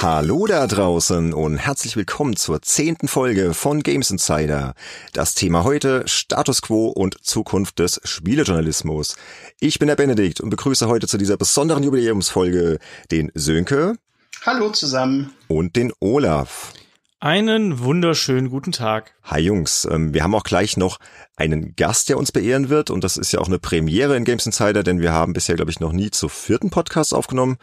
Hallo 0.00 0.46
da 0.46 0.68
draußen 0.68 1.34
und 1.34 1.56
herzlich 1.56 1.96
willkommen 1.96 2.36
zur 2.36 2.62
zehnten 2.62 3.08
Folge 3.08 3.52
von 3.52 3.82
Games 3.82 4.12
Insider. 4.12 4.74
Das 5.12 5.34
Thema 5.34 5.64
heute 5.64 6.04
Status 6.06 6.62
Quo 6.62 6.86
und 6.86 7.16
Zukunft 7.26 7.80
des 7.80 8.00
Spielejournalismus. 8.04 9.16
Ich 9.58 9.80
bin 9.80 9.88
der 9.88 9.96
Benedikt 9.96 10.40
und 10.40 10.50
begrüße 10.50 10.86
heute 10.86 11.08
zu 11.08 11.18
dieser 11.18 11.36
besonderen 11.36 11.82
Jubiläumsfolge 11.82 12.78
den 13.10 13.32
Sönke. 13.34 13.96
Hallo 14.46 14.70
zusammen. 14.70 15.32
Und 15.48 15.74
den 15.74 15.92
Olaf. 15.98 16.74
Einen 17.18 17.80
wunderschönen 17.80 18.50
guten 18.50 18.70
Tag. 18.70 19.16
Hi 19.24 19.40
Jungs, 19.40 19.84
ähm, 19.90 20.14
wir 20.14 20.22
haben 20.22 20.36
auch 20.36 20.44
gleich 20.44 20.76
noch 20.76 21.00
einen 21.34 21.74
Gast, 21.74 22.08
der 22.08 22.18
uns 22.18 22.30
beehren 22.30 22.68
wird 22.68 22.90
und 22.90 23.02
das 23.02 23.16
ist 23.16 23.32
ja 23.32 23.40
auch 23.40 23.48
eine 23.48 23.58
Premiere 23.58 24.16
in 24.16 24.22
Games 24.22 24.46
Insider, 24.46 24.84
denn 24.84 25.00
wir 25.00 25.12
haben 25.12 25.32
bisher, 25.32 25.56
glaube 25.56 25.72
ich, 25.72 25.80
noch 25.80 25.92
nie 25.92 26.12
zu 26.12 26.28
vierten 26.28 26.70
Podcast 26.70 27.12
aufgenommen 27.12 27.58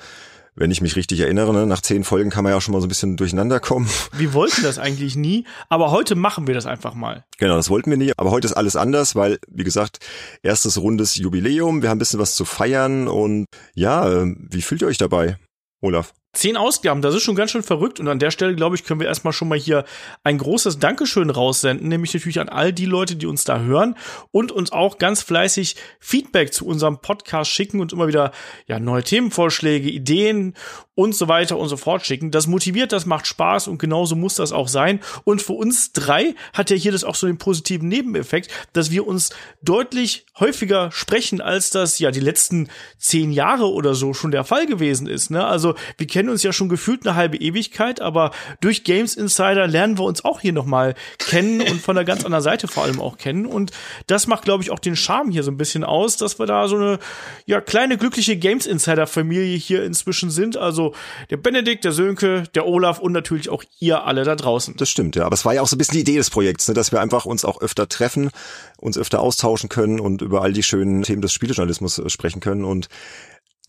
wenn 0.56 0.72
ich 0.72 0.82
mich 0.82 0.96
richtig 0.96 1.20
erinnere, 1.20 1.54
ne, 1.54 1.66
nach 1.66 1.82
zehn 1.82 2.04
Folgen 2.04 2.30
kann 2.30 2.44
man 2.44 2.52
ja 2.52 2.58
auch 2.58 2.62
schon 2.62 2.72
mal 2.72 2.82
so 2.82 2.88
ein 2.88 2.90
bisschen 2.90 3.18
durcheinander 3.18 3.60
kommen. 3.60 3.90
Wir 4.14 4.34
wollten 4.34 4.64
das 4.64 4.80
eigentlich 4.80 5.16
nie, 5.16 5.46
aber 5.70 5.92
heute 5.92 6.16
machen 6.16 6.48
wir 6.48 6.56
das 6.56 6.66
einfach 6.66 6.94
mal. 6.94 7.26
Genau, 7.38 7.56
das 7.56 7.70
wollten 7.70 7.90
wir 7.90 7.98
nie, 7.98 8.14
aber 8.18 8.32
heute 8.32 8.48
ist 8.48 8.54
alles 8.54 8.76
anders, 8.76 9.16
weil, 9.16 9.40
wie 9.48 9.64
gesagt, 9.64 10.00
erstes 10.42 10.80
rundes 10.80 11.16
Jubiläum, 11.16 11.82
wir 11.82 11.90
haben 11.90 11.98
ein 11.98 12.00
bisschen 12.00 12.20
was 12.20 12.36
zu 12.36 12.46
feiern 12.46 13.08
und 13.08 13.46
ja, 13.74 14.10
ähm, 14.10 14.48
wie 14.50 14.62
fühlt 14.62 14.82
ihr 14.82 14.88
euch 14.88 14.98
dabei, 14.98 15.38
Olaf? 15.82 16.14
Zehn 16.36 16.58
Ausgaben, 16.58 17.02
das 17.02 17.16
ist 17.16 17.24
schon 17.24 17.36
ganz 17.36 17.52
schön 17.52 17.64
verrückt. 17.64 18.00
Und 18.00 18.08
an 18.08 18.20
der 18.20 18.30
Stelle, 18.30 18.56
glaube 18.56 18.76
ich, 18.76 18.84
können 18.84 19.00
wir 19.00 19.08
erstmal 19.08 19.34
schon 19.34 19.48
mal 19.48 19.58
hier 19.58 19.86
ein 20.24 20.38
großes 20.38 20.80
Dankeschön 20.80 21.30
raussenden, 21.30 21.88
nämlich 21.88 22.14
natürlich 22.14 22.40
an 22.42 22.50
all 22.50 22.74
die 22.74 22.86
Leute, 22.86 23.16
die 23.16 23.26
uns 23.26 23.46
da 23.46 23.60
hören 23.60 23.96
und 24.32 24.52
uns 24.52 24.72
auch 24.72 24.98
ganz 24.98 25.22
fleißig 25.22 25.78
Feedback 26.00 26.54
zu 26.54 26.66
unserem 26.66 27.00
Podcast 27.00 27.50
schicken 27.50 27.80
und 27.80 27.94
immer 27.94 28.08
wieder 28.08 28.32
ja 28.68 28.80
neue 28.80 29.04
Themenvorschläge, 29.04 29.90
Ideen 29.90 30.56
und 30.96 31.14
so 31.14 31.28
weiter 31.28 31.58
und 31.58 31.68
so 31.68 31.78
fort 31.78 32.06
schicken. 32.06 32.32
Das 32.32 32.48
motiviert, 32.48 32.92
das 32.92 33.06
macht 33.06 33.28
Spaß 33.28 33.68
und 33.68 33.78
genauso 33.78 34.16
muss 34.16 34.36
das 34.36 34.52
auch 34.52 34.70
sein. 34.70 35.02
Und 35.26 35.42
für 35.42 35.54
uns 35.54 35.92
drei 35.92 36.36
hat 36.54 36.70
ja 36.70 36.76
hier 36.76 36.94
das 36.94 37.04
auch 37.04 37.16
so 37.16 37.28
den 37.28 37.38
positiven 37.38 37.90
Nebeneffekt, 37.90 38.50
dass 38.74 38.92
wir 38.92 39.06
uns 39.06 39.30
deutlich 39.62 40.26
häufiger 40.40 40.92
sprechen, 40.92 41.42
als 41.42 41.70
das 41.70 42.00
ja 42.00 42.12
die 42.12 42.22
letzten 42.22 42.70
zehn 42.98 43.32
Jahre 43.32 43.72
oder 43.72 43.94
so 43.94 44.14
schon 44.14 44.32
der 44.32 44.46
Fall 44.46 44.66
gewesen 44.66 45.08
ist. 45.08 45.30
Ne? 45.30 45.46
Also 45.46 45.76
wir 45.98 46.08
kennen 46.08 46.25
uns 46.30 46.44
ja 46.44 46.54
schon 46.54 46.70
gefühlt 46.70 47.06
eine 47.06 47.16
halbe 47.16 47.38
Ewigkeit, 47.38 48.02
aber 48.02 48.32
durch 48.62 48.84
Games 48.84 49.16
Insider 49.16 49.68
lernen 49.68 49.98
wir 49.98 50.06
uns 50.06 50.24
auch 50.24 50.40
hier 50.40 50.54
nochmal 50.54 50.96
kennen 51.18 51.62
und 51.62 51.82
von 51.82 51.96
der 51.96 52.06
ganz 52.06 52.26
anderen 52.26 52.44
Seite 52.44 52.68
vor 52.68 52.84
allem 52.84 53.02
auch 53.02 53.18
kennen. 53.18 53.46
Und 53.46 53.72
das 54.08 54.28
macht, 54.28 54.44
glaube 54.44 54.64
ich, 54.64 54.72
auch 54.72 54.80
den 54.80 54.96
Charme 54.96 55.32
hier 55.32 55.44
so 55.44 55.52
ein 55.52 55.58
bisschen 55.58 55.84
aus, 55.84 56.18
dass 56.18 56.40
wir 56.40 56.46
da 56.46 56.68
so 56.68 56.76
eine 56.76 57.00
ja 57.46 57.62
kleine 57.62 57.98
glückliche 57.98 58.38
Games 58.38 58.66
Insider 58.66 59.08
Familie 59.08 59.58
hier 59.58 59.84
inzwischen 59.84 60.30
sind. 60.30 60.58
Also 60.58 60.94
der 61.30 61.38
Benedikt, 61.38 61.84
der 61.84 61.92
Sönke, 61.92 62.44
der 62.54 62.68
Olaf 62.68 63.00
und 63.00 63.12
natürlich 63.12 63.50
auch 63.50 63.64
ihr 63.80 64.04
alle 64.04 64.24
da 64.24 64.36
draußen. 64.36 64.76
Das 64.78 64.90
stimmt, 64.90 65.16
ja. 65.16 65.26
Aber 65.26 65.34
es 65.34 65.46
war 65.46 65.54
ja 65.54 65.62
auch 65.62 65.68
so 65.68 65.76
ein 65.76 65.80
bisschen 65.80 65.96
die 65.96 66.02
Idee 66.02 66.18
des 66.18 66.30
Projekts, 66.30 66.68
ne, 66.68 66.74
dass 66.74 66.92
wir 66.92 67.02
einfach 67.02 67.26
uns 67.26 67.46
auch 67.46 67.62
öfter 67.62 67.88
treffen, 67.88 68.30
uns 68.78 68.98
öfter 68.98 69.22
austauschen 69.22 69.70
können 69.70 70.00
und 70.00 70.22
über 70.22 70.42
all 70.42 70.54
die 70.54 70.64
schönen 70.64 71.04
Themen 71.04 71.22
des 71.22 71.34
Spielejournalismus 71.34 72.00
äh, 72.00 72.10
sprechen 72.10 72.40
können. 72.40 72.66
Und 72.66 72.90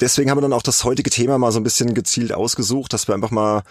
deswegen 0.01 0.31
haben 0.31 0.39
wir 0.39 0.43
dann 0.43 0.53
auch 0.53 0.63
das 0.63 0.85
heutige 0.85 1.11
Thema 1.11 1.39
mal 1.39 1.53
so 1.53 1.61
ein 1.61 1.65
bisschen 1.65 1.95
gezielt 1.95 2.33
ausgesucht, 2.33 2.93
dass 2.93 3.09
wir 3.09 3.15
einfach 3.15 3.31
mal 3.31 3.63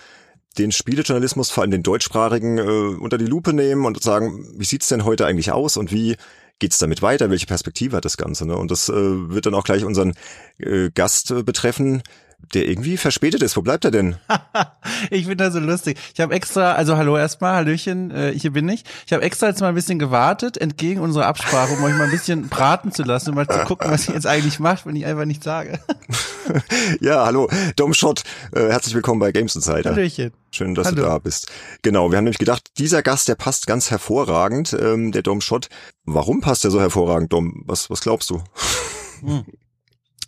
den 0.57 0.71
Spielejournalismus, 0.71 1.51
vor 1.51 1.63
allem 1.63 1.71
den 1.71 1.83
deutschsprachigen, 1.83 2.57
äh, 2.57 2.61
unter 2.61 3.17
die 3.17 3.25
Lupe 3.25 3.53
nehmen 3.53 3.85
und 3.85 4.01
sagen, 4.01 4.47
wie 4.57 4.65
sieht's 4.65 4.87
denn 4.87 5.05
heute 5.05 5.25
eigentlich 5.25 5.51
aus 5.51 5.77
und 5.77 5.91
wie 5.91 6.15
geht's 6.59 6.77
damit 6.77 7.01
weiter? 7.01 7.29
Welche 7.29 7.45
Perspektive 7.45 7.97
hat 7.97 8.05
das 8.05 8.17
Ganze? 8.17 8.45
Ne? 8.45 8.55
Und 8.55 8.71
das 8.71 8.89
äh, 8.89 8.93
wird 8.93 9.45
dann 9.45 9.53
auch 9.53 9.63
gleich 9.63 9.83
unseren 9.83 10.13
äh, 10.57 10.89
Gast 10.91 11.31
äh, 11.31 11.43
betreffen, 11.43 12.01
der 12.53 12.67
irgendwie 12.67 12.97
verspätet 12.97 13.41
ist. 13.41 13.57
Wo 13.57 13.61
bleibt 13.61 13.85
er 13.85 13.91
denn? 13.91 14.15
ich 15.09 15.25
finde 15.25 15.43
das 15.43 15.53
so 15.53 15.59
lustig. 15.59 15.97
Ich 16.13 16.19
habe 16.19 16.33
extra, 16.33 16.73
also 16.73 16.97
hallo 16.97 17.17
erstmal, 17.17 17.55
Hallöchen, 17.55 18.11
äh, 18.11 18.33
hier 18.37 18.51
bin 18.51 18.67
ich. 18.69 18.83
Ich 19.05 19.13
habe 19.13 19.23
extra 19.23 19.47
jetzt 19.47 19.61
mal 19.61 19.69
ein 19.69 19.75
bisschen 19.75 19.99
gewartet, 19.99 20.57
entgegen 20.57 21.01
unserer 21.01 21.25
Absprache, 21.25 21.73
um 21.73 21.83
euch 21.83 21.93
mal 21.93 22.05
ein 22.05 22.11
bisschen 22.11 22.47
braten 22.49 22.91
zu 22.91 23.03
lassen, 23.03 23.29
um 23.29 23.35
mal 23.35 23.47
zu 23.47 23.59
gucken, 23.65 23.91
was 23.91 24.07
ihr 24.07 24.13
jetzt 24.13 24.27
eigentlich 24.27 24.59
macht, 24.59 24.85
wenn 24.85 24.95
ich 24.95 25.05
einfach 25.05 25.25
nicht 25.25 25.43
sage. 25.43 25.79
ja, 27.01 27.25
hallo, 27.25 27.49
Domshot, 27.75 28.23
äh, 28.53 28.69
herzlich 28.69 28.93
willkommen 28.95 29.19
bei 29.19 29.31
Games 29.31 29.55
Insider. 29.55 29.91
Hallöchen. 29.91 30.31
Schön, 30.51 30.75
dass 30.75 30.87
hallo. 30.87 30.97
du 30.97 31.01
da 31.03 31.17
bist. 31.17 31.51
Genau, 31.81 32.11
wir 32.11 32.17
haben 32.17 32.23
nämlich 32.23 32.37
gedacht, 32.37 32.71
dieser 32.77 33.03
Gast, 33.03 33.27
der 33.27 33.35
passt 33.35 33.67
ganz 33.67 33.91
hervorragend, 33.91 34.75
ähm, 34.79 35.11
der 35.11 35.21
Domshot. 35.21 35.67
Warum 36.05 36.39
passt 36.39 36.63
der 36.63 36.71
so 36.71 36.79
hervorragend, 36.79 37.33
Dom? 37.33 37.63
Was, 37.65 37.89
was 37.89 38.01
glaubst 38.01 38.29
du? 38.29 38.41
Hm. 39.21 39.43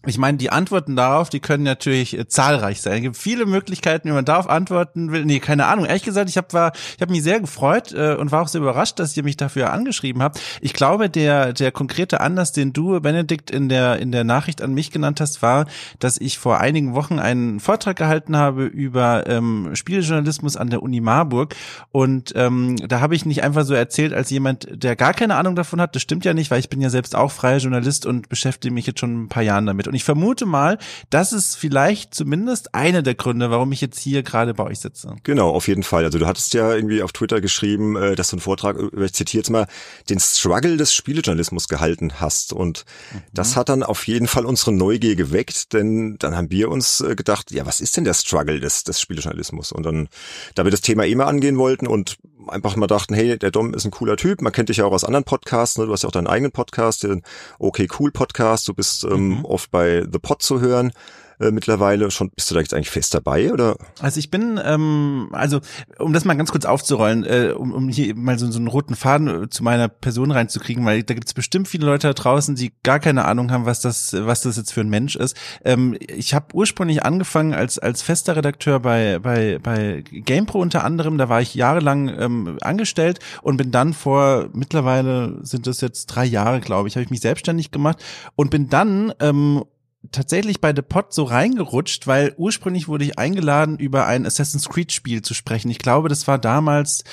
Ich 0.06 0.20
meine, 0.20 0.38
die 0.38 0.52
Antworten 0.52 0.96
darauf, 0.96 1.30
die 1.30 1.40
können 1.40 1.64
natürlich 1.64 2.18
äh, 2.18 2.28
zahlreich 2.28 2.82
sein. 2.82 2.98
Es 2.98 3.02
gibt 3.02 3.18
viele 3.18 3.48
Möglichkeiten, 3.48 4.08
wie 4.08 4.14
man 4.14 4.26
darauf 4.26 4.48
antworten 4.48 5.12
will. 5.12 5.26
Nee, 5.26 5.40
keine 5.40 5.66
Ahnung. 5.66 5.86
Ehrlich 5.86 6.04
gesagt, 6.04 6.30
ich 6.30 6.38
habe 6.38 6.56
habe 6.58 7.12
mich 7.12 7.24
sehr 7.24 7.40
gefreut 7.40 7.94
äh, 7.94 8.14
und 8.14 8.32
war 8.32 8.44
auch 8.44 8.48
sehr 8.48 8.62
überrascht, 8.62 9.00
dass 9.00 9.18
ihr 9.18 9.24
mich 9.24 9.38
dafür 9.38 9.74
angeschrieben 9.74 10.22
habt. 10.22 10.40
Ich 10.62 10.74
glaube, 10.74 11.10
der 11.10 11.52
der 11.52 11.72
konkrete 11.72 12.22
Anlass, 12.22 12.52
den 12.52 12.74
du 12.74 13.00
Benedikt 13.02 13.50
in 13.50 13.70
der 13.70 13.98
in 13.98 14.12
der 14.12 14.24
Nachricht 14.24 14.62
an 14.62 14.74
mich 14.74 14.92
genannt 14.92 15.20
hast, 15.20 15.42
war, 15.42 15.66
dass 16.00 16.20
ich 16.20 16.38
vor 16.38 16.60
einigen 16.60 16.94
Wochen 16.94 17.18
einen 17.18 17.60
Vortrag 17.60 17.98
gehalten 17.98 18.38
habe 18.38 18.66
über 18.66 19.26
ähm, 19.28 19.72
Spielejournalismus 19.74 20.58
an 20.58 20.70
der 20.70 20.84
Uni 20.84 21.02
Marburg 21.02 21.56
und 21.92 22.34
ähm, 22.36 22.76
da 22.78 23.02
habe 23.02 23.16
ich 23.16 23.26
nicht 23.26 23.44
einfach 23.44 23.66
so 23.66 23.74
erzählt 23.74 24.14
als 24.14 24.30
jemand, 24.30 24.68
der 24.72 24.96
gar 24.96 25.14
keine 25.14 25.36
Ahnung 25.36 25.56
davon 25.56 25.82
hat. 25.82 25.96
Das 25.96 26.04
stimmt 26.04 26.24
ja 26.24 26.36
nicht, 26.36 26.52
weil 26.52 26.60
ich 26.60 26.70
bin 26.70 26.82
ja 26.82 26.90
selbst 26.90 27.16
auch 27.16 27.32
freier 27.32 27.58
Journalist 27.58 28.06
und 28.06 28.30
beschäftige 28.30 28.74
mich 28.74 28.86
jetzt 28.86 29.00
schon 29.00 29.24
ein 29.24 29.30
paar 29.30 29.44
Jahren 29.44 29.66
damit. 29.66 29.87
Und 29.88 29.94
ich 29.94 30.04
vermute 30.04 30.46
mal, 30.46 30.78
das 31.10 31.34
ist 31.34 31.56
vielleicht 31.56 32.14
zumindest 32.14 32.74
einer 32.76 33.02
der 33.02 33.16
Gründe, 33.16 33.50
warum 33.50 33.72
ich 33.72 33.82
jetzt 33.82 34.00
hier 34.00 34.24
gerade 34.24 34.54
bei 34.54 34.64
euch 34.64 34.80
sitze. 34.80 35.16
Genau, 35.24 35.50
auf 35.50 35.68
jeden 35.68 35.84
Fall. 35.84 36.04
Also 36.04 36.20
du 36.20 36.28
hattest 36.28 36.54
ja 36.54 36.74
irgendwie 36.74 37.02
auf 37.02 37.12
Twitter 37.12 37.42
geschrieben, 37.42 37.96
äh, 37.96 38.16
dass 38.16 38.30
du 38.30 38.36
einen 38.36 38.42
Vortrag, 38.42 38.78
äh, 38.78 39.06
ich 39.06 39.14
zitiere 39.14 39.42
jetzt 39.42 39.50
mal, 39.50 39.68
den 40.10 40.20
Struggle 40.20 40.78
des 40.78 40.94
Spielejournalismus 40.94 41.68
gehalten 41.68 42.20
hast. 42.20 42.54
Und 42.54 42.86
mhm. 43.14 43.22
das 43.34 43.56
hat 43.56 43.70
dann 43.70 43.84
auf 43.84 44.08
jeden 44.08 44.28
Fall 44.28 44.46
unsere 44.46 44.72
Neugier 44.72 45.16
geweckt, 45.16 45.74
denn 45.74 46.18
dann 46.20 46.36
haben 46.36 46.52
wir 46.52 46.70
uns 46.70 47.02
äh, 47.02 47.16
gedacht, 47.16 47.52
ja, 47.52 47.66
was 47.66 47.82
ist 47.82 47.98
denn 47.98 48.04
der 48.04 48.14
Struggle 48.14 48.60
des, 48.60 48.84
des 48.84 49.00
Spielejournalismus? 49.02 49.72
Und 49.72 49.84
dann, 49.84 50.10
da 50.56 50.64
wir 50.64 50.72
das 50.72 50.82
Thema 50.82 51.06
eh 51.06 51.16
mal 51.16 51.26
angehen 51.26 51.58
wollten 51.58 51.88
und 51.88 52.18
einfach 52.50 52.76
mal 52.76 52.88
dachten, 52.88 53.14
hey, 53.14 53.38
der 53.38 53.52
Dom 53.52 53.74
ist 53.74 53.86
ein 53.86 53.92
cooler 53.92 54.18
Typ, 54.18 54.42
man 54.42 54.54
kennt 54.54 54.70
dich 54.70 54.78
ja 54.78 54.86
auch 54.86 54.94
aus 54.94 55.04
anderen 55.04 55.24
Podcasts, 55.24 55.78
ne? 55.78 55.86
du 55.86 55.92
hast 55.92 56.04
ja 56.04 56.10
auch 56.10 56.14
deinen 56.14 56.28
eigenen 56.28 56.52
Podcast, 56.52 57.04
den 57.04 57.24
Okay 57.60 57.88
Cool 58.00 58.12
Podcast, 58.12 58.68
du 58.68 58.74
bist 58.74 59.04
ähm, 59.04 59.30
mhm. 59.30 59.46
oft 59.46 59.72
bei 59.72 60.06
The 60.12 60.20
Pod 60.20 60.42
zu 60.42 60.62
hören 60.62 60.92
äh, 61.40 61.52
mittlerweile 61.52 62.10
schon. 62.12 62.30
Bist 62.36 62.50
du 62.50 62.56
da 62.56 62.62
jetzt 62.62 62.74
eigentlich 62.74 62.90
fest 62.90 63.14
dabei 63.14 63.52
oder? 63.54 63.78
Also 64.00 64.20
ich 64.20 64.32
bin, 64.32 64.60
ähm, 64.64 65.30
also 65.32 65.60
um 66.00 66.14
das 66.14 66.26
mal 66.26 66.36
ganz 66.36 66.52
kurz 66.52 66.66
aufzurollen, 66.66 67.24
äh, 67.26 67.54
um, 67.56 67.74
um 67.74 67.90
hier 67.90 68.16
mal 68.16 68.40
so, 68.40 68.50
so 68.52 68.60
einen 68.60 68.68
roten 68.68 68.96
Faden 68.96 69.44
äh, 69.44 69.50
zu 69.50 69.64
meiner 69.64 69.88
Person 69.88 70.32
reinzukriegen, 70.32 70.86
weil 70.86 71.04
da 71.04 71.14
gibt 71.14 71.28
es 71.28 71.34
bestimmt 71.34 71.68
viele 71.68 71.86
Leute 71.86 72.08
da 72.08 72.14
draußen, 72.14 72.56
die 72.56 72.74
gar 72.84 73.00
keine 73.00 73.26
Ahnung 73.26 73.52
haben, 73.52 73.66
was 73.66 73.82
das, 73.82 74.14
was 74.14 74.42
das 74.42 74.58
jetzt 74.58 74.74
für 74.74 74.82
ein 74.82 74.90
Mensch 74.90 75.16
ist. 75.16 75.36
Ähm, 75.64 75.98
ich 76.08 76.34
habe 76.34 76.56
ursprünglich 76.56 77.04
angefangen 77.04 77.54
als 77.54 77.80
als 77.80 78.02
fester 78.02 78.36
Redakteur 78.36 78.80
bei 78.80 79.20
bei 79.20 79.60
bei 79.62 80.04
GamePro 80.12 80.60
unter 80.60 80.84
anderem. 80.84 81.18
Da 81.18 81.30
war 81.30 81.42
ich 81.42 81.56
jahrelang 81.56 82.10
ähm, 82.10 82.58
angestellt 82.62 83.20
und 83.42 83.58
bin 83.58 83.72
dann 83.72 83.94
vor 83.94 84.50
mittlerweile 84.54 85.40
sind 85.44 85.68
das 85.68 85.82
jetzt 85.82 86.08
drei 86.08 86.26
Jahre, 86.26 86.60
glaube 86.60 86.88
ich, 86.88 86.96
habe 86.96 87.04
ich 87.04 87.10
mich 87.10 87.22
selbstständig 87.22 87.72
gemacht 87.72 88.04
und 88.36 88.50
bin 88.50 88.70
dann 88.70 89.14
ähm, 89.20 89.64
tatsächlich 90.12 90.62
bei 90.62 90.74
The 90.76 90.82
Pod 90.82 91.14
so 91.14 91.24
reingerutscht, 91.24 92.08
weil 92.08 92.34
ursprünglich 92.38 92.88
wurde 92.88 93.06
ich 93.06 93.20
eingeladen, 93.20 93.78
über 93.78 94.06
ein 94.06 94.26
Assassin's 94.26 94.70
Creed 94.70 94.92
Spiel 94.92 95.22
zu 95.22 95.34
sprechen. 95.34 95.70
Ich 95.70 95.80
glaube, 95.80 96.10
das 96.10 96.28
war 96.28 96.38
damals, 96.38 97.04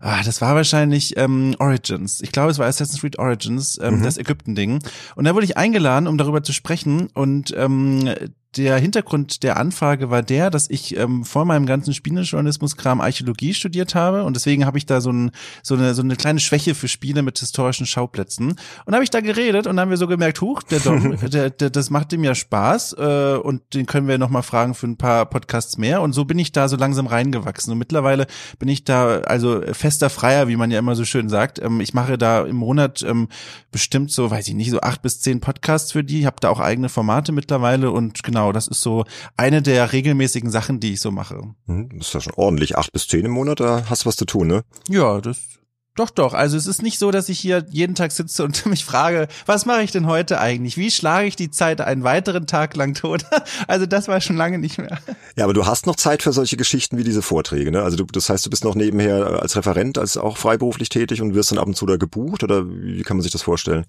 ah, 0.00 0.22
das 0.22 0.40
war 0.40 0.54
wahrscheinlich 0.54 1.16
ähm, 1.16 1.54
Origins. 1.58 2.20
Ich 2.20 2.32
glaube, 2.32 2.50
es 2.50 2.58
war 2.58 2.66
Assassin's 2.66 3.00
Creed 3.00 3.18
Origins, 3.18 3.78
ähm, 3.82 3.98
mhm. 3.98 4.02
das 4.02 4.18
Ägypten-Ding. 4.18 4.80
Und 5.16 5.24
da 5.24 5.34
wurde 5.34 5.44
ich 5.44 5.56
eingeladen, 5.56 6.06
um 6.06 6.18
darüber 6.18 6.42
zu 6.42 6.52
sprechen. 6.52 7.08
Und 7.14 7.54
ähm, 7.56 8.14
der 8.56 8.78
Hintergrund 8.78 9.42
der 9.42 9.56
Anfrage 9.56 10.10
war 10.10 10.22
der, 10.22 10.50
dass 10.50 10.70
ich 10.70 10.96
ähm, 10.96 11.24
vor 11.24 11.44
meinem 11.44 11.66
ganzen 11.66 11.94
Spielejournalismus-Kram 11.94 13.00
Archäologie 13.00 13.54
studiert 13.54 13.94
habe 13.94 14.24
und 14.24 14.34
deswegen 14.34 14.66
habe 14.66 14.78
ich 14.78 14.86
da 14.86 15.00
so, 15.00 15.10
ein, 15.10 15.30
so, 15.62 15.74
eine, 15.74 15.94
so 15.94 16.02
eine 16.02 16.16
kleine 16.16 16.40
Schwäche 16.40 16.74
für 16.74 16.88
Spiele 16.88 17.22
mit 17.22 17.38
historischen 17.38 17.86
Schauplätzen. 17.86 18.56
Und 18.84 18.94
habe 18.94 19.04
ich 19.04 19.10
da 19.10 19.20
geredet 19.20 19.66
und 19.66 19.76
dann 19.76 19.80
haben 19.80 19.90
wir 19.90 19.96
so 19.96 20.06
gemerkt, 20.06 20.40
huch, 20.40 20.62
der 20.62 20.80
Dom, 20.80 21.16
der, 21.30 21.50
der, 21.50 21.70
das 21.70 21.90
macht 21.90 22.12
ihm 22.12 22.24
ja 22.24 22.34
Spaß 22.34 22.96
äh, 22.98 23.36
und 23.42 23.62
den 23.74 23.86
können 23.86 24.08
wir 24.08 24.18
nochmal 24.18 24.42
fragen 24.42 24.74
für 24.74 24.86
ein 24.86 24.96
paar 24.96 25.26
Podcasts 25.26 25.78
mehr. 25.78 26.02
Und 26.02 26.12
so 26.12 26.24
bin 26.24 26.38
ich 26.38 26.52
da 26.52 26.68
so 26.68 26.76
langsam 26.76 27.06
reingewachsen. 27.06 27.72
Und 27.72 27.78
mittlerweile 27.78 28.26
bin 28.58 28.68
ich 28.68 28.84
da 28.84 29.20
also 29.20 29.60
fester 29.72 30.10
Freier, 30.10 30.48
wie 30.48 30.56
man 30.56 30.70
ja 30.70 30.78
immer 30.78 30.96
so 30.96 31.04
schön 31.04 31.28
sagt. 31.28 31.60
Ähm, 31.60 31.80
ich 31.80 31.94
mache 31.94 32.18
da 32.18 32.44
im 32.44 32.56
Monat 32.56 33.02
ähm, 33.02 33.28
bestimmt 33.70 34.10
so, 34.10 34.30
weiß 34.30 34.48
ich 34.48 34.54
nicht, 34.54 34.70
so 34.70 34.80
acht 34.80 35.02
bis 35.02 35.20
zehn 35.20 35.40
Podcasts 35.40 35.92
für 35.92 36.04
die. 36.04 36.20
Ich 36.20 36.26
habe 36.26 36.36
da 36.40 36.50
auch 36.50 36.60
eigene 36.60 36.88
Formate 36.88 37.32
mittlerweile 37.32 37.90
und 37.90 38.22
genau 38.22 38.43
genau, 38.44 38.52
das 38.52 38.68
ist 38.68 38.82
so 38.82 39.04
eine 39.36 39.62
der 39.62 39.92
regelmäßigen 39.92 40.50
Sachen, 40.50 40.80
die 40.80 40.94
ich 40.94 41.00
so 41.00 41.10
mache. 41.10 41.54
Mhm, 41.66 41.90
das 41.98 42.08
ist 42.08 42.14
ja 42.14 42.20
schon 42.20 42.34
ordentlich. 42.36 42.76
Acht 42.76 42.92
bis 42.92 43.06
zehn 43.06 43.24
im 43.24 43.32
Monat, 43.32 43.60
da 43.60 43.84
hast 43.88 44.04
du 44.04 44.06
was 44.06 44.16
zu 44.16 44.26
tun, 44.26 44.48
ne? 44.48 44.64
Ja, 44.88 45.20
das 45.20 45.38
Doch, 45.96 46.10
doch. 46.10 46.34
Also 46.34 46.56
es 46.56 46.66
ist 46.66 46.82
nicht 46.82 46.98
so, 46.98 47.12
dass 47.12 47.28
ich 47.28 47.38
hier 47.38 47.64
jeden 47.70 47.94
Tag 47.94 48.10
sitze 48.10 48.42
und 48.44 48.66
mich 48.66 48.84
frage, 48.84 49.28
was 49.46 49.64
mache 49.64 49.82
ich 49.82 49.92
denn 49.92 50.06
heute 50.06 50.40
eigentlich? 50.40 50.76
Wie 50.76 50.90
schlage 50.90 51.28
ich 51.28 51.36
die 51.36 51.50
Zeit 51.50 51.80
einen 51.80 52.02
weiteren 52.02 52.46
Tag 52.46 52.76
lang 52.76 52.94
tot? 52.94 53.24
Also 53.66 53.86
das 53.86 54.08
war 54.08 54.20
schon 54.20 54.36
lange 54.36 54.58
nicht 54.58 54.78
mehr. 54.78 54.98
Ja, 55.36 55.44
aber 55.44 55.54
du 55.54 55.66
hast 55.66 55.86
noch 55.86 55.96
Zeit 55.96 56.22
für 56.22 56.32
solche 56.32 56.56
Geschichten 56.56 56.98
wie 56.98 57.04
diese 57.04 57.22
Vorträge, 57.22 57.70
ne? 57.70 57.82
Also 57.82 57.96
du, 57.96 58.04
das 58.04 58.28
heißt, 58.28 58.44
du 58.44 58.50
bist 58.50 58.64
noch 58.64 58.74
nebenher 58.74 59.40
als 59.42 59.56
Referent, 59.56 59.96
als 59.98 60.16
auch 60.16 60.36
freiberuflich 60.36 60.88
tätig 60.88 61.22
und 61.22 61.34
wirst 61.34 61.50
dann 61.50 61.58
ab 61.58 61.66
und 61.66 61.76
zu 61.76 61.86
da 61.86 61.96
gebucht 61.96 62.42
oder 62.42 62.64
wie 62.68 63.02
kann 63.02 63.16
man 63.16 63.22
sich 63.22 63.32
das 63.32 63.42
vorstellen? 63.42 63.84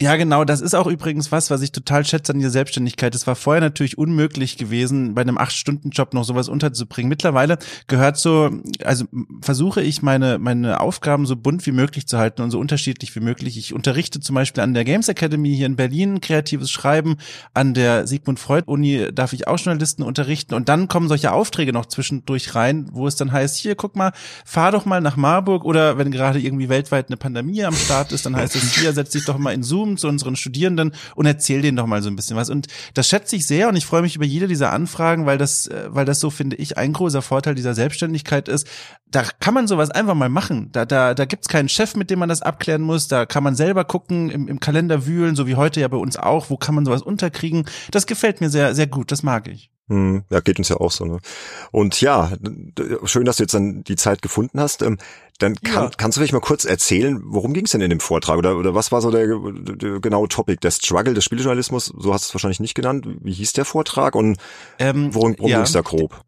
Ja, 0.00 0.14
genau. 0.14 0.44
Das 0.44 0.60
ist 0.60 0.74
auch 0.74 0.86
übrigens 0.86 1.32
was, 1.32 1.50
was 1.50 1.60
ich 1.60 1.72
total 1.72 2.04
schätze 2.04 2.32
an 2.32 2.38
der 2.38 2.50
Selbstständigkeit. 2.50 3.16
Es 3.16 3.26
war 3.26 3.34
vorher 3.34 3.60
natürlich 3.60 3.98
unmöglich 3.98 4.56
gewesen, 4.56 5.14
bei 5.14 5.22
einem 5.22 5.38
acht-Stunden-Job 5.38 6.14
noch 6.14 6.22
sowas 6.22 6.48
unterzubringen. 6.48 7.08
Mittlerweile 7.08 7.58
gehört 7.88 8.16
so, 8.16 8.48
also 8.84 9.06
versuche 9.42 9.82
ich 9.82 10.00
meine, 10.00 10.38
meine 10.38 10.80
Aufgaben 10.80 11.26
so 11.28 11.36
bunt 11.36 11.64
wie 11.66 11.72
möglich 11.72 12.08
zu 12.08 12.18
halten 12.18 12.42
und 12.42 12.50
so 12.50 12.58
unterschiedlich 12.58 13.14
wie 13.14 13.20
möglich. 13.20 13.56
Ich 13.56 13.72
unterrichte 13.72 14.18
zum 14.20 14.34
Beispiel 14.34 14.62
an 14.62 14.74
der 14.74 14.84
Games 14.84 15.08
Academy 15.08 15.54
hier 15.54 15.66
in 15.66 15.76
Berlin 15.76 16.20
kreatives 16.20 16.70
Schreiben. 16.70 17.16
An 17.54 17.74
der 17.74 18.06
Sigmund 18.06 18.40
Freud 18.40 18.64
Uni 18.66 19.08
darf 19.12 19.32
ich 19.32 19.46
auch 19.46 19.58
Journalisten 19.58 20.02
unterrichten. 20.02 20.54
Und 20.54 20.68
dann 20.68 20.88
kommen 20.88 21.08
solche 21.08 21.32
Aufträge 21.32 21.72
noch 21.72 21.86
zwischendurch 21.86 22.54
rein, 22.54 22.88
wo 22.92 23.06
es 23.06 23.16
dann 23.16 23.30
heißt, 23.30 23.56
hier, 23.56 23.76
guck 23.76 23.94
mal, 23.94 24.12
fahr 24.44 24.72
doch 24.72 24.84
mal 24.84 25.00
nach 25.00 25.16
Marburg 25.16 25.64
oder 25.64 25.98
wenn 25.98 26.10
gerade 26.10 26.40
irgendwie 26.40 26.68
weltweit 26.68 27.08
eine 27.08 27.16
Pandemie 27.16 27.64
am 27.64 27.74
Start 27.74 28.12
ist, 28.12 28.26
dann 28.26 28.34
heißt 28.34 28.56
es, 28.56 28.74
hier, 28.74 28.92
setz 28.92 29.10
dich 29.10 29.24
doch 29.24 29.38
mal 29.38 29.52
in 29.52 29.62
Zoom 29.62 29.96
zu 29.96 30.08
unseren 30.08 30.36
Studierenden 30.36 30.92
und 31.14 31.26
erzähl 31.26 31.62
denen 31.62 31.76
doch 31.76 31.86
mal 31.86 32.02
so 32.02 32.08
ein 32.08 32.16
bisschen 32.16 32.36
was. 32.36 32.50
Und 32.50 32.66
das 32.94 33.08
schätze 33.08 33.36
ich 33.36 33.46
sehr 33.46 33.68
und 33.68 33.76
ich 33.76 33.86
freue 33.86 34.02
mich 34.02 34.16
über 34.16 34.24
jede 34.24 34.48
dieser 34.48 34.72
Anfragen, 34.72 35.26
weil 35.26 35.38
das, 35.38 35.66
äh, 35.66 35.88
weil 35.88 36.04
das 36.04 36.20
so 36.20 36.30
finde 36.30 36.56
ich 36.56 36.78
ein 36.78 36.92
großer 36.92 37.22
Vorteil 37.22 37.54
dieser 37.54 37.74
Selbstständigkeit 37.74 38.48
ist. 38.48 38.66
Da 39.10 39.24
kann 39.40 39.54
man 39.54 39.66
sowas 39.66 39.90
einfach 39.90 40.14
mal 40.14 40.28
machen. 40.28 40.68
Da, 40.72 40.84
da, 40.84 41.14
da 41.18 41.24
gibt's 41.24 41.48
keinen 41.48 41.68
Chef, 41.68 41.96
mit 41.96 42.10
dem 42.10 42.18
man 42.18 42.28
das 42.28 42.42
abklären 42.42 42.82
muss. 42.82 43.08
Da 43.08 43.26
kann 43.26 43.42
man 43.42 43.54
selber 43.54 43.84
gucken, 43.84 44.30
im, 44.30 44.48
im 44.48 44.60
Kalender 44.60 45.06
wühlen, 45.06 45.36
so 45.36 45.46
wie 45.46 45.56
heute 45.56 45.80
ja 45.80 45.88
bei 45.88 45.96
uns 45.96 46.16
auch. 46.16 46.50
Wo 46.50 46.56
kann 46.56 46.74
man 46.74 46.84
sowas 46.84 47.02
unterkriegen? 47.02 47.64
Das 47.90 48.06
gefällt 48.06 48.40
mir 48.40 48.50
sehr, 48.50 48.74
sehr 48.74 48.86
gut. 48.86 49.10
Das 49.12 49.22
mag 49.22 49.48
ich. 49.48 49.70
Hm, 49.88 50.24
ja, 50.30 50.40
geht 50.40 50.58
uns 50.58 50.68
ja 50.68 50.76
auch 50.76 50.90
so. 50.90 51.06
Ne? 51.06 51.18
Und 51.70 52.00
ja, 52.00 52.32
schön, 53.04 53.24
dass 53.24 53.38
du 53.38 53.44
jetzt 53.44 53.54
dann 53.54 53.82
die 53.84 53.96
Zeit 53.96 54.20
gefunden 54.20 54.60
hast. 54.60 54.82
Ähm, 54.82 54.98
dann 55.38 55.54
kann, 55.54 55.84
ja. 55.84 55.90
kannst 55.96 56.16
du 56.16 56.20
vielleicht 56.20 56.34
mal 56.34 56.40
kurz 56.40 56.64
erzählen, 56.64 57.22
worum 57.24 57.54
ging 57.54 57.64
es 57.64 57.70
denn 57.70 57.80
in 57.80 57.90
dem 57.90 58.00
Vortrag 58.00 58.36
oder, 58.36 58.56
oder 58.56 58.74
was 58.74 58.92
war 58.92 59.00
so 59.00 59.10
der, 59.10 59.26
der 59.26 60.00
genaue 60.00 60.28
Topic, 60.28 60.58
der 60.60 60.72
Struggle 60.72 61.14
des 61.14 61.24
Spieljournalismus? 61.24 61.86
So 61.86 62.12
hast 62.12 62.24
du 62.24 62.28
es 62.28 62.34
wahrscheinlich 62.34 62.60
nicht 62.60 62.74
genannt. 62.74 63.06
Wie 63.22 63.32
hieß 63.32 63.54
der 63.54 63.64
Vortrag 63.64 64.14
und 64.14 64.36
ähm, 64.78 65.14
worum, 65.14 65.36
worum 65.38 65.50
ja. 65.50 65.58
ging 65.58 65.64
es 65.64 65.72
da 65.72 65.80
grob? 65.80 66.22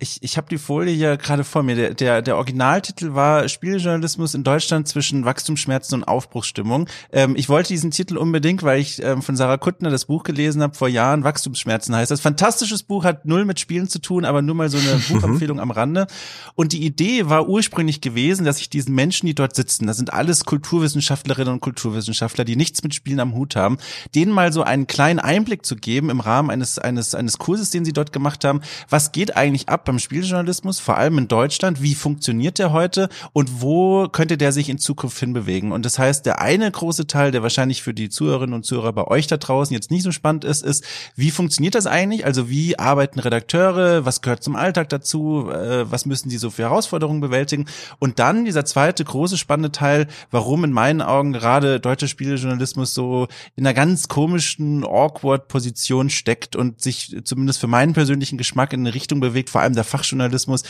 Ich, 0.00 0.22
ich 0.22 0.36
habe 0.36 0.46
die 0.48 0.58
Folie 0.58 0.94
hier 0.94 1.16
gerade 1.16 1.42
vor 1.42 1.64
mir. 1.64 1.74
Der, 1.74 1.92
der, 1.92 2.22
der 2.22 2.36
Originaltitel 2.36 3.14
war 3.14 3.48
Spieljournalismus 3.48 4.34
in 4.34 4.44
Deutschland 4.44 4.86
zwischen 4.86 5.24
Wachstumsschmerzen 5.24 5.96
und 5.96 6.04
Aufbruchsstimmung. 6.04 6.88
Ähm, 7.10 7.34
ich 7.36 7.48
wollte 7.48 7.68
diesen 7.68 7.90
Titel 7.90 8.16
unbedingt, 8.16 8.62
weil 8.62 8.80
ich 8.80 9.02
ähm, 9.02 9.22
von 9.22 9.34
Sarah 9.34 9.56
Kuttner 9.56 9.90
das 9.90 10.04
Buch 10.04 10.22
gelesen 10.22 10.62
habe 10.62 10.74
vor 10.74 10.86
Jahren. 10.86 11.24
Wachstumsschmerzen 11.24 11.96
heißt 11.96 12.12
das. 12.12 12.20
Fantastisches 12.20 12.84
Buch, 12.84 13.02
hat 13.02 13.26
null 13.26 13.44
mit 13.44 13.58
Spielen 13.58 13.88
zu 13.88 14.00
tun, 14.00 14.24
aber 14.24 14.40
nur 14.40 14.54
mal 14.54 14.68
so 14.68 14.78
eine 14.78 14.98
mhm. 14.98 15.02
Buchempfehlung 15.08 15.58
am 15.58 15.72
Rande. 15.72 16.06
Und 16.54 16.72
die 16.72 16.84
Idee 16.84 17.28
war 17.28 17.48
ursprünglich 17.48 18.00
gewesen, 18.00 18.44
dass 18.44 18.60
ich 18.60 18.70
diesen 18.70 18.94
Menschen, 18.94 19.26
die 19.26 19.34
dort 19.34 19.56
sitzen, 19.56 19.88
das 19.88 19.96
sind 19.96 20.12
alles 20.12 20.44
Kulturwissenschaftlerinnen 20.44 21.54
und 21.54 21.60
Kulturwissenschaftler, 21.60 22.44
die 22.44 22.54
nichts 22.54 22.84
mit 22.84 22.94
Spielen 22.94 23.18
am 23.18 23.34
Hut 23.34 23.56
haben, 23.56 23.78
denen 24.14 24.30
mal 24.30 24.52
so 24.52 24.62
einen 24.62 24.86
kleinen 24.86 25.18
Einblick 25.18 25.66
zu 25.66 25.74
geben 25.74 26.08
im 26.08 26.20
Rahmen 26.20 26.50
eines, 26.50 26.78
eines, 26.78 27.16
eines 27.16 27.38
Kurses, 27.38 27.70
den 27.70 27.84
sie 27.84 27.92
dort 27.92 28.12
gemacht 28.12 28.44
haben. 28.44 28.60
Was 28.88 29.10
geht 29.10 29.36
eigentlich 29.36 29.68
ab 29.68 29.87
beim 29.88 29.98
Spieljournalismus, 29.98 30.80
vor 30.80 30.98
allem 30.98 31.16
in 31.16 31.28
Deutschland. 31.28 31.82
Wie 31.82 31.94
funktioniert 31.94 32.58
der 32.58 32.72
heute 32.72 33.08
und 33.32 33.62
wo 33.62 34.06
könnte 34.08 34.36
der 34.36 34.52
sich 34.52 34.68
in 34.68 34.76
Zukunft 34.76 35.18
hinbewegen? 35.18 35.72
Und 35.72 35.86
das 35.86 35.98
heißt, 35.98 36.26
der 36.26 36.42
eine 36.42 36.70
große 36.70 37.06
Teil, 37.06 37.30
der 37.30 37.42
wahrscheinlich 37.42 37.82
für 37.82 37.94
die 37.94 38.10
Zuhörerinnen 38.10 38.54
und 38.54 38.66
Zuhörer 38.66 38.92
bei 38.92 39.06
euch 39.06 39.28
da 39.28 39.38
draußen 39.38 39.72
jetzt 39.72 39.90
nicht 39.90 40.02
so 40.02 40.12
spannend 40.12 40.44
ist, 40.44 40.62
ist, 40.62 40.84
wie 41.16 41.30
funktioniert 41.30 41.74
das 41.74 41.86
eigentlich? 41.86 42.26
Also 42.26 42.50
wie 42.50 42.78
arbeiten 42.78 43.18
Redakteure? 43.18 44.04
Was 44.04 44.20
gehört 44.20 44.42
zum 44.44 44.56
Alltag 44.56 44.90
dazu? 44.90 45.48
Äh, 45.50 45.90
was 45.90 46.04
müssen 46.04 46.28
die 46.28 46.36
so 46.36 46.50
für 46.50 46.64
Herausforderungen 46.64 47.22
bewältigen? 47.22 47.64
Und 47.98 48.18
dann 48.18 48.44
dieser 48.44 48.66
zweite 48.66 49.02
große 49.02 49.38
spannende 49.38 49.72
Teil, 49.72 50.06
warum 50.30 50.64
in 50.64 50.72
meinen 50.72 51.00
Augen 51.00 51.32
gerade 51.32 51.80
deutscher 51.80 52.08
Spielejournalismus 52.08 52.92
so 52.92 53.26
in 53.56 53.66
einer 53.66 53.72
ganz 53.72 54.08
komischen, 54.08 54.84
awkward 54.84 55.48
Position 55.48 56.10
steckt 56.10 56.56
und 56.56 56.82
sich 56.82 57.16
zumindest 57.24 57.58
für 57.58 57.68
meinen 57.68 57.94
persönlichen 57.94 58.36
Geschmack 58.36 58.74
in 58.74 58.80
eine 58.80 58.92
Richtung 58.92 59.20
bewegt, 59.20 59.48
vor 59.48 59.62
allem 59.62 59.77
der 59.78 59.84
Fachjournalismus, 59.84 60.64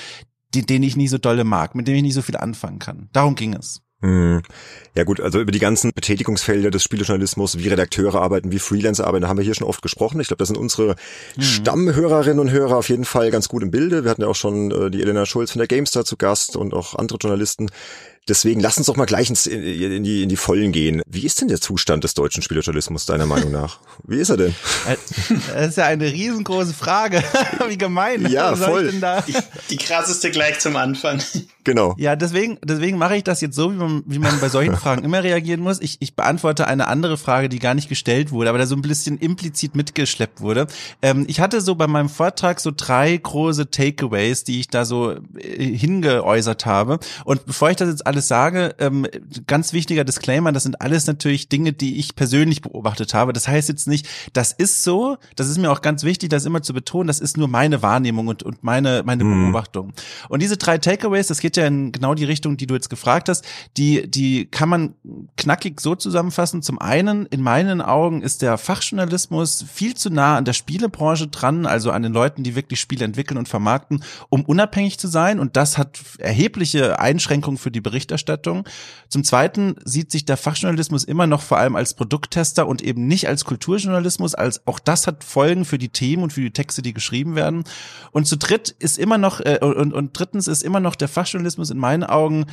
den, 0.54 0.66
den 0.66 0.82
ich 0.82 0.96
nicht 0.96 1.10
so 1.10 1.18
dolle 1.18 1.44
mag, 1.44 1.74
mit 1.74 1.88
dem 1.88 1.96
ich 1.96 2.02
nicht 2.02 2.14
so 2.14 2.22
viel 2.22 2.36
anfangen 2.36 2.78
kann. 2.78 3.08
Darum 3.12 3.34
ging 3.34 3.54
es. 3.54 3.82
Hm. 4.00 4.42
Ja 4.94 5.02
gut, 5.02 5.20
also 5.20 5.40
über 5.40 5.50
die 5.50 5.58
ganzen 5.58 5.90
Betätigungsfelder 5.92 6.70
des 6.70 6.84
Spielejournalismus, 6.84 7.58
wie 7.58 7.66
Redakteure 7.66 8.20
arbeiten, 8.20 8.52
wie 8.52 8.60
Freelancer 8.60 9.06
arbeiten, 9.08 9.26
haben 9.26 9.38
wir 9.38 9.44
hier 9.44 9.54
schon 9.54 9.66
oft 9.66 9.82
gesprochen. 9.82 10.20
Ich 10.20 10.28
glaube, 10.28 10.38
da 10.38 10.46
sind 10.46 10.56
unsere 10.56 10.94
mhm. 11.36 11.42
Stammhörerinnen 11.42 12.38
und 12.38 12.50
Hörer 12.50 12.76
auf 12.76 12.88
jeden 12.88 13.04
Fall 13.04 13.32
ganz 13.32 13.48
gut 13.48 13.64
im 13.64 13.72
Bilde. 13.72 14.04
Wir 14.04 14.10
hatten 14.12 14.22
ja 14.22 14.28
auch 14.28 14.36
schon 14.36 14.70
äh, 14.70 14.90
die 14.90 15.02
Elena 15.02 15.26
Schulz 15.26 15.50
von 15.50 15.58
der 15.58 15.66
GameStar 15.66 16.04
zu 16.04 16.16
Gast 16.16 16.56
und 16.56 16.74
auch 16.74 16.94
andere 16.94 17.18
Journalisten. 17.18 17.70
Deswegen 18.28 18.60
lass 18.60 18.76
uns 18.76 18.86
doch 18.86 18.96
mal 18.96 19.06
gleich 19.06 19.30
ins, 19.30 19.46
in, 19.46 19.62
in, 19.62 20.04
die, 20.04 20.22
in 20.22 20.28
die 20.28 20.36
Vollen 20.36 20.72
gehen. 20.72 21.02
Wie 21.08 21.24
ist 21.24 21.40
denn 21.40 21.48
der 21.48 21.60
Zustand 21.60 22.04
des 22.04 22.14
deutschen 22.14 22.42
Spieljournalismus 22.42 23.06
deiner 23.06 23.26
Meinung 23.26 23.50
nach? 23.50 23.78
Wie 24.06 24.18
ist 24.18 24.28
er 24.28 24.36
denn? 24.36 24.54
Das 25.54 25.68
ist 25.68 25.76
ja 25.76 25.84
eine 25.84 26.10
riesengroße 26.10 26.72
Frage. 26.72 27.22
Wie 27.68 27.78
gemein. 27.78 28.26
Ja, 28.30 28.54
voll. 28.54 28.92
Die, 29.26 29.34
die 29.70 29.76
krasseste 29.76 30.30
gleich 30.30 30.58
zum 30.58 30.76
Anfang. 30.76 31.20
Genau. 31.68 31.94
Ja, 31.98 32.16
deswegen, 32.16 32.58
deswegen 32.64 32.96
mache 32.96 33.16
ich 33.16 33.24
das 33.24 33.42
jetzt 33.42 33.54
so, 33.54 33.70
wie 33.70 33.76
man, 33.76 34.02
wie 34.06 34.18
man 34.18 34.40
bei 34.40 34.48
solchen 34.48 34.76
Fragen 34.78 35.04
immer 35.04 35.22
reagieren 35.22 35.60
muss. 35.60 35.80
Ich, 35.80 35.98
ich 36.00 36.16
beantworte 36.16 36.66
eine 36.66 36.88
andere 36.88 37.18
Frage, 37.18 37.50
die 37.50 37.58
gar 37.58 37.74
nicht 37.74 37.90
gestellt 37.90 38.30
wurde, 38.30 38.48
aber 38.48 38.58
da 38.58 38.64
so 38.64 38.74
ein 38.74 38.80
bisschen 38.80 39.18
implizit 39.18 39.76
mitgeschleppt 39.76 40.40
wurde. 40.40 40.66
Ähm, 41.02 41.26
ich 41.28 41.40
hatte 41.40 41.60
so 41.60 41.74
bei 41.74 41.86
meinem 41.86 42.08
Vortrag 42.08 42.60
so 42.60 42.72
drei 42.74 43.14
große 43.14 43.70
Takeaways, 43.70 44.44
die 44.44 44.60
ich 44.60 44.68
da 44.68 44.86
so 44.86 45.16
äh, 45.36 45.76
hingeäußert 45.76 46.64
habe. 46.64 47.00
Und 47.26 47.44
bevor 47.44 47.68
ich 47.68 47.76
das 47.76 47.90
jetzt 47.90 48.06
alles 48.06 48.17
alles 48.18 48.28
sage, 48.28 48.74
ähm, 48.80 49.06
ganz 49.46 49.72
wichtiger 49.72 50.02
Disclaimer, 50.02 50.50
das 50.50 50.64
sind 50.64 50.80
alles 50.80 51.06
natürlich 51.06 51.48
Dinge, 51.48 51.72
die 51.72 51.98
ich 51.98 52.16
persönlich 52.16 52.62
beobachtet 52.62 53.14
habe. 53.14 53.32
Das 53.32 53.46
heißt 53.46 53.68
jetzt 53.68 53.86
nicht, 53.86 54.08
das 54.32 54.52
ist 54.52 54.82
so, 54.82 55.18
das 55.36 55.48
ist 55.48 55.56
mir 55.56 55.70
auch 55.70 55.82
ganz 55.82 56.02
wichtig, 56.02 56.30
das 56.30 56.44
immer 56.44 56.62
zu 56.62 56.74
betonen, 56.74 57.06
das 57.06 57.20
ist 57.20 57.36
nur 57.36 57.46
meine 57.46 57.80
Wahrnehmung 57.80 58.26
und, 58.26 58.42
und 58.42 58.64
meine, 58.64 59.04
meine 59.04 59.22
mhm. 59.22 59.44
Beobachtung. 59.52 59.92
Und 60.28 60.42
diese 60.42 60.56
drei 60.56 60.78
Takeaways, 60.78 61.28
das 61.28 61.38
geht 61.38 61.56
ja 61.56 61.66
in 61.66 61.92
genau 61.92 62.14
die 62.14 62.24
Richtung, 62.24 62.56
die 62.56 62.66
du 62.66 62.74
jetzt 62.74 62.90
gefragt 62.90 63.28
hast, 63.28 63.44
die, 63.76 64.10
die 64.10 64.46
kann 64.46 64.68
man 64.68 64.94
knackig 65.36 65.80
so 65.80 65.94
zusammenfassen. 65.94 66.62
Zum 66.62 66.80
einen, 66.80 67.26
in 67.26 67.40
meinen 67.40 67.80
Augen 67.80 68.22
ist 68.22 68.42
der 68.42 68.58
Fachjournalismus 68.58 69.64
viel 69.72 69.94
zu 69.94 70.10
nah 70.10 70.36
an 70.36 70.44
der 70.44 70.54
Spielebranche 70.54 71.28
dran, 71.28 71.66
also 71.66 71.92
an 71.92 72.02
den 72.02 72.12
Leuten, 72.12 72.42
die 72.42 72.56
wirklich 72.56 72.80
Spiele 72.80 73.04
entwickeln 73.04 73.38
und 73.38 73.48
vermarkten, 73.48 74.02
um 74.28 74.44
unabhängig 74.44 74.98
zu 74.98 75.06
sein. 75.06 75.38
Und 75.38 75.56
das 75.56 75.78
hat 75.78 76.00
erhebliche 76.18 76.98
Einschränkungen 76.98 77.58
für 77.58 77.70
die 77.70 77.80
Berichte 77.80 78.07
Berichterstattung. 78.08 78.64
Zum 79.08 79.24
Zweiten 79.24 79.76
sieht 79.84 80.10
sich 80.10 80.24
der 80.24 80.36
Fachjournalismus 80.36 81.04
immer 81.04 81.26
noch 81.26 81.42
vor 81.42 81.58
allem 81.58 81.76
als 81.76 81.94
Produkttester 81.94 82.66
und 82.66 82.82
eben 82.82 83.06
nicht 83.06 83.28
als 83.28 83.44
Kulturjournalismus, 83.44 84.34
als 84.34 84.66
auch 84.66 84.78
das 84.78 85.06
hat 85.06 85.24
Folgen 85.24 85.64
für 85.64 85.78
die 85.78 85.88
Themen 85.88 86.22
und 86.22 86.32
für 86.32 86.40
die 86.40 86.50
Texte, 86.50 86.82
die 86.82 86.92
geschrieben 86.92 87.34
werden. 87.34 87.64
Und 88.12 88.26
zu 88.26 88.36
dritt 88.36 88.74
ist 88.78 88.98
immer 88.98 89.18
noch 89.18 89.40
äh, 89.40 89.58
und, 89.60 89.92
und 89.92 90.18
drittens 90.18 90.48
ist 90.48 90.62
immer 90.62 90.80
noch 90.80 90.94
der 90.94 91.08
Fachjournalismus 91.08 91.70
in 91.70 91.78
meinen 91.78 92.04
Augen 92.04 92.46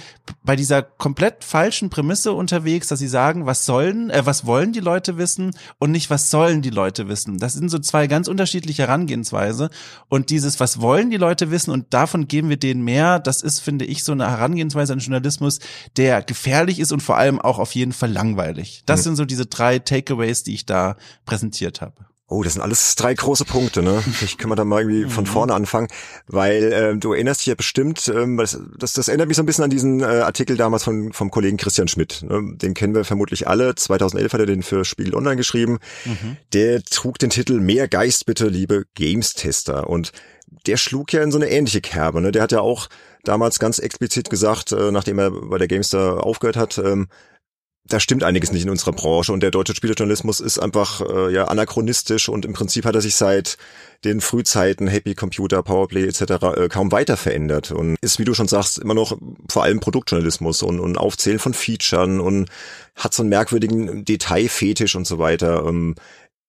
bei 0.43 0.55
dieser 0.55 0.81
komplett 0.81 1.43
falschen 1.43 1.89
Prämisse 1.89 2.31
unterwegs, 2.31 2.87
dass 2.87 2.99
sie 2.99 3.07
sagen, 3.07 3.45
was 3.45 3.65
sollen, 3.65 4.09
äh, 4.09 4.25
was 4.25 4.45
wollen 4.45 4.71
die 4.71 4.79
Leute 4.79 5.17
wissen 5.17 5.51
und 5.79 5.91
nicht 5.91 6.09
was 6.09 6.29
sollen 6.29 6.61
die 6.61 6.69
Leute 6.69 7.07
wissen. 7.07 7.37
Das 7.37 7.53
sind 7.53 7.69
so 7.69 7.79
zwei 7.79 8.07
ganz 8.07 8.27
unterschiedliche 8.27 8.83
Herangehensweise 8.83 9.69
und 10.09 10.29
dieses 10.29 10.59
was 10.59 10.79
wollen 10.79 11.09
die 11.09 11.17
Leute 11.17 11.51
wissen 11.51 11.71
und 11.71 11.93
davon 11.93 12.27
geben 12.27 12.49
wir 12.49 12.57
denen 12.57 12.83
mehr, 12.83 13.19
das 13.19 13.41
ist 13.41 13.59
finde 13.59 13.85
ich 13.85 14.03
so 14.03 14.11
eine 14.11 14.29
Herangehensweise 14.29 14.93
an 14.93 14.99
Journalismus 14.99 15.44
Journalismus, 15.45 15.59
der 15.97 16.21
gefährlich 16.21 16.79
ist 16.79 16.91
und 16.91 17.01
vor 17.01 17.17
allem 17.17 17.39
auch 17.39 17.59
auf 17.59 17.73
jeden 17.75 17.93
Fall 17.93 18.11
langweilig. 18.11 18.83
Das 18.85 19.01
mhm. 19.01 19.03
sind 19.03 19.15
so 19.17 19.25
diese 19.25 19.45
drei 19.45 19.79
Takeaways, 19.79 20.43
die 20.43 20.53
ich 20.53 20.65
da 20.65 20.97
präsentiert 21.25 21.81
habe. 21.81 21.93
Oh, 22.27 22.41
das 22.41 22.53
sind 22.53 22.63
alles 22.63 22.95
drei 22.95 23.13
große 23.13 23.45
Punkte, 23.45 23.83
ne? 23.83 24.01
Vielleicht 24.01 24.39
können 24.39 24.51
wir 24.51 24.55
da 24.55 24.65
mal 24.65 24.81
irgendwie 24.81 25.07
von 25.07 25.25
mhm. 25.25 25.27
vorne 25.27 25.53
anfangen, 25.53 25.89
weil 26.25 26.73
äh, 26.73 26.97
du 26.97 27.13
erinnerst 27.13 27.41
dich 27.41 27.47
ja 27.47 27.55
bestimmt, 27.55 28.07
ähm, 28.07 28.37
das, 28.37 28.59
das, 28.79 28.93
das 28.93 29.07
erinnert 29.09 29.27
mich 29.27 29.37
so 29.37 29.43
ein 29.43 29.45
bisschen 29.45 29.63
an 29.63 29.69
diesen 29.69 29.99
äh, 30.01 30.05
Artikel 30.05 30.57
damals 30.57 30.83
von, 30.83 31.13
vom 31.13 31.29
Kollegen 31.29 31.57
Christian 31.57 31.87
Schmidt. 31.87 32.23
Ne? 32.27 32.55
Den 32.55 32.73
kennen 32.73 32.95
wir 32.95 33.05
vermutlich 33.05 33.47
alle. 33.47 33.75
2011 33.75 34.33
hat 34.33 34.39
er 34.39 34.47
den 34.47 34.63
für 34.63 34.85
Spiegel 34.85 35.13
Online 35.13 35.35
geschrieben. 35.35 35.77
Mhm. 36.03 36.37
Der 36.53 36.81
trug 36.81 37.19
den 37.19 37.29
Titel 37.29 37.59
Mehr 37.59 37.87
Geist 37.87 38.25
bitte, 38.25 38.47
liebe 38.47 38.85
Games-Tester. 38.95 39.87
Und 39.87 40.11
der 40.65 40.77
schlug 40.77 41.13
ja 41.13 41.21
in 41.21 41.31
so 41.31 41.37
eine 41.37 41.49
ähnliche 41.49 41.81
Kerbe. 41.81 42.21
Ne? 42.21 42.31
Der 42.31 42.41
hat 42.41 42.51
ja 42.51 42.61
auch 42.61 42.87
damals 43.23 43.59
ganz 43.59 43.79
explizit 43.79 44.29
gesagt, 44.29 44.71
äh, 44.71 44.91
nachdem 44.91 45.19
er 45.19 45.31
bei 45.31 45.57
der 45.57 45.67
GameStar 45.67 46.23
aufgehört 46.23 46.57
hat, 46.57 46.77
ähm, 46.77 47.07
da 47.87 47.99
stimmt 47.99 48.23
einiges 48.23 48.51
nicht 48.51 48.63
in 48.63 48.71
unserer 48.71 48.93
Branche 48.93 49.31
und 49.31 49.41
der 49.41 49.51
deutsche 49.51 49.75
Spielejournalismus 49.75 50.39
ist 50.39 50.57
einfach 50.57 51.01
äh, 51.01 51.31
ja 51.31 51.45
anachronistisch 51.45 52.29
und 52.29 52.43
im 52.43 52.53
Prinzip 52.53 52.85
hat 52.85 52.95
er 52.95 53.01
sich 53.01 53.15
seit 53.15 53.57
den 54.03 54.21
Frühzeiten 54.21 54.87
Happy 54.87 55.13
Computer, 55.13 55.61
Powerplay 55.61 56.07
etc. 56.07 56.21
Äh, 56.57 56.69
kaum 56.69 56.91
weiter 56.91 57.15
verändert 57.15 57.71
und 57.71 57.95
ist, 58.01 58.17
wie 58.17 58.25
du 58.25 58.33
schon 58.33 58.47
sagst, 58.47 58.79
immer 58.79 58.95
noch 58.95 59.17
vor 59.49 59.63
allem 59.63 59.79
Produktjournalismus 59.79 60.63
und, 60.63 60.79
und 60.79 60.97
Aufzählen 60.97 61.39
von 61.39 61.53
Featuren 61.53 62.19
und 62.19 62.49
hat 62.95 63.13
so 63.13 63.21
einen 63.21 63.29
merkwürdigen 63.29 64.03
Detailfetisch 64.03 64.95
und 64.95 65.05
so 65.05 65.19
weiter. 65.19 65.65
Ähm, 65.67 65.95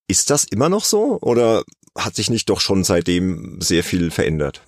ist 0.08 0.30
das 0.30 0.44
immer 0.44 0.68
noch 0.68 0.84
so 0.84 1.18
oder 1.20 1.64
hat 1.96 2.14
sich 2.14 2.30
nicht 2.30 2.48
doch 2.48 2.60
schon 2.60 2.84
seitdem 2.84 3.60
sehr 3.60 3.84
viel 3.84 4.10
verändert? 4.10 4.62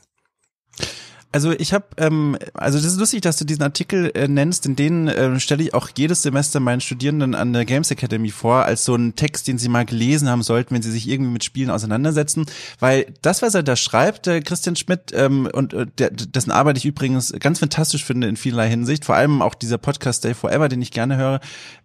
Also 1.30 1.52
ich 1.52 1.74
habe, 1.74 1.84
ähm, 1.98 2.38
also 2.54 2.78
das 2.78 2.86
ist 2.86 2.98
lustig, 2.98 3.20
dass 3.20 3.36
du 3.36 3.44
diesen 3.44 3.62
Artikel 3.62 4.10
äh, 4.14 4.28
nennst, 4.28 4.64
in 4.64 4.76
denen 4.76 5.08
äh, 5.08 5.38
stelle 5.38 5.62
ich 5.62 5.74
auch 5.74 5.90
jedes 5.94 6.22
Semester 6.22 6.58
meinen 6.58 6.80
Studierenden 6.80 7.34
an 7.34 7.52
der 7.52 7.66
Games 7.66 7.90
Academy 7.90 8.30
vor, 8.30 8.64
als 8.64 8.86
so 8.86 8.94
einen 8.94 9.14
Text, 9.14 9.46
den 9.46 9.58
sie 9.58 9.68
mal 9.68 9.84
gelesen 9.84 10.30
haben 10.30 10.42
sollten, 10.42 10.74
wenn 10.74 10.80
sie 10.80 10.90
sich 10.90 11.06
irgendwie 11.06 11.32
mit 11.32 11.44
Spielen 11.44 11.68
auseinandersetzen. 11.68 12.46
Weil 12.80 13.12
das, 13.20 13.42
was 13.42 13.54
er 13.54 13.62
da 13.62 13.76
schreibt, 13.76 14.24
der 14.24 14.40
Christian 14.40 14.74
Schmidt, 14.74 15.12
ähm, 15.12 15.46
und 15.52 15.74
äh, 15.74 15.86
der, 15.98 16.10
dessen 16.10 16.50
Arbeit 16.50 16.78
ich 16.78 16.86
übrigens 16.86 17.34
ganz 17.38 17.58
fantastisch 17.58 18.04
finde 18.04 18.26
in 18.26 18.36
vielerlei 18.36 18.70
Hinsicht, 18.70 19.04
vor 19.04 19.14
allem 19.14 19.42
auch 19.42 19.54
dieser 19.54 19.76
Podcast 19.76 20.24
Day 20.24 20.32
Forever, 20.32 20.70
den 20.70 20.80
ich 20.80 20.92
gerne 20.92 21.18
höre. 21.18 21.40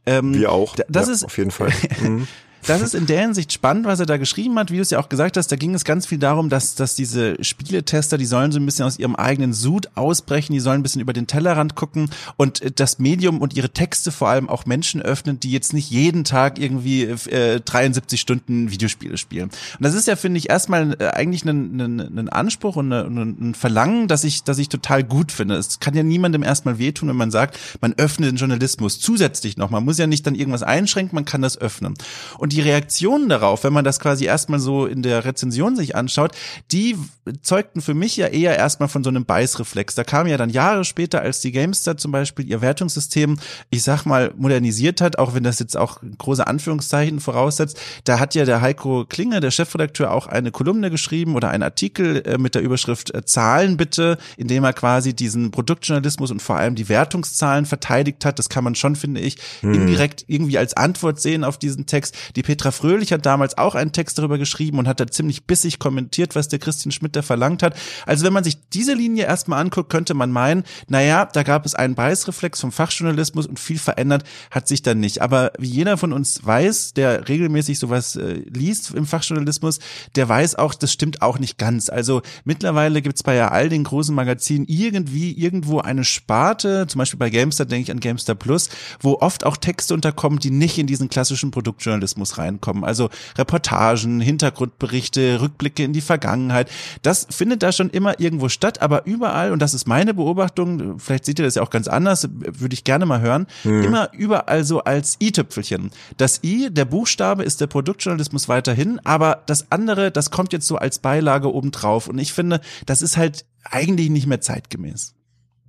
Ähm, 0.06 0.34
Wir 0.34 0.54
auch. 0.54 0.78
Das 0.88 1.08
ja, 1.08 1.14
ist 1.14 1.26
auf 1.26 1.38
jeden 1.38 1.52
Fall. 1.52 1.72
Mhm 2.02 2.28
das 2.66 2.82
ist 2.82 2.96
in 2.96 3.06
der 3.06 3.22
Hinsicht 3.22 3.52
spannend, 3.52 3.86
was 3.86 4.00
er 4.00 4.06
da 4.06 4.18
geschrieben 4.18 4.58
hat. 4.58 4.72
Wie 4.72 4.78
du 4.78 4.82
es 4.82 4.90
ja 4.90 5.00
auch 5.00 5.10
gesagt 5.10 5.38
hast, 5.38 5.52
da 5.52 5.56
ging 5.56 5.74
es 5.74 5.84
ganz 5.84 6.06
viel 6.06 6.18
darum, 6.18 6.50
dass, 6.50 6.76
dass 6.76 6.96
diese 6.96 7.36
Spieletester, 7.44 8.18
die 8.18 8.26
sollen 8.26 8.52
so 8.52 8.60
ein 8.60 8.66
bisschen 8.66 8.86
aus 8.86 8.98
ihrem 8.98 9.16
eigenen 9.16 9.54
Sud 9.54 9.90
ausbrechen, 9.96 10.54
die 10.54 10.60
sollen 10.60 10.80
ein 10.80 10.84
bisschen 10.84 11.02
über 11.02 11.14
den 11.14 11.28
Tellerrand 11.28 11.76
gucken 11.76 12.10
und 12.38 12.62
äh, 12.62 12.72
das 12.72 13.00
Medium 13.00 13.42
und 13.42 13.56
ihre 13.56 13.70
Texte 13.70 14.12
vor 14.12 14.30
allem 14.30 14.50
auch 14.50 14.66
Menschen 14.66 15.02
öffnen, 15.02 15.40
die 15.40 15.52
jetzt 15.52 15.74
nicht 15.74 15.90
jeden 15.90 16.24
Tag 16.24 16.60
irgendwie 16.60 17.04
äh, 17.04 17.60
73 17.60 18.20
Stunden 18.20 18.72
Videospiele 18.72 19.18
spielen. 19.18 19.50
Und 19.50 19.82
das 19.82 19.94
ist 19.94 20.08
ja, 20.08 20.16
finde 20.16 20.38
ich, 20.38 20.50
erstmal 20.50 20.96
äh, 21.00 21.08
eigentlich 21.08 21.44
ein, 21.46 21.80
ein, 21.80 22.00
ein 22.00 22.30
Anspruch 22.30 22.78
und 22.78 22.92
ein, 22.92 23.50
ein 23.50 23.56
Verlangen, 23.56 24.08
dass 24.08 24.24
ich, 24.24 24.44
dass 24.44 24.58
ich 24.58 24.70
total 24.70 25.04
gut 25.04 25.32
finde. 25.32 25.56
Es 25.56 25.80
kann 25.80 25.96
ja 25.96 26.04
niemandem 26.04 26.44
erstmal 26.44 26.78
wehtun, 26.78 27.10
wenn 27.10 27.16
man 27.16 27.32
sagt, 27.32 27.60
man 27.82 27.94
öffnet 27.94 28.32
den 28.32 28.38
Journalismus 28.38 29.00
zusätzlich 29.00 29.58
noch. 29.58 29.70
Man 29.70 29.84
muss 29.84 29.98
ja 29.98 30.08
nicht 30.08 30.26
dann 30.26 30.36
irgendwas 30.36 30.64
einschränken, 30.64 31.16
man 31.16 31.26
kann 31.26 31.42
das 31.42 31.58
öffnen. 31.58 31.96
Und 32.38 32.53
die 32.54 32.62
Reaktionen 32.62 33.30
darauf, 33.30 33.64
wenn 33.64 33.74
man 33.74 33.84
das 33.84 34.00
quasi 34.00 34.26
erstmal 34.26 34.60
so 34.60 34.86
in 34.86 35.02
der 35.02 35.26
Rezension 35.26 35.76
sich 35.76 35.96
anschaut, 35.96 36.32
die 36.72 36.98
zeugten 37.42 37.82
für 37.82 37.94
mich 37.94 38.18
ja 38.18 38.28
eher 38.28 38.58
erstmal 38.58 38.90
von 38.90 39.04
so 39.04 39.10
einem 39.10 39.26
Beißreflex. 39.26 39.96
Da 39.96 40.04
kam 40.04 40.28
ja 40.28 40.38
dann 40.38 40.50
Jahre 40.50 40.86
später, 40.86 41.22
als 41.22 41.40
die 41.40 41.52
Gamestar 41.52 41.98
zum 41.98 42.12
Beispiel 42.12 42.48
ihr 42.50 42.62
Wertungssystem, 42.62 43.38
ich 43.70 43.84
sag 43.84 44.06
mal, 44.06 44.34
modernisiert 44.36 45.02
hat, 45.02 45.18
auch 45.18 45.34
wenn 45.34 45.44
das 45.44 45.60
jetzt 45.60 45.78
auch 45.78 46.02
große 46.18 46.46
Anführungszeichen 46.46 47.20
voraussetzt, 47.20 47.80
da 48.04 48.20
hat 48.20 48.36
ja 48.36 48.46
der 48.46 48.62
Heiko 48.62 49.06
Klinge, 49.06 49.40
der 49.40 49.52
Chefredakteur, 49.52 50.12
auch 50.12 50.28
eine 50.28 50.52
Kolumne 50.52 50.92
geschrieben 50.92 51.36
oder 51.36 51.50
einen 51.50 51.64
Artikel 51.64 52.24
äh, 52.26 52.38
mit 52.38 52.56
der 52.56 52.62
Überschrift 52.62 53.14
äh, 53.14 53.26
Zahlen 53.26 53.78
bitte, 53.78 54.18
in 54.38 54.48
dem 54.48 54.64
er 54.64 54.74
quasi 54.74 55.14
diesen 55.14 55.52
Produktjournalismus 55.52 56.32
und 56.32 56.42
vor 56.42 56.58
allem 56.58 56.76
die 56.76 56.90
Wertungszahlen 56.90 57.66
verteidigt 57.66 58.26
hat. 58.26 58.38
Das 58.38 58.50
kann 58.50 58.64
man 58.64 58.76
schon, 58.76 58.96
finde 58.96 59.22
ich, 59.22 59.38
hm. 59.62 59.74
indirekt 59.74 60.26
irgendwie 60.28 60.58
als 60.58 60.76
Antwort 60.76 61.20
sehen 61.20 61.44
auf 61.44 61.58
diesen 61.58 61.86
Text. 61.86 62.16
Die 62.36 62.43
die 62.44 62.48
Petra 62.48 62.72
Fröhlich 62.72 63.14
hat 63.14 63.26
damals 63.26 63.58
auch 63.58 63.76
einen 63.76 63.94
Text 63.94 64.18
darüber 64.18 64.38
geschrieben 64.38 64.78
und 64.80 64.88
hat 64.88 65.00
da 65.00 65.08
ziemlich 65.08 65.46
bissig 65.46 65.80
kommentiert, 65.80 66.36
was 66.36 66.50
der 66.50 66.60
Christian 66.60 66.92
Schmidt 66.92 67.16
da 67.16 67.22
verlangt 67.22 67.64
hat. 67.64 67.76
Also 68.06 68.26
wenn 68.26 68.34
man 68.34 68.44
sich 68.44 68.58
diese 68.74 68.94
Linie 68.94 69.26
erstmal 69.26 69.62
anguckt, 69.62 69.90
könnte 69.90 70.14
man 70.14 70.32
meinen, 70.32 70.64
naja, 70.88 71.26
da 71.26 71.44
gab 71.44 71.66
es 71.66 71.74
einen 71.74 71.96
Beißreflex 71.96 72.60
vom 72.60 72.72
Fachjournalismus 72.72 73.48
und 73.48 73.60
viel 73.60 73.80
verändert 73.80 74.24
hat 74.52 74.68
sich 74.68 74.82
dann 74.82 75.00
nicht. 75.00 75.22
Aber 75.22 75.54
wie 75.58 75.70
jeder 75.70 75.98
von 75.98 76.12
uns 76.12 76.46
weiß, 76.46 76.94
der 76.94 77.30
regelmäßig 77.30 77.80
sowas 77.80 78.16
äh, 78.16 78.42
liest 78.50 78.92
im 78.92 79.06
Fachjournalismus, 79.06 79.80
der 80.16 80.28
weiß 80.28 80.56
auch, 80.56 80.74
das 80.74 80.92
stimmt 80.92 81.22
auch 81.22 81.40
nicht 81.40 81.58
ganz. 81.58 81.90
Also 81.90 82.22
mittlerweile 82.44 83.02
gibt 83.02 83.16
es 83.16 83.24
bei 83.24 83.36
ja 83.36 83.50
all 83.50 83.70
den 83.70 83.86
großen 83.86 84.14
Magazinen 84.14 84.66
irgendwie 84.68 85.32
irgendwo 85.32 85.80
eine 85.80 86.04
Sparte, 86.04 86.88
zum 86.88 87.00
Beispiel 87.00 87.20
bei 87.20 87.30
Gamestar 87.30 87.66
denke 87.66 87.84
ich 87.84 87.92
an 87.92 88.02
Gamestar 88.02 88.36
Plus, 88.36 88.70
wo 89.00 89.20
oft 89.20 89.46
auch 89.46 89.56
Texte 89.56 89.94
unterkommen, 89.94 90.40
die 90.40 90.52
nicht 90.52 90.78
in 90.78 90.88
diesen 90.88 91.08
klassischen 91.08 91.52
Produktjournalismus 91.52 92.33
reinkommen. 92.38 92.84
Also 92.84 93.10
Reportagen, 93.38 94.22
Hintergrundberichte, 94.22 95.42
Rückblicke 95.42 95.84
in 95.84 95.94
die 95.94 96.02
Vergangenheit. 96.02 96.70
Das 97.02 97.28
findet 97.30 97.64
da 97.64 97.72
schon 97.72 97.90
immer 97.90 98.20
irgendwo 98.20 98.50
statt, 98.50 98.82
aber 98.82 99.06
überall, 99.06 99.52
und 99.52 99.60
das 99.60 99.74
ist 99.74 99.88
meine 99.88 100.14
Beobachtung, 100.14 101.00
vielleicht 101.00 101.26
seht 101.26 101.40
ihr 101.40 101.46
das 101.46 101.56
ja 101.56 101.62
auch 101.62 101.70
ganz 101.70 101.88
anders, 101.88 102.28
würde 102.32 102.74
ich 102.74 102.84
gerne 102.84 103.06
mal 103.06 103.22
hören, 103.22 103.48
mhm. 103.64 103.84
immer 103.84 104.14
überall 104.14 104.64
so 104.64 104.84
als 104.84 105.18
i-Tüpfelchen. 105.22 105.92
Das 106.18 106.44
i, 106.44 106.70
der 106.72 106.86
Buchstabe 106.86 107.44
ist 107.44 107.62
der 107.62 107.68
Produktjournalismus 107.68 108.48
weiterhin, 108.50 109.00
aber 109.04 109.44
das 109.46 109.72
andere, 109.72 110.12
das 110.12 110.32
kommt 110.32 110.54
jetzt 110.54 110.68
so 110.68 110.78
als 110.78 111.00
Beilage 111.00 111.54
obendrauf. 111.54 112.08
Und 112.08 112.20
ich 112.20 112.34
finde, 112.34 112.62
das 112.86 113.02
ist 113.02 113.18
halt 113.18 113.46
eigentlich 113.64 114.10
nicht 114.10 114.28
mehr 114.28 114.42
zeitgemäß. 114.42 115.16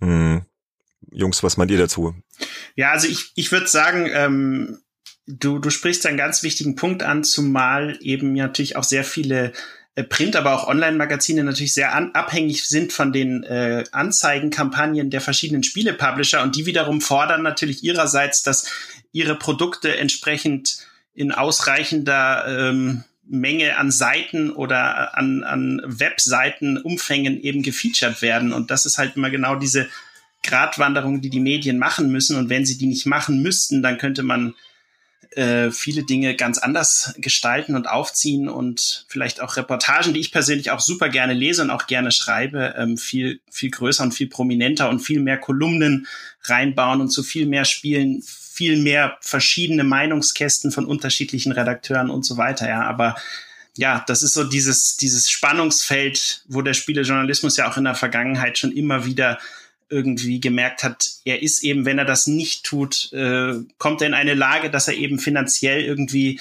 Mhm. 0.00 0.42
Jungs, 1.11 1.42
was 1.42 1.56
meint 1.56 1.71
ihr 1.71 1.78
dazu? 1.78 2.14
Ja, 2.76 2.90
also 2.90 3.06
ich, 3.06 3.33
ich 3.37 3.52
würde 3.52 3.68
sagen, 3.68 4.09
ähm, 4.12 4.78
Du, 5.26 5.59
du 5.59 5.71
sprichst 5.71 6.07
einen 6.07 6.19
ganz 6.19 6.43
wichtigen 6.43 6.76
Punkt 6.76 7.02
an, 7.02 7.25
zumal 7.25 7.97
eben 8.00 8.35
natürlich 8.35 8.76
auch 8.76 8.85
sehr 8.85 9.04
viele 9.04 9.52
äh, 9.95 10.04
Print, 10.04 10.37
aber 10.37 10.54
auch 10.54 10.69
Online-Magazine 10.69 11.45
natürlich 11.45 11.73
sehr 11.73 11.95
an, 11.95 12.12
abhängig 12.12 12.66
sind 12.66 12.93
von 12.93 13.12
den 13.12 13.43
äh, 13.45 13.85
Anzeigenkampagnen 13.93 15.11
der 15.11 15.21
verschiedenen 15.21 15.62
Spiele-Publisher 15.62 16.43
und 16.43 16.57
die 16.57 16.66
wiederum 16.66 17.00
fordern 17.00 17.43
natürlich 17.43 17.83
ihrerseits, 17.85 18.43
dass 18.43 18.71
ihre 19.12 19.37
Produkte 19.38 19.97
entsprechend 19.97 20.78
in 21.14 21.33
ausreichender 21.33 22.45
ähm, 22.47 23.04
Menge 23.26 23.78
an 23.78 23.90
Seiten 23.90 24.50
oder 24.50 25.16
an, 25.16 25.45
an 25.45 25.81
Webseiten, 25.85 26.76
Umfängen 26.76 27.40
eben 27.40 27.62
gefeatured 27.62 28.21
werden. 28.21 28.52
Und 28.52 28.71
das 28.71 28.85
ist 28.85 28.99
halt 28.99 29.16
immer 29.16 29.31
genau 29.31 29.54
diese 29.54 29.88
Gratwanderung, 30.43 31.23
die 31.23 31.31
die 31.31 31.40
Medien 31.40 31.78
machen 31.78 32.11
müssen. 32.11 32.37
Und 32.37 32.50
wenn 32.50 32.66
sie 32.66 32.76
die 32.76 32.87
nicht 32.87 33.07
machen 33.07 33.40
müssten, 33.40 33.83
dann 33.83 33.97
könnte 33.97 34.23
man 34.23 34.54
äh, 35.36 35.70
viele 35.70 36.04
Dinge 36.04 36.36
ganz 36.36 36.58
anders 36.58 37.14
gestalten 37.18 37.74
und 37.76 37.88
aufziehen 37.88 38.48
und 38.48 39.04
vielleicht 39.08 39.40
auch 39.40 39.56
Reportagen, 39.56 40.14
die 40.14 40.20
ich 40.20 40.32
persönlich 40.32 40.70
auch 40.70 40.80
super 40.80 41.08
gerne 41.08 41.32
lese 41.32 41.62
und 41.62 41.70
auch 41.70 41.86
gerne 41.86 42.12
schreibe, 42.12 42.74
ähm, 42.76 42.96
viel, 42.96 43.40
viel 43.50 43.70
größer 43.70 44.02
und 44.04 44.12
viel 44.12 44.28
prominenter 44.28 44.88
und 44.88 45.00
viel 45.00 45.20
mehr 45.20 45.38
Kolumnen 45.38 46.06
reinbauen 46.42 47.00
und 47.00 47.08
zu 47.08 47.22
viel 47.22 47.46
mehr 47.46 47.64
Spielen, 47.64 48.22
viel 48.22 48.80
mehr 48.80 49.16
verschiedene 49.20 49.84
Meinungskästen 49.84 50.70
von 50.70 50.86
unterschiedlichen 50.86 51.52
Redakteuren 51.52 52.10
und 52.10 52.24
so 52.24 52.36
weiter, 52.36 52.68
ja, 52.68 52.82
aber 52.82 53.16
ja, 53.76 54.04
das 54.06 54.22
ist 54.22 54.34
so 54.34 54.44
dieses, 54.44 54.96
dieses 54.96 55.28
Spannungsfeld, 55.28 56.44
wo 56.46 56.62
der 56.62 56.74
Spielejournalismus 56.74 57.56
ja 57.56 57.68
auch 57.68 57.76
in 57.76 57.84
der 57.84 57.96
Vergangenheit 57.96 58.56
schon 58.58 58.70
immer 58.70 59.04
wieder 59.04 59.38
irgendwie 59.94 60.40
gemerkt 60.40 60.82
hat, 60.82 61.10
er 61.24 61.42
ist 61.42 61.62
eben, 61.62 61.84
wenn 61.84 61.98
er 61.98 62.04
das 62.04 62.26
nicht 62.26 62.64
tut, 62.64 63.12
äh, 63.12 63.54
kommt 63.78 64.00
er 64.00 64.08
in 64.08 64.14
eine 64.14 64.34
Lage, 64.34 64.70
dass 64.70 64.88
er 64.88 64.94
eben 64.94 65.18
finanziell 65.18 65.82
irgendwie 65.82 66.40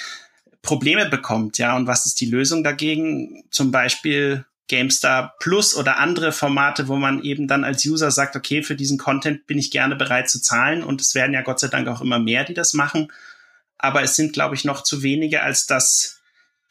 Probleme 0.63 1.07
bekommt, 1.07 1.57
ja. 1.57 1.75
Und 1.75 1.88
was 1.88 2.05
ist 2.05 2.19
die 2.22 2.29
Lösung 2.29 2.63
dagegen? 2.63 3.43
Zum 3.51 3.72
Beispiel 3.72 4.45
GameStar 4.69 5.36
Plus 5.39 5.75
oder 5.75 6.00
andere 6.00 6.31
Formate, 6.31 6.88
wo 6.88 6.95
man 6.95 7.22
eben 7.22 7.48
dann 7.48 7.63
als 7.63 7.86
User 7.86 8.12
sagt, 8.12 8.36
okay, 8.36 8.63
für 8.63 8.75
diesen 8.75 8.98
Content 8.98 9.45
bin 9.45 9.60
ich 9.60 9.72
gerne 9.72 9.95
bereit 9.95 10.29
zu 10.29 10.41
zahlen. 10.41 10.83
Und 10.83 11.01
es 11.01 11.15
werden 11.15 11.33
ja 11.33 11.41
Gott 11.41 11.60
sei 11.60 11.67
Dank 11.67 11.88
auch 11.88 12.01
immer 12.01 12.17
mehr, 12.17 12.45
die 12.45 12.53
das 12.53 12.74
machen. 12.74 13.12
Aber 13.77 14.01
es 14.01 14.15
sind, 14.15 14.33
glaube 14.33 14.55
ich, 14.55 14.63
noch 14.63 14.81
zu 14.81 15.03
wenige, 15.03 15.43
als 15.43 15.65
dass 15.65 16.22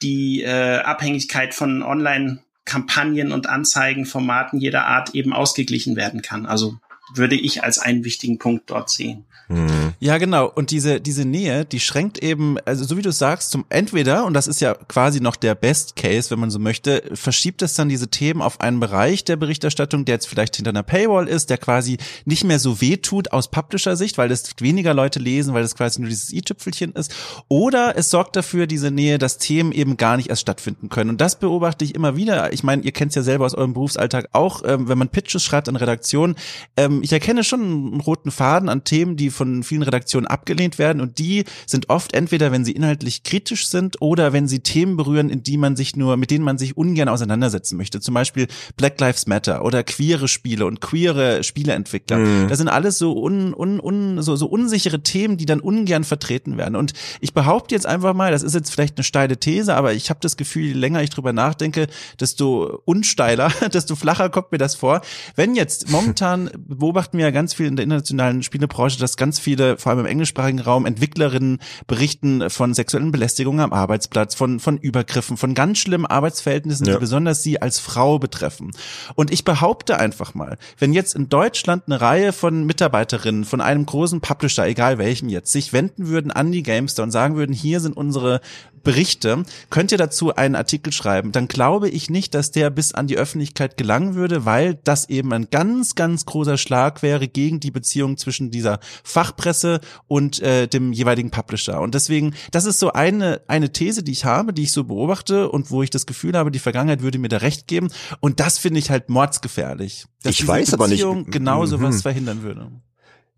die 0.00 0.42
äh, 0.42 0.78
Abhängigkeit 0.78 1.54
von 1.54 1.82
Online 1.82 2.42
Kampagnen 2.72 3.32
und 3.32 3.46
Anzeigenformaten 3.50 4.58
jeder 4.58 4.86
Art 4.86 5.14
eben 5.14 5.34
ausgeglichen 5.34 5.94
werden 5.94 6.22
kann. 6.22 6.46
Also 6.46 6.78
würde 7.14 7.36
ich 7.36 7.62
als 7.62 7.78
einen 7.78 8.04
wichtigen 8.04 8.38
Punkt 8.38 8.70
dort 8.70 8.90
sehen. 8.90 9.24
Mhm. 9.48 9.92
Ja, 10.00 10.18
genau. 10.18 10.46
Und 10.48 10.70
diese, 10.70 11.00
diese 11.00 11.24
Nähe, 11.24 11.64
die 11.64 11.80
schränkt 11.80 12.22
eben, 12.22 12.58
also 12.64 12.84
so 12.84 12.96
wie 12.96 13.02
du 13.02 13.12
sagst, 13.12 13.50
zum 13.50 13.64
entweder, 13.68 14.24
und 14.24 14.34
das 14.34 14.46
ist 14.46 14.60
ja 14.60 14.74
quasi 14.74 15.20
noch 15.20 15.36
der 15.36 15.54
Best 15.54 15.96
Case, 15.96 16.30
wenn 16.30 16.38
man 16.38 16.50
so 16.50 16.58
möchte, 16.58 17.02
verschiebt 17.12 17.62
es 17.62 17.74
dann 17.74 17.88
diese 17.88 18.08
Themen 18.08 18.40
auf 18.40 18.60
einen 18.60 18.80
Bereich 18.80 19.24
der 19.24 19.36
Berichterstattung, 19.36 20.04
der 20.04 20.14
jetzt 20.14 20.28
vielleicht 20.28 20.56
hinter 20.56 20.70
einer 20.70 20.82
Paywall 20.82 21.28
ist, 21.28 21.50
der 21.50 21.58
quasi 21.58 21.98
nicht 22.24 22.44
mehr 22.44 22.58
so 22.58 22.80
weh 22.80 22.96
tut 22.96 23.32
aus 23.32 23.50
Publisher-Sicht, 23.50 24.16
weil 24.18 24.30
es 24.30 24.44
weniger 24.60 24.94
Leute 24.94 25.18
lesen, 25.18 25.54
weil 25.54 25.64
es 25.64 25.76
quasi 25.76 26.00
nur 26.00 26.08
dieses 26.08 26.32
i-Tüpfelchen 26.32 26.92
ist. 26.92 27.14
Oder 27.48 27.96
es 27.96 28.10
sorgt 28.10 28.36
dafür, 28.36 28.66
diese 28.66 28.90
Nähe, 28.90 29.18
dass 29.18 29.38
Themen 29.38 29.72
eben 29.72 29.96
gar 29.96 30.16
nicht 30.16 30.30
erst 30.30 30.42
stattfinden 30.42 30.88
können. 30.88 31.10
Und 31.10 31.20
das 31.20 31.38
beobachte 31.38 31.84
ich 31.84 31.94
immer 31.94 32.16
wieder. 32.16 32.52
Ich 32.52 32.62
meine, 32.62 32.82
ihr 32.82 32.92
kennt 32.92 33.10
es 33.10 33.16
ja 33.16 33.22
selber 33.22 33.44
aus 33.44 33.54
eurem 33.54 33.74
Berufsalltag 33.74 34.28
auch, 34.32 34.62
ähm, 34.64 34.88
wenn 34.88 34.98
man 34.98 35.08
Pitches 35.08 35.44
schreibt 35.44 35.68
an 35.68 35.76
Redaktionen, 35.76 36.36
ähm, 36.76 37.01
ähm, 37.02 37.04
ich 37.04 37.12
erkenne 37.12 37.44
schon 37.44 37.60
einen 37.60 38.00
roten 38.00 38.30
Faden 38.30 38.68
an 38.68 38.84
Themen, 38.84 39.16
die 39.16 39.30
von 39.30 39.62
vielen 39.62 39.82
Redaktionen 39.82 40.26
abgelehnt 40.26 40.78
werden 40.78 41.00
und 41.00 41.18
die 41.18 41.44
sind 41.66 41.90
oft 41.90 42.14
entweder, 42.14 42.52
wenn 42.52 42.64
sie 42.64 42.72
inhaltlich 42.72 43.22
kritisch 43.22 43.66
sind 43.66 44.00
oder 44.00 44.32
wenn 44.32 44.48
sie 44.48 44.60
Themen 44.60 44.96
berühren, 44.96 45.28
in 45.28 45.42
die 45.42 45.56
man 45.56 45.76
sich 45.76 45.96
nur, 45.96 46.16
mit 46.16 46.30
denen 46.30 46.44
man 46.44 46.58
sich 46.58 46.76
ungern 46.76 47.08
auseinandersetzen 47.08 47.76
möchte. 47.76 48.00
Zum 48.00 48.14
Beispiel 48.14 48.46
Black 48.76 49.00
Lives 49.00 49.26
Matter 49.26 49.64
oder 49.64 49.82
queere 49.82 50.28
Spiele 50.28 50.66
und 50.66 50.80
queere 50.80 51.42
Spieleentwickler. 51.42 52.18
Mhm. 52.18 52.48
Das 52.48 52.58
sind 52.58 52.68
alles 52.68 52.98
so 52.98 53.20
un, 53.20 53.54
un, 53.54 53.80
un, 53.80 54.22
so, 54.22 54.36
so 54.36 54.46
unsichere 54.46 55.02
Themen, 55.02 55.36
die 55.36 55.46
dann 55.46 55.60
ungern 55.60 56.04
vertreten 56.04 56.56
werden. 56.56 56.76
Und 56.76 56.92
ich 57.20 57.34
behaupte 57.34 57.74
jetzt 57.74 57.86
einfach 57.86 58.14
mal, 58.14 58.30
das 58.32 58.42
ist 58.42 58.54
jetzt 58.54 58.70
vielleicht 58.70 58.96
eine 58.96 59.04
steile 59.04 59.36
These, 59.36 59.74
aber 59.74 59.92
ich 59.92 60.10
habe 60.10 60.20
das 60.20 60.36
Gefühl, 60.36 60.64
je 60.64 60.72
länger 60.72 61.02
ich 61.02 61.10
drüber 61.10 61.32
nachdenke, 61.32 61.88
desto 62.20 62.80
unsteiler, 62.84 63.52
desto 63.72 63.96
flacher 63.96 64.30
kommt 64.30 64.52
mir 64.52 64.58
das 64.58 64.74
vor. 64.74 65.02
Wenn 65.34 65.54
jetzt 65.54 65.90
momentan 65.90 66.50
beobachten 66.82 67.16
wir 67.16 67.26
ja 67.26 67.30
ganz 67.30 67.54
viel 67.54 67.66
in 67.66 67.76
der 67.76 67.84
internationalen 67.84 68.42
Spielebranche, 68.42 68.98
dass 68.98 69.16
ganz 69.16 69.38
viele, 69.38 69.78
vor 69.78 69.90
allem 69.90 70.00
im 70.00 70.06
englischsprachigen 70.06 70.58
Raum, 70.58 70.84
Entwicklerinnen 70.84 71.60
berichten 71.86 72.50
von 72.50 72.74
sexuellen 72.74 73.12
Belästigungen 73.12 73.60
am 73.60 73.72
Arbeitsplatz, 73.72 74.34
von, 74.34 74.58
von 74.58 74.78
Übergriffen, 74.78 75.36
von 75.36 75.54
ganz 75.54 75.78
schlimmen 75.78 76.06
Arbeitsverhältnissen, 76.06 76.84
ja. 76.86 76.94
die 76.94 76.98
besonders 76.98 77.44
sie 77.44 77.62
als 77.62 77.78
Frau 77.78 78.18
betreffen. 78.18 78.72
Und 79.14 79.32
ich 79.32 79.44
behaupte 79.44 80.00
einfach 80.00 80.34
mal, 80.34 80.58
wenn 80.76 80.92
jetzt 80.92 81.14
in 81.14 81.28
Deutschland 81.28 81.84
eine 81.86 82.00
Reihe 82.00 82.32
von 82.32 82.66
Mitarbeiterinnen 82.66 83.44
von 83.44 83.60
einem 83.60 83.86
großen 83.86 84.20
Publisher, 84.20 84.66
egal 84.66 84.98
welchem 84.98 85.28
jetzt, 85.28 85.52
sich 85.52 85.72
wenden 85.72 86.08
würden 86.08 86.32
an 86.32 86.50
die 86.50 86.64
Gamester 86.64 87.04
und 87.04 87.12
sagen 87.12 87.36
würden, 87.36 87.52
hier 87.52 87.78
sind 87.78 87.96
unsere 87.96 88.40
Berichte, 88.82 89.44
könnt 89.70 89.92
ihr 89.92 89.98
dazu 89.98 90.34
einen 90.34 90.54
Artikel 90.54 90.92
schreiben, 90.92 91.32
dann 91.32 91.48
glaube 91.48 91.88
ich 91.88 92.10
nicht, 92.10 92.34
dass 92.34 92.50
der 92.50 92.70
bis 92.70 92.94
an 92.94 93.06
die 93.06 93.16
Öffentlichkeit 93.16 93.76
gelangen 93.76 94.14
würde, 94.14 94.44
weil 94.44 94.74
das 94.84 95.08
eben 95.08 95.32
ein 95.32 95.48
ganz, 95.50 95.94
ganz 95.94 96.26
großer 96.26 96.56
Schlag 96.56 97.02
wäre 97.02 97.28
gegen 97.28 97.60
die 97.60 97.70
Beziehung 97.70 98.16
zwischen 98.16 98.50
dieser 98.50 98.80
Fachpresse 99.04 99.80
und 100.08 100.40
äh, 100.40 100.66
dem 100.66 100.92
jeweiligen 100.92 101.30
Publisher. 101.30 101.80
Und 101.80 101.94
deswegen, 101.94 102.34
das 102.50 102.64
ist 102.64 102.78
so 102.78 102.92
eine, 102.92 103.40
eine 103.48 103.72
These, 103.72 104.02
die 104.02 104.12
ich 104.12 104.24
habe, 104.24 104.52
die 104.52 104.62
ich 104.62 104.72
so 104.72 104.84
beobachte 104.84 105.48
und 105.50 105.70
wo 105.70 105.82
ich 105.82 105.90
das 105.90 106.06
Gefühl 106.06 106.36
habe, 106.36 106.50
die 106.50 106.58
Vergangenheit 106.58 107.02
würde 107.02 107.18
mir 107.18 107.28
da 107.28 107.38
recht 107.38 107.66
geben. 107.66 107.88
Und 108.20 108.40
das 108.40 108.58
finde 108.58 108.78
ich 108.78 108.90
halt 108.90 109.08
mordsgefährlich. 109.08 110.06
Dass 110.22 110.32
ich 110.32 110.46
weiß 110.46 110.72
Beziehung 110.72 111.10
aber 111.10 111.20
nicht. 111.20 111.32
Genau 111.32 111.66
sowas 111.66 111.96
mhm. 111.96 112.00
verhindern 112.00 112.42
würde. 112.42 112.70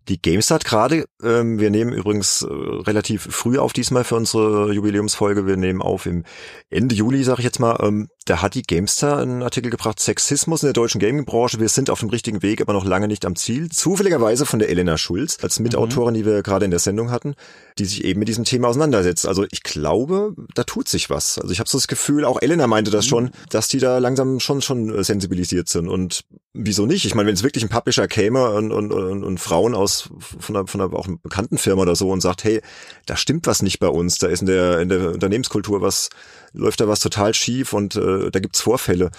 Die 0.07 0.21
GameStart 0.21 0.65
gerade, 0.65 1.05
ähm, 1.23 1.59
wir 1.59 1.71
nehmen 1.71 1.91
übrigens 1.91 2.43
äh, 2.43 2.47
relativ 2.47 3.23
früh 3.23 3.57
auf 3.57 3.73
diesmal 3.73 4.03
für 4.03 4.15
unsere 4.15 4.71
Jubiläumsfolge, 4.71 5.47
wir 5.47 5.57
nehmen 5.57 5.81
auf 5.81 6.05
im 6.05 6.23
Ende 6.69 6.93
Juli, 6.93 7.23
sag 7.23 7.39
ich 7.39 7.45
jetzt 7.45 7.59
mal, 7.59 7.77
ähm, 7.81 8.07
da 8.25 8.41
hat 8.41 8.53
die 8.53 8.61
Gamestar 8.61 9.19
einen 9.19 9.41
Artikel 9.41 9.71
gebracht, 9.71 9.99
Sexismus 9.99 10.61
in 10.61 10.67
der 10.67 10.73
deutschen 10.73 10.99
Gaming-Branche, 10.99 11.59
wir 11.59 11.69
sind 11.69 11.89
auf 11.89 12.01
dem 12.01 12.09
richtigen 12.09 12.43
Weg, 12.43 12.61
aber 12.61 12.73
noch 12.73 12.85
lange 12.85 13.07
nicht 13.07 13.25
am 13.25 13.35
Ziel. 13.35 13.69
Zufälligerweise 13.69 14.45
von 14.45 14.59
der 14.59 14.69
Elena 14.69 14.97
Schulz, 14.97 15.39
als 15.41 15.59
Mitautorin, 15.59 16.13
mhm. 16.13 16.17
die 16.17 16.25
wir 16.25 16.43
gerade 16.43 16.65
in 16.65 16.71
der 16.71 16.79
Sendung 16.79 17.09
hatten, 17.09 17.33
die 17.79 17.85
sich 17.85 18.03
eben 18.03 18.19
mit 18.19 18.27
diesem 18.27 18.43
Thema 18.43 18.67
auseinandersetzt. 18.67 19.27
Also 19.27 19.45
ich 19.51 19.63
glaube, 19.63 20.35
da 20.53 20.63
tut 20.63 20.87
sich 20.87 21.09
was. 21.09 21.39
Also 21.39 21.51
ich 21.51 21.59
habe 21.59 21.69
so 21.69 21.79
das 21.79 21.87
Gefühl, 21.87 22.25
auch 22.25 22.41
Elena 22.41 22.67
meinte 22.67 22.91
das 22.91 23.05
mhm. 23.05 23.09
schon, 23.09 23.31
dass 23.49 23.67
die 23.67 23.79
da 23.79 23.97
langsam 23.97 24.39
schon 24.39 24.61
schon 24.61 25.03
sensibilisiert 25.03 25.67
sind. 25.67 25.87
Und 25.87 26.25
wieso 26.55 26.85
nicht? 26.85 27.05
Ich 27.05 27.15
meine, 27.15 27.27
wenn 27.27 27.35
es 27.35 27.43
wirklich 27.43 27.63
ein 27.63 27.69
Publisher 27.69 28.07
käme 28.07 28.51
und, 28.51 28.71
und, 28.71 28.91
und, 28.91 29.23
und 29.23 29.39
Frauen 29.39 29.75
aus 29.75 30.09
von 30.39 30.55
einer, 30.55 30.67
von 30.67 30.81
einer 30.81 30.93
auch 30.93 31.07
einer 31.07 31.17
bekannten 31.17 31.57
Firma 31.57 31.83
oder 31.83 31.95
so 31.95 32.09
und 32.09 32.21
sagt, 32.21 32.43
hey, 32.43 32.61
da 33.05 33.17
stimmt 33.17 33.45
was 33.45 33.61
nicht 33.61 33.79
bei 33.79 33.87
uns, 33.87 34.17
da 34.17 34.27
ist 34.27 34.41
in 34.41 34.47
der, 34.47 34.79
in 34.79 34.89
der 34.89 35.11
Unternehmenskultur 35.11 35.81
was 35.81 36.09
läuft 36.53 36.79
da 36.79 36.87
was 36.87 37.01
total 37.01 37.33
schief 37.33 37.73
und 37.73 37.95
äh, 37.95 38.31
da 38.31 38.39
gibt's 38.39 38.61
Vorfälle. 38.61 39.11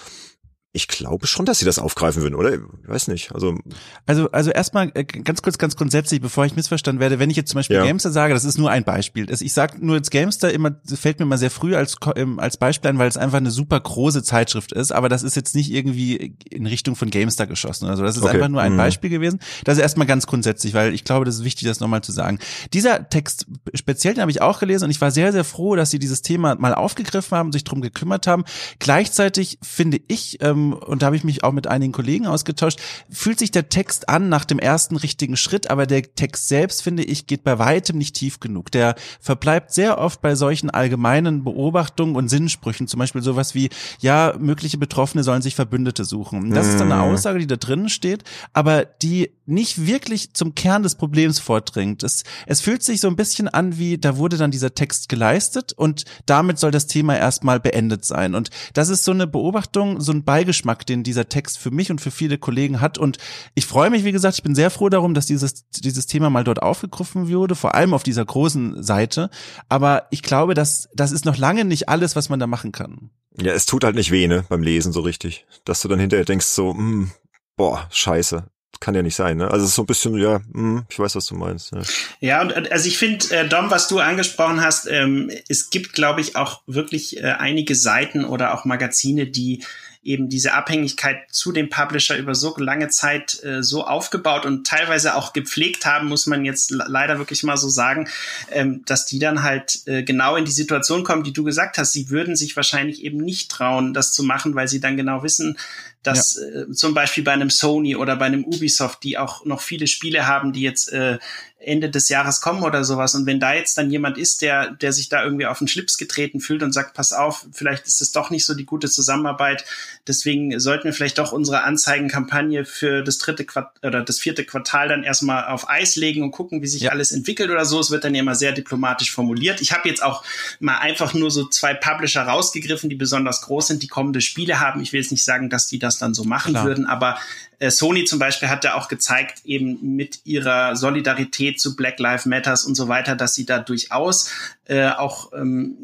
Ich 0.77 0.87
glaube 0.87 1.25
schon, 1.25 1.47
dass 1.47 1.57
sie 1.57 1.65
das 1.65 1.79
aufgreifen 1.79 2.21
würden, 2.21 2.35
oder? 2.35 2.53
Ich 2.53 2.59
weiß 2.85 3.07
nicht. 3.07 3.33
Also, 3.33 3.57
also, 4.05 4.29
also 4.29 4.51
erstmal 4.51 4.91
äh, 4.93 5.03
ganz 5.03 5.41
kurz, 5.41 5.57
ganz 5.57 5.75
grundsätzlich, 5.75 6.21
bevor 6.21 6.45
ich 6.45 6.55
missverstanden 6.55 6.99
werde, 6.99 7.17
wenn 7.17 7.31
ich 7.31 7.35
jetzt 7.35 7.49
zum 7.49 7.57
Beispiel 7.57 7.77
ja. 7.77 7.83
Gamester 7.83 8.11
sage, 8.11 8.35
das 8.35 8.45
ist 8.45 8.59
nur 8.59 8.69
ein 8.69 8.83
Beispiel. 8.83 9.25
Ich 9.31 9.53
sage 9.53 9.83
nur 9.83 9.95
jetzt 9.95 10.11
Gamester 10.11 10.53
immer, 10.53 10.75
fällt 10.85 11.19
mir 11.19 11.25
mal 11.25 11.39
sehr 11.39 11.49
früh 11.49 11.75
als, 11.75 11.95
ähm, 12.15 12.39
als 12.39 12.57
Beispiel 12.57 12.91
ein, 12.91 12.99
weil 12.99 13.07
es 13.07 13.17
einfach 13.17 13.39
eine 13.39 13.49
super 13.49 13.79
große 13.79 14.21
Zeitschrift 14.21 14.71
ist, 14.71 14.91
aber 14.91 15.09
das 15.09 15.23
ist 15.23 15.35
jetzt 15.35 15.55
nicht 15.55 15.71
irgendwie 15.71 16.35
in 16.47 16.67
Richtung 16.67 16.95
von 16.95 17.09
Gamester 17.09 17.47
geschossen. 17.47 17.87
Also 17.87 18.03
das 18.03 18.15
ist 18.15 18.21
okay. 18.21 18.35
einfach 18.35 18.49
nur 18.49 18.61
ein 18.61 18.73
mhm. 18.73 18.77
Beispiel 18.77 19.09
gewesen. 19.09 19.39
Das 19.63 19.77
ist 19.77 19.81
erstmal 19.81 20.05
ganz 20.05 20.27
grundsätzlich, 20.27 20.75
weil 20.75 20.93
ich 20.93 21.05
glaube, 21.05 21.25
das 21.25 21.37
ist 21.37 21.43
wichtig, 21.43 21.67
das 21.67 21.79
nochmal 21.79 22.03
zu 22.03 22.11
sagen. 22.11 22.37
Dieser 22.73 23.09
Text 23.09 23.47
speziell, 23.73 24.13
den 24.13 24.21
habe 24.21 24.31
ich 24.31 24.43
auch 24.43 24.59
gelesen 24.59 24.83
und 24.83 24.91
ich 24.91 25.01
war 25.01 25.09
sehr, 25.09 25.31
sehr 25.31 25.43
froh, 25.43 25.75
dass 25.75 25.89
sie 25.89 25.97
dieses 25.97 26.21
Thema 26.21 26.53
mal 26.53 26.75
aufgegriffen 26.75 27.35
haben, 27.35 27.51
sich 27.51 27.63
drum 27.63 27.81
gekümmert 27.81 28.27
haben. 28.27 28.43
Gleichzeitig 28.77 29.57
finde 29.63 29.99
ich, 30.07 30.37
ähm, 30.41 30.66
und 30.73 31.01
da 31.01 31.07
habe 31.07 31.15
ich 31.15 31.23
mich 31.23 31.43
auch 31.43 31.51
mit 31.51 31.67
einigen 31.67 31.91
Kollegen 31.91 32.27
ausgetauscht, 32.27 32.79
fühlt 33.09 33.39
sich 33.39 33.51
der 33.51 33.69
Text 33.69 34.09
an 34.09 34.29
nach 34.29 34.45
dem 34.45 34.59
ersten 34.59 34.95
richtigen 34.95 35.37
Schritt, 35.37 35.69
aber 35.69 35.85
der 35.85 36.03
Text 36.15 36.47
selbst, 36.47 36.81
finde 36.81 37.03
ich, 37.03 37.27
geht 37.27 37.43
bei 37.43 37.59
weitem 37.59 37.97
nicht 37.97 38.15
tief 38.15 38.39
genug. 38.39 38.71
Der 38.71 38.95
verbleibt 39.19 39.73
sehr 39.73 39.97
oft 39.97 40.21
bei 40.21 40.35
solchen 40.35 40.69
allgemeinen 40.69 41.43
Beobachtungen 41.43 42.15
und 42.15 42.29
Sinnsprüchen, 42.29 42.87
zum 42.87 42.99
Beispiel 42.99 43.21
sowas 43.21 43.55
wie, 43.55 43.69
ja, 43.99 44.33
mögliche 44.39 44.77
Betroffene 44.77 45.23
sollen 45.23 45.41
sich 45.41 45.55
Verbündete 45.55 46.05
suchen. 46.05 46.51
Das 46.51 46.67
ist 46.67 46.79
dann 46.79 46.91
eine 46.91 47.03
mhm. 47.03 47.13
Aussage, 47.13 47.39
die 47.39 47.47
da 47.47 47.55
drinnen 47.55 47.89
steht, 47.89 48.23
aber 48.53 48.85
die 48.85 49.31
nicht 49.47 49.87
wirklich 49.87 50.33
zum 50.33 50.55
Kern 50.55 50.83
des 50.83 50.95
Problems 50.95 51.39
vordringt. 51.39 52.03
Es, 52.03 52.23
es 52.45 52.59
fühlt 52.59 52.83
sich 52.83 52.99
so 52.99 53.07
ein 53.07 53.15
bisschen 53.15 53.47
an 53.47 53.77
wie, 53.77 53.97
da 53.97 54.17
wurde 54.17 54.37
dann 54.37 54.51
dieser 54.51 54.75
Text 54.75 55.07
geleistet 55.07 55.71
und 55.73 56.03
damit 56.25 56.59
soll 56.59 56.71
das 56.71 56.87
Thema 56.87 57.17
erstmal 57.17 57.59
beendet 57.59 58.03
sein. 58.03 58.35
Und 58.35 58.49
das 58.73 58.89
ist 58.89 59.05
so 59.05 59.11
eine 59.11 59.25
Beobachtung, 59.25 60.01
so 60.01 60.11
ein 60.11 60.25
Beigeschmack, 60.25 60.85
den 60.85 61.03
dieser 61.03 61.29
Text 61.29 61.57
für 61.57 61.71
mich 61.71 61.89
und 61.89 62.01
für 62.01 62.11
viele 62.11 62.37
Kollegen 62.37 62.81
hat. 62.81 62.97
Und 62.97 63.17
ich 63.55 63.65
freue 63.65 63.89
mich, 63.89 64.03
wie 64.03 64.11
gesagt, 64.11 64.35
ich 64.35 64.43
bin 64.43 64.53
sehr 64.53 64.69
froh 64.69 64.89
darum, 64.89 65.13
dass 65.13 65.25
dieses, 65.25 65.69
dieses 65.69 66.07
Thema 66.07 66.29
mal 66.29 66.43
dort 66.43 66.61
aufgegriffen 66.61 67.29
wurde, 67.29 67.55
vor 67.55 67.73
allem 67.73 67.93
auf 67.93 68.03
dieser 68.03 68.25
großen 68.25 68.83
Seite. 68.83 69.29
Aber 69.69 70.07
ich 70.11 70.23
glaube, 70.23 70.55
dass 70.55 70.89
das 70.93 71.13
ist 71.13 71.23
noch 71.23 71.37
lange 71.37 71.63
nicht 71.63 71.87
alles, 71.87 72.17
was 72.17 72.27
man 72.27 72.39
da 72.39 72.47
machen 72.47 72.73
kann. 72.73 73.11
Ja, 73.39 73.53
es 73.53 73.65
tut 73.65 73.85
halt 73.85 73.95
nicht 73.95 74.11
weh, 74.11 74.27
ne, 74.27 74.43
beim 74.49 74.63
Lesen 74.63 74.91
so 74.91 75.01
richtig. 75.01 75.45
Dass 75.63 75.81
du 75.81 75.87
dann 75.87 75.99
hinterher 75.99 76.25
denkst 76.25 76.47
so, 76.47 76.73
mh, 76.73 76.79
hm, 76.79 77.11
boah, 77.55 77.87
scheiße 77.91 78.45
kann 78.79 78.95
ja 78.95 79.01
nicht 79.01 79.15
sein, 79.15 79.37
ne? 79.37 79.49
Also 79.49 79.63
es 79.63 79.71
ist 79.71 79.75
so 79.75 79.83
ein 79.83 79.87
bisschen, 79.87 80.17
ja, 80.17 80.41
mh, 80.51 80.85
ich 80.89 80.99
weiß, 80.99 81.15
was 81.15 81.25
du 81.25 81.35
meinst. 81.35 81.71
Ja, 81.71 81.81
ja 82.19 82.41
und 82.41 82.71
also 82.71 82.87
ich 82.87 82.97
finde, 82.97 83.29
äh, 83.35 83.47
Dom, 83.47 83.69
was 83.71 83.87
du 83.87 83.99
angesprochen 83.99 84.61
hast, 84.61 84.87
ähm, 84.87 85.31
es 85.47 85.69
gibt, 85.69 85.93
glaube 85.93 86.21
ich, 86.21 86.35
auch 86.35 86.61
wirklich 86.67 87.17
äh, 87.17 87.23
einige 87.23 87.75
Seiten 87.75 88.25
oder 88.25 88.53
auch 88.53 88.65
Magazine, 88.65 89.27
die 89.27 89.63
eben 90.07 90.29
diese 90.29 90.53
Abhängigkeit 90.53 91.17
zu 91.29 91.51
dem 91.51 91.69
Publisher 91.69 92.17
über 92.17 92.33
so 92.33 92.55
lange 92.57 92.87
Zeit 92.87 93.43
äh, 93.43 93.61
so 93.61 93.85
aufgebaut 93.85 94.45
und 94.45 94.65
teilweise 94.65 95.15
auch 95.15 95.33
gepflegt 95.33 95.85
haben, 95.85 96.07
muss 96.07 96.27
man 96.27 96.45
jetzt 96.45 96.71
leider 96.71 97.17
wirklich 97.17 97.43
mal 97.43 97.57
so 97.57 97.67
sagen, 97.67 98.07
ähm, 98.51 98.83
dass 98.85 99.05
die 99.05 99.19
dann 99.19 99.43
halt 99.43 99.81
äh, 99.85 100.03
genau 100.03 100.37
in 100.37 100.45
die 100.45 100.51
Situation 100.51 101.03
kommen, 101.03 101.23
die 101.23 101.33
du 101.33 101.43
gesagt 101.43 101.77
hast. 101.77 101.91
Sie 101.91 102.09
würden 102.09 102.37
sich 102.37 102.55
wahrscheinlich 102.55 103.03
eben 103.03 103.17
nicht 103.17 103.51
trauen, 103.51 103.93
das 103.93 104.13
zu 104.13 104.23
machen, 104.23 104.55
weil 104.55 104.69
sie 104.69 104.79
dann 104.79 104.95
genau 104.95 105.23
wissen, 105.23 105.57
dass 106.03 106.39
ja. 106.39 106.61
äh, 106.61 106.71
zum 106.71 106.93
Beispiel 106.93 107.23
bei 107.23 107.33
einem 107.33 107.49
Sony 107.49 107.95
oder 107.95 108.15
bei 108.15 108.25
einem 108.25 108.45
Ubisoft, 108.45 109.03
die 109.03 109.17
auch 109.17 109.45
noch 109.45 109.61
viele 109.61 109.87
Spiele 109.87 110.27
haben, 110.27 110.53
die 110.53 110.61
jetzt 110.61 110.91
äh, 110.91 111.17
Ende 111.59 111.89
des 111.89 112.09
Jahres 112.09 112.39
kommen 112.39 112.63
oder 112.63 112.83
sowas. 112.83 113.15
Und 113.15 113.25
wenn 113.25 113.39
da 113.39 113.53
jetzt 113.53 113.77
dann 113.77 113.89
jemand 113.89 114.17
ist, 114.17 114.43
der, 114.43 114.71
der 114.71 114.93
sich 114.93 115.09
da 115.09 115.23
irgendwie 115.23 115.47
auf 115.47 115.57
den 115.57 115.67
Schlips 115.67 115.97
getreten 115.97 116.39
fühlt 116.39 116.61
und 116.61 116.71
sagt, 116.71 116.93
pass 116.93 117.13
auf, 117.13 117.47
vielleicht 117.51 117.87
ist 117.87 117.99
es 117.99 118.11
doch 118.11 118.29
nicht 118.29 118.45
so 118.45 118.53
die 118.53 118.65
gute 118.65 118.87
Zusammenarbeit. 118.87 119.65
Deswegen 120.07 120.59
sollten 120.59 120.85
wir 120.85 120.93
vielleicht 120.93 121.17
doch 121.17 121.31
unsere 121.31 121.63
Anzeigenkampagne 121.63 122.63
für 122.63 123.01
das 123.01 123.17
dritte 123.17 123.43
Quart 123.43 123.73
oder 123.83 124.03
das 124.03 124.19
vierte 124.19 124.45
Quartal 124.45 124.87
dann 124.87 125.03
erstmal 125.03 125.47
auf 125.47 125.67
Eis 125.67 125.95
legen 125.95 126.21
und 126.21 126.31
gucken, 126.31 126.61
wie 126.61 126.67
sich 126.67 126.83
ja. 126.83 126.91
alles 126.91 127.11
entwickelt 127.11 127.49
oder 127.49 127.65
so. 127.65 127.79
Es 127.79 127.89
wird 127.89 128.03
dann 128.03 128.13
ja 128.13 128.21
immer 128.21 128.35
sehr 128.35 128.51
diplomatisch 128.51 129.11
formuliert. 129.11 129.59
Ich 129.59 129.73
habe 129.73 129.89
jetzt 129.89 130.03
auch 130.03 130.23
mal 130.59 130.77
einfach 130.77 131.15
nur 131.15 131.31
so 131.31 131.47
zwei 131.47 131.73
Publisher 131.73 132.21
rausgegriffen, 132.21 132.89
die 132.89 132.95
besonders 132.95 133.41
groß 133.41 133.67
sind, 133.67 133.81
die 133.81 133.87
kommende 133.87 134.21
Spiele 134.21 134.59
haben. 134.59 134.79
Ich 134.81 134.93
will 134.93 135.01
jetzt 135.01 135.11
nicht 135.11 135.25
sagen, 135.25 135.49
dass 135.49 135.65
die 135.65 135.79
das 135.87 135.97
dann 135.97 136.13
so 136.13 136.23
machen 136.23 136.53
Klar. 136.53 136.65
würden, 136.65 136.85
aber 136.85 137.17
äh, 137.59 137.71
Sony 137.71 138.05
zum 138.05 138.19
Beispiel 138.19 138.49
hat 138.49 138.63
ja 138.63 138.75
auch 138.75 138.87
gezeigt, 138.87 139.41
eben 139.45 139.95
mit 139.95 140.21
ihrer 140.25 140.75
Solidarität 140.75 141.59
zu 141.59 141.75
Black 141.75 141.99
Lives 141.99 142.25
Matters 142.25 142.65
und 142.65 142.75
so 142.75 142.87
weiter, 142.87 143.15
dass 143.15 143.33
sie 143.33 143.45
da 143.45 143.59
durchaus 143.59 144.29
äh, 144.65 144.89
auch 144.89 145.33
ähm, 145.33 145.75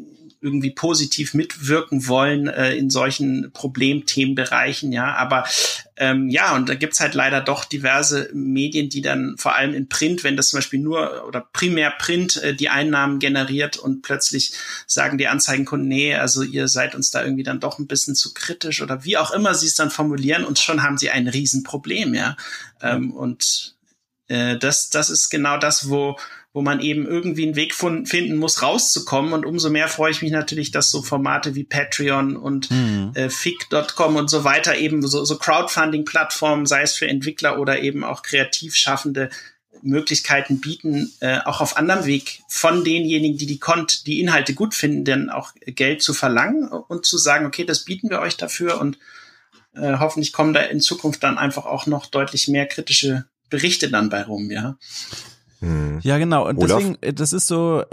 irgendwie 0.44 0.70
positiv 0.70 1.32
mitwirken 1.32 2.06
wollen 2.06 2.48
äh, 2.48 2.74
in 2.74 2.90
solchen 2.90 3.50
Problemthemenbereichen, 3.52 4.92
ja. 4.92 5.14
Aber 5.14 5.44
ähm, 5.96 6.28
ja, 6.28 6.54
und 6.54 6.68
da 6.68 6.74
gibt's 6.74 7.00
halt 7.00 7.14
leider 7.14 7.40
doch 7.40 7.64
diverse 7.64 8.28
Medien, 8.34 8.90
die 8.90 9.00
dann 9.00 9.36
vor 9.38 9.54
allem 9.54 9.72
in 9.72 9.88
Print, 9.88 10.22
wenn 10.22 10.36
das 10.36 10.50
zum 10.50 10.58
Beispiel 10.58 10.80
nur 10.80 11.26
oder 11.26 11.40
primär 11.40 11.90
Print 11.92 12.36
äh, 12.42 12.54
die 12.54 12.68
Einnahmen 12.68 13.20
generiert 13.20 13.78
und 13.78 14.02
plötzlich 14.02 14.52
sagen 14.86 15.16
die 15.16 15.28
Anzeigenkunden, 15.28 15.88
nee, 15.88 16.14
also 16.14 16.42
ihr 16.42 16.68
seid 16.68 16.94
uns 16.94 17.10
da 17.10 17.24
irgendwie 17.24 17.44
dann 17.44 17.60
doch 17.60 17.78
ein 17.78 17.86
bisschen 17.86 18.14
zu 18.14 18.34
kritisch 18.34 18.82
oder 18.82 19.04
wie 19.04 19.16
auch 19.16 19.30
immer 19.30 19.54
sie 19.54 19.66
es 19.66 19.76
dann 19.76 19.90
formulieren 19.90 20.44
und 20.44 20.58
schon 20.58 20.82
haben 20.82 20.98
sie 20.98 21.10
ein 21.10 21.26
Riesenproblem, 21.26 22.12
ja. 22.12 22.36
Ähm, 22.82 23.12
und 23.12 23.76
äh, 24.28 24.58
das, 24.58 24.90
das 24.90 25.08
ist 25.08 25.30
genau 25.30 25.56
das, 25.56 25.88
wo 25.88 26.18
wo 26.54 26.62
man 26.62 26.80
eben 26.80 27.04
irgendwie 27.04 27.42
einen 27.42 27.56
Weg 27.56 27.74
finden 27.74 28.36
muss, 28.36 28.62
rauszukommen. 28.62 29.32
Und 29.32 29.44
umso 29.44 29.70
mehr 29.70 29.88
freue 29.88 30.12
ich 30.12 30.22
mich 30.22 30.30
natürlich, 30.30 30.70
dass 30.70 30.88
so 30.88 31.02
Formate 31.02 31.56
wie 31.56 31.64
Patreon 31.64 32.36
und 32.36 32.70
mhm. 32.70 33.10
äh, 33.14 33.28
Fick.com 33.28 34.14
und 34.14 34.30
so 34.30 34.44
weiter 34.44 34.76
eben 34.76 35.04
so, 35.04 35.24
so 35.24 35.36
Crowdfunding-Plattformen, 35.36 36.64
sei 36.64 36.82
es 36.82 36.94
für 36.94 37.08
Entwickler 37.08 37.58
oder 37.58 37.80
eben 37.80 38.04
auch 38.04 38.22
Kreativschaffende, 38.22 39.30
Möglichkeiten 39.82 40.60
bieten, 40.60 41.12
äh, 41.18 41.40
auch 41.44 41.60
auf 41.60 41.76
anderem 41.76 42.06
Weg 42.06 42.40
von 42.48 42.84
denjenigen, 42.84 43.36
die 43.36 43.46
die 43.46 43.58
Kont, 43.58 44.06
die 44.06 44.20
Inhalte 44.20 44.54
gut 44.54 44.74
finden, 44.74 45.04
denn 45.04 45.30
auch 45.30 45.52
Geld 45.66 46.02
zu 46.02 46.14
verlangen 46.14 46.68
und 46.68 47.04
zu 47.04 47.18
sagen, 47.18 47.46
okay, 47.46 47.64
das 47.64 47.84
bieten 47.84 48.08
wir 48.10 48.20
euch 48.20 48.36
dafür 48.36 48.80
und 48.80 48.96
äh, 49.74 49.98
hoffentlich 49.98 50.32
kommen 50.32 50.54
da 50.54 50.60
in 50.60 50.80
Zukunft 50.80 51.22
dann 51.24 51.36
einfach 51.36 51.66
auch 51.66 51.86
noch 51.86 52.06
deutlich 52.06 52.46
mehr 52.46 52.66
kritische 52.66 53.24
Berichte 53.50 53.90
dann 53.90 54.08
bei 54.08 54.22
rum, 54.22 54.50
ja. 54.52 54.78
Hm. 55.64 55.98
Ja, 56.02 56.18
genau. 56.18 56.48
Und 56.48 56.58
Olaf? 56.58 56.78
deswegen, 56.78 56.98
äh, 57.00 57.12
das 57.12 57.32
ist 57.32 57.46
so, 57.46 57.84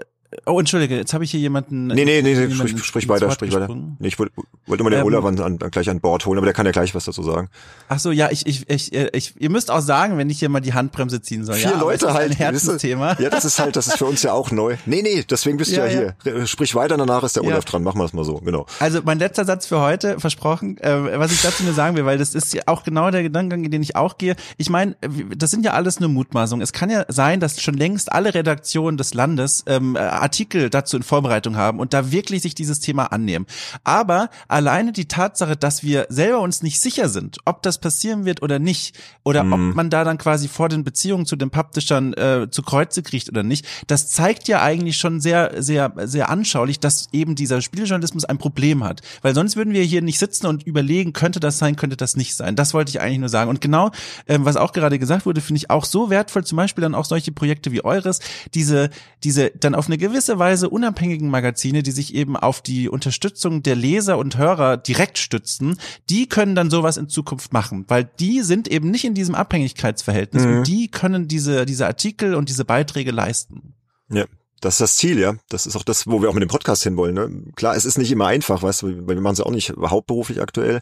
Oh, 0.45 0.59
entschuldige, 0.59 0.95
jetzt 0.95 1.13
habe 1.13 1.23
ich 1.23 1.31
hier 1.31 1.39
jemanden. 1.39 1.87
Nee, 1.87 2.05
nee, 2.05 2.21
nee, 2.21 2.33
jemanden 2.33 2.55
sprich, 2.55 2.83
sprich 2.83 3.09
weiter, 3.09 3.29
sprich 3.31 3.53
weiter. 3.53 3.75
Nee, 3.99 4.07
ich 4.07 4.17
wollte 4.17 4.33
wollt 4.65 4.81
mal 4.81 4.89
den 4.89 4.99
ähm, 4.99 5.05
Olaf 5.05 5.25
an, 5.25 5.39
an, 5.39 5.57
gleich 5.57 5.89
an 5.89 5.99
Bord 5.99 6.25
holen, 6.25 6.37
aber 6.37 6.45
der 6.45 6.53
kann 6.53 6.65
ja 6.65 6.71
gleich 6.71 6.95
was 6.95 7.05
dazu 7.05 7.21
sagen. 7.21 7.49
Ach 7.89 7.99
so, 7.99 8.11
ja, 8.11 8.29
ich, 8.31 8.45
ich, 8.45 8.69
ich, 8.69 8.93
ich 8.93 9.41
ihr 9.41 9.49
müsst 9.49 9.69
auch 9.69 9.81
sagen, 9.81 10.17
wenn 10.17 10.29
ich 10.29 10.39
hier 10.39 10.47
mal 10.47 10.61
die 10.61 10.73
Handbremse 10.73 11.21
ziehen 11.21 11.43
soll. 11.43 11.55
Vier 11.55 11.71
ja, 11.71 11.79
Leute 11.79 12.13
halt. 12.13 12.31
Ein 12.31 12.37
Herzensthema. 12.37 13.17
Ja, 13.19 13.29
das 13.29 13.43
ist 13.43 13.59
halt, 13.59 13.75
das 13.75 13.87
ist 13.87 13.97
für 13.97 14.05
uns 14.05 14.23
ja 14.23 14.31
auch 14.31 14.51
neu. 14.51 14.77
Nee, 14.85 15.01
nee, 15.01 15.25
deswegen 15.29 15.57
bist 15.57 15.71
ja, 15.71 15.85
du 15.85 15.93
ja, 15.93 16.01
ja, 16.01 16.13
hier. 16.23 16.47
Sprich 16.47 16.75
weiter, 16.75 16.95
danach 16.95 17.23
ist 17.23 17.35
der 17.35 17.43
Olaf 17.43 17.65
dran. 17.65 17.83
Machen 17.83 17.99
wir 17.99 18.05
es 18.05 18.13
mal 18.13 18.23
so, 18.23 18.35
genau. 18.35 18.65
Also 18.79 19.01
mein 19.03 19.19
letzter 19.19 19.43
Satz 19.43 19.65
für 19.65 19.79
heute, 19.81 20.19
versprochen, 20.19 20.77
äh, 20.77 21.19
was 21.19 21.31
ich 21.33 21.41
dazu 21.41 21.63
nur 21.63 21.73
sagen 21.73 21.97
will, 21.97 22.05
weil 22.05 22.17
das 22.17 22.35
ist 22.35 22.53
ja 22.53 22.63
auch 22.67 22.83
genau 22.83 23.11
der 23.11 23.23
Gedankengang, 23.23 23.65
in 23.65 23.71
den 23.71 23.81
ich 23.81 23.95
auch 23.95 24.17
gehe. 24.17 24.35
Ich 24.57 24.69
meine, 24.69 24.95
das 25.35 25.51
sind 25.51 25.65
ja 25.65 25.73
alles 25.73 25.99
nur 25.99 26.09
Mutmaßungen. 26.09 26.63
Es 26.63 26.71
kann 26.71 26.89
ja 26.89 27.05
sein, 27.09 27.39
dass 27.41 27.61
schon 27.61 27.73
längst 27.73 28.11
alle 28.11 28.33
Redaktionen 28.33 28.97
des 28.97 29.13
Landes 29.13 29.63
ähm, 29.67 29.97
Artikel 30.21 30.69
dazu 30.69 30.97
in 30.97 31.03
Vorbereitung 31.03 31.55
haben 31.55 31.79
und 31.79 31.93
da 31.93 32.11
wirklich 32.11 32.41
sich 32.41 32.55
dieses 32.55 32.79
Thema 32.79 33.11
annehmen. 33.11 33.45
Aber 33.83 34.29
alleine 34.47 34.91
die 34.91 35.07
Tatsache, 35.07 35.57
dass 35.57 35.83
wir 35.83 36.07
selber 36.09 36.39
uns 36.39 36.61
nicht 36.63 36.79
sicher 36.79 37.09
sind, 37.09 37.37
ob 37.45 37.61
das 37.63 37.79
passieren 37.79 38.25
wird 38.25 38.41
oder 38.41 38.59
nicht, 38.59 38.97
oder 39.23 39.43
mhm. 39.43 39.53
ob 39.53 39.75
man 39.75 39.89
da 39.89 40.03
dann 40.03 40.17
quasi 40.17 40.47
vor 40.47 40.69
den 40.69 40.83
Beziehungen 40.83 41.25
zu 41.25 41.35
den 41.35 41.49
Publishern 41.49 42.13
äh, 42.13 42.47
zu 42.49 42.61
Kreuze 42.61 43.03
kriegt 43.03 43.29
oder 43.29 43.43
nicht, 43.43 43.65
das 43.87 44.09
zeigt 44.09 44.47
ja 44.47 44.61
eigentlich 44.61 44.97
schon 44.97 45.21
sehr, 45.21 45.61
sehr, 45.61 45.93
sehr 46.03 46.29
anschaulich, 46.29 46.79
dass 46.79 47.07
eben 47.11 47.35
dieser 47.35 47.61
Spieljournalismus 47.61 48.25
ein 48.25 48.37
Problem 48.37 48.83
hat. 48.83 49.01
Weil 49.21 49.35
sonst 49.35 49.55
würden 49.55 49.73
wir 49.73 49.83
hier 49.83 50.01
nicht 50.01 50.19
sitzen 50.19 50.47
und 50.47 50.63
überlegen, 50.63 51.13
könnte 51.13 51.39
das 51.39 51.57
sein, 51.57 51.75
könnte 51.75 51.97
das 51.97 52.15
nicht 52.15 52.35
sein. 52.35 52.55
Das 52.55 52.73
wollte 52.73 52.89
ich 52.89 53.01
eigentlich 53.01 53.19
nur 53.19 53.29
sagen. 53.29 53.49
Und 53.49 53.61
genau, 53.61 53.91
ähm, 54.27 54.45
was 54.45 54.55
auch 54.55 54.73
gerade 54.73 54.99
gesagt 54.99 55.25
wurde, 55.25 55.41
finde 55.41 55.57
ich 55.57 55.69
auch 55.69 55.85
so 55.85 56.09
wertvoll, 56.09 56.43
zum 56.43 56.55
Beispiel 56.55 56.81
dann 56.81 56.95
auch 56.95 57.05
solche 57.05 57.31
Projekte 57.31 57.71
wie 57.71 57.83
eures, 57.83 58.19
diese, 58.53 58.89
diese 59.23 59.51
dann 59.51 59.75
auf 59.75 59.87
eine 59.87 59.97
gewisse 59.97 60.10
Weise 60.39 60.69
unabhängig 60.69 61.01
unabhängigen 61.01 61.29
Magazine, 61.29 61.83
die 61.83 61.91
sich 61.91 62.13
eben 62.13 62.37
auf 62.37 62.61
die 62.61 62.89
Unterstützung 62.89 63.63
der 63.63 63.75
Leser 63.75 64.17
und 64.17 64.37
Hörer 64.37 64.77
direkt 64.77 65.17
stützen, 65.17 65.77
die 66.09 66.27
können 66.27 66.55
dann 66.55 66.69
sowas 66.69 66.97
in 66.97 67.09
Zukunft 67.09 67.53
machen, 67.53 67.85
weil 67.87 68.09
die 68.19 68.41
sind 68.41 68.67
eben 68.67 68.91
nicht 68.91 69.05
in 69.05 69.13
diesem 69.13 69.35
Abhängigkeitsverhältnis 69.35 70.43
mhm. 70.43 70.57
und 70.57 70.67
die 70.67 70.89
können 70.89 71.27
diese, 71.27 71.65
diese 71.65 71.87
Artikel 71.87 72.35
und 72.35 72.49
diese 72.49 72.65
Beiträge 72.65 73.11
leisten. 73.11 73.73
Ja, 74.09 74.25
das 74.59 74.75
ist 74.75 74.81
das 74.81 74.95
Ziel, 74.97 75.19
ja. 75.19 75.35
Das 75.49 75.65
ist 75.65 75.75
auch 75.75 75.83
das, 75.83 76.07
wo 76.07 76.21
wir 76.21 76.29
auch 76.29 76.33
mit 76.33 76.43
dem 76.43 76.49
Podcast 76.49 76.83
hinwollen. 76.83 77.15
Ne? 77.15 77.51
Klar, 77.55 77.75
es 77.75 77.85
ist 77.85 77.97
nicht 77.97 78.11
immer 78.11 78.27
einfach, 78.27 78.61
weißt 78.61 78.83
du, 78.83 79.07
weil 79.07 79.15
wir 79.15 79.21
machen 79.21 79.33
es 79.33 79.39
ja 79.39 79.45
auch 79.45 79.51
nicht 79.51 79.73
hauptberuflich 79.77 80.41
aktuell, 80.41 80.81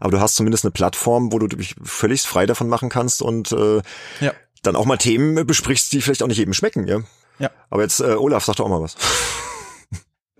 aber 0.00 0.12
du 0.12 0.20
hast 0.20 0.36
zumindest 0.36 0.64
eine 0.64 0.72
Plattform, 0.72 1.32
wo 1.32 1.38
du 1.38 1.46
dich 1.46 1.74
völlig 1.82 2.22
frei 2.22 2.46
davon 2.46 2.68
machen 2.68 2.88
kannst 2.88 3.22
und 3.22 3.52
äh, 3.52 3.82
ja. 4.20 4.32
dann 4.62 4.76
auch 4.76 4.86
mal 4.86 4.96
Themen 4.96 5.46
besprichst, 5.46 5.92
die 5.92 6.00
vielleicht 6.00 6.22
auch 6.22 6.28
nicht 6.28 6.38
jedem 6.38 6.54
schmecken, 6.54 6.86
ja. 6.86 7.00
Ja. 7.38 7.50
Aber 7.70 7.82
jetzt, 7.82 8.00
äh, 8.00 8.14
Olaf, 8.14 8.44
sag 8.44 8.56
doch 8.56 8.64
auch 8.66 8.70
mal 8.70 8.82
was. 8.82 8.96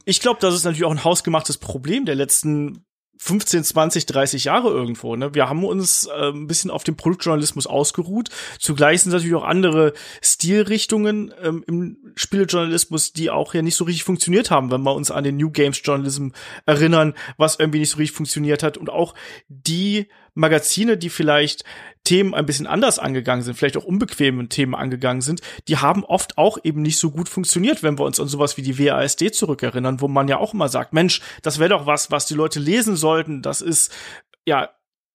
Ich 0.04 0.20
glaube, 0.20 0.40
das 0.40 0.54
ist 0.54 0.64
natürlich 0.64 0.86
auch 0.86 0.90
ein 0.90 1.04
hausgemachtes 1.04 1.58
Problem 1.58 2.06
der 2.06 2.14
letzten 2.14 2.86
15, 3.18 3.64
20, 3.64 4.06
30 4.06 4.44
Jahre 4.44 4.70
irgendwo. 4.70 5.16
Ne? 5.16 5.34
Wir 5.34 5.48
haben 5.48 5.64
uns 5.64 6.06
äh, 6.06 6.30
ein 6.30 6.46
bisschen 6.46 6.70
auf 6.70 6.84
den 6.84 6.96
Produktjournalismus 6.96 7.66
ausgeruht. 7.66 8.30
Zugleich 8.58 9.02
sind 9.02 9.12
natürlich 9.12 9.34
auch 9.34 9.44
andere 9.44 9.92
Stilrichtungen 10.22 11.34
ähm, 11.42 11.64
im 11.66 11.98
Spielejournalismus, 12.14 13.12
die 13.12 13.30
auch 13.30 13.54
ja 13.54 13.62
nicht 13.62 13.74
so 13.74 13.84
richtig 13.84 14.04
funktioniert 14.04 14.50
haben, 14.50 14.70
wenn 14.70 14.82
wir 14.82 14.94
uns 14.94 15.10
an 15.10 15.24
den 15.24 15.36
New 15.36 15.50
Games 15.50 15.80
Journalism 15.82 16.28
erinnern, 16.64 17.14
was 17.36 17.58
irgendwie 17.58 17.80
nicht 17.80 17.90
so 17.90 17.98
richtig 17.98 18.16
funktioniert 18.16 18.62
hat. 18.62 18.78
Und 18.78 18.88
auch 18.88 19.14
die 19.48 20.08
Magazine, 20.38 20.96
die 20.96 21.10
vielleicht 21.10 21.64
Themen 22.04 22.32
ein 22.32 22.46
bisschen 22.46 22.66
anders 22.66 22.98
angegangen 22.98 23.42
sind, 23.42 23.56
vielleicht 23.56 23.76
auch 23.76 23.84
unbequeme 23.84 24.48
Themen 24.48 24.74
angegangen 24.74 25.20
sind, 25.20 25.40
die 25.66 25.76
haben 25.76 26.04
oft 26.04 26.38
auch 26.38 26.58
eben 26.62 26.80
nicht 26.82 26.98
so 26.98 27.10
gut 27.10 27.28
funktioniert, 27.28 27.82
wenn 27.82 27.98
wir 27.98 28.04
uns 28.04 28.20
an 28.20 28.28
sowas 28.28 28.56
wie 28.56 28.62
die 28.62 28.78
WASD 28.78 29.34
zurückerinnern, 29.34 30.00
wo 30.00 30.08
man 30.08 30.28
ja 30.28 30.38
auch 30.38 30.54
immer 30.54 30.68
sagt, 30.68 30.92
Mensch, 30.92 31.20
das 31.42 31.58
wäre 31.58 31.70
doch 31.70 31.86
was, 31.86 32.10
was 32.10 32.26
die 32.26 32.34
Leute 32.34 32.60
lesen 32.60 32.96
sollten. 32.96 33.42
Das 33.42 33.60
ist 33.60 33.92
ja 34.46 34.70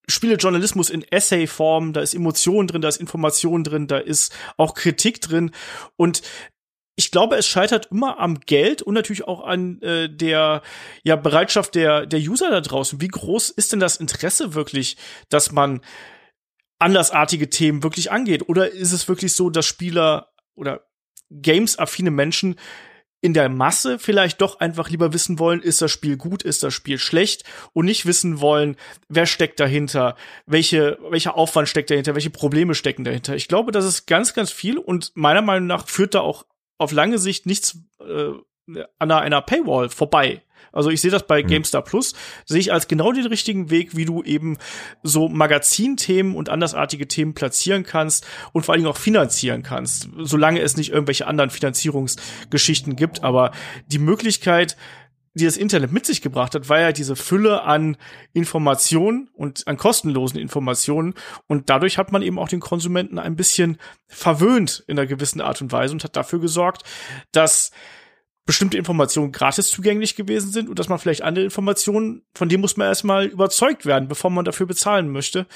Spielejournalismus 0.07 0.89
in 0.89 1.03
Essay-Form, 1.09 1.93
da 1.93 2.01
ist 2.01 2.13
Emotion 2.13 2.67
drin, 2.67 2.81
da 2.81 2.89
ist 2.89 2.99
Information 2.99 3.63
drin, 3.63 3.87
da 3.87 3.97
ist 3.99 4.35
auch 4.57 4.73
Kritik 4.73 5.21
drin. 5.21 5.51
Und 5.95 6.21
ich 6.95 7.11
glaube, 7.11 7.37
es 7.37 7.47
scheitert 7.47 7.87
immer 7.91 8.19
am 8.19 8.39
Geld 8.41 8.81
und 8.81 8.93
natürlich 8.93 9.27
auch 9.27 9.43
an 9.43 9.81
äh, 9.81 10.09
der 10.09 10.61
ja, 11.03 11.15
Bereitschaft 11.15 11.75
der, 11.75 12.05
der 12.05 12.19
User 12.19 12.51
da 12.51 12.61
draußen. 12.61 13.01
Wie 13.01 13.07
groß 13.07 13.49
ist 13.49 13.71
denn 13.71 13.79
das 13.79 13.97
Interesse 13.97 14.53
wirklich, 14.53 14.97
dass 15.29 15.51
man 15.51 15.81
andersartige 16.77 17.49
Themen 17.49 17.81
wirklich 17.81 18.11
angeht? 18.11 18.47
Oder 18.47 18.71
ist 18.71 18.91
es 18.91 19.07
wirklich 19.07 19.33
so, 19.33 19.49
dass 19.49 19.65
Spieler 19.65 20.33
oder 20.53 20.85
Games-affine 21.31 22.11
Menschen 22.11 22.55
in 23.21 23.33
der 23.33 23.47
Masse 23.47 23.99
vielleicht 23.99 24.41
doch 24.41 24.59
einfach 24.59 24.89
lieber 24.89 25.13
wissen 25.13 25.39
wollen, 25.39 25.61
ist 25.61 25.81
das 25.81 25.91
Spiel 25.91 26.17
gut, 26.17 26.43
ist 26.43 26.61
das 26.61 26.73
Spiel 26.73 26.99
schlecht 26.99 27.45
und 27.71 27.85
nicht 27.85 28.05
wissen 28.05 28.41
wollen, 28.41 28.75
wer 29.07 29.25
steckt 29.25 29.61
dahinter, 29.61 30.17
welche, 30.45 30.99
welcher 31.09 31.37
Aufwand 31.37 31.69
steckt 31.69 31.89
dahinter, 31.89 32.15
welche 32.15 32.29
Probleme 32.29 32.75
stecken 32.75 33.05
dahinter. 33.05 33.33
Ich 33.35 33.47
glaube, 33.47 33.71
das 33.71 33.85
ist 33.85 34.07
ganz, 34.07 34.33
ganz 34.33 34.51
viel 34.51 34.77
und 34.77 35.13
meiner 35.15 35.41
Meinung 35.41 35.67
nach 35.67 35.87
führt 35.87 36.15
da 36.15 36.19
auch 36.19 36.45
auf 36.83 36.91
lange 36.91 37.17
Sicht 37.17 37.45
nichts 37.45 37.79
äh, 37.99 38.33
an 38.99 39.11
einer 39.11 39.41
Paywall 39.41 39.89
vorbei. 39.89 40.41
Also 40.73 40.89
ich 40.89 41.01
sehe 41.01 41.11
das 41.11 41.27
bei 41.27 41.43
mhm. 41.43 41.47
GameStar 41.47 41.83
Plus, 41.83 42.13
sehe 42.45 42.59
ich 42.59 42.73
als 42.73 42.87
genau 42.87 43.11
den 43.11 43.27
richtigen 43.27 43.69
Weg, 43.69 43.95
wie 43.95 44.05
du 44.05 44.23
eben 44.23 44.57
so 45.03 45.29
Magazinthemen 45.29 46.35
und 46.35 46.49
andersartige 46.49 47.07
Themen 47.07 47.35
platzieren 47.35 47.83
kannst 47.83 48.25
und 48.53 48.65
vor 48.65 48.73
allen 48.73 48.81
Dingen 48.81 48.91
auch 48.91 48.97
finanzieren 48.97 49.61
kannst, 49.61 50.09
solange 50.17 50.61
es 50.61 50.75
nicht 50.75 50.91
irgendwelche 50.91 51.27
anderen 51.27 51.51
Finanzierungsgeschichten 51.51 52.95
gibt. 52.95 53.23
Aber 53.23 53.51
die 53.87 53.99
Möglichkeit, 53.99 54.75
die 55.33 55.45
das 55.45 55.57
Internet 55.57 55.91
mit 55.91 56.05
sich 56.05 56.21
gebracht 56.21 56.53
hat, 56.53 56.69
war 56.69 56.79
ja 56.79 56.91
diese 56.91 57.15
Fülle 57.15 57.63
an 57.63 57.97
Informationen 58.33 59.29
und 59.33 59.67
an 59.67 59.77
kostenlosen 59.77 60.39
Informationen. 60.39 61.15
Und 61.47 61.69
dadurch 61.69 61.97
hat 61.97 62.11
man 62.11 62.21
eben 62.21 62.37
auch 62.37 62.49
den 62.49 62.59
Konsumenten 62.59 63.17
ein 63.17 63.35
bisschen 63.35 63.77
verwöhnt 64.07 64.83
in 64.87 64.97
einer 64.97 65.07
gewissen 65.07 65.41
Art 65.41 65.61
und 65.61 65.71
Weise 65.71 65.93
und 65.93 66.03
hat 66.03 66.15
dafür 66.15 66.39
gesorgt, 66.39 66.83
dass 67.31 67.71
bestimmte 68.45 68.77
Informationen 68.77 69.31
gratis 69.31 69.69
zugänglich 69.69 70.15
gewesen 70.15 70.51
sind 70.51 70.67
und 70.67 70.77
dass 70.77 70.89
man 70.89 70.99
vielleicht 70.99 71.21
andere 71.21 71.45
Informationen, 71.45 72.23
von 72.35 72.49
denen 72.49 72.61
muss 72.61 72.75
man 72.75 72.87
erstmal 72.87 73.25
überzeugt 73.25 73.85
werden, 73.85 74.09
bevor 74.09 74.31
man 74.31 74.43
dafür 74.43 74.65
bezahlen 74.65 75.09
möchte. 75.09 75.47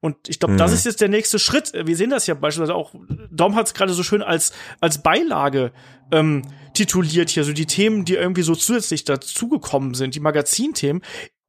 Und 0.00 0.28
ich 0.28 0.38
glaube, 0.38 0.54
mhm. 0.54 0.58
das 0.58 0.72
ist 0.72 0.86
jetzt 0.86 1.00
der 1.00 1.08
nächste 1.08 1.40
Schritt. 1.40 1.72
Wir 1.74 1.96
sehen 1.96 2.10
das 2.10 2.26
ja 2.28 2.34
beispielsweise 2.34 2.76
auch, 2.76 2.94
Dom 3.30 3.56
hat 3.56 3.66
es 3.66 3.74
gerade 3.74 3.92
so 3.92 4.04
schön 4.04 4.22
als, 4.22 4.52
als 4.80 5.02
Beilage 5.02 5.72
ähm, 6.12 6.42
tituliert 6.72 7.30
hier, 7.30 7.42
so 7.42 7.52
die 7.52 7.66
Themen, 7.66 8.04
die 8.04 8.14
irgendwie 8.14 8.42
so 8.42 8.54
zusätzlich 8.54 9.04
dazugekommen 9.04 9.94
sind, 9.94 10.14
die 10.14 10.20
Magazinthemen. 10.20 11.02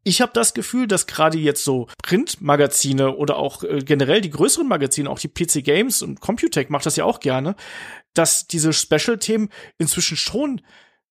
Ich 0.04 0.22
habe 0.22 0.32
das 0.34 0.54
Gefühl, 0.54 0.88
dass 0.88 1.06
gerade 1.06 1.38
jetzt 1.38 1.64
so 1.64 1.88
Printmagazine 2.02 3.18
oder 3.18 3.36
auch 3.36 3.64
äh, 3.64 3.80
generell 3.84 4.22
die 4.22 4.30
größeren 4.32 4.68
Magazine, 4.68 5.10
auch 5.10 5.20
die 5.20 5.28
PC 5.28 5.64
Games 5.64 6.02
und 6.02 6.22
Computech 6.22 6.70
macht 6.70 6.86
das 6.86 6.96
ja 6.96 7.04
auch 7.04 7.20
gerne, 7.20 7.56
dass 8.16 8.48
diese 8.48 8.74
Special-Themen 8.74 9.50
inzwischen 9.78 10.18
schon 10.18 10.62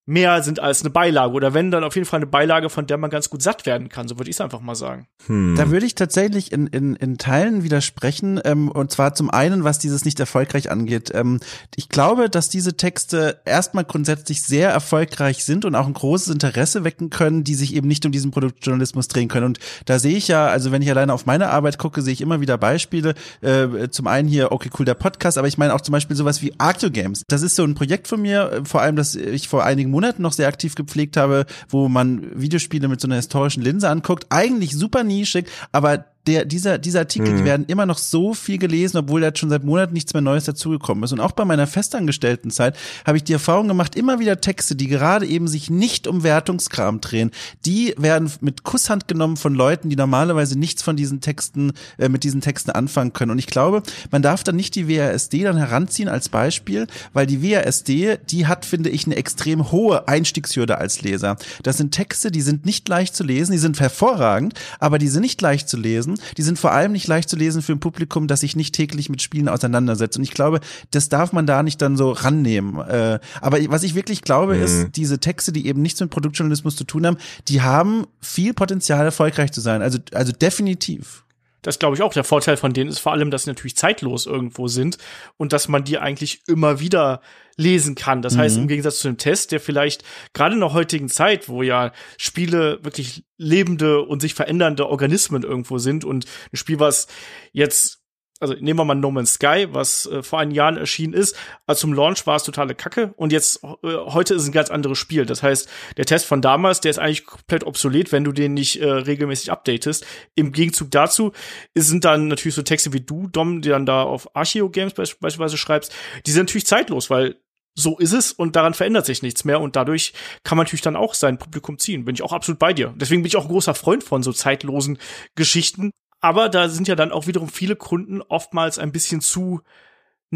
mehr 0.07 0.42
sind 0.42 0.61
als 0.61 0.83
eine 0.83 0.90
Beilage 0.90 1.33
oder 1.33 1.53
wenn 1.53 1.73
dann 1.73 1.83
auf 1.83 1.97
jeden 1.97 2.07
Fall 2.07 2.19
eine 2.19 2.27
Beilage, 2.27 2.71
von 2.71 2.87
der 2.87 2.97
man 2.97 3.11
ganz 3.11 3.29
gut 3.29 3.42
satt 3.42 3.66
werden 3.66 3.88
kann, 3.88 4.07
so 4.07 4.19
würde 4.19 4.31
ich 4.31 4.37
es 4.37 4.40
einfach 4.40 4.61
mal 4.61 4.77
sagen. 4.77 5.09
Hm. 5.27 5.57
Da 5.57 5.71
würde 5.71 5.85
ich 5.85 5.97
tatsächlich 5.97 6.53
in, 6.53 6.69
in, 6.69 6.95
in 6.95 7.19
Teilen 7.19 7.64
widersprechen 7.64 8.40
ähm, 8.45 8.71
und 8.71 8.92
zwar 8.92 9.14
zum 9.14 9.31
einen, 9.31 9.64
was 9.64 9.81
dieses 9.81 10.05
nicht 10.05 10.21
erfolgreich 10.21 10.71
angeht. 10.71 11.11
Ähm, 11.12 11.40
ich 11.75 11.88
glaube, 11.88 12.31
dass 12.31 12.49
diese 12.49 12.77
Texte 12.77 13.40
erstmal 13.45 13.85
grundsätzlich 13.85 14.45
sehr 14.45 14.71
erfolgreich 14.71 15.45
sind 15.45 15.64
und 15.64 15.75
auch 15.75 15.88
ein 15.88 15.95
großes 15.95 16.33
Interesse 16.33 16.85
wecken 16.85 17.11
können, 17.11 17.42
die 17.42 17.57
sich 17.57 17.75
eben 17.75 17.88
nicht 17.88 18.07
um 18.07 18.12
diesen 18.12 18.31
Produktjournalismus 18.31 19.09
drehen 19.09 19.29
können. 19.29 19.47
Und 19.47 19.59
da 19.87 19.99
sehe 19.99 20.16
ich 20.16 20.29
ja, 20.29 20.47
also 20.47 20.71
wenn 20.71 20.83
ich 20.83 20.90
alleine 20.90 21.12
auf 21.12 21.27
meine 21.27 21.51
Arbeit 21.51 21.79
gucke, 21.79 22.01
sehe 22.03 22.12
ich 22.12 22.21
immer 22.21 22.40
wieder 22.40 22.59
Beispiele. 22.59 23.14
Äh, 23.40 23.88
zum 23.90 24.07
einen 24.07 24.29
hier, 24.29 24.53
okay, 24.53 24.71
cool, 24.79 24.85
der 24.85 24.95
Podcast, 24.95 25.37
aber 25.37 25.49
ich 25.49 25.59
meine 25.59 25.75
auch 25.75 25.81
zum 25.81 25.92
Beispiel 25.92 26.14
sowas 26.14 26.42
wie 26.42 26.53
Arcto 26.59 26.90
Games. 26.90 27.23
Das 27.27 27.42
ist 27.42 27.57
so 27.57 27.64
ein 27.64 27.75
Projekt 27.75 28.07
von 28.07 28.23
mir, 28.23 28.53
äh, 28.53 28.64
vor 28.64 28.83
allem, 28.83 28.95
das 28.95 29.16
ich 29.16 29.49
vor 29.49 29.64
einigen 29.64 29.95
Monaten 29.96 30.20
noch 30.20 30.32
sehr 30.32 30.48
aktiv 30.48 30.74
gepflegt 30.74 31.16
habe, 31.16 31.46
wo 31.70 31.88
man 31.88 32.38
Videospiele 32.38 32.87
mit 32.87 33.00
so 33.00 33.09
einer 33.09 33.16
historischen 33.16 33.62
Linse 33.62 33.88
anguckt. 33.88 34.26
Eigentlich 34.28 34.76
super 34.76 35.04
nischig, 35.04 35.46
aber 35.72 36.04
der, 36.26 36.44
dieser, 36.44 36.78
dieser 36.78 37.00
Artikel, 37.00 37.32
mhm. 37.32 37.38
die 37.38 37.44
werden 37.44 37.66
immer 37.66 37.86
noch 37.86 37.98
so 37.98 38.34
viel 38.34 38.58
gelesen, 38.58 38.98
obwohl 38.98 39.20
da 39.20 39.30
schon 39.34 39.50
seit 39.50 39.64
Monaten 39.64 39.92
nichts 39.92 40.12
mehr 40.12 40.22
Neues 40.22 40.44
dazugekommen 40.44 41.04
ist. 41.04 41.12
Und 41.12 41.20
auch 41.20 41.32
bei 41.32 41.44
meiner 41.44 41.66
festangestellten 41.66 42.50
Zeit 42.50 42.76
habe 43.06 43.16
ich 43.16 43.24
die 43.24 43.32
Erfahrung 43.32 43.68
gemacht, 43.68 43.94
immer 43.94 44.18
wieder 44.18 44.40
Texte, 44.40 44.76
die 44.76 44.88
gerade 44.88 45.26
eben 45.26 45.48
sich 45.48 45.70
nicht 45.70 46.06
um 46.06 46.22
Wertungskram 46.22 47.00
drehen, 47.00 47.30
die 47.64 47.94
werden 47.96 48.30
mit 48.40 48.64
Kusshand 48.64 49.08
genommen 49.08 49.36
von 49.36 49.54
Leuten, 49.54 49.88
die 49.88 49.96
normalerweise 49.96 50.58
nichts 50.58 50.82
von 50.82 50.96
diesen 50.96 51.20
Texten, 51.20 51.72
äh, 51.98 52.08
mit 52.08 52.24
diesen 52.24 52.40
Texten 52.40 52.70
anfangen 52.70 53.12
können. 53.12 53.30
Und 53.30 53.38
ich 53.38 53.46
glaube, 53.46 53.82
man 54.10 54.22
darf 54.22 54.42
dann 54.44 54.56
nicht 54.56 54.74
die 54.74 54.88
WASD 54.88 55.44
dann 55.44 55.56
heranziehen 55.56 56.08
als 56.08 56.28
Beispiel, 56.28 56.86
weil 57.12 57.26
die 57.26 57.42
WASD, 57.42 58.18
die 58.28 58.46
hat, 58.46 58.64
finde 58.64 58.90
ich, 58.90 59.06
eine 59.06 59.16
extrem 59.16 59.70
hohe 59.70 60.08
Einstiegshürde 60.08 60.78
als 60.78 61.02
Leser. 61.02 61.36
Das 61.62 61.76
sind 61.76 61.92
Texte, 61.92 62.30
die 62.30 62.42
sind 62.42 62.66
nicht 62.66 62.88
leicht 62.88 63.14
zu 63.14 63.24
lesen, 63.24 63.52
die 63.52 63.58
sind 63.58 63.80
hervorragend, 63.80 64.54
aber 64.78 64.98
die 64.98 65.08
sind 65.08 65.22
nicht 65.22 65.40
leicht 65.40 65.68
zu 65.68 65.76
lesen. 65.76 66.15
Die 66.37 66.42
sind 66.42 66.59
vor 66.59 66.72
allem 66.72 66.92
nicht 66.92 67.07
leicht 67.07 67.29
zu 67.29 67.37
lesen 67.37 67.62
für 67.62 67.72
ein 67.72 67.81
Publikum, 67.81 68.26
das 68.26 68.40
sich 68.40 68.57
nicht 68.57 68.74
täglich 68.74 69.09
mit 69.09 69.22
Spielen 69.22 69.48
auseinandersetzt. 69.48 70.16
Und 70.16 70.24
ich 70.24 70.33
glaube, 70.33 70.61
das 70.90 71.09
darf 71.09 71.33
man 71.33 71.46
da 71.46 71.62
nicht 71.62 71.81
dann 71.83 71.96
so 71.96 72.12
rannehmen. 72.12 72.81
Äh, 72.81 73.18
aber 73.40 73.59
was 73.68 73.83
ich 73.83 73.94
wirklich 73.94 74.22
glaube, 74.22 74.55
mhm. 74.55 74.62
ist, 74.62 74.88
diese 74.96 75.18
Texte, 75.18 75.52
die 75.52 75.66
eben 75.66 75.83
nichts 75.83 76.00
mit 76.00 76.11
Produktjournalismus 76.11 76.76
zu 76.76 76.85
tun 76.85 77.07
haben, 77.07 77.16
die 77.48 77.62
haben 77.62 78.07
viel 78.20 78.55
Potenzial, 78.55 79.05
erfolgreich 79.05 79.52
zu 79.52 79.61
sein. 79.61 79.83
Also, 79.83 79.98
also 80.12 80.33
definitiv. 80.33 81.25
Das 81.62 81.79
glaube 81.79 81.97
ich 81.97 82.03
auch. 82.03 82.12
Der 82.12 82.25
Vorteil 82.25 82.57
von 82.57 82.73
denen 82.73 82.90
ist 82.90 82.99
vor 82.99 83.12
allem, 83.12 83.31
dass 83.31 83.45
sie 83.45 83.51
natürlich 83.51 83.77
zeitlos 83.77 84.27
irgendwo 84.27 84.69
sind 84.69 84.99
und 85.37 85.53
dass 85.53 85.69
man 85.69 85.85
die 85.85 85.99
eigentlich 85.99 86.42
immer 86.47 86.81
wieder 86.81 87.21
lesen 87.57 87.95
kann. 87.95 88.23
Das 88.23 88.35
mhm. 88.35 88.38
heißt, 88.38 88.57
im 88.59 88.69
Gegensatz 88.69 88.99
zu 88.99 89.09
dem 89.09 89.19
Test, 89.19 89.53
der 89.53 89.61
vielleicht 89.61 90.05
gerade 90.33 90.55
in 90.55 90.61
der 90.61 90.73
heutigen 90.73 91.09
Zeit, 91.09 91.49
wo 91.49 91.62
ja 91.62 91.92
Spiele 92.19 92.79
wirklich 92.83 93.25
lebende 93.37 94.03
und 94.03 94.21
sich 94.21 94.35
verändernde 94.35 94.87
Organismen 94.87 95.42
irgendwo 95.42 95.79
sind 95.79 96.05
und 96.05 96.27
ein 96.53 96.57
Spiel, 96.57 96.79
was 96.79 97.09
jetzt 97.53 98.06
also 98.40 98.55
nehmen 98.55 98.79
wir 98.79 98.85
mal 98.85 98.94
No 98.94 99.11
Man's 99.11 99.35
Sky, 99.35 99.66
was 99.70 100.07
äh, 100.07 100.22
vor 100.22 100.38
einigen 100.38 100.57
Jahren 100.57 100.77
erschienen 100.77 101.14
ist. 101.14 101.37
Also 101.66 101.83
zum 101.83 101.94
Launch 101.94 102.27
war 102.27 102.37
es 102.37 102.42
totale 102.42 102.75
Kacke 102.75 103.14
und 103.16 103.33
jetzt 103.33 103.62
äh, 103.64 103.68
heute 103.83 104.35
ist 104.35 104.42
es 104.42 104.49
ein 104.49 104.53
ganz 104.53 104.70
anderes 104.70 104.99
Spiel. 104.99 105.25
Das 105.25 105.42
heißt, 105.42 105.68
der 105.96 106.05
Test 106.05 106.27
von 106.27 106.42
damals, 106.42 106.81
der 106.81 106.90
ist 106.90 106.99
eigentlich 106.99 107.25
komplett 107.25 107.64
obsolet, 107.64 108.12
wenn 108.12 108.25
du 108.25 108.33
den 108.33 108.55
nicht 108.55 108.81
äh, 108.81 108.90
regelmäßig 108.90 109.51
updatest. 109.51 110.05
Im 110.35 110.53
Gegenzug 110.53 110.90
dazu 110.90 111.33
sind 111.75 112.05
dann 112.05 112.29
natürlich 112.29 112.55
so 112.55 112.62
Texte 112.62 112.92
wie 112.92 113.01
du, 113.01 113.27
Dom, 113.29 113.62
die 113.62 113.70
dann 113.70 113.87
da 113.87 114.03
auf 114.03 114.35
Archeo 114.37 114.68
Games 114.68 114.94
beispielsweise 114.94 115.57
schreibst, 115.57 115.94
die 116.27 116.31
sind 116.31 116.46
natürlich 116.46 116.66
zeitlos, 116.66 117.09
weil 117.09 117.37
so 117.79 117.99
ist 117.99 118.12
es 118.12 118.33
und 118.33 118.57
daran 118.57 118.75
verändert 118.75 119.05
sich 119.05 119.22
nichts 119.22 119.44
mehr 119.44 119.61
und 119.61 119.77
dadurch 119.77 120.14
kann 120.44 120.57
man 120.57 120.64
natürlich 120.64 120.81
dann 120.81 120.96
auch 120.96 121.14
sein 121.14 121.38
Publikum 121.38 121.79
ziehen. 121.79 122.07
Bin 122.07 122.14
ich 122.14 122.22
auch 122.22 122.33
absolut 122.33 122.59
bei 122.59 122.72
dir. 122.72 122.94
Deswegen 122.96 123.22
bin 123.22 123.29
ich 123.29 123.37
auch 123.37 123.44
ein 123.44 123.51
großer 123.51 123.75
Freund 123.75 124.03
von 124.03 124.22
so 124.22 124.33
zeitlosen 124.33 124.99
Geschichten, 125.35 125.92
aber 126.26 126.48
da 126.48 126.68
sind 126.68 126.88
ja 126.88 126.96
dann 126.96 127.12
auch 127.12 127.28
wiederum 127.28 127.48
viele 127.48 127.76
Kunden 127.76 128.20
oftmals 128.20 128.80
ein 128.80 128.90
bisschen 128.90 129.20
zu 129.20 129.60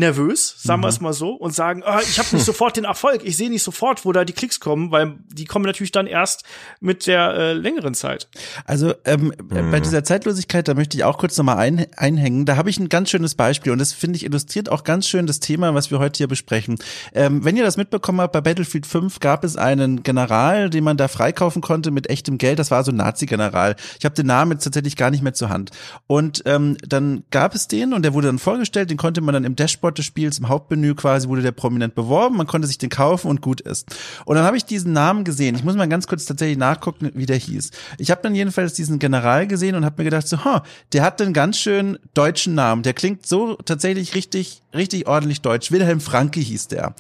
nervös, 0.01 0.57
sagen 0.59 0.81
mhm. 0.81 0.85
wir 0.85 0.89
es 0.89 1.01
mal 1.01 1.13
so, 1.13 1.31
und 1.31 1.55
sagen, 1.55 1.83
oh, 1.87 2.01
ich 2.03 2.19
habe 2.19 2.29
nicht 2.33 2.45
sofort 2.45 2.77
den 2.77 2.85
Erfolg, 2.85 3.23
ich 3.25 3.37
sehe 3.37 3.49
nicht 3.49 3.63
sofort, 3.63 4.05
wo 4.05 4.13
da 4.13 4.25
die 4.25 4.33
Klicks 4.33 4.59
kommen, 4.59 4.91
weil 4.91 5.15
die 5.29 5.45
kommen 5.45 5.65
natürlich 5.65 5.93
dann 5.93 6.07
erst 6.07 6.45
mit 6.81 7.07
der 7.07 7.35
äh, 7.35 7.53
längeren 7.53 7.95
Zeit. 7.95 8.29
Also 8.65 8.95
ähm, 9.05 9.33
mhm. 9.39 9.71
bei 9.71 9.81
dieser 9.81 10.03
Zeitlosigkeit, 10.03 10.67
da 10.67 10.75
möchte 10.75 10.97
ich 10.97 11.05
auch 11.05 11.19
kurz 11.19 11.37
nochmal 11.39 11.59
ein, 11.59 11.87
einhängen. 11.97 12.47
Da 12.47 12.57
habe 12.57 12.71
ich 12.71 12.79
ein 12.79 12.89
ganz 12.89 13.11
schönes 13.11 13.35
Beispiel 13.35 13.73
und 13.73 13.79
das 13.79 13.93
finde 13.93 14.17
ich 14.17 14.25
illustriert 14.25 14.69
auch 14.69 14.85
ganz 14.85 15.07
schön 15.07 15.27
das 15.27 15.41
Thema, 15.41 15.75
was 15.75 15.91
wir 15.91 15.99
heute 15.99 16.19
hier 16.19 16.29
besprechen. 16.29 16.79
Ähm, 17.15 17.45
wenn 17.45 17.57
ihr 17.57 17.65
das 17.65 17.77
mitbekommen 17.77 18.21
habt, 18.21 18.33
bei 18.33 18.41
Battlefield 18.41 18.87
5 18.87 19.21
gab 19.21 19.45
es 19.45 19.57
einen 19.57 20.03
General, 20.03 20.71
den 20.71 20.85
man 20.85 20.97
da 20.97 21.09
freikaufen 21.09 21.63
konnte 21.63 21.91
mit 21.91 22.09
echtem 22.09 22.39
Geld. 22.39 22.59
Das 22.59 22.71
war 22.71 22.83
so 22.85 22.93
ein 22.93 22.97
Nazi-General. 22.97 23.77
Ich 23.99 24.05
habe 24.05 24.15
den 24.15 24.27
Namen 24.27 24.53
jetzt 24.53 24.65
tatsächlich 24.65 24.97
gar 24.97 25.11
nicht 25.11 25.23
mehr 25.23 25.35
zur 25.35 25.51
Hand. 25.51 25.71
Und 26.07 26.43
ähm, 26.47 26.77
dann 26.87 27.25
gab 27.31 27.55
es 27.55 27.69
den 27.69 27.93
und 27.93 28.03
der 28.03 28.15
wurde 28.15 28.29
dann 28.29 28.39
vorgestellt, 28.39 28.91
den 28.91 28.97
konnte 28.97 29.21
man 29.21 29.35
dann 29.35 29.45
im 29.45 29.57
Dashboard 29.57 29.90
Dashboard 29.91 29.99
des 29.99 30.07
Spiels, 30.07 30.39
im 30.39 30.49
Hauptmenü 30.49 30.95
quasi 30.95 31.29
wurde 31.29 31.43
der 31.43 31.53
prominent 31.53 31.95
beworben, 31.95 32.37
man 32.37 32.47
konnte 32.47 32.67
sich 32.67 32.79
den 32.79 32.91
kaufen 32.91 33.29
und 33.29 33.41
gut 33.41 33.61
ist. 33.61 33.97
Und 34.25 34.37
dann 34.37 34.45
habe 34.45 34.57
ich 34.57 34.65
diesen 34.65 34.93
Namen 34.93 35.25
gesehen. 35.25 35.55
Ich 35.55 35.65
muss 35.65 35.75
mal 35.77 35.89
ganz 35.89 36.07
kurz 36.07 36.25
tatsächlich 36.25 36.59
nachgucken, 36.59 37.11
wie 37.15 37.27
der 37.27 37.37
hieß. 37.37 37.71
Ich 37.99 38.11
habe 38.11 38.21
dann 38.23 38.35
jedenfalls 38.35 38.75
diesen 38.75 38.99
General 38.99 39.47
gesehen 39.47 39.75
und 39.75 39.85
habe 39.85 39.97
mir 39.99 40.05
gedacht, 40.05 40.29
so, 40.29 40.45
ha, 40.45 40.63
der 40.93 41.03
hat 41.03 41.21
einen 41.21 41.33
ganz 41.33 41.59
schön 41.59 41.99
deutschen 42.15 42.55
Namen. 42.55 42.83
Der 42.83 42.95
klingt 42.95 43.27
so 43.27 43.57
tatsächlich 43.57 44.15
richtig, 44.15 44.63
richtig 44.75 45.07
ordentlich 45.07 45.41
deutsch. 45.41 45.71
Wilhelm 45.73 46.01
Franke 46.01 46.41
hieß 46.41 46.69
der. 46.69 46.95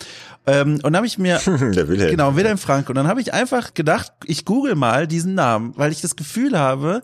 Ähm, 0.46 0.74
und 0.74 0.84
dann 0.84 0.96
habe 0.96 1.06
ich 1.06 1.18
mir 1.18 1.38
der 1.46 1.88
Wilhelm. 1.88 2.10
genau 2.10 2.36
Wilhelm 2.36 2.58
Franke 2.58 2.90
und 2.90 2.96
dann 2.96 3.08
habe 3.08 3.20
ich 3.20 3.34
einfach 3.34 3.74
gedacht, 3.74 4.12
ich 4.24 4.44
google 4.44 4.74
mal 4.74 5.06
diesen 5.06 5.34
Namen, 5.34 5.74
weil 5.76 5.92
ich 5.92 6.00
das 6.00 6.16
Gefühl 6.16 6.58
habe, 6.58 7.02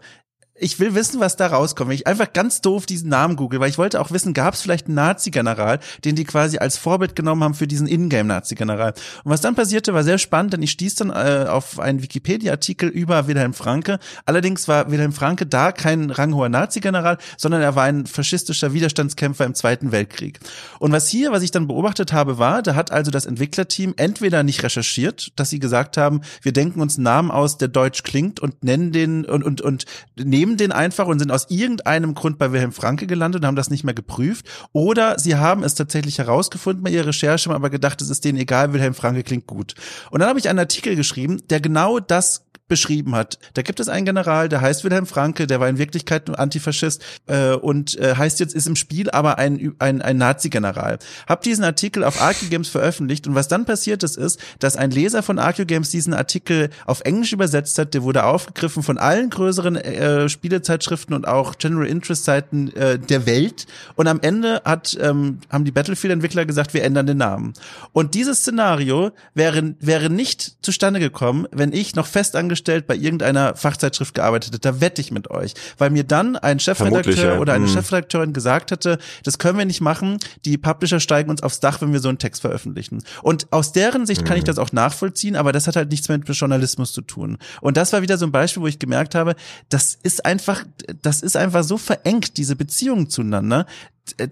ich 0.59 0.79
will 0.81 0.95
wissen, 0.95 1.21
was 1.21 1.37
da 1.37 1.49
rauskommt. 1.49 1.91
Wenn 1.91 1.95
ich 1.95 2.07
einfach 2.07 2.33
ganz 2.33 2.61
doof 2.61 2.87
diesen 2.87 3.09
Namen 3.09 3.37
google, 3.37 3.61
weil 3.61 3.69
ich 3.69 3.79
wollte 3.79 4.01
auch 4.01 4.11
wissen, 4.11 4.35
gab 4.35 4.55
es 4.55 4.63
vielleicht 4.63 4.87
einen 4.87 4.95
Nazi-General, 4.95 5.81
den 6.05 6.17
die 6.17 6.25
quasi 6.25 6.59
als 6.59 6.77
Vorbild 6.77 7.15
genommen 7.17 7.45
haben 7.45 7.55
für 7.55 7.67
diesen 7.67 7.87
Ingame-Nazi-General. 7.87 8.95
Und 9.25 9.31
was 9.31 9.41
dann 9.41 9.55
passierte, 9.55 9.95
war 9.95 10.05
sehr 10.05 10.19
spannend, 10.19 10.55
denn 10.55 10.63
ich 10.63 10.71
stieß 10.73 10.97
dann 10.97 11.11
äh, 11.11 11.47
auf 11.49 11.79
einen 11.79 12.03
Wikipedia-Artikel 12.03 12.89
über 12.89 13.27
Wilhelm 13.27 13.55
Franke. 13.55 13.99
Allerdings 14.25 14.69
war 14.69 14.91
Wilhelm 14.91 15.13
Franke 15.13 15.47
da 15.47 15.73
kein 15.73 16.11
ranghoher 16.11 16.49
Nazi-General, 16.49 17.19
sondern 17.37 17.63
er 17.63 17.77
war 17.77 17.85
ein 17.85 18.07
faschistischer 18.07 18.73
Widerstandskämpfer 18.73 19.45
im 19.45 19.55
Zweiten 19.55 19.93
Weltkrieg. 19.93 20.41
Und 20.79 20.93
was 20.93 21.09
hier, 21.09 21.33
was 21.33 21.43
ich 21.43 21.51
dann 21.51 21.67
beobachtet 21.67 22.13
habe, 22.13 22.39
war, 22.39 22.63
da 22.63 22.75
hat 22.75 22.91
also 22.91 23.11
das 23.11 23.27
Entwicklerteam 23.27 23.95
entweder 23.97 24.43
nicht 24.43 24.63
recherchiert, 24.63 25.33
dass 25.37 25.51
sie 25.51 25.59
gesagt 25.59 25.97
haben, 25.97 26.23
wir 26.43 26.53
denken 26.53 26.81
uns 26.81 26.97
einen 26.97 27.05
Namen 27.05 27.31
aus, 27.31 27.59
der 27.59 27.69
deutsch 27.69 28.03
klingt 28.03 28.41
und 28.41 28.65
nennen 28.65 28.93
den 28.93 29.25
und, 29.25 29.45
und, 29.45 29.61
und 29.61 29.85
nehmen 30.17 30.46
nehmen 30.47 30.57
den 30.57 30.73
einfach 30.73 31.07
und 31.07 31.19
sind 31.19 31.31
aus 31.31 31.47
irgendeinem 31.49 32.15
Grund 32.15 32.39
bei 32.39 32.53
Wilhelm 32.53 32.73
Franke 32.73 33.07
gelandet 33.07 33.43
und 33.43 33.47
haben 33.47 33.57
das 33.57 33.71
nicht 33.71 33.85
mehr 33.85 33.95
geprüft. 33.95 34.47
Oder 34.73 35.19
sie 35.19 35.37
haben 35.37 35.63
es 35.63 35.75
tatsächlich 35.75 36.19
herausgefunden 36.19 36.83
bei 36.83 36.91
ihrer 36.91 37.09
Recherche, 37.09 37.51
aber 37.51 37.71
gedacht, 37.71 38.01
es 38.01 38.11
ist 38.11 38.25
denen 38.25 38.39
egal, 38.39 38.73
Wilhelm 38.73 38.95
Franke 38.95 39.23
klingt 39.23 39.47
gut. 39.47 39.75
Und 40.11 40.21
dann 40.21 40.29
habe 40.29 40.39
ich 40.39 40.49
einen 40.49 40.59
Artikel 40.59 40.97
geschrieben, 40.97 41.43
der 41.51 41.61
genau 41.61 41.99
das 41.99 42.45
beschrieben 42.69 43.15
hat. 43.15 43.39
Da 43.55 43.63
gibt 43.63 43.79
es 43.79 43.89
einen 43.89 44.07
General, 44.07 44.49
der 44.49 44.61
heißt 44.61 44.83
Wilhelm 44.83 45.07
Franke, 45.07 45.47
der 45.47 45.61
war 45.61 45.69
in 45.69 45.79
Wirklichkeit 45.79 46.29
ein 46.29 46.35
Antifaschist 46.35 47.03
äh, 47.27 47.53
und 47.53 47.97
äh, 47.99 48.17
heißt 48.17 48.41
jetzt 48.41 48.55
ist 48.55 48.67
im 48.67 48.77
Spiel 48.77 49.11
aber 49.11 49.39
ein 49.39 49.75
ein, 49.79 50.03
ein 50.03 50.17
Nazi-General. 50.17 50.99
Hab 51.29 51.43
diesen 51.43 51.65
Artikel 51.65 52.03
auf 52.03 52.21
Archegames 52.21 52.69
veröffentlicht 52.69 53.27
und 53.27 53.35
was 53.35 53.49
dann 53.49 53.67
passiert 53.67 54.03
ist, 54.03 54.17
ist, 54.17 54.41
dass 54.59 54.77
ein 54.77 54.91
Leser 54.91 55.23
von 55.23 55.39
Archegames 55.39 55.91
diesen 55.91 56.13
Artikel 56.13 56.71
auf 56.87 57.03
Englisch 57.03 57.33
übersetzt 57.33 57.79
hat. 57.79 57.95
Der 57.95 58.03
wurde 58.03 58.25
aufgegriffen 58.25 58.83
von 58.83 58.99
allen 58.99 59.31
größeren 59.31 59.77
äh, 59.77 60.29
Spielezeitschriften 60.29 61.15
und 61.15 61.29
auch 61.29 61.57
General 61.59 61.87
Interest 61.87 62.25
Seiten 62.25 62.73
äh, 62.75 62.99
der 62.99 63.27
Welt 63.27 63.67
und 63.95 64.09
am 64.09 64.21
Ende 64.21 64.63
hat 64.65 64.99
ähm, 65.01 65.39
haben 65.51 65.65
die 65.65 65.71
Battlefield-Entwickler 65.71 66.47
gesagt, 66.47 66.75
wir 66.75 66.83
ändern 66.83 67.07
den 67.07 67.19
Namen. 67.19 67.53
Und 67.93 68.15
dieses 68.15 68.39
Szenario 68.39 69.13
wäre 69.35 69.75
wäre 69.79 70.11
nicht 70.11 70.57
zustande 70.63 70.99
gekommen, 70.99 71.47
wenn 71.53 71.73
ich 71.73 71.95
noch 71.95 72.07
fest 72.07 72.35
angestellt 72.35 72.56
angestellt 72.57 72.87
bei 72.87 72.97
irgendeiner 72.97 73.55
Fachzeitschrift 73.55 74.15
gearbeitet 74.15 74.55
hätte, 74.55 74.61
da 74.61 74.81
wette 74.81 75.01
ich 75.01 75.11
mit 75.11 75.31
euch. 75.31 75.55
Weil 75.79 75.91
mir 75.91 76.05
dann 76.05 76.37
ein 76.37 76.59
Chefredakteur 76.59 77.35
ja. 77.35 77.39
oder 77.39 77.53
eine 77.53 77.67
hm. 77.67 77.73
Chefredakteurin 77.73 78.33
gesagt 78.33 78.71
hätte, 78.71 78.99
das 79.25 79.39
können 79.39 79.59
wir 79.59 79.67
nicht 79.67 79.81
machen, 79.81 80.19
die 80.45 80.57
Publisher 80.57 81.01
steigen 81.01 81.31
uns 81.31 81.43
aufs 81.43 81.61
Dach, 81.61 81.81
wenn 81.81 81.93
wir 81.93 82.01
so 82.01 82.09
einen 82.09 82.19
Text 82.19 82.41
veröffentlichen. 82.41 83.03
Und 83.23 83.53
aus 83.53 83.73
deren 83.73 84.07
Sicht 84.07 84.25
kann 84.25 84.37
ich 84.37 84.43
hm. 84.43 84.47
das 84.47 84.59
auch 84.59 84.73
nachvollziehen, 84.73 85.37
aber 85.37 85.53
das 85.53 85.67
hat 85.67 85.77
halt 85.77 85.91
nichts 85.91 86.09
mehr 86.09 86.19
mit 86.19 86.29
Journalismus 86.29 86.93
zu 86.93 87.03
tun. 87.03 87.39
Und 87.61 87.77
das 87.77 87.93
war 87.93 88.03
wieder 88.03 88.19
so 88.19 88.27
ein 88.27 88.33
Beispiel, 88.33 88.63
wo 88.63 88.67
ich 88.67 88.79
gemerkt 88.79 89.15
habe, 89.15 89.37
das 89.69 89.99
ist 90.03 90.25
einfach, 90.25 90.65
das 91.03 91.23
ist 91.23 91.37
einfach 91.37 91.65
so 91.65 91.77
verengt, 91.77 92.37
diese 92.37 92.57
Beziehungen 92.57 93.11
zueinander. 93.11 93.67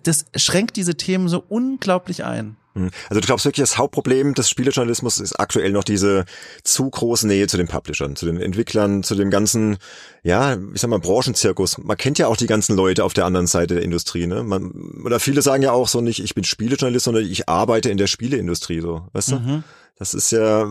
Das 0.04 0.26
schränkt 0.36 0.76
diese 0.76 0.94
Themen 0.94 1.28
so 1.28 1.44
unglaublich 1.48 2.24
ein. 2.24 2.56
Hm. 2.74 2.90
Also 3.08 3.20
du 3.20 3.26
glaubst 3.26 3.44
wirklich, 3.44 3.62
das 3.62 3.78
Hauptproblem 3.78 4.34
des 4.34 4.48
Spielejournalismus 4.48 5.18
ist 5.18 5.38
aktuell 5.38 5.70
noch 5.70 5.84
diese 5.84 6.24
zu 6.64 6.90
große 6.90 7.26
Nähe 7.26 7.46
zu 7.46 7.56
den 7.56 7.68
Publishern, 7.68 8.16
zu 8.16 8.26
den 8.26 8.40
Entwicklern, 8.40 9.02
zu 9.02 9.14
dem 9.14 9.30
ganzen, 9.30 9.78
ja, 10.22 10.56
ich 10.74 10.80
sag 10.80 10.90
mal, 10.90 10.98
Branchenzirkus. 10.98 11.78
Man 11.78 11.96
kennt 11.96 12.18
ja 12.18 12.26
auch 12.26 12.36
die 12.36 12.46
ganzen 12.46 12.76
Leute 12.76 13.04
auf 13.04 13.14
der 13.14 13.26
anderen 13.26 13.46
Seite 13.46 13.74
der 13.74 13.84
Industrie, 13.84 14.26
ne? 14.26 14.42
Man, 14.42 14.72
oder 15.04 15.20
viele 15.20 15.42
sagen 15.42 15.62
ja 15.62 15.72
auch 15.72 15.88
so 15.88 16.00
nicht, 16.00 16.22
ich 16.22 16.34
bin 16.34 16.44
Spielejournalist, 16.44 17.04
sondern 17.04 17.24
ich 17.24 17.48
arbeite 17.48 17.90
in 17.90 17.96
der 17.96 18.08
Spieleindustrie, 18.08 18.80
so, 18.80 19.06
weißt 19.12 19.32
du? 19.32 19.36
Mhm. 19.36 19.64
Das 19.96 20.12
ist 20.12 20.32
ja, 20.32 20.68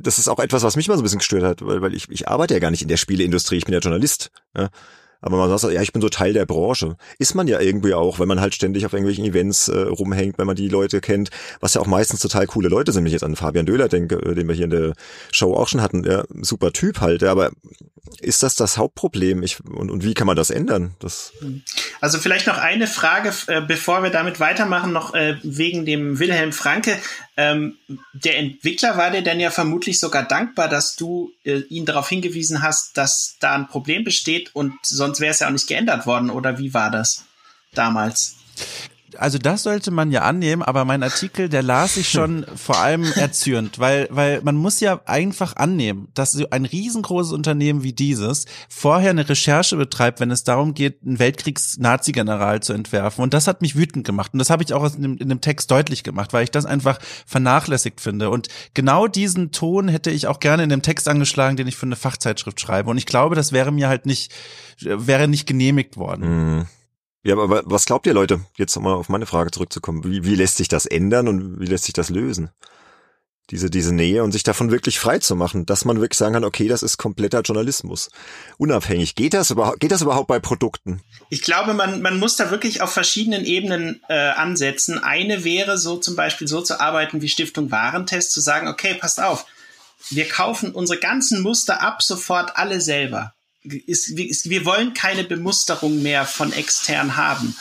das 0.00 0.18
ist 0.18 0.28
auch 0.28 0.38
etwas, 0.38 0.62
was 0.62 0.76
mich 0.76 0.88
mal 0.88 0.94
so 0.94 1.02
ein 1.02 1.02
bisschen 1.02 1.18
gestört 1.18 1.44
hat, 1.44 1.66
weil, 1.66 1.82
weil 1.82 1.94
ich, 1.94 2.08
ich 2.08 2.28
arbeite 2.28 2.54
ja 2.54 2.60
gar 2.60 2.70
nicht 2.70 2.80
in 2.80 2.88
der 2.88 2.96
Spieleindustrie, 2.96 3.56
ich 3.56 3.66
bin 3.66 3.74
ja 3.74 3.80
Journalist. 3.80 4.30
Ja? 4.56 4.70
Aber 5.26 5.38
man 5.38 5.58
sagt, 5.58 5.74
ja, 5.74 5.82
ich 5.82 5.92
bin 5.92 6.00
so 6.00 6.08
Teil 6.08 6.32
der 6.34 6.46
Branche. 6.46 6.96
Ist 7.18 7.34
man 7.34 7.48
ja 7.48 7.58
irgendwie 7.58 7.94
auch, 7.94 8.20
wenn 8.20 8.28
man 8.28 8.40
halt 8.40 8.54
ständig 8.54 8.86
auf 8.86 8.92
irgendwelchen 8.92 9.24
Events 9.24 9.66
äh, 9.66 9.76
rumhängt, 9.76 10.38
wenn 10.38 10.46
man 10.46 10.54
die 10.54 10.68
Leute 10.68 11.00
kennt, 11.00 11.30
was 11.58 11.74
ja 11.74 11.80
auch 11.80 11.88
meistens 11.88 12.20
total 12.20 12.46
coole 12.46 12.68
Leute 12.68 12.92
sind, 12.92 13.02
wenn 13.02 13.08
ich 13.08 13.12
jetzt 13.12 13.24
an 13.24 13.34
Fabian 13.34 13.66
Döhler 13.66 13.88
denke, 13.88 14.14
äh, 14.16 14.36
den 14.36 14.46
wir 14.46 14.54
hier 14.54 14.66
in 14.66 14.70
der 14.70 14.92
Show 15.32 15.52
auch 15.52 15.66
schon 15.66 15.82
hatten. 15.82 16.04
Ja, 16.04 16.22
super 16.42 16.72
Typ 16.72 17.00
halt, 17.00 17.22
ja, 17.22 17.32
aber 17.32 17.50
ist 18.20 18.44
das 18.44 18.54
das 18.54 18.78
Hauptproblem? 18.78 19.42
Ich, 19.42 19.58
und, 19.64 19.90
und 19.90 20.04
wie 20.04 20.14
kann 20.14 20.28
man 20.28 20.36
das 20.36 20.50
ändern? 20.50 20.94
Das 21.00 21.32
also 22.00 22.18
vielleicht 22.18 22.46
noch 22.46 22.58
eine 22.58 22.86
Frage, 22.86 23.32
äh, 23.48 23.60
bevor 23.60 24.04
wir 24.04 24.10
damit 24.10 24.38
weitermachen, 24.38 24.92
noch 24.92 25.12
äh, 25.14 25.38
wegen 25.42 25.84
dem 25.84 26.20
Wilhelm 26.20 26.52
Franke. 26.52 26.96
Ähm, 27.36 27.76
der 28.14 28.38
Entwickler 28.38 28.96
war 28.96 29.10
dir 29.10 29.22
denn 29.22 29.40
ja 29.40 29.50
vermutlich 29.50 30.00
sogar 30.00 30.22
dankbar, 30.22 30.68
dass 30.68 30.96
du 30.96 31.32
äh, 31.44 31.58
ihn 31.68 31.84
darauf 31.84 32.08
hingewiesen 32.08 32.62
hast, 32.62 32.96
dass 32.96 33.36
da 33.40 33.54
ein 33.54 33.68
Problem 33.68 34.04
besteht 34.04 34.54
und 34.54 34.74
sonst 34.82 35.20
wäre 35.20 35.32
es 35.32 35.40
ja 35.40 35.48
auch 35.48 35.52
nicht 35.52 35.66
geändert 35.66 36.06
worden. 36.06 36.30
Oder 36.30 36.58
wie 36.58 36.72
war 36.72 36.90
das 36.90 37.24
damals? 37.74 38.36
Also 39.18 39.38
das 39.38 39.62
sollte 39.62 39.90
man 39.90 40.10
ja 40.10 40.22
annehmen, 40.22 40.62
aber 40.62 40.84
mein 40.84 41.02
Artikel, 41.02 41.48
der 41.48 41.62
las 41.62 41.94
sich 41.94 42.08
schon 42.08 42.46
vor 42.56 42.78
allem 42.78 43.04
erzürnt, 43.16 43.78
weil, 43.78 44.08
weil 44.10 44.40
man 44.42 44.56
muss 44.56 44.80
ja 44.80 45.00
einfach 45.06 45.56
annehmen, 45.56 46.08
dass 46.14 46.32
so 46.32 46.48
ein 46.50 46.64
riesengroßes 46.64 47.32
Unternehmen 47.32 47.82
wie 47.82 47.92
dieses 47.92 48.46
vorher 48.68 49.10
eine 49.10 49.28
Recherche 49.28 49.76
betreibt, 49.76 50.20
wenn 50.20 50.30
es 50.30 50.44
darum 50.44 50.74
geht, 50.74 51.02
einen 51.04 51.18
Weltkriegs-Nazi-General 51.18 52.60
zu 52.60 52.72
entwerfen. 52.72 53.22
Und 53.22 53.34
das 53.34 53.46
hat 53.46 53.62
mich 53.62 53.76
wütend 53.76 54.06
gemacht. 54.06 54.32
Und 54.32 54.38
das 54.38 54.50
habe 54.50 54.62
ich 54.62 54.72
auch 54.72 54.94
in 54.94 55.02
dem, 55.02 55.16
in 55.18 55.28
dem 55.28 55.40
Text 55.40 55.70
deutlich 55.70 56.02
gemacht, 56.02 56.32
weil 56.32 56.44
ich 56.44 56.50
das 56.50 56.66
einfach 56.66 56.98
vernachlässigt 57.26 58.00
finde. 58.00 58.30
Und 58.30 58.48
genau 58.74 59.06
diesen 59.06 59.52
Ton 59.52 59.88
hätte 59.88 60.10
ich 60.10 60.26
auch 60.26 60.40
gerne 60.40 60.62
in 60.62 60.68
dem 60.68 60.82
Text 60.82 61.08
angeschlagen, 61.08 61.56
den 61.56 61.66
ich 61.66 61.76
für 61.76 61.86
eine 61.86 61.96
Fachzeitschrift 61.96 62.60
schreibe. 62.60 62.90
Und 62.90 62.98
ich 62.98 63.06
glaube, 63.06 63.34
das 63.34 63.52
wäre 63.52 63.72
mir 63.72 63.88
halt 63.88 64.06
nicht, 64.06 64.32
wäre 64.80 65.28
nicht 65.28 65.46
genehmigt 65.46 65.96
worden. 65.96 66.56
Mhm. 66.56 66.66
Ja, 67.26 67.36
aber 67.36 67.64
was 67.66 67.86
glaubt 67.86 68.06
ihr, 68.06 68.14
Leute? 68.14 68.38
Jetzt 68.56 68.76
nochmal 68.76 68.94
auf 68.94 69.08
meine 69.08 69.26
Frage 69.26 69.50
zurückzukommen. 69.50 70.04
Wie, 70.04 70.22
wie 70.24 70.36
lässt 70.36 70.58
sich 70.58 70.68
das 70.68 70.86
ändern 70.86 71.26
und 71.26 71.58
wie 71.58 71.66
lässt 71.66 71.82
sich 71.82 71.92
das 71.92 72.08
lösen? 72.08 72.50
Diese, 73.50 73.68
diese 73.68 73.92
Nähe 73.92 74.22
und 74.22 74.30
sich 74.30 74.44
davon 74.44 74.70
wirklich 74.70 75.00
frei 75.00 75.18
zu 75.18 75.34
machen, 75.34 75.66
dass 75.66 75.84
man 75.84 76.00
wirklich 76.00 76.18
sagen 76.18 76.34
kann, 76.34 76.44
okay, 76.44 76.68
das 76.68 76.84
ist 76.84 76.98
kompletter 76.98 77.40
Journalismus. 77.40 78.10
Unabhängig. 78.58 79.16
Geht 79.16 79.34
das 79.34 79.50
überhaupt, 79.50 79.80
geht 79.80 79.90
das 79.90 80.02
überhaupt 80.02 80.28
bei 80.28 80.38
Produkten? 80.38 81.00
Ich 81.28 81.42
glaube, 81.42 81.74
man, 81.74 82.00
man 82.00 82.20
muss 82.20 82.36
da 82.36 82.52
wirklich 82.52 82.80
auf 82.80 82.92
verschiedenen 82.92 83.44
Ebenen 83.44 84.00
äh, 84.08 84.14
ansetzen. 84.14 85.02
Eine 85.02 85.42
wäre 85.42 85.78
so 85.78 85.96
zum 85.96 86.14
Beispiel 86.14 86.46
so 86.46 86.62
zu 86.62 86.80
arbeiten 86.80 87.22
wie 87.22 87.28
Stiftung 87.28 87.72
Warentest, 87.72 88.30
zu 88.30 88.40
sagen, 88.40 88.68
okay, 88.68 88.94
passt 88.94 89.20
auf, 89.20 89.46
wir 90.10 90.28
kaufen 90.28 90.70
unsere 90.70 91.00
ganzen 91.00 91.42
Muster 91.42 91.82
ab 91.82 92.04
sofort 92.04 92.56
alle 92.56 92.80
selber 92.80 93.35
ist, 93.86 94.08
ist, 94.10 94.50
wir 94.50 94.64
wollen 94.64 94.94
keine 94.94 95.24
Bemusterung 95.24 96.02
mehr 96.02 96.24
von 96.24 96.52
extern 96.52 97.16
haben. 97.16 97.56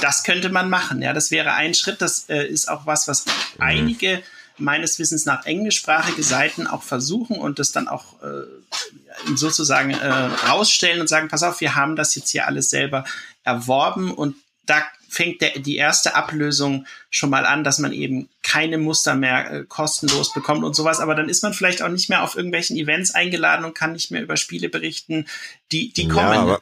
Das 0.00 0.22
könnte 0.22 0.50
man 0.50 0.70
machen. 0.70 1.02
Ja, 1.02 1.12
das 1.12 1.30
wäre 1.30 1.52
ein 1.52 1.74
Schritt. 1.74 2.00
Das 2.00 2.28
äh, 2.28 2.46
ist 2.46 2.68
auch 2.68 2.86
was, 2.86 3.08
was 3.08 3.26
mhm. 3.26 3.32
einige 3.58 4.22
meines 4.60 4.98
Wissens 4.98 5.24
nach 5.24 5.46
englischsprachige 5.46 6.22
Seiten 6.22 6.66
auch 6.66 6.82
versuchen 6.82 7.38
und 7.38 7.58
das 7.58 7.72
dann 7.72 7.88
auch 7.88 8.22
äh, 8.22 8.44
sozusagen 9.34 9.90
äh, 9.90 10.08
rausstellen 10.08 11.00
und 11.00 11.08
sagen, 11.08 11.28
pass 11.28 11.42
auf, 11.42 11.60
wir 11.60 11.74
haben 11.74 11.96
das 11.96 12.14
jetzt 12.14 12.30
hier 12.30 12.46
alles 12.46 12.70
selber 12.70 13.04
erworben 13.42 14.12
und 14.12 14.36
da 14.66 14.82
fängt 15.10 15.40
der, 15.40 15.58
die 15.58 15.76
erste 15.76 16.14
Ablösung 16.14 16.86
schon 17.10 17.30
mal 17.30 17.44
an, 17.44 17.64
dass 17.64 17.78
man 17.78 17.92
eben 17.92 18.28
keine 18.42 18.78
Muster 18.78 19.16
mehr 19.16 19.52
äh, 19.52 19.64
kostenlos 19.64 20.32
bekommt 20.32 20.64
und 20.64 20.74
sowas. 20.74 21.00
Aber 21.00 21.14
dann 21.14 21.28
ist 21.28 21.42
man 21.42 21.52
vielleicht 21.52 21.82
auch 21.82 21.88
nicht 21.88 22.08
mehr 22.08 22.22
auf 22.22 22.36
irgendwelchen 22.36 22.76
Events 22.76 23.12
eingeladen 23.12 23.64
und 23.64 23.74
kann 23.74 23.92
nicht 23.92 24.10
mehr 24.10 24.22
über 24.22 24.36
Spiele 24.36 24.68
berichten, 24.68 25.26
die, 25.72 25.92
die 25.92 26.06
kommen. 26.06 26.32
Ja, 26.32 26.40
aber 26.40 26.60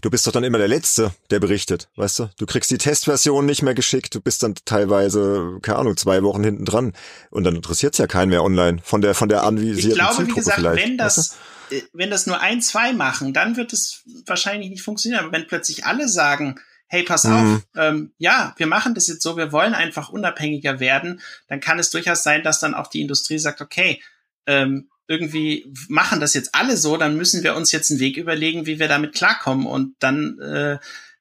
du 0.00 0.10
bist 0.10 0.26
doch 0.26 0.32
dann 0.32 0.44
immer 0.44 0.58
der 0.58 0.68
Letzte, 0.68 1.12
der 1.30 1.40
berichtet, 1.40 1.88
weißt 1.96 2.20
du? 2.20 2.30
Du 2.38 2.46
kriegst 2.46 2.70
die 2.70 2.78
Testversion 2.78 3.44
nicht 3.44 3.62
mehr 3.62 3.74
geschickt, 3.74 4.14
du 4.14 4.20
bist 4.20 4.42
dann 4.44 4.54
teilweise, 4.64 5.58
keine 5.62 5.78
Ahnung, 5.78 5.96
zwei 5.96 6.22
Wochen 6.22 6.44
hinten 6.44 6.64
dran. 6.64 6.92
Und 7.30 7.44
dann 7.44 7.56
interessiert's 7.56 7.98
ja 7.98 8.06
keinen 8.06 8.30
mehr 8.30 8.44
online 8.44 8.78
von 8.84 9.00
der, 9.00 9.14
von 9.14 9.28
der 9.28 9.42
anvisierten 9.42 9.90
Ich 9.90 9.96
glaube, 9.96 10.26
wie 10.28 10.34
gesagt, 10.34 10.62
wenn 10.62 10.96
das, 10.96 11.18
weißt 11.18 11.32
du? 11.32 11.36
Äh, 11.70 11.82
wenn 11.92 12.10
das 12.10 12.26
nur 12.26 12.40
ein, 12.40 12.62
zwei 12.62 12.92
machen, 12.92 13.32
dann 13.32 13.56
wird 13.56 13.72
es 13.72 14.02
wahrscheinlich 14.26 14.70
nicht 14.70 14.82
funktionieren. 14.82 15.24
Aber 15.24 15.32
wenn 15.32 15.46
plötzlich 15.46 15.84
alle 15.84 16.08
sagen, 16.08 16.60
hey, 16.88 17.02
pass 17.02 17.24
mhm. 17.24 17.32
auf, 17.32 17.62
ähm, 17.76 18.12
ja, 18.18 18.54
wir 18.56 18.66
machen 18.66 18.94
das 18.94 19.06
jetzt 19.06 19.22
so, 19.22 19.36
wir 19.36 19.52
wollen 19.52 19.74
einfach 19.74 20.08
unabhängiger 20.08 20.80
werden, 20.80 21.20
dann 21.46 21.60
kann 21.60 21.78
es 21.78 21.90
durchaus 21.90 22.22
sein, 22.22 22.42
dass 22.42 22.60
dann 22.60 22.74
auch 22.74 22.88
die 22.88 23.00
Industrie 23.00 23.38
sagt, 23.38 23.60
okay, 23.60 24.02
ähm, 24.46 24.88
irgendwie 25.08 25.72
machen 25.88 26.20
das 26.20 26.34
jetzt 26.34 26.54
alle 26.54 26.76
so, 26.76 26.96
dann 26.96 27.16
müssen 27.16 27.42
wir 27.42 27.56
uns 27.56 27.72
jetzt 27.72 27.90
einen 27.90 28.00
Weg 28.00 28.16
überlegen, 28.18 28.66
wie 28.66 28.78
wir 28.78 28.88
damit 28.88 29.14
klarkommen. 29.14 29.66
Und 29.66 29.94
dann, 30.00 30.38
äh, 30.38 30.78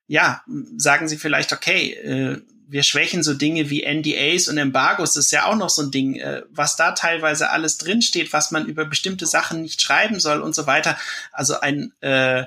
ja, 0.07 0.43
sagen 0.75 1.07
sie 1.07 1.17
vielleicht, 1.17 1.53
okay, 1.53 1.93
äh, 1.93 2.41
wir 2.69 2.83
schwächen 2.83 3.23
so 3.23 3.33
Dinge 3.33 3.69
wie 3.69 3.85
NDAs 3.85 4.49
und 4.49 4.57
Embargos, 4.57 5.13
das 5.13 5.25
ist 5.25 5.31
ja 5.31 5.45
auch 5.45 5.55
noch 5.55 5.69
so 5.69 5.83
ein 5.83 5.91
Ding, 5.91 6.15
äh, 6.15 6.43
was 6.49 6.75
da 6.75 6.91
teilweise 6.91 7.49
alles 7.49 7.77
drinsteht, 7.77 8.33
was 8.33 8.51
man 8.51 8.65
über 8.65 8.83
bestimmte 8.83 9.25
Sachen 9.25 9.61
nicht 9.61 9.81
schreiben 9.81 10.19
soll 10.19 10.41
und 10.41 10.53
so 10.53 10.67
weiter. 10.67 10.97
Also 11.31 11.61
ein 11.61 11.93
äh, 12.01 12.43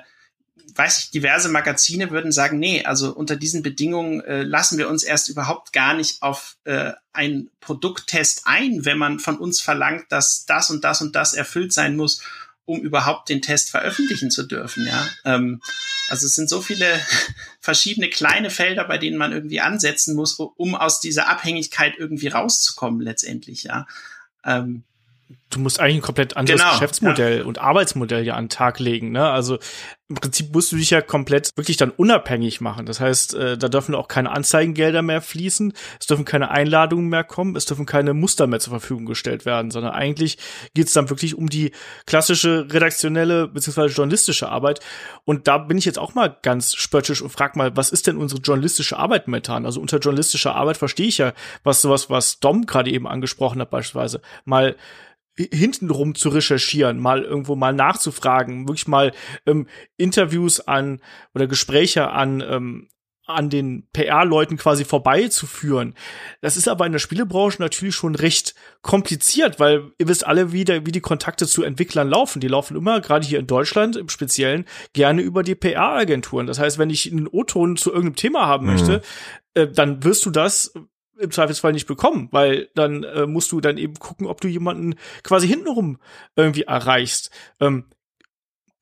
weiß 0.75 0.99
ich, 0.99 1.11
diverse 1.11 1.49
Magazine 1.49 2.11
würden 2.11 2.31
sagen, 2.31 2.59
nee, 2.59 2.83
also 2.85 3.13
unter 3.13 3.35
diesen 3.35 3.63
Bedingungen 3.63 4.21
äh, 4.21 4.43
lassen 4.43 4.77
wir 4.77 4.89
uns 4.89 5.03
erst 5.03 5.29
überhaupt 5.29 5.73
gar 5.73 5.93
nicht 5.93 6.21
auf 6.21 6.57
äh, 6.63 6.91
einen 7.13 7.49
Produkttest 7.59 8.43
ein, 8.45 8.85
wenn 8.85 8.97
man 8.97 9.19
von 9.19 9.37
uns 9.37 9.61
verlangt, 9.61 10.05
dass 10.09 10.45
das 10.45 10.69
und 10.69 10.83
das 10.83 11.01
und 11.01 11.15
das 11.15 11.33
erfüllt 11.33 11.73
sein 11.73 11.95
muss, 11.95 12.21
um 12.65 12.79
überhaupt 12.79 13.29
den 13.29 13.41
Test 13.41 13.69
veröffentlichen 13.69 14.31
zu 14.31 14.43
dürfen. 14.43 14.85
Ja, 14.85 15.09
ähm, 15.25 15.61
also 16.09 16.25
es 16.25 16.35
sind 16.35 16.49
so 16.49 16.61
viele 16.61 16.87
verschiedene 17.59 18.09
kleine 18.09 18.49
Felder, 18.49 18.85
bei 18.85 18.97
denen 18.97 19.17
man 19.17 19.31
irgendwie 19.31 19.61
ansetzen 19.61 20.15
muss, 20.15 20.33
um 20.33 20.75
aus 20.75 20.99
dieser 20.99 21.27
Abhängigkeit 21.29 21.95
irgendwie 21.97 22.27
rauszukommen 22.27 23.01
letztendlich. 23.01 23.63
Ja. 23.63 23.87
Ähm, 24.45 24.83
du 25.49 25.59
musst 25.59 25.79
eigentlich 25.79 25.97
ein 25.97 26.01
komplett 26.01 26.37
anderes 26.37 26.59
genau, 26.59 26.73
Geschäftsmodell 26.73 27.39
ja. 27.39 27.43
und 27.45 27.59
Arbeitsmodell 27.59 28.25
ja 28.25 28.35
an 28.35 28.45
den 28.45 28.49
Tag 28.49 28.79
legen. 28.79 29.11
Ne? 29.11 29.29
Also 29.29 29.59
im 30.11 30.15
Prinzip 30.15 30.53
musst 30.53 30.71
du 30.73 30.75
dich 30.75 30.89
ja 30.89 31.01
komplett 31.01 31.51
wirklich 31.55 31.77
dann 31.77 31.89
unabhängig 31.89 32.59
machen. 32.59 32.85
Das 32.85 32.99
heißt, 32.99 33.33
äh, 33.33 33.57
da 33.57 33.69
dürfen 33.69 33.95
auch 33.95 34.09
keine 34.09 34.31
Anzeigengelder 34.31 35.01
mehr 35.01 35.21
fließen, 35.21 35.73
es 35.99 36.05
dürfen 36.05 36.25
keine 36.25 36.51
Einladungen 36.51 37.07
mehr 37.07 37.23
kommen, 37.23 37.55
es 37.55 37.65
dürfen 37.65 37.85
keine 37.85 38.13
Muster 38.13 38.45
mehr 38.45 38.59
zur 38.59 38.71
Verfügung 38.71 39.05
gestellt 39.05 39.45
werden, 39.45 39.71
sondern 39.71 39.93
eigentlich 39.93 40.37
geht 40.73 40.87
es 40.87 40.93
dann 40.93 41.09
wirklich 41.09 41.35
um 41.35 41.47
die 41.47 41.71
klassische 42.05 42.67
redaktionelle 42.69 43.47
bzw. 43.47 43.87
journalistische 43.87 44.49
Arbeit. 44.49 44.81
Und 45.23 45.47
da 45.47 45.57
bin 45.57 45.77
ich 45.77 45.85
jetzt 45.85 45.99
auch 45.99 46.13
mal 46.13 46.37
ganz 46.41 46.75
spöttisch 46.75 47.21
und 47.21 47.29
frag 47.29 47.55
mal, 47.55 47.75
was 47.77 47.89
ist 47.89 48.07
denn 48.07 48.17
unsere 48.17 48.41
journalistische 48.41 48.97
Arbeit 48.97 49.27
momentan? 49.27 49.65
Also 49.65 49.79
unter 49.79 49.99
journalistischer 49.99 50.55
Arbeit 50.55 50.75
verstehe 50.75 51.07
ich 51.07 51.19
ja, 51.19 51.33
was 51.63 51.81
sowas, 51.81 52.09
was 52.09 52.41
Dom 52.41 52.65
gerade 52.65 52.91
eben 52.91 53.07
angesprochen 53.07 53.61
hat, 53.61 53.69
beispielsweise 53.69 54.21
mal 54.43 54.75
hintenrum 55.37 56.15
zu 56.15 56.29
recherchieren, 56.29 56.99
mal 56.99 57.23
irgendwo 57.23 57.55
mal 57.55 57.73
nachzufragen, 57.73 58.67
wirklich 58.67 58.87
mal 58.87 59.13
ähm, 59.45 59.67
Interviews 59.97 60.59
an 60.59 61.01
oder 61.33 61.47
Gespräche 61.47 62.09
an 62.09 62.41
ähm, 62.41 62.87
an 63.27 63.49
den 63.49 63.87
PR-Leuten 63.93 64.57
quasi 64.57 64.85
vorbeizuführen. 64.85 65.95
Das 66.41 66.57
ist 66.57 66.67
aber 66.67 66.85
in 66.85 66.91
der 66.91 66.99
Spielebranche 66.99 67.61
natürlich 67.61 67.95
schon 67.95 68.15
recht 68.15 68.55
kompliziert, 68.81 69.59
weil 69.59 69.91
ihr 69.97 70.07
wisst 70.07 70.25
alle, 70.25 70.51
wie, 70.51 70.65
der, 70.65 70.85
wie 70.85 70.91
die 70.91 71.01
Kontakte 71.01 71.47
zu 71.47 71.63
Entwicklern 71.63 72.09
laufen. 72.09 72.39
Die 72.39 72.47
laufen 72.47 72.75
immer, 72.75 73.01
gerade 73.01 73.25
hier 73.25 73.39
in 73.39 73.47
Deutschland 73.47 73.95
im 73.95 74.09
Speziellen, 74.09 74.65
gerne 74.93 75.21
über 75.21 75.43
die 75.43 75.55
PR-Agenturen. 75.55 76.47
Das 76.47 76.59
heißt, 76.59 76.77
wenn 76.77 76.89
ich 76.89 77.11
einen 77.11 77.27
O-Ton 77.27 77.77
zu 77.77 77.91
irgendeinem 77.91 78.15
Thema 78.15 78.47
haben 78.47 78.65
mhm. 78.65 78.71
möchte, 78.73 79.01
äh, 79.53 79.67
dann 79.67 80.03
wirst 80.03 80.25
du 80.25 80.31
das 80.31 80.73
im 81.21 81.31
Zweifelsfall 81.31 81.73
nicht 81.73 81.87
bekommen, 81.87 82.27
weil 82.31 82.69
dann 82.75 83.03
äh, 83.03 83.25
musst 83.25 83.51
du 83.51 83.61
dann 83.61 83.77
eben 83.77 83.95
gucken, 83.95 84.27
ob 84.27 84.41
du 84.41 84.47
jemanden 84.47 84.95
quasi 85.23 85.47
hintenrum 85.47 85.99
irgendwie 86.35 86.63
erreichst. 86.63 87.31
Ähm, 87.59 87.85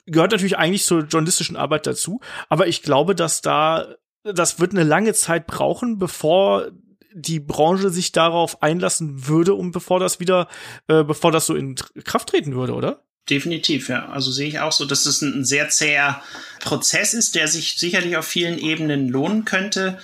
gehört 0.06 0.32
natürlich 0.32 0.58
eigentlich 0.58 0.86
zur 0.86 1.04
journalistischen 1.04 1.56
Arbeit 1.56 1.86
dazu, 1.86 2.19
aber 2.49 2.67
ich 2.67 2.82
glaube, 2.82 3.15
dass 3.15 3.41
da 3.41 3.95
das 4.23 4.60
wird 4.60 4.71
eine 4.71 4.84
lange 4.84 5.13
Zeit 5.13 5.47
brauchen, 5.47 5.97
bevor 5.97 6.71
die 7.13 7.39
Branche 7.39 7.89
sich 7.89 8.12
darauf 8.12 8.62
einlassen 8.62 9.28
würde 9.28 9.54
und 9.54 9.71
bevor 9.71 9.99
das 9.99 10.19
wieder, 10.19 10.47
äh, 10.88 11.04
bevor 11.04 11.32
das 11.32 11.45
so 11.45 11.56
in 11.56 11.75
Kraft 12.04 12.30
treten 12.30 12.54
würde, 12.54 12.73
oder? 12.73 13.04
Definitiv, 13.30 13.89
ja. 13.89 14.08
Also 14.10 14.32
sehe 14.32 14.47
ich 14.47 14.60
auch 14.60 14.71
so, 14.71 14.86
dass 14.86 15.06
es 15.06 15.21
ein 15.21 15.45
sehr 15.45 15.69
zäher 15.69 16.21
Prozess 16.62 17.13
ist, 17.13 17.36
der 17.36 17.47
sich 17.47 17.78
sicherlich 17.78 18.17
auf 18.17 18.25
vielen 18.25 18.58
Ebenen 18.58 19.10
lohnen 19.10 19.45
könnte 19.45 19.99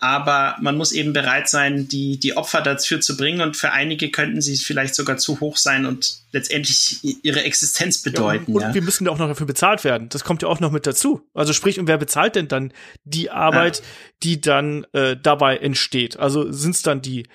aber 0.00 0.56
man 0.60 0.76
muss 0.76 0.92
eben 0.92 1.12
bereit 1.12 1.48
sein, 1.48 1.88
die, 1.88 2.18
die 2.18 2.36
Opfer 2.36 2.60
dafür 2.60 3.00
zu 3.00 3.16
bringen 3.16 3.40
und 3.40 3.56
für 3.56 3.72
einige 3.72 4.10
könnten 4.10 4.40
sie 4.40 4.56
vielleicht 4.56 4.94
sogar 4.94 5.16
zu 5.16 5.40
hoch 5.40 5.56
sein 5.56 5.86
und 5.86 6.18
letztendlich 6.32 7.00
ihre 7.24 7.42
Existenz 7.42 8.02
bedeuten. 8.02 8.52
Ja, 8.52 8.54
und, 8.54 8.62
ja. 8.62 8.74
wir 8.74 8.82
müssen 8.82 9.06
ja 9.06 9.12
auch 9.12 9.18
noch 9.18 9.28
dafür 9.28 9.46
bezahlt 9.46 9.84
werden. 9.84 10.08
Das 10.10 10.24
kommt 10.24 10.42
ja 10.42 10.48
auch 10.48 10.60
noch 10.60 10.70
mit 10.70 10.86
dazu. 10.86 11.22
Also 11.32 11.52
sprich, 11.52 11.80
und 11.80 11.88
wer 11.88 11.98
bezahlt 11.98 12.36
denn 12.36 12.48
dann 12.48 12.72
die 13.04 13.30
Arbeit, 13.30 13.78
ja. 13.78 13.84
die 14.22 14.40
dann 14.40 14.84
äh, 14.92 15.16
dabei 15.16 15.56
entsteht? 15.56 16.18
Also 16.18 16.52
sind 16.52 16.74
es 16.74 16.82
dann 16.82 17.00
die 17.00 17.26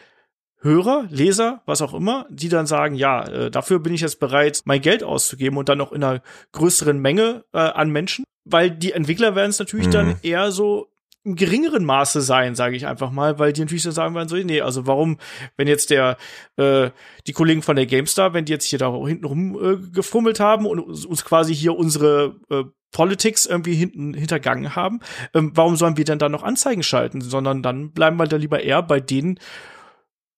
Hörer, 0.63 1.07
Leser, 1.09 1.63
was 1.65 1.81
auch 1.81 1.95
immer, 1.95 2.27
die 2.29 2.49
dann 2.49 2.67
sagen, 2.67 2.93
ja, 2.93 3.27
äh, 3.27 3.49
dafür 3.49 3.79
bin 3.79 3.95
ich 3.95 4.01
jetzt 4.01 4.19
bereit, 4.19 4.61
mein 4.65 4.81
Geld 4.81 5.01
auszugeben 5.01 5.57
und 5.57 5.69
dann 5.69 5.81
auch 5.81 5.91
in 5.91 6.03
einer 6.03 6.21
größeren 6.51 6.99
Menge 6.99 7.43
äh, 7.51 7.57
an 7.57 7.89
Menschen, 7.89 8.25
weil 8.45 8.69
die 8.69 8.91
Entwickler 8.91 9.35
werden 9.35 9.49
es 9.49 9.57
natürlich 9.57 9.87
mhm. 9.87 9.91
dann 9.91 10.15
eher 10.21 10.51
so 10.51 10.90
im 11.23 11.35
geringeren 11.35 11.85
Maße 11.85 12.21
sein, 12.21 12.55
sage 12.55 12.75
ich 12.75 12.87
einfach 12.87 13.11
mal, 13.11 13.37
weil 13.37 13.53
die 13.53 13.61
natürlich 13.61 13.83
so 13.83 13.91
sagen 13.91 14.15
werden, 14.15 14.27
so, 14.27 14.35
nee, 14.35 14.61
also 14.61 14.87
warum, 14.87 15.17
wenn 15.55 15.67
jetzt 15.67 15.91
der, 15.91 16.17
äh, 16.57 16.89
die 17.27 17.33
Kollegen 17.33 17.61
von 17.61 17.75
der 17.75 17.85
GameStar, 17.85 18.33
wenn 18.33 18.45
die 18.45 18.53
jetzt 18.53 18.65
hier 18.65 18.79
da 18.79 18.91
hinten 19.05 19.25
rum 19.25 19.59
äh, 19.63 19.77
gefummelt 19.91 20.39
haben 20.39 20.65
und 20.65 20.79
uns 20.79 21.23
quasi 21.23 21.53
hier 21.53 21.75
unsere 21.75 22.39
äh, 22.49 22.63
Politics 22.91 23.45
irgendwie 23.45 23.75
hinten 23.75 24.13
hintergangen 24.13 24.75
haben, 24.75 24.99
ähm, 25.33 25.51
warum 25.53 25.75
sollen 25.75 25.97
wir 25.97 26.05
denn 26.05 26.19
da 26.19 26.27
noch 26.27 26.43
Anzeigen 26.43 26.83
schalten? 26.83 27.21
Sondern 27.21 27.61
dann 27.61 27.91
bleiben 27.91 28.17
wir 28.17 28.27
da 28.27 28.37
lieber 28.37 28.61
eher 28.61 28.81
bei 28.81 28.99
den 28.99 29.39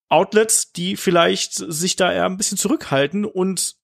Outlets, 0.10 0.72
die 0.74 0.96
vielleicht 0.96 1.54
sich 1.56 1.96
da 1.96 2.12
eher 2.12 2.26
ein 2.26 2.38
bisschen 2.38 2.58
zurückhalten 2.58 3.26
und 3.26 3.78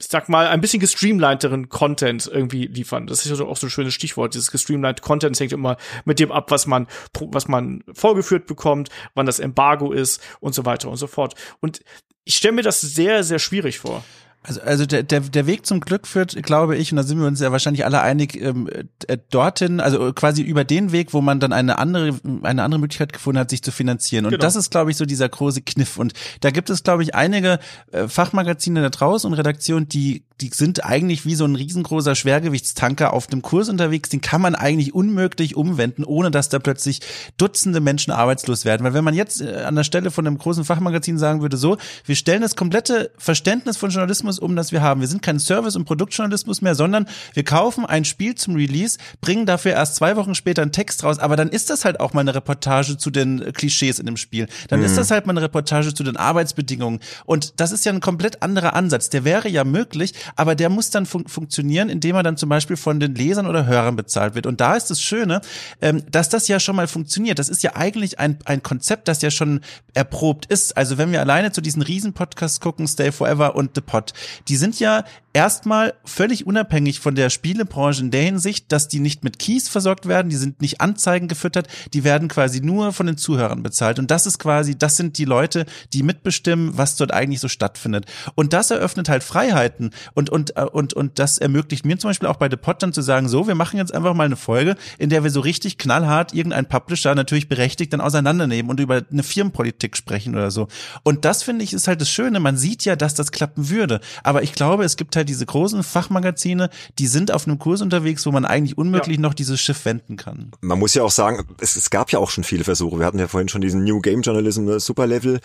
ich 0.00 0.08
sag 0.08 0.30
mal, 0.30 0.46
ein 0.46 0.62
bisschen 0.62 0.80
gestreamlinederen 0.80 1.68
Content 1.68 2.26
irgendwie 2.32 2.66
liefern. 2.66 3.06
Das 3.06 3.26
ist 3.26 3.38
ja 3.38 3.44
auch 3.44 3.56
so 3.56 3.66
ein 3.66 3.70
schönes 3.70 3.92
Stichwort. 3.92 4.34
Dieses 4.34 4.50
gestreamlined 4.50 5.02
Content 5.02 5.38
hängt 5.38 5.52
immer 5.52 5.76
mit 6.06 6.18
dem 6.18 6.32
ab, 6.32 6.50
was 6.50 6.66
man, 6.66 6.86
was 7.20 7.48
man 7.48 7.84
vorgeführt 7.92 8.46
bekommt, 8.46 8.88
wann 9.14 9.26
das 9.26 9.38
Embargo 9.38 9.92
ist 9.92 10.22
und 10.40 10.54
so 10.54 10.64
weiter 10.64 10.88
und 10.88 10.96
so 10.96 11.06
fort. 11.06 11.34
Und 11.60 11.82
ich 12.24 12.36
stelle 12.36 12.54
mir 12.54 12.62
das 12.62 12.80
sehr, 12.80 13.22
sehr 13.24 13.38
schwierig 13.38 13.78
vor. 13.78 14.02
Also, 14.42 14.62
also 14.62 14.86
der, 14.86 15.02
der, 15.02 15.20
der 15.20 15.46
Weg 15.46 15.66
zum 15.66 15.80
Glück 15.80 16.06
führt, 16.06 16.42
glaube 16.42 16.74
ich, 16.76 16.90
und 16.92 16.96
da 16.96 17.02
sind 17.02 17.20
wir 17.20 17.26
uns 17.26 17.40
ja 17.40 17.52
wahrscheinlich 17.52 17.84
alle 17.84 18.00
einig, 18.00 18.40
ähm, 18.40 18.70
äh, 19.06 19.18
dorthin, 19.30 19.80
also 19.80 20.14
quasi 20.14 20.42
über 20.42 20.64
den 20.64 20.92
Weg, 20.92 21.12
wo 21.12 21.20
man 21.20 21.40
dann 21.40 21.52
eine 21.52 21.78
andere, 21.78 22.18
eine 22.42 22.62
andere 22.62 22.80
Möglichkeit 22.80 23.12
gefunden 23.12 23.38
hat, 23.38 23.50
sich 23.50 23.62
zu 23.62 23.70
finanzieren. 23.70 24.24
Und 24.24 24.30
genau. 24.30 24.40
das 24.40 24.56
ist, 24.56 24.70
glaube 24.70 24.90
ich, 24.90 24.96
so 24.96 25.04
dieser 25.04 25.28
große 25.28 25.60
Kniff. 25.60 25.98
Und 25.98 26.14
da 26.40 26.50
gibt 26.50 26.70
es, 26.70 26.82
glaube 26.82 27.02
ich, 27.02 27.14
einige 27.14 27.58
äh, 27.92 28.08
Fachmagazine 28.08 28.80
da 28.80 28.88
draußen 28.88 29.30
und 29.30 29.36
Redaktionen, 29.36 29.88
die, 29.88 30.24
die 30.40 30.50
sind 30.52 30.84
eigentlich 30.84 31.24
wie 31.24 31.34
so 31.34 31.44
ein 31.44 31.56
riesengroßer 31.56 32.14
Schwergewichtstanker 32.14 33.12
auf 33.12 33.26
dem 33.26 33.42
Kurs 33.42 33.68
unterwegs. 33.68 34.08
Den 34.08 34.20
kann 34.20 34.40
man 34.40 34.54
eigentlich 34.54 34.94
unmöglich 34.94 35.56
umwenden, 35.56 36.04
ohne 36.04 36.30
dass 36.30 36.48
da 36.48 36.58
plötzlich 36.58 37.00
Dutzende 37.36 37.80
Menschen 37.80 38.12
arbeitslos 38.12 38.64
werden. 38.64 38.84
Weil 38.84 38.94
wenn 38.94 39.04
man 39.04 39.14
jetzt 39.14 39.40
äh, 39.40 39.62
an 39.62 39.76
der 39.76 39.84
Stelle 39.84 40.10
von 40.10 40.26
einem 40.26 40.38
großen 40.38 40.64
Fachmagazin 40.64 41.18
sagen 41.18 41.42
würde, 41.42 41.56
so, 41.56 41.78
wir 42.04 42.16
stellen 42.16 42.42
das 42.42 42.56
komplette 42.56 43.10
Verständnis 43.18 43.76
von 43.76 43.90
Journalismus 43.90 44.10
Journalismus 44.10 44.38
um, 44.38 44.56
das 44.56 44.72
wir 44.72 44.82
haben. 44.82 45.00
Wir 45.00 45.08
sind 45.08 45.22
kein 45.22 45.38
Service- 45.38 45.76
und 45.76 45.84
Produktjournalismus 45.84 46.62
mehr, 46.62 46.74
sondern 46.74 47.06
wir 47.34 47.44
kaufen 47.44 47.86
ein 47.86 48.04
Spiel 48.04 48.34
zum 48.34 48.54
Release, 48.56 48.98
bringen 49.20 49.46
dafür 49.46 49.72
erst 49.72 49.96
zwei 49.96 50.16
Wochen 50.16 50.34
später 50.34 50.62
einen 50.62 50.72
Text 50.72 51.04
raus, 51.04 51.18
aber 51.18 51.36
dann 51.36 51.48
ist 51.48 51.70
das 51.70 51.84
halt 51.84 52.00
auch 52.00 52.12
mal 52.12 52.22
eine 52.22 52.34
Reportage 52.34 52.96
zu 52.96 53.10
den 53.10 53.52
Klischees 53.52 53.98
in 53.98 54.06
dem 54.06 54.16
Spiel. 54.16 54.48
Dann 54.68 54.80
mhm. 54.80 54.86
ist 54.86 54.96
das 54.96 55.10
halt 55.10 55.26
mal 55.26 55.32
eine 55.32 55.42
Reportage 55.42 55.94
zu 55.94 56.02
den 56.02 56.16
Arbeitsbedingungen. 56.16 57.00
Und 57.24 57.60
das 57.60 57.72
ist 57.72 57.84
ja 57.84 57.92
ein 57.92 58.00
komplett 58.00 58.42
anderer 58.42 58.74
Ansatz. 58.74 59.10
Der 59.10 59.24
wäre 59.24 59.48
ja 59.48 59.64
möglich, 59.64 60.14
aber 60.36 60.54
der 60.54 60.68
muss 60.68 60.90
dann 60.90 61.06
fun 61.06 61.26
funktionieren, 61.26 61.88
indem 61.88 62.16
er 62.16 62.22
dann 62.22 62.36
zum 62.36 62.48
Beispiel 62.48 62.76
von 62.76 63.00
den 63.00 63.14
Lesern 63.14 63.46
oder 63.46 63.66
Hörern 63.66 63.96
bezahlt 63.96 64.34
wird. 64.34 64.46
Und 64.46 64.60
da 64.60 64.74
ist 64.74 64.90
das 64.90 65.00
Schöne, 65.00 65.40
ähm, 65.80 66.02
dass 66.10 66.28
das 66.28 66.48
ja 66.48 66.60
schon 66.60 66.76
mal 66.76 66.86
funktioniert. 66.86 67.38
Das 67.38 67.48
ist 67.48 67.62
ja 67.62 67.76
eigentlich 67.76 68.18
ein, 68.18 68.38
ein 68.44 68.62
Konzept, 68.62 69.08
das 69.08 69.22
ja 69.22 69.30
schon 69.30 69.60
erprobt 69.94 70.46
ist. 70.46 70.76
Also 70.76 70.98
wenn 70.98 71.12
wir 71.12 71.20
alleine 71.20 71.52
zu 71.52 71.60
diesen 71.60 71.82
Riesen-Podcasts 71.82 72.60
gucken, 72.60 72.86
Stay 72.86 73.12
Forever 73.12 73.54
und 73.54 73.72
The 73.74 73.80
Pod, 73.80 74.12
die 74.48 74.56
sind 74.56 74.80
ja 74.80 75.04
erstmal 75.32 75.94
völlig 76.04 76.46
unabhängig 76.46 77.00
von 77.00 77.14
der 77.14 77.30
Spielebranche 77.30 78.02
in 78.02 78.10
der 78.10 78.22
Hinsicht, 78.22 78.72
dass 78.72 78.88
die 78.88 79.00
nicht 79.00 79.22
mit 79.22 79.38
Keys 79.38 79.68
versorgt 79.68 80.08
werden, 80.08 80.28
die 80.28 80.36
sind 80.36 80.60
nicht 80.60 80.80
Anzeigen 80.80 81.28
gefüttert, 81.28 81.68
die 81.94 82.04
werden 82.04 82.28
quasi 82.28 82.60
nur 82.60 82.92
von 82.92 83.06
den 83.06 83.16
Zuhörern 83.16 83.62
bezahlt. 83.62 83.98
Und 83.98 84.10
das 84.10 84.26
ist 84.26 84.38
quasi, 84.38 84.76
das 84.76 84.96
sind 84.96 85.18
die 85.18 85.24
Leute, 85.24 85.66
die 85.92 86.02
mitbestimmen, 86.02 86.76
was 86.76 86.96
dort 86.96 87.12
eigentlich 87.12 87.40
so 87.40 87.48
stattfindet. 87.48 88.06
Und 88.34 88.52
das 88.52 88.70
eröffnet 88.70 89.08
halt 89.08 89.22
Freiheiten 89.22 89.90
und, 90.14 90.30
und, 90.30 90.56
äh, 90.56 90.64
und, 90.64 90.94
und 90.94 91.18
das 91.18 91.38
ermöglicht 91.38 91.84
mir 91.84 91.98
zum 91.98 92.10
Beispiel 92.10 92.28
auch 92.28 92.36
bei 92.36 92.48
The 92.50 92.56
Pod 92.56 92.82
dann 92.82 92.92
zu 92.92 93.02
sagen, 93.02 93.28
so, 93.28 93.46
wir 93.46 93.54
machen 93.54 93.76
jetzt 93.76 93.94
einfach 93.94 94.14
mal 94.14 94.24
eine 94.24 94.36
Folge, 94.36 94.76
in 94.98 95.10
der 95.10 95.24
wir 95.24 95.30
so 95.30 95.40
richtig 95.40 95.78
knallhart 95.78 96.34
irgendein 96.34 96.66
Publisher 96.66 97.14
natürlich 97.14 97.48
berechtigt 97.48 97.92
dann 97.92 98.00
auseinandernehmen 98.00 98.70
und 98.70 98.80
über 98.80 99.02
eine 99.10 99.22
Firmenpolitik 99.22 99.96
sprechen 99.96 100.34
oder 100.34 100.50
so. 100.50 100.68
Und 101.02 101.24
das 101.24 101.42
finde 101.42 101.64
ich 101.64 101.72
ist 101.72 101.88
halt 101.88 102.00
das 102.00 102.10
Schöne. 102.10 102.40
Man 102.40 102.56
sieht 102.56 102.84
ja, 102.84 102.96
dass 102.96 103.14
das 103.14 103.32
klappen 103.32 103.70
würde. 103.70 104.00
Aber 104.22 104.42
ich 104.42 104.52
glaube, 104.52 104.84
es 104.84 104.96
gibt 104.96 105.16
halt 105.16 105.28
diese 105.28 105.46
großen 105.46 105.82
Fachmagazine, 105.82 106.70
die 106.98 107.06
sind 107.06 107.32
auf 107.32 107.46
einem 107.46 107.58
Kurs 107.58 107.82
unterwegs, 107.82 108.26
wo 108.26 108.30
man 108.30 108.44
eigentlich 108.44 108.78
unmöglich 108.78 109.16
ja. 109.16 109.22
noch 109.22 109.34
dieses 109.34 109.60
Schiff 109.60 109.84
wenden 109.84 110.16
kann. 110.16 110.50
Man 110.60 110.78
muss 110.78 110.94
ja 110.94 111.02
auch 111.02 111.10
sagen, 111.10 111.46
es, 111.58 111.76
es, 111.76 111.90
gab 111.90 112.12
ja 112.12 112.18
auch 112.18 112.30
schon 112.30 112.44
viele 112.44 112.64
Versuche. 112.64 112.98
Wir 112.98 113.06
hatten 113.06 113.18
ja 113.18 113.28
vorhin 113.28 113.48
schon 113.48 113.60
diesen 113.60 113.84
New 113.84 114.00
Game 114.00 114.22
Journalism 114.22 114.64
ne, 114.64 114.80
Super 114.80 115.06
Level, 115.06 115.40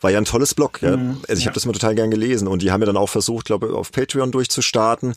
war 0.00 0.10
ja 0.10 0.18
ein 0.18 0.24
tolles 0.24 0.54
Blog. 0.54 0.80
Ja? 0.82 0.96
Mhm, 0.96 1.18
also 1.28 1.38
ich 1.38 1.44
ja. 1.44 1.46
habe 1.46 1.54
das 1.54 1.66
mal 1.66 1.72
total 1.72 1.94
gern 1.94 2.10
gelesen 2.10 2.48
und 2.48 2.62
die 2.62 2.70
haben 2.70 2.80
ja 2.80 2.86
dann 2.86 2.96
auch 2.96 3.08
versucht, 3.08 3.46
glaube 3.46 3.68
ich, 3.68 3.72
auf 3.72 3.92
Patreon 3.92 4.07
durchzustarten 4.08 5.14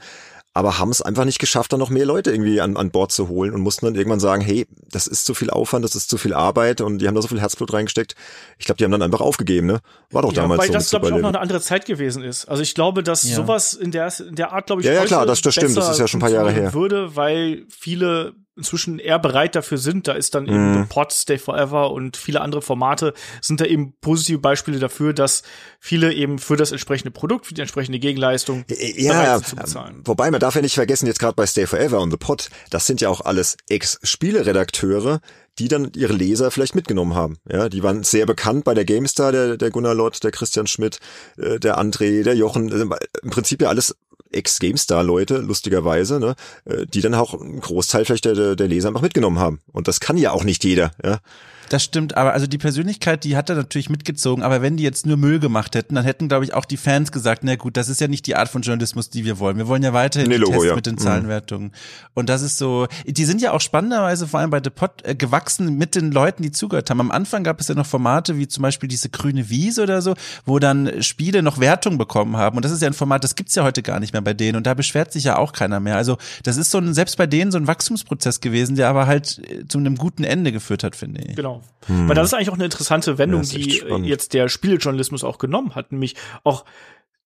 aber 0.53 0.77
haben 0.79 0.89
es 0.89 1.01
einfach 1.01 1.23
nicht 1.23 1.39
geschafft, 1.39 1.71
da 1.71 1.77
noch 1.77 1.89
mehr 1.89 2.05
Leute 2.05 2.31
irgendwie 2.31 2.59
an, 2.59 2.75
an 2.75 2.91
Bord 2.91 3.11
zu 3.11 3.29
holen 3.29 3.53
und 3.53 3.61
mussten 3.61 3.85
dann 3.85 3.95
irgendwann 3.95 4.19
sagen, 4.19 4.41
hey, 4.41 4.67
das 4.91 5.07
ist 5.07 5.25
zu 5.25 5.33
viel 5.33 5.49
Aufwand, 5.49 5.85
das 5.85 5.95
ist 5.95 6.09
zu 6.09 6.17
viel 6.17 6.33
Arbeit 6.33 6.81
und 6.81 6.97
die 6.97 7.07
haben 7.07 7.15
da 7.15 7.21
so 7.21 7.29
viel 7.29 7.39
Herzblut 7.39 7.71
reingesteckt. 7.71 8.15
Ich 8.57 8.65
glaube, 8.65 8.77
die 8.77 8.83
haben 8.83 8.91
dann 8.91 9.01
einfach 9.01 9.21
aufgegeben, 9.21 9.67
ne? 9.67 9.79
War 10.09 10.23
doch 10.23 10.33
ja, 10.33 10.41
damals 10.41 10.59
weil 10.59 10.67
so. 10.67 10.73
Weil 10.73 10.79
das, 10.79 10.89
glaube 10.89 11.07
ich, 11.07 11.13
auch 11.13 11.19
noch 11.19 11.29
eine 11.29 11.39
andere 11.39 11.61
Zeit 11.61 11.85
gewesen 11.85 12.21
ist. 12.21 12.45
Also 12.49 12.63
ich 12.63 12.75
glaube, 12.75 13.01
dass 13.01 13.23
ja. 13.23 13.35
sowas 13.35 13.73
in 13.73 13.91
der, 13.91 14.11
in 14.19 14.35
der 14.35 14.51
Art, 14.51 14.65
glaube 14.65 14.81
ich, 14.81 14.87
ja, 14.87 14.93
ja, 14.93 15.05
klar, 15.05 15.25
das, 15.25 15.41
das 15.41 15.53
stimmt, 15.53 15.77
das 15.77 15.89
ist 15.89 15.99
ja 15.99 16.07
schon 16.07 16.17
ein 16.17 16.21
paar 16.21 16.29
Jahre 16.29 16.51
her. 16.51 16.73
Würde, 16.73 17.15
weil 17.15 17.63
viele 17.69 18.33
inzwischen 18.55 18.99
eher 18.99 19.19
bereit 19.19 19.55
dafür 19.55 19.77
sind. 19.77 20.07
Da 20.07 20.13
ist 20.13 20.35
dann 20.35 20.45
eben 20.45 20.71
mm. 20.71 20.73
The 20.73 20.89
Pod, 20.89 21.11
Stay 21.11 21.37
Forever 21.37 21.91
und 21.91 22.17
viele 22.17 22.41
andere 22.41 22.61
Formate 22.61 23.13
sind 23.41 23.61
da 23.61 23.65
eben 23.65 23.93
positive 24.01 24.39
Beispiele 24.39 24.79
dafür, 24.79 25.13
dass 25.13 25.43
viele 25.79 26.13
eben 26.13 26.39
für 26.39 26.57
das 26.57 26.71
entsprechende 26.71 27.11
Produkt, 27.11 27.45
für 27.45 27.53
die 27.53 27.61
entsprechende 27.61 27.99
Gegenleistung 27.99 28.65
ja, 28.67 29.13
bereit 29.13 29.45
sind 29.45 29.47
zu 29.47 29.55
bezahlen. 29.55 30.01
Wobei 30.05 30.31
man 30.31 30.39
darf 30.39 30.55
ja 30.55 30.61
nicht 30.61 30.75
vergessen, 30.75 31.07
jetzt 31.07 31.19
gerade 31.19 31.35
bei 31.35 31.45
Stay 31.45 31.65
Forever 31.65 31.99
und 32.01 32.11
The 32.11 32.17
Pod, 32.17 32.49
das 32.69 32.85
sind 32.85 33.01
ja 33.01 33.09
auch 33.09 33.21
alles 33.21 33.57
Ex-Spieleredakteure, 33.69 35.21
die 35.59 35.67
dann 35.67 35.91
ihre 35.95 36.13
Leser 36.13 36.51
vielleicht 36.51 36.75
mitgenommen 36.75 37.15
haben. 37.15 37.37
Ja, 37.49 37.69
die 37.69 37.83
waren 37.83 38.03
sehr 38.03 38.25
bekannt 38.25 38.63
bei 38.63 38.73
der 38.73 38.85
GameStar, 38.85 39.31
der, 39.31 39.57
der 39.57 39.69
Gunnar 39.69 39.93
Lott, 39.93 40.23
der 40.23 40.31
Christian 40.31 40.67
Schmidt, 40.67 40.99
äh, 41.37 41.59
der 41.59 41.79
André, 41.79 42.23
der 42.23 42.35
Jochen, 42.35 42.71
also 42.71 42.85
im 43.21 43.29
Prinzip 43.29 43.61
ja 43.61 43.69
alles 43.69 43.95
Ex-GameStar-Leute, 44.31 45.37
lustigerweise, 45.37 46.19
ne, 46.19 46.35
äh, 46.65 46.85
die 46.85 47.01
dann 47.01 47.13
auch 47.15 47.39
einen 47.39 47.59
Großteil 47.59 48.05
vielleicht 48.05 48.25
der, 48.25 48.55
der 48.55 48.67
Leser 48.67 48.89
einfach 48.89 49.01
mitgenommen 49.01 49.39
haben. 49.39 49.59
Und 49.71 49.87
das 49.87 49.99
kann 49.99 50.17
ja 50.17 50.31
auch 50.31 50.43
nicht 50.43 50.63
jeder, 50.63 50.91
ja. 51.03 51.19
Das 51.71 51.85
stimmt, 51.85 52.17
aber 52.17 52.33
also 52.33 52.47
die 52.47 52.57
Persönlichkeit, 52.57 53.23
die 53.23 53.37
hat 53.37 53.49
er 53.49 53.55
natürlich 53.55 53.89
mitgezogen, 53.89 54.43
aber 54.43 54.61
wenn 54.61 54.75
die 54.75 54.83
jetzt 54.83 55.05
nur 55.05 55.15
Müll 55.15 55.39
gemacht 55.39 55.73
hätten, 55.73 55.95
dann 55.95 56.03
hätten, 56.03 56.27
glaube 56.27 56.43
ich, 56.43 56.53
auch 56.53 56.65
die 56.65 56.75
Fans 56.75 57.13
gesagt, 57.13 57.45
na 57.45 57.55
gut, 57.55 57.77
das 57.77 57.87
ist 57.87 58.01
ja 58.01 58.09
nicht 58.09 58.27
die 58.27 58.35
Art 58.35 58.49
von 58.49 58.61
Journalismus, 58.61 59.09
die 59.09 59.23
wir 59.23 59.39
wollen. 59.39 59.55
Wir 59.55 59.69
wollen 59.69 59.81
ja 59.81 59.93
weiterhin 59.93 60.27
nee, 60.27 60.35
Logo, 60.35 60.65
ja. 60.65 60.75
mit 60.75 60.85
den 60.85 60.95
mhm. 60.95 60.99
Zahlenwertungen. 60.99 61.67
Mhm. 61.67 61.73
Und 62.13 62.27
das 62.27 62.41
ist 62.41 62.57
so, 62.57 62.87
die 63.05 63.23
sind 63.23 63.41
ja 63.41 63.53
auch 63.53 63.61
spannenderweise 63.61 64.27
vor 64.27 64.41
allem 64.41 64.49
bei 64.49 64.59
The 64.61 64.69
Pod 64.69 64.91
äh, 65.03 65.15
gewachsen 65.15 65.77
mit 65.77 65.95
den 65.95 66.11
Leuten, 66.11 66.43
die 66.43 66.51
zugehört 66.51 66.89
haben. 66.89 66.99
Am 66.99 67.09
Anfang 67.09 67.45
gab 67.45 67.61
es 67.61 67.69
ja 67.69 67.75
noch 67.75 67.85
Formate 67.85 68.37
wie 68.37 68.49
zum 68.49 68.63
Beispiel 68.63 68.89
diese 68.89 69.07
grüne 69.07 69.49
Wiese 69.49 69.83
oder 69.83 70.01
so, 70.01 70.15
wo 70.45 70.59
dann 70.59 71.01
Spiele 71.01 71.41
noch 71.41 71.61
Wertung 71.61 71.97
bekommen 71.97 72.35
haben. 72.35 72.57
Und 72.57 72.65
das 72.65 72.73
ist 72.73 72.81
ja 72.81 72.87
ein 72.89 72.93
Format, 72.93 73.23
das 73.23 73.35
gibt's 73.35 73.55
ja 73.55 73.63
heute 73.63 73.81
gar 73.81 74.01
nicht 74.01 74.11
mehr 74.11 74.21
bei 74.21 74.33
denen. 74.33 74.57
Und 74.57 74.67
da 74.67 74.73
beschwert 74.73 75.13
sich 75.13 75.23
ja 75.23 75.37
auch 75.37 75.53
keiner 75.53 75.79
mehr. 75.79 75.95
Also 75.95 76.17
das 76.43 76.57
ist 76.57 76.69
so 76.69 76.79
ein, 76.79 76.93
selbst 76.93 77.15
bei 77.15 77.27
denen 77.27 77.49
so 77.49 77.57
ein 77.57 77.67
Wachstumsprozess 77.67 78.41
gewesen, 78.41 78.75
der 78.75 78.89
aber 78.89 79.07
halt 79.07 79.39
äh, 79.49 79.65
zu 79.69 79.77
einem 79.77 79.95
guten 79.95 80.25
Ende 80.25 80.51
geführt 80.51 80.83
hat, 80.83 80.97
finde 80.97 81.21
ich. 81.21 81.37
Genau. 81.37 81.60
Hm. 81.85 82.07
Weil 82.07 82.15
das 82.15 82.27
ist 82.27 82.33
eigentlich 82.33 82.49
auch 82.49 82.55
eine 82.55 82.65
interessante 82.65 83.17
Wendung, 83.17 83.41
die 83.41 83.71
spannend. 83.71 84.07
jetzt 84.07 84.33
der 84.33 84.49
Spielejournalismus 84.49 85.23
auch 85.23 85.37
genommen 85.37 85.75
hat, 85.75 85.91
nämlich 85.91 86.15
auch 86.43 86.65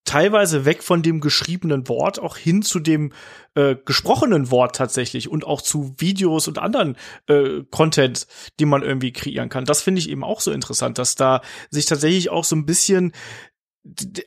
teilweise 0.05 0.65
weg 0.65 0.83
von 0.83 1.01
dem 1.01 1.19
geschriebenen 1.19 1.89
Wort 1.89 2.19
auch 2.19 2.37
hin 2.37 2.61
zu 2.61 2.79
dem 2.79 3.11
äh, 3.55 3.75
gesprochenen 3.85 4.51
Wort 4.51 4.75
tatsächlich 4.75 5.29
und 5.29 5.45
auch 5.45 5.61
zu 5.61 5.95
Videos 5.97 6.47
und 6.47 6.59
anderen 6.59 6.95
äh, 7.27 7.63
Content, 7.71 8.27
die 8.59 8.65
man 8.65 8.83
irgendwie 8.83 9.11
kreieren 9.11 9.49
kann. 9.49 9.65
Das 9.65 9.81
finde 9.81 9.99
ich 9.99 10.09
eben 10.09 10.23
auch 10.23 10.41
so 10.41 10.51
interessant, 10.51 10.99
dass 10.99 11.15
da 11.15 11.41
sich 11.71 11.87
tatsächlich 11.87 12.29
auch 12.29 12.43
so 12.43 12.55
ein 12.55 12.67
bisschen 12.67 13.13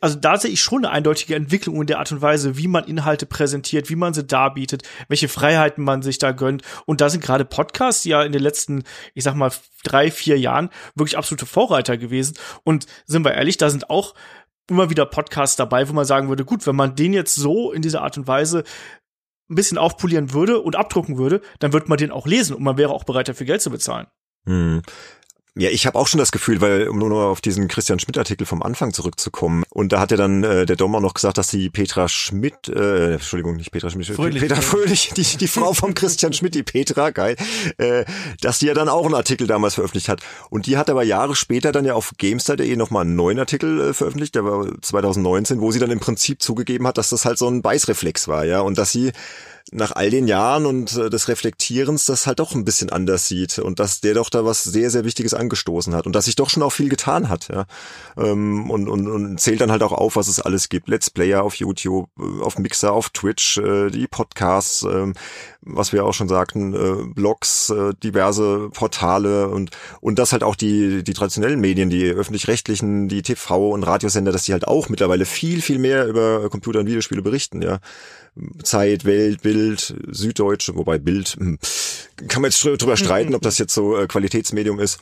also 0.00 0.16
da 0.16 0.38
sehe 0.38 0.52
ich 0.52 0.62
schon 0.62 0.84
eine 0.84 0.94
eindeutige 0.94 1.34
Entwicklung 1.34 1.80
in 1.80 1.86
der 1.86 1.98
Art 1.98 2.12
und 2.12 2.22
Weise, 2.22 2.56
wie 2.56 2.68
man 2.68 2.84
Inhalte 2.84 3.26
präsentiert, 3.26 3.90
wie 3.90 3.96
man 3.96 4.14
sie 4.14 4.24
darbietet, 4.24 4.82
welche 5.08 5.28
Freiheiten 5.28 5.82
man 5.82 6.02
sich 6.02 6.18
da 6.18 6.32
gönnt. 6.32 6.62
Und 6.86 7.00
da 7.00 7.10
sind 7.10 7.24
gerade 7.24 7.44
Podcasts 7.44 8.04
ja 8.04 8.22
in 8.22 8.32
den 8.32 8.42
letzten, 8.42 8.84
ich 9.14 9.24
sag 9.24 9.34
mal, 9.34 9.50
drei, 9.82 10.10
vier 10.10 10.38
Jahren 10.38 10.70
wirklich 10.94 11.18
absolute 11.18 11.46
Vorreiter 11.46 11.96
gewesen. 11.96 12.36
Und 12.62 12.86
sind 13.06 13.24
wir 13.24 13.34
ehrlich, 13.34 13.56
da 13.56 13.68
sind 13.68 13.90
auch 13.90 14.14
immer 14.70 14.90
wieder 14.90 15.06
Podcasts 15.06 15.56
dabei, 15.56 15.88
wo 15.88 15.92
man 15.92 16.04
sagen 16.04 16.28
würde, 16.28 16.44
gut, 16.44 16.66
wenn 16.66 16.76
man 16.76 16.94
den 16.94 17.12
jetzt 17.12 17.34
so 17.34 17.72
in 17.72 17.82
dieser 17.82 18.02
Art 18.02 18.16
und 18.16 18.28
Weise 18.28 18.64
ein 19.50 19.54
bisschen 19.54 19.78
aufpolieren 19.78 20.32
würde 20.32 20.60
und 20.60 20.76
abdrucken 20.76 21.16
würde, 21.16 21.40
dann 21.58 21.72
wird 21.72 21.88
man 21.88 21.98
den 21.98 22.10
auch 22.10 22.26
lesen 22.26 22.54
und 22.54 22.62
man 22.62 22.76
wäre 22.76 22.92
auch 22.92 23.04
bereit, 23.04 23.28
dafür 23.28 23.46
Geld 23.46 23.62
zu 23.62 23.70
bezahlen. 23.70 24.06
Hm. 24.44 24.82
Ja, 25.56 25.70
ich 25.70 25.86
habe 25.86 25.98
auch 25.98 26.06
schon 26.06 26.18
das 26.18 26.30
Gefühl, 26.30 26.60
weil 26.60 26.88
um 26.88 26.98
nur 26.98 27.26
auf 27.26 27.40
diesen 27.40 27.66
Christian 27.66 27.98
Schmidt-Artikel 27.98 28.46
vom 28.46 28.62
Anfang 28.62 28.92
zurückzukommen. 28.92 29.64
Und 29.70 29.92
da 29.92 29.98
hat 29.98 30.12
ja 30.12 30.16
dann 30.16 30.44
äh, 30.44 30.66
der 30.66 30.76
Dom 30.76 30.94
auch 30.94 31.00
noch 31.00 31.14
gesagt, 31.14 31.36
dass 31.36 31.48
die 31.48 31.68
Petra 31.68 32.08
Schmidt, 32.08 32.68
äh, 32.68 33.14
Entschuldigung, 33.14 33.56
nicht 33.56 33.72
Petra 33.72 33.90
Schmidt, 33.90 34.06
Fröhlich, 34.06 34.40
Petra 34.40 34.60
Fröhlich, 34.60 35.10
die, 35.16 35.24
die 35.24 35.48
Frau 35.48 35.72
vom 35.72 35.94
Christian 35.94 36.32
Schmidt, 36.32 36.54
die 36.54 36.62
Petra, 36.62 37.10
geil, 37.10 37.36
äh, 37.78 38.04
dass 38.40 38.60
die 38.60 38.66
ja 38.66 38.74
dann 38.74 38.88
auch 38.88 39.04
einen 39.04 39.14
Artikel 39.14 39.48
damals 39.48 39.74
veröffentlicht 39.74 40.08
hat. 40.08 40.22
Und 40.50 40.66
die 40.66 40.76
hat 40.76 40.90
aber 40.90 41.02
Jahre 41.02 41.34
später 41.34 41.72
dann 41.72 41.84
ja 41.84 41.94
auf 41.94 42.12
Gamestar.de 42.18 42.76
nochmal 42.76 43.02
einen 43.02 43.16
neuen 43.16 43.40
Artikel 43.40 43.80
äh, 43.80 43.94
veröffentlicht, 43.94 44.36
der 44.36 44.44
war 44.44 44.66
2019, 44.80 45.60
wo 45.60 45.72
sie 45.72 45.80
dann 45.80 45.90
im 45.90 46.00
Prinzip 46.00 46.40
zugegeben 46.40 46.86
hat, 46.86 46.98
dass 46.98 47.08
das 47.08 47.24
halt 47.24 47.38
so 47.38 47.48
ein 47.48 47.62
Beißreflex 47.62 48.28
war, 48.28 48.44
ja, 48.44 48.60
und 48.60 48.78
dass 48.78 48.92
sie 48.92 49.12
nach 49.72 49.92
all 49.92 50.10
den 50.10 50.26
Jahren 50.26 50.66
und 50.66 50.96
äh, 50.96 51.10
des 51.10 51.28
Reflektierens 51.28 52.06
das 52.06 52.26
halt 52.26 52.38
doch 52.38 52.54
ein 52.54 52.64
bisschen 52.64 52.90
anders 52.90 53.26
sieht 53.26 53.58
und 53.58 53.78
dass 53.78 54.00
der 54.00 54.14
doch 54.14 54.30
da 54.30 54.44
was 54.44 54.64
sehr, 54.64 54.90
sehr 54.90 55.04
Wichtiges 55.04 55.34
angestoßen 55.34 55.94
hat 55.94 56.06
und 56.06 56.14
dass 56.14 56.24
sich 56.24 56.36
doch 56.36 56.48
schon 56.48 56.62
auch 56.62 56.72
viel 56.72 56.88
getan 56.88 57.28
hat, 57.28 57.48
ja. 57.48 57.66
Ähm, 58.16 58.70
und, 58.70 58.88
und, 58.88 59.08
und 59.08 59.38
zählt 59.38 59.60
dann 59.60 59.70
halt 59.70 59.82
auch 59.82 59.92
auf, 59.92 60.16
was 60.16 60.28
es 60.28 60.40
alles 60.40 60.68
gibt. 60.68 60.88
Let's 60.88 61.10
Player 61.10 61.42
auf 61.42 61.54
YouTube, 61.54 62.08
äh, 62.18 62.42
auf 62.42 62.58
Mixer, 62.58 62.92
auf 62.92 63.10
Twitch, 63.10 63.58
äh, 63.58 63.90
die 63.90 64.06
Podcasts, 64.06 64.82
äh, 64.84 65.12
was 65.60 65.92
wir 65.92 66.04
auch 66.04 66.14
schon 66.14 66.28
sagten, 66.28 66.74
äh, 66.74 67.12
Blogs, 67.14 67.70
äh, 67.70 67.92
diverse 68.02 68.70
Portale 68.70 69.48
und, 69.48 69.70
und 70.00 70.18
das 70.18 70.32
halt 70.32 70.42
auch 70.42 70.56
die, 70.56 71.02
die 71.04 71.12
traditionellen 71.12 71.60
Medien, 71.60 71.90
die 71.90 72.06
öffentlich-rechtlichen, 72.06 73.08
die 73.08 73.22
TV- 73.22 73.72
und 73.72 73.82
Radiosender, 73.82 74.32
dass 74.32 74.44
die 74.44 74.52
halt 74.52 74.66
auch 74.66 74.88
mittlerweile 74.88 75.26
viel, 75.26 75.60
viel 75.60 75.78
mehr 75.78 76.06
über 76.06 76.48
Computer 76.48 76.80
und 76.80 76.86
Videospiele 76.86 77.22
berichten, 77.22 77.60
ja. 77.60 77.80
Zeit, 78.62 79.04
Welt, 79.04 79.42
Bild, 79.42 79.94
Süddeutsche, 80.08 80.76
wobei 80.76 80.98
Bild, 80.98 81.36
hm, 81.38 81.58
kann 82.28 82.42
man 82.42 82.50
jetzt 82.50 82.62
drüber 82.64 82.96
streiten, 82.96 83.34
ob 83.34 83.42
das 83.42 83.58
jetzt 83.58 83.74
so 83.74 83.96
äh, 83.96 84.06
Qualitätsmedium 84.06 84.80
ist. 84.80 85.00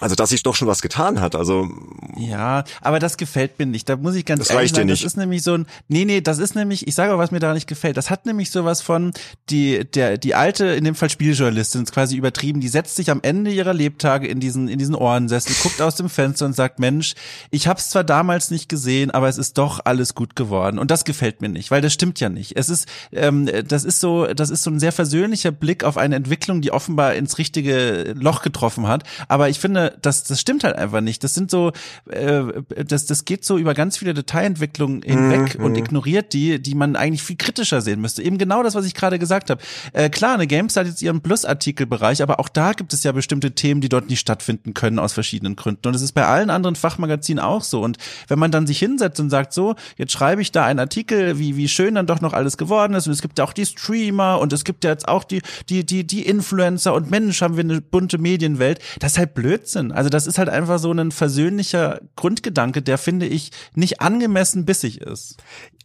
Also, 0.00 0.14
dass 0.14 0.30
sich 0.30 0.42
doch 0.42 0.54
schon 0.54 0.68
was 0.68 0.80
getan 0.80 1.20
hat. 1.20 1.36
Also 1.36 1.68
ja, 2.16 2.64
aber 2.80 2.98
das 2.98 3.18
gefällt 3.18 3.58
mir 3.58 3.66
nicht. 3.66 3.88
Da 3.88 3.96
muss 3.96 4.14
ich 4.14 4.24
ganz 4.24 4.40
das 4.40 4.50
ehrlich 4.50 4.70
sagen, 4.70 4.88
das 4.88 5.02
ist 5.02 5.16
nämlich 5.18 5.42
so 5.42 5.54
ein 5.54 5.66
Nee, 5.88 6.06
nee, 6.06 6.22
das 6.22 6.38
ist 6.38 6.54
nämlich, 6.54 6.88
ich 6.88 6.94
sage 6.94 7.14
auch, 7.14 7.18
was 7.18 7.30
mir 7.30 7.40
da 7.40 7.52
nicht 7.52 7.66
gefällt. 7.66 7.98
Das 7.98 8.08
hat 8.08 8.24
nämlich 8.24 8.50
sowas 8.50 8.80
von 8.80 9.12
die 9.50 9.84
der 9.84 10.16
die 10.16 10.34
alte 10.34 10.66
in 10.66 10.84
dem 10.84 10.94
Fall 10.94 11.10
Spieljournalistin 11.10 11.82
ist 11.82 11.92
quasi 11.92 12.16
übertrieben, 12.16 12.60
die 12.60 12.68
setzt 12.68 12.96
sich 12.96 13.10
am 13.10 13.20
Ende 13.22 13.52
ihrer 13.52 13.74
Lebtage 13.74 14.26
in 14.26 14.40
diesen 14.40 14.68
in 14.68 14.78
diesen 14.78 14.94
Ohrensessel, 14.94 15.54
guckt 15.62 15.82
aus 15.82 15.94
dem 15.94 16.08
Fenster 16.08 16.46
und 16.46 16.54
sagt, 16.54 16.78
Mensch, 16.78 17.14
ich 17.50 17.68
hab's 17.68 17.90
zwar 17.90 18.02
damals 18.02 18.50
nicht 18.50 18.70
gesehen, 18.70 19.10
aber 19.10 19.28
es 19.28 19.36
ist 19.36 19.58
doch 19.58 19.80
alles 19.84 20.14
gut 20.14 20.34
geworden 20.36 20.78
und 20.78 20.90
das 20.90 21.04
gefällt 21.04 21.42
mir 21.42 21.50
nicht, 21.50 21.70
weil 21.70 21.82
das 21.82 21.92
stimmt 21.92 22.18
ja 22.18 22.30
nicht. 22.30 22.56
Es 22.56 22.70
ist 22.70 22.88
ähm, 23.12 23.48
das 23.68 23.84
ist 23.84 24.00
so 24.00 24.26
das 24.26 24.48
ist 24.48 24.62
so 24.62 24.70
ein 24.70 24.80
sehr 24.80 24.92
versöhnlicher 24.92 25.50
Blick 25.50 25.84
auf 25.84 25.98
eine 25.98 26.16
Entwicklung, 26.16 26.62
die 26.62 26.72
offenbar 26.72 27.14
ins 27.14 27.36
richtige 27.36 28.14
Loch 28.16 28.40
getroffen 28.40 28.88
hat, 28.88 29.04
aber 29.28 29.50
ich 29.50 29.60
finde 29.60 29.81
das, 29.90 30.24
das 30.24 30.40
stimmt 30.40 30.64
halt 30.64 30.76
einfach 30.76 31.00
nicht. 31.00 31.22
Das 31.24 31.34
sind 31.34 31.50
so, 31.50 31.72
äh, 32.08 32.42
das, 32.84 33.06
das 33.06 33.24
geht 33.24 33.44
so 33.44 33.58
über 33.58 33.74
ganz 33.74 33.96
viele 33.98 34.14
Detailentwicklungen 34.14 35.02
hinweg 35.02 35.58
Mhm. 35.58 35.64
und 35.64 35.76
ignoriert 35.76 36.32
die, 36.32 36.60
die 36.60 36.74
man 36.74 36.96
eigentlich 36.96 37.22
viel 37.22 37.36
kritischer 37.36 37.80
sehen 37.80 38.00
müsste. 38.00 38.22
Eben 38.22 38.38
genau 38.38 38.62
das, 38.62 38.74
was 38.74 38.84
ich 38.86 38.94
gerade 38.94 39.18
gesagt 39.18 39.50
habe. 39.50 39.60
Äh, 39.92 40.10
klar, 40.10 40.34
eine 40.34 40.46
GameStar 40.46 40.84
hat 40.84 40.90
jetzt 40.90 41.02
ihren 41.02 41.20
Plus-Artikelbereich, 41.20 42.22
aber 42.22 42.40
auch 42.40 42.48
da 42.48 42.72
gibt 42.72 42.92
es 42.92 43.02
ja 43.02 43.12
bestimmte 43.12 43.52
Themen, 43.52 43.80
die 43.80 43.88
dort 43.88 44.08
nicht 44.08 44.20
stattfinden 44.20 44.74
können 44.74 44.98
aus 44.98 45.12
verschiedenen 45.12 45.56
Gründen. 45.56 45.88
Und 45.88 45.94
es 45.94 46.02
ist 46.02 46.12
bei 46.12 46.26
allen 46.26 46.50
anderen 46.50 46.76
Fachmagazinen 46.76 47.42
auch 47.42 47.62
so. 47.62 47.82
Und 47.82 47.98
wenn 48.28 48.38
man 48.38 48.50
dann 48.50 48.66
sich 48.66 48.78
hinsetzt 48.78 49.20
und 49.20 49.30
sagt, 49.30 49.52
so, 49.52 49.74
jetzt 49.96 50.12
schreibe 50.12 50.42
ich 50.42 50.52
da 50.52 50.64
einen 50.64 50.78
Artikel, 50.78 51.38
wie, 51.38 51.56
wie 51.56 51.68
schön 51.68 51.94
dann 51.94 52.06
doch 52.06 52.20
noch 52.20 52.32
alles 52.32 52.56
geworden 52.56 52.94
ist. 52.94 53.06
Und 53.06 53.12
es 53.12 53.22
gibt 53.22 53.38
ja 53.38 53.44
auch 53.44 53.52
die 53.52 53.66
Streamer 53.66 54.38
und 54.40 54.52
es 54.52 54.64
gibt 54.64 54.84
ja 54.84 54.90
jetzt 54.90 55.08
auch 55.08 55.24
die, 55.24 55.42
die, 55.68 55.84
die, 55.84 56.06
die 56.06 56.26
Influencer 56.26 56.94
und 56.94 57.10
Mensch, 57.10 57.40
haben 57.42 57.56
wir 57.56 57.64
eine 57.64 57.80
bunte 57.80 58.18
Medienwelt. 58.18 58.80
Das 59.00 59.12
ist 59.12 59.18
halt 59.18 59.34
Blödsinn. 59.34 59.71
Also 59.76 60.10
das 60.10 60.26
ist 60.26 60.38
halt 60.38 60.48
einfach 60.48 60.78
so 60.78 60.92
ein 60.92 61.10
versöhnlicher 61.12 62.00
Grundgedanke, 62.16 62.82
der 62.82 62.98
finde 62.98 63.26
ich 63.26 63.50
nicht 63.74 64.00
angemessen 64.00 64.64
bissig 64.64 65.00
ist. 65.00 65.36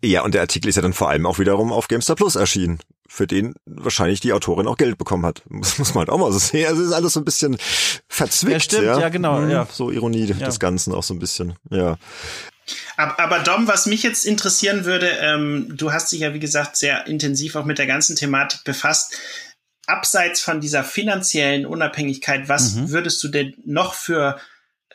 Ja, 0.03 0.21
und 0.23 0.33
der 0.33 0.41
Artikel 0.41 0.67
ist 0.69 0.75
ja 0.75 0.81
dann 0.81 0.93
vor 0.93 1.09
allem 1.09 1.25
auch 1.25 1.39
wiederum 1.39 1.71
auf 1.71 1.87
GameStar 1.87 2.15
Plus 2.15 2.35
erschienen, 2.35 2.79
für 3.07 3.25
den 3.27 3.55
wahrscheinlich 3.65 4.19
die 4.19 4.33
Autorin 4.33 4.67
auch 4.67 4.77
Geld 4.77 4.97
bekommen 4.97 5.25
hat. 5.25 5.41
Das 5.49 5.79
muss 5.79 5.93
man 5.93 6.01
halt 6.01 6.09
auch 6.09 6.19
mal 6.19 6.31
so 6.31 6.39
sehen. 6.39 6.67
Also 6.67 6.81
es 6.81 6.89
ist 6.89 6.93
alles 6.93 7.13
so 7.13 7.21
ein 7.21 7.25
bisschen 7.25 7.57
verzwickt. 8.07 8.53
Ja, 8.53 8.59
stimmt, 8.59 8.83
ja, 8.85 9.09
genau, 9.09 9.39
Mhm, 9.41 9.49
ja. 9.49 9.67
So 9.71 9.89
Ironie 9.91 10.25
Ja. 10.25 10.45
des 10.45 10.59
Ganzen 10.59 10.93
auch 10.93 11.03
so 11.03 11.13
ein 11.13 11.19
bisschen, 11.19 11.53
ja. 11.71 11.97
Aber, 12.97 13.17
aber 13.19 13.39
Dom, 13.39 13.67
was 13.67 13.85
mich 13.85 14.03
jetzt 14.03 14.25
interessieren 14.25 14.83
würde, 14.83 15.07
ähm, 15.21 15.71
du 15.77 15.93
hast 15.93 16.11
dich 16.11 16.19
ja, 16.19 16.33
wie 16.33 16.39
gesagt, 16.39 16.75
sehr 16.75 17.07
intensiv 17.07 17.55
auch 17.55 17.63
mit 17.63 17.77
der 17.77 17.87
ganzen 17.87 18.15
Thematik 18.17 18.63
befasst. 18.65 19.15
Abseits 19.87 20.41
von 20.41 20.61
dieser 20.61 20.83
finanziellen 20.83 21.65
Unabhängigkeit, 21.65 22.47
was 22.49 22.75
Mhm. 22.75 22.91
würdest 22.91 23.23
du 23.23 23.29
denn 23.29 23.55
noch 23.65 23.93
für 23.93 24.37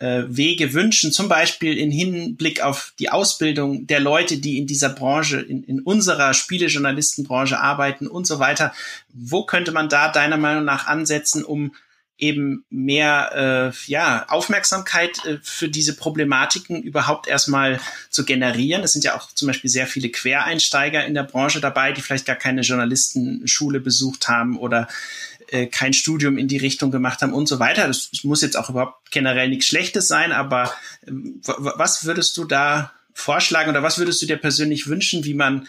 äh, 0.00 0.24
Wege 0.26 0.72
wünschen, 0.74 1.12
zum 1.12 1.28
Beispiel 1.28 1.78
in 1.78 1.90
Hinblick 1.90 2.60
auf 2.62 2.92
die 2.98 3.10
Ausbildung 3.10 3.86
der 3.86 4.00
Leute, 4.00 4.38
die 4.38 4.58
in 4.58 4.66
dieser 4.66 4.88
Branche, 4.88 5.40
in, 5.40 5.62
in 5.64 5.80
unserer 5.80 6.34
Spielejournalistenbranche 6.34 7.58
arbeiten 7.60 8.06
und 8.06 8.26
so 8.26 8.38
weiter. 8.38 8.72
Wo 9.12 9.44
könnte 9.44 9.70
man 9.70 9.88
da 9.88 10.10
deiner 10.10 10.38
Meinung 10.38 10.64
nach 10.64 10.86
ansetzen, 10.86 11.44
um 11.44 11.74
eben 12.22 12.64
mehr 12.70 13.72
äh, 13.74 13.90
ja, 13.90 14.24
Aufmerksamkeit 14.28 15.24
äh, 15.26 15.38
für 15.42 15.68
diese 15.68 15.96
Problematiken 15.96 16.80
überhaupt 16.80 17.26
erstmal 17.26 17.80
zu 18.10 18.24
generieren. 18.24 18.84
Es 18.84 18.92
sind 18.92 19.04
ja 19.04 19.16
auch 19.16 19.32
zum 19.32 19.48
Beispiel 19.48 19.68
sehr 19.68 19.88
viele 19.88 20.08
Quereinsteiger 20.08 21.04
in 21.04 21.14
der 21.14 21.24
Branche 21.24 21.60
dabei, 21.60 21.92
die 21.92 22.00
vielleicht 22.00 22.24
gar 22.24 22.36
keine 22.36 22.60
Journalistenschule 22.60 23.80
besucht 23.80 24.28
haben 24.28 24.56
oder 24.56 24.86
äh, 25.48 25.66
kein 25.66 25.92
Studium 25.92 26.38
in 26.38 26.46
die 26.46 26.58
Richtung 26.58 26.92
gemacht 26.92 27.22
haben 27.22 27.32
und 27.32 27.48
so 27.48 27.58
weiter. 27.58 27.88
Das, 27.88 28.10
muss 28.22 28.40
jetzt 28.40 28.56
auch 28.56 28.70
überhaupt 28.70 29.10
generell 29.10 29.48
nichts 29.48 29.66
Schlechtes 29.66 30.06
sein, 30.06 30.30
aber 30.30 30.72
ähm, 31.08 31.40
was 31.42 32.04
würdest 32.04 32.36
du 32.36 32.44
da 32.44 32.92
vorschlagen 33.14 33.70
oder 33.70 33.82
was 33.82 33.98
würdest 33.98 34.22
du 34.22 34.26
dir 34.26 34.36
persönlich 34.36 34.86
wünschen, 34.86 35.24
wie 35.24 35.34
man 35.34 35.66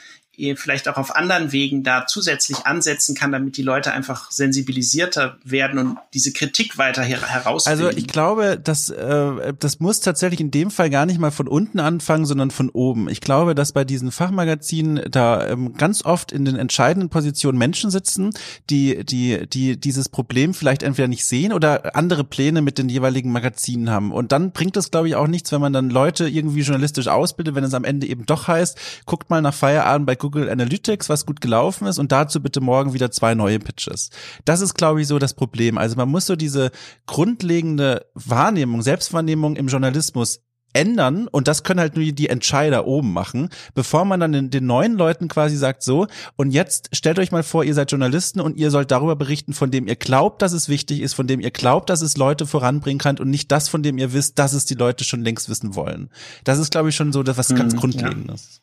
vielleicht 0.55 0.87
auch 0.87 0.97
auf 0.97 1.15
anderen 1.15 1.51
Wegen 1.51 1.83
da 1.83 2.07
zusätzlich 2.07 2.65
ansetzen 2.65 3.13
kann, 3.13 3.31
damit 3.31 3.55
die 3.55 3.61
Leute 3.61 3.93
einfach 3.93 4.31
sensibilisierter 4.31 5.37
werden 5.43 5.77
und 5.77 5.97
diese 6.13 6.33
Kritik 6.33 6.77
weiter 6.79 7.03
her 7.03 7.21
herausfinden. 7.21 7.85
Also 7.85 7.95
ich 7.95 8.07
glaube, 8.07 8.59
dass 8.61 8.89
äh, 8.89 9.53
das 9.59 9.79
muss 9.79 9.99
tatsächlich 9.99 10.39
in 10.39 10.49
dem 10.49 10.71
Fall 10.71 10.89
gar 10.89 11.05
nicht 11.05 11.19
mal 11.19 11.29
von 11.29 11.47
unten 11.47 11.79
anfangen, 11.79 12.25
sondern 12.25 12.49
von 12.49 12.69
oben. 12.69 13.09
Ich 13.09 13.21
glaube, 13.21 13.53
dass 13.53 13.73
bei 13.73 13.83
diesen 13.83 14.11
Fachmagazinen 14.11 15.03
da 15.11 15.47
ähm, 15.47 15.73
ganz 15.73 16.03
oft 16.03 16.31
in 16.31 16.45
den 16.45 16.55
entscheidenden 16.55 17.09
Positionen 17.09 17.59
Menschen 17.59 17.91
sitzen, 17.91 18.31
die 18.71 19.05
die 19.05 19.47
die 19.47 19.79
dieses 19.79 20.09
Problem 20.09 20.55
vielleicht 20.55 20.81
entweder 20.81 21.07
nicht 21.07 21.25
sehen 21.25 21.53
oder 21.53 21.95
andere 21.95 22.23
Pläne 22.23 22.63
mit 22.63 22.79
den 22.79 22.89
jeweiligen 22.89 23.31
Magazinen 23.31 23.91
haben. 23.91 24.11
Und 24.11 24.31
dann 24.31 24.51
bringt 24.51 24.77
es, 24.77 24.89
glaube 24.89 25.07
ich, 25.07 25.15
auch 25.15 25.27
nichts, 25.27 25.51
wenn 25.51 25.61
man 25.61 25.73
dann 25.73 25.91
Leute 25.91 26.27
irgendwie 26.27 26.61
journalistisch 26.61 27.07
ausbildet, 27.07 27.53
wenn 27.53 27.63
es 27.63 27.75
am 27.75 27.83
Ende 27.83 28.07
eben 28.07 28.25
doch 28.25 28.47
heißt, 28.47 28.79
guckt 29.05 29.29
mal 29.29 29.41
nach 29.41 29.53
Feierabend 29.53 30.07
bei 30.07 30.15
Google 30.23 30.49
Analytics, 30.49 31.09
was 31.09 31.25
gut 31.25 31.41
gelaufen 31.41 31.85
ist 31.85 31.99
und 31.99 32.13
dazu 32.13 32.41
bitte 32.41 32.61
morgen 32.61 32.93
wieder 32.93 33.11
zwei 33.11 33.35
neue 33.35 33.59
Pitches. 33.59 34.09
Das 34.45 34.61
ist, 34.61 34.73
glaube 34.75 35.01
ich, 35.01 35.07
so 35.07 35.19
das 35.19 35.33
Problem. 35.33 35.77
Also 35.77 35.97
man 35.97 36.07
muss 36.07 36.25
so 36.27 36.37
diese 36.37 36.71
grundlegende 37.05 38.05
Wahrnehmung, 38.15 38.81
Selbstwahrnehmung 38.81 39.57
im 39.57 39.67
Journalismus 39.67 40.39
ändern 40.73 41.27
und 41.27 41.47
das 41.47 41.63
können 41.63 41.79
halt 41.79 41.95
nur 41.95 42.03
die 42.03 42.29
Entscheider 42.29 42.87
oben 42.87 43.13
machen, 43.13 43.49
bevor 43.75 44.05
man 44.05 44.19
dann 44.19 44.31
den, 44.31 44.49
den 44.49 44.65
neuen 44.65 44.93
Leuten 44.93 45.27
quasi 45.27 45.55
sagt 45.55 45.83
so 45.83 46.07
und 46.35 46.49
jetzt 46.49 46.89
stellt 46.93 47.19
euch 47.19 47.31
mal 47.31 47.43
vor, 47.43 47.63
ihr 47.63 47.75
seid 47.75 47.91
Journalisten 47.91 48.41
und 48.41 48.57
ihr 48.57 48.71
sollt 48.71 48.89
darüber 48.89 49.15
berichten, 49.15 49.53
von 49.53 49.69
dem 49.69 49.87
ihr 49.87 49.95
glaubt, 49.95 50.41
dass 50.41 50.51
es 50.51 50.69
wichtig 50.69 51.01
ist, 51.01 51.13
von 51.13 51.27
dem 51.27 51.39
ihr 51.41 51.51
glaubt, 51.51 51.91
dass 51.91 52.01
es 52.01 52.17
Leute 52.17 52.47
voranbringen 52.47 52.97
kann 52.97 53.19
und 53.19 53.29
nicht 53.29 53.51
das, 53.51 53.69
von 53.69 53.83
dem 53.83 53.99
ihr 53.99 54.13
wisst, 54.13 54.39
dass 54.39 54.53
es 54.53 54.65
die 54.65 54.73
Leute 54.73 55.03
schon 55.03 55.21
längst 55.21 55.47
wissen 55.47 55.75
wollen. 55.75 56.09
Das 56.43 56.57
ist 56.57 56.71
glaube 56.71 56.89
ich 56.89 56.95
schon 56.95 57.13
so 57.13 57.21
das 57.21 57.37
was 57.37 57.49
ganz 57.49 57.73
Mhm, 57.73 57.77
grundlegendes. 57.77 58.61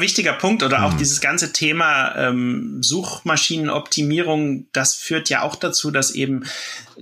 wichtiger 0.00 0.32
Punkt. 0.32 0.62
Oder 0.62 0.84
auch 0.84 0.94
dieses 0.94 1.20
ganze 1.20 1.52
Thema 1.52 2.14
ähm, 2.16 2.82
Suchmaschinenoptimierung, 2.82 4.66
das 4.72 4.94
führt 4.94 5.28
ja 5.28 5.42
auch 5.42 5.56
dazu, 5.56 5.90
dass 5.90 6.12
eben 6.12 6.44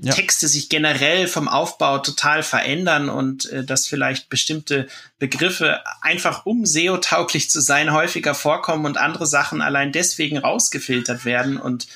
Ja. 0.01 0.13
Texte 0.13 0.49
sich 0.49 0.71
generell 0.71 1.29
vom 1.29 1.47
Aufbau 1.47 1.99
total 1.99 2.43
verändern 2.43 3.11
und 3.11 3.51
äh, 3.51 3.65
dass 3.65 3.87
vielleicht 3.87 4.31
bestimmte 4.31 4.87
Begriffe 5.19 5.81
einfach 6.01 6.47
um 6.47 6.65
SEO-tauglich 6.65 7.51
zu 7.51 7.61
sein 7.61 7.93
häufiger 7.93 8.35
vorkommen 8.35 8.87
und 8.87 8.97
andere 8.97 9.27
Sachen 9.27 9.61
allein 9.61 9.93
deswegen 9.93 10.39
rausgefiltert 10.39 11.27
werden 11.27 11.59
und 11.59 11.87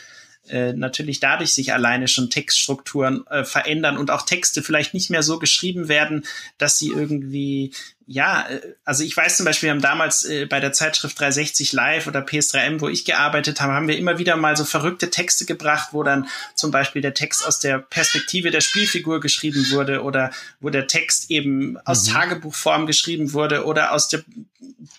äh, 0.48 0.74
natürlich 0.74 1.20
dadurch 1.20 1.54
sich 1.54 1.72
alleine 1.72 2.06
schon 2.06 2.28
Textstrukturen 2.28 3.26
äh, 3.28 3.44
verändern 3.44 3.96
und 3.96 4.10
auch 4.10 4.22
Texte 4.22 4.62
vielleicht 4.62 4.92
nicht 4.92 5.08
mehr 5.08 5.22
so 5.22 5.38
geschrieben 5.38 5.88
werden, 5.88 6.26
dass 6.58 6.78
sie 6.78 6.88
irgendwie, 6.88 7.72
ja, 8.06 8.46
äh, 8.48 8.60
also 8.84 9.02
ich 9.02 9.16
weiß 9.16 9.36
zum 9.36 9.46
Beispiel, 9.46 9.68
wir 9.68 9.72
haben 9.72 9.80
damals 9.80 10.24
äh, 10.24 10.46
bei 10.46 10.60
der 10.60 10.72
Zeitschrift 10.72 11.18
360 11.18 11.72
Live 11.72 12.06
oder 12.06 12.20
PS3M, 12.20 12.80
wo 12.80 12.88
ich 12.88 13.04
gearbeitet 13.04 13.60
habe, 13.60 13.72
haben 13.72 13.88
wir 13.88 13.96
immer 13.96 14.18
wieder 14.18 14.36
mal 14.36 14.56
so 14.56 14.64
verrückte 14.64 15.10
Texte 15.10 15.44
gebracht, 15.44 15.88
wo 15.92 16.02
dann 16.02 16.28
zum 16.54 16.70
Beispiel 16.70 17.02
der 17.02 17.14
Text 17.14 17.46
aus 17.46 17.58
der 17.58 17.78
Perspektive 17.78 18.50
der 18.50 18.60
Spielfigur 18.60 19.20
geschrieben 19.20 19.70
wurde 19.70 20.02
oder 20.02 20.30
wo 20.60 20.70
der 20.70 20.86
Text 20.86 21.30
eben 21.30 21.78
aus 21.84 22.04
Tagebuchform 22.04 22.86
geschrieben 22.86 23.32
wurde 23.32 23.64
oder 23.64 23.92
aus 23.92 24.08
der 24.08 24.22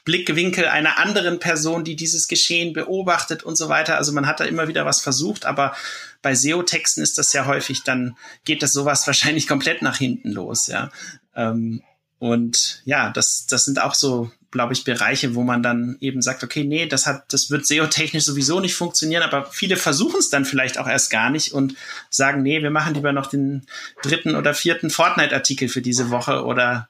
Blickwinkel 0.03 0.65
einer 0.65 0.97
anderen 0.97 1.39
Person, 1.39 1.83
die 1.83 1.95
dieses 1.95 2.27
Geschehen 2.27 2.73
beobachtet 2.73 3.43
und 3.43 3.55
so 3.55 3.69
weiter. 3.69 3.97
Also 3.97 4.13
man 4.13 4.25
hat 4.25 4.39
da 4.39 4.45
immer 4.45 4.67
wieder 4.67 4.85
was 4.85 5.01
versucht, 5.01 5.45
aber 5.45 5.75
bei 6.21 6.33
SEO-Texten 6.33 7.03
ist 7.03 7.19
das 7.19 7.33
ja 7.33 7.45
häufig, 7.45 7.83
dann 7.83 8.17
geht 8.45 8.63
das 8.63 8.73
sowas 8.73 9.05
wahrscheinlich 9.07 9.47
komplett 9.47 9.81
nach 9.83 9.97
hinten 9.97 10.31
los, 10.31 10.67
ja. 10.67 10.91
Ähm, 11.35 11.83
und 12.19 12.81
ja, 12.85 13.09
das, 13.09 13.45
das 13.47 13.65
sind 13.65 13.81
auch 13.81 13.93
so, 13.93 14.31
glaube 14.51 14.73
ich, 14.73 14.83
Bereiche, 14.85 15.35
wo 15.35 15.43
man 15.43 15.61
dann 15.61 15.97
eben 15.99 16.21
sagt, 16.21 16.43
okay, 16.43 16.63
nee, 16.63 16.85
das 16.85 17.05
hat, 17.05 17.31
das 17.33 17.51
wird 17.51 17.65
SEO-technisch 17.65 18.23
sowieso 18.23 18.59
nicht 18.59 18.75
funktionieren, 18.75 19.23
aber 19.23 19.45
viele 19.51 19.75
versuchen 19.75 20.19
es 20.19 20.29
dann 20.29 20.45
vielleicht 20.45 20.77
auch 20.77 20.87
erst 20.87 21.11
gar 21.11 21.29
nicht 21.29 21.51
und 21.51 21.75
sagen, 22.09 22.41
nee, 22.41 22.61
wir 22.61 22.71
machen 22.71 22.93
lieber 22.93 23.11
noch 23.11 23.27
den 23.27 23.65
dritten 24.01 24.35
oder 24.35 24.53
vierten 24.53 24.89
Fortnite-Artikel 24.89 25.67
für 25.67 25.81
diese 25.81 26.09
Woche 26.09 26.45
oder 26.45 26.89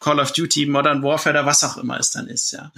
Call 0.00 0.18
of 0.18 0.32
Duty, 0.32 0.66
Modern 0.66 1.02
Warfare 1.02 1.38
oder 1.38 1.46
was 1.46 1.62
auch 1.62 1.76
immer 1.76 1.98
es 1.98 2.10
dann 2.10 2.26
ist, 2.26 2.52
ja. 2.52 2.72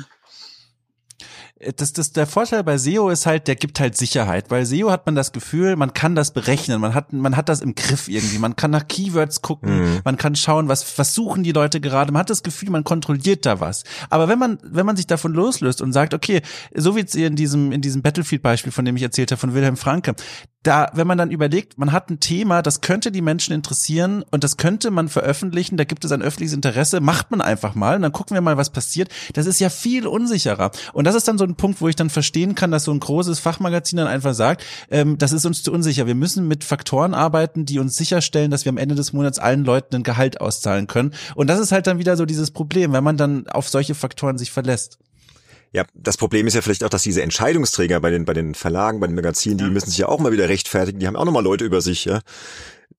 Das, 1.76 1.94
das, 1.94 2.12
der 2.12 2.26
Vorteil 2.26 2.62
bei 2.64 2.76
SEO 2.76 3.08
ist 3.08 3.24
halt, 3.24 3.48
der 3.48 3.56
gibt 3.56 3.80
halt 3.80 3.96
Sicherheit. 3.96 4.48
Bei 4.48 4.64
SEO 4.66 4.90
hat 4.90 5.06
man 5.06 5.14
das 5.14 5.32
Gefühl, 5.32 5.74
man 5.76 5.94
kann 5.94 6.14
das 6.14 6.32
berechnen, 6.32 6.80
man 6.82 6.92
hat, 6.94 7.14
man 7.14 7.34
hat 7.34 7.48
das 7.48 7.62
im 7.62 7.74
Griff 7.74 8.08
irgendwie. 8.08 8.38
Man 8.38 8.56
kann 8.56 8.70
nach 8.70 8.86
Keywords 8.86 9.40
gucken, 9.40 9.78
mhm. 9.78 10.00
man 10.04 10.18
kann 10.18 10.36
schauen, 10.36 10.68
was, 10.68 10.98
was 10.98 11.14
suchen 11.14 11.44
die 11.44 11.52
Leute 11.52 11.80
gerade. 11.80 12.12
Man 12.12 12.20
hat 12.20 12.28
das 12.28 12.42
Gefühl, 12.42 12.70
man 12.70 12.84
kontrolliert 12.84 13.46
da 13.46 13.58
was. 13.58 13.84
Aber 14.10 14.28
wenn 14.28 14.38
man, 14.38 14.58
wenn 14.62 14.84
man 14.84 14.96
sich 14.96 15.06
davon 15.06 15.32
loslöst 15.32 15.80
und 15.80 15.94
sagt, 15.94 16.12
okay, 16.12 16.42
so 16.74 16.94
wie 16.94 17.06
in 17.18 17.36
diesem, 17.36 17.72
in 17.72 17.80
diesem 17.80 18.02
Battlefield-Beispiel, 18.02 18.72
von 18.72 18.84
dem 18.84 18.96
ich 18.96 19.02
erzählt 19.02 19.30
habe, 19.30 19.40
von 19.40 19.54
Wilhelm 19.54 19.78
Franke, 19.78 20.14
da, 20.66 20.90
wenn 20.94 21.06
man 21.06 21.18
dann 21.18 21.30
überlegt, 21.30 21.78
man 21.78 21.92
hat 21.92 22.10
ein 22.10 22.20
Thema, 22.20 22.62
das 22.62 22.80
könnte 22.80 23.12
die 23.12 23.22
Menschen 23.22 23.54
interessieren 23.54 24.24
und 24.30 24.42
das 24.42 24.56
könnte 24.56 24.90
man 24.90 25.08
veröffentlichen, 25.08 25.76
da 25.76 25.84
gibt 25.84 26.04
es 26.04 26.12
ein 26.12 26.22
öffentliches 26.22 26.54
Interesse, 26.54 27.00
macht 27.00 27.30
man 27.30 27.40
einfach 27.40 27.74
mal 27.74 27.96
und 27.96 28.02
dann 28.02 28.12
gucken 28.12 28.34
wir 28.34 28.40
mal, 28.40 28.56
was 28.56 28.70
passiert. 28.70 29.10
Das 29.34 29.46
ist 29.46 29.60
ja 29.60 29.68
viel 29.68 30.06
unsicherer. 30.06 30.70
Und 30.92 31.06
das 31.06 31.14
ist 31.14 31.28
dann 31.28 31.38
so 31.38 31.44
ein 31.44 31.54
Punkt, 31.54 31.80
wo 31.80 31.88
ich 31.88 31.96
dann 31.96 32.10
verstehen 32.10 32.54
kann, 32.54 32.70
dass 32.70 32.84
so 32.84 32.92
ein 32.92 33.00
großes 33.00 33.38
Fachmagazin 33.38 33.98
dann 33.98 34.08
einfach 34.08 34.34
sagt, 34.34 34.64
ähm, 34.90 35.18
das 35.18 35.32
ist 35.32 35.46
uns 35.46 35.62
zu 35.62 35.72
unsicher. 35.72 36.06
Wir 36.06 36.14
müssen 36.14 36.48
mit 36.48 36.64
Faktoren 36.64 37.14
arbeiten, 37.14 37.64
die 37.64 37.78
uns 37.78 37.96
sicherstellen, 37.96 38.50
dass 38.50 38.64
wir 38.64 38.70
am 38.70 38.78
Ende 38.78 38.94
des 38.94 39.12
Monats 39.12 39.38
allen 39.38 39.64
Leuten 39.64 39.96
ein 39.96 40.02
Gehalt 40.02 40.40
auszahlen 40.40 40.86
können. 40.86 41.12
Und 41.34 41.48
das 41.48 41.60
ist 41.60 41.72
halt 41.72 41.86
dann 41.86 41.98
wieder 41.98 42.16
so 42.16 42.24
dieses 42.24 42.50
Problem, 42.50 42.92
wenn 42.92 43.04
man 43.04 43.16
dann 43.16 43.46
auf 43.48 43.68
solche 43.68 43.94
Faktoren 43.94 44.38
sich 44.38 44.50
verlässt. 44.50 44.98
Ja, 45.76 45.84
das 45.92 46.16
Problem 46.16 46.46
ist 46.46 46.54
ja 46.54 46.62
vielleicht 46.62 46.84
auch, 46.84 46.88
dass 46.88 47.02
diese 47.02 47.20
Entscheidungsträger 47.20 48.00
bei 48.00 48.10
den, 48.10 48.24
bei 48.24 48.32
den 48.32 48.54
Verlagen, 48.54 48.98
bei 48.98 49.08
den 49.08 49.14
Magazinen, 49.14 49.58
ja. 49.58 49.66
die 49.66 49.70
müssen 49.70 49.90
sich 49.90 49.98
ja 49.98 50.08
auch 50.08 50.18
mal 50.18 50.32
wieder 50.32 50.48
rechtfertigen. 50.48 51.00
Die 51.00 51.06
haben 51.06 51.16
auch 51.16 51.26
nochmal 51.26 51.44
Leute 51.44 51.66
über 51.66 51.82
sich, 51.82 52.06
ja 52.06 52.20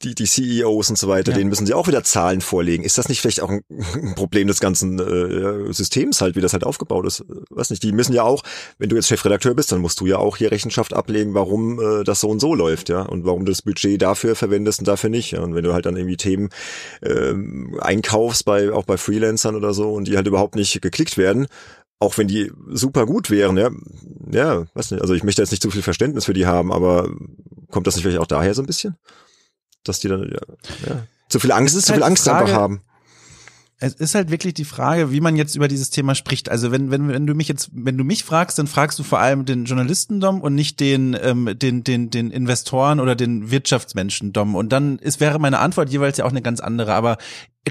die, 0.03 0.13
die 0.13 0.25
CEOs 0.25 0.91
und 0.91 0.97
so 0.97 1.07
weiter, 1.07 1.32
ja. 1.32 1.38
denen 1.38 1.49
müssen 1.49 1.65
sie 1.65 1.73
auch 1.73 1.88
wieder 1.88 2.03
Zahlen 2.03 2.41
vorlegen. 2.41 2.84
Ist 2.84 2.97
das 2.97 3.09
nicht 3.09 3.21
vielleicht 3.21 3.41
auch 3.41 3.49
ein, 3.49 3.61
ein 3.69 4.15
Problem 4.15 4.47
des 4.47 4.59
ganzen 4.59 4.99
äh, 4.99 5.73
Systems 5.73 6.21
halt, 6.21 6.36
wie 6.36 6.41
das 6.41 6.53
halt 6.53 6.63
aufgebaut 6.63 7.05
ist? 7.07 7.25
Weiß 7.49 7.71
nicht, 7.71 7.82
die 7.82 7.91
müssen 7.91 8.13
ja 8.13 8.23
auch, 8.23 8.43
wenn 8.78 8.89
du 8.89 8.95
jetzt 8.95 9.07
Chefredakteur 9.07 9.55
bist, 9.55 9.71
dann 9.71 9.82
musst 9.82 9.99
du 9.99 10.05
ja 10.05 10.17
auch 10.17 10.38
hier 10.38 10.51
Rechenschaft 10.51 10.93
ablegen, 10.93 11.34
warum 11.34 11.80
äh, 11.80 12.03
das 12.03 12.19
so 12.19 12.30
und 12.30 12.39
so 12.39 12.53
läuft, 12.53 12.89
ja, 12.89 13.01
und 13.01 13.25
warum 13.25 13.45
du 13.45 13.51
das 13.51 13.63
Budget 13.63 14.01
dafür 14.01 14.36
verwendest 14.36 14.80
und 14.80 14.88
dafür 14.88 15.09
nicht. 15.09 15.32
Ja? 15.32 15.41
Und 15.41 15.55
wenn 15.55 15.63
du 15.63 15.73
halt 15.73 15.88
dann 15.88 15.97
irgendwie 15.97 16.17
Themen 16.17 16.49
äh, 17.01 17.34
einkaufst 17.80 18.45
bei 18.45 18.71
auch 18.71 18.86
bei 18.86 18.97
Freelancern 18.97 19.55
oder 19.55 19.73
so 19.73 19.91
und 19.93 20.07
die 20.07 20.15
halt 20.15 20.28
überhaupt 20.28 20.55
nicht 20.55 20.80
geklickt 20.82 21.17
werden, 21.17 21.47
auch 22.00 22.18
wenn 22.18 22.28
die 22.28 22.52
super 22.70 23.06
gut 23.06 23.30
wären, 23.30 23.58
ja, 23.58 23.70
ja, 24.32 24.66
weiß 24.74 24.91
nicht, 24.91 25.02
also 25.02 25.14
ich 25.14 25.24
möchte 25.24 25.41
jetzt 25.41 25.52
nicht 25.52 25.64
zu 25.64 25.72
viel 25.72 25.82
Verständnis 25.82 26.26
für 26.26 26.34
die 26.34 26.45
haben, 26.45 26.72
aber 26.72 27.10
kommt 27.70 27.88
das 27.88 27.95
nicht 27.95 28.04
vielleicht 28.04 28.20
auch 28.22 28.28
daher 28.28 28.54
so 28.54 28.62
ein 28.62 28.68
bisschen? 28.68 28.98
dass 29.88 30.00
die 30.00 30.08
dann 30.08 30.24
ja, 30.24 30.89
ja, 30.89 31.08
zu 31.30 31.39
viel 31.39 31.52
Angst, 31.52 31.76
zu 31.76 31.82
viel 31.82 32.02
halt 32.02 32.04
Angst 32.04 32.24
Frage, 32.26 32.45
einfach 32.45 32.56
haben. 32.56 32.82
Es 33.80 33.93
ist 33.93 34.16
halt 34.16 34.32
wirklich 34.32 34.56
die 34.56 34.66
Frage, 34.66 35.12
wie 35.12 35.22
man 35.22 35.36
jetzt 35.36 35.56
über 35.56 35.68
dieses 35.68 35.91
Thema 35.91 36.16
spricht. 36.16 36.50
Also 36.50 36.72
wenn 36.72 36.89
wenn 36.89 37.10
wenn 37.10 37.28
du 37.28 37.36
mich 37.36 37.48
jetzt, 37.48 37.70
wenn 37.74 37.98
du 37.98 38.04
mich 38.04 38.24
fragst, 38.24 38.58
dann 38.58 38.66
fragst 38.66 38.98
du 38.98 39.04
vor 39.04 39.20
allem 39.20 39.45
den 39.45 39.66
Journalistendom 39.66 40.41
und 40.41 40.56
nicht 40.56 40.80
den 40.80 41.16
ähm, 41.22 41.52
den 41.58 41.84
den 41.84 42.10
den 42.10 42.32
Investoren 42.32 43.00
oder 43.00 43.16
den 43.16 43.52
Wirtschaftsmenschendom. 43.52 44.56
Und 44.56 44.70
dann 44.70 44.98
ist 44.98 45.20
wäre 45.20 45.38
meine 45.38 45.60
Antwort 45.60 45.89
jeweils 45.89 46.18
ja 46.18 46.26
auch 46.26 46.32
eine 46.32 46.41
ganz 46.41 46.60
andere. 46.60 46.95
Aber 46.95 47.18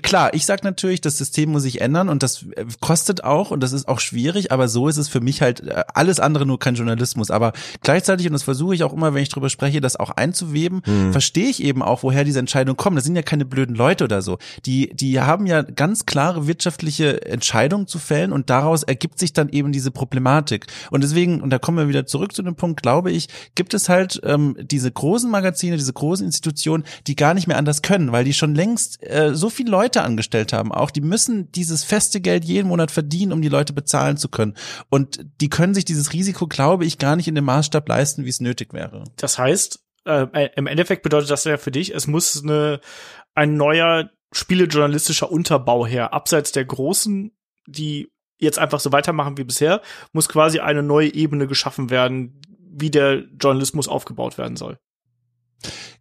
Klar, 0.03 0.35
ich 0.35 0.47
sag 0.47 0.65
natürlich, 0.65 1.01
das 1.01 1.17
System 1.17 1.51
muss 1.51 1.63
sich 1.63 1.81
ändern 1.81 2.09
und 2.09 2.23
das 2.23 2.45
äh, 2.55 2.67
kostet 2.81 3.25
auch 3.25 3.51
und 3.51 3.63
das 3.63 3.73
ist 3.73 3.89
auch 3.89 4.01
schwierig, 4.01 4.53
aber 4.53 4.69
so 4.69 4.89
ist 4.89 4.97
es 4.97 5.09
für 5.09 5.21
mich 5.21 5.43
halt 5.43 5.61
äh, 5.61 5.85
alles 5.95 6.21
andere 6.21 6.47
nur 6.47 6.59
kein 6.59 6.75
Journalismus. 6.75 7.31
Aber 7.31 7.53
gleichzeitig, 7.83 8.27
und 8.27 8.33
das 8.33 8.43
versuche 8.43 8.75
ich 8.75 8.85
auch 8.85 8.93
immer, 8.93 9.15
wenn 9.15 9.23
ich 9.23 9.29
drüber 9.29 9.49
spreche, 9.49 9.81
das 9.81 9.97
auch 9.97 10.11
einzuweben, 10.11 10.83
mhm. 10.85 11.13
verstehe 11.13 11.49
ich 11.49 11.63
eben 11.63 11.83
auch, 11.83 12.03
woher 12.03 12.25
diese 12.25 12.39
Entscheidungen 12.39 12.77
kommen. 12.77 12.97
Das 12.97 13.05
sind 13.05 13.17
ja 13.17 13.23
keine 13.23 13.45
blöden 13.45 13.75
Leute 13.75 14.05
oder 14.05 14.23
so. 14.23 14.39
Die, 14.65 14.95
die 14.95 15.21
haben 15.21 15.47
ja 15.47 15.63
ganz 15.63 16.07
klare 16.07 16.47
wirtschaftliche 16.47 17.25
Entscheidungen 17.25 17.87
zu 17.87 17.99
fällen 17.99 18.33
und 18.33 18.51
daraus 18.51 18.83
ergibt 18.83 19.19
sich 19.19 19.33
dann 19.33 19.49
eben 19.49 19.73
diese 19.73 19.91
Problematik. 19.91 20.67
Und 20.91 21.03
deswegen, 21.03 21.41
und 21.41 21.51
da 21.51 21.59
kommen 21.59 21.79
wir 21.79 21.89
wieder 21.89 22.07
zurück 22.07 22.35
zu 22.35 22.43
dem 22.43 22.57
Punkt, 22.57 22.83
glaube 22.83 23.11
ich, 23.11 23.29
gibt 23.55 23.75
es 23.75 23.89
halt 23.89 24.21
ähm, 24.25 24.57
diese 24.61 24.91
großen 24.91 25.31
Magazine, 25.31 25.77
diese 25.77 25.93
großen 25.93 26.27
Institutionen, 26.27 26.85
die 27.07 27.17
gar 27.17 27.35
nicht 27.35 27.47
mehr 27.47 27.57
anders 27.57 27.83
können, 27.83 28.13
weil 28.13 28.25
die 28.25 28.35
schon 28.35 28.55
längst 28.55 29.03
äh, 29.03 29.35
so 29.35 29.51
viele 29.51 29.71
Leute 29.71 29.86
Leute 29.87 30.03
angestellt 30.03 30.53
haben 30.53 30.73
auch, 30.73 30.91
die 30.91 31.01
müssen 31.01 31.53
dieses 31.53 31.85
feste 31.85 32.21
Geld 32.21 32.45
jeden 32.45 32.67
Monat 32.67 32.91
verdienen, 32.91 33.33
um 33.33 33.41
die 33.41 33.49
Leute 33.49 33.73
bezahlen 33.73 34.17
zu 34.17 34.29
können. 34.29 34.57
Und 34.91 35.25
die 35.41 35.49
können 35.49 35.75
sich 35.75 35.85
dieses 35.85 36.13
Risiko, 36.13 36.49
glaube 36.49 36.85
ich, 36.85 36.99
gar 36.99 37.15
nicht 37.15 37.29
in 37.29 37.37
dem 37.37 37.45
Maßstab 37.45 37.89
leisten, 37.89 38.25
wie 38.25 38.29
es 38.29 38.41
nötig 38.41 38.73
wäre. 38.73 39.05
Das 39.17 39.39
heißt, 39.39 39.79
äh, 40.05 40.49
im 40.57 40.67
Endeffekt 40.67 41.05
bedeutet 41.05 41.31
das 41.31 41.45
ja 41.45 41.57
für 41.57 41.71
dich, 41.71 41.95
es 41.95 42.09
muss 42.09 42.43
eine, 42.43 42.81
ein 43.37 43.57
neuer 43.57 44.11
spielejournalistischer 44.33 45.31
Unterbau 45.31 45.87
her, 45.87 46.13
abseits 46.13 46.51
der 46.51 46.65
großen, 46.65 47.31
die 47.69 48.11
jetzt 48.39 48.59
einfach 48.59 48.81
so 48.81 48.91
weitermachen 48.91 49.39
wie 49.39 49.45
bisher, 49.45 49.83
muss 50.13 50.29
quasi 50.29 50.59
eine 50.59 50.83
neue 50.83 51.15
Ebene 51.15 51.47
geschaffen 51.47 51.91
werden, 51.91 52.41
wie 52.59 52.91
der 52.91 53.23
Journalismus 53.41 53.87
aufgebaut 53.87 54.37
werden 54.37 54.57
soll. 54.57 54.79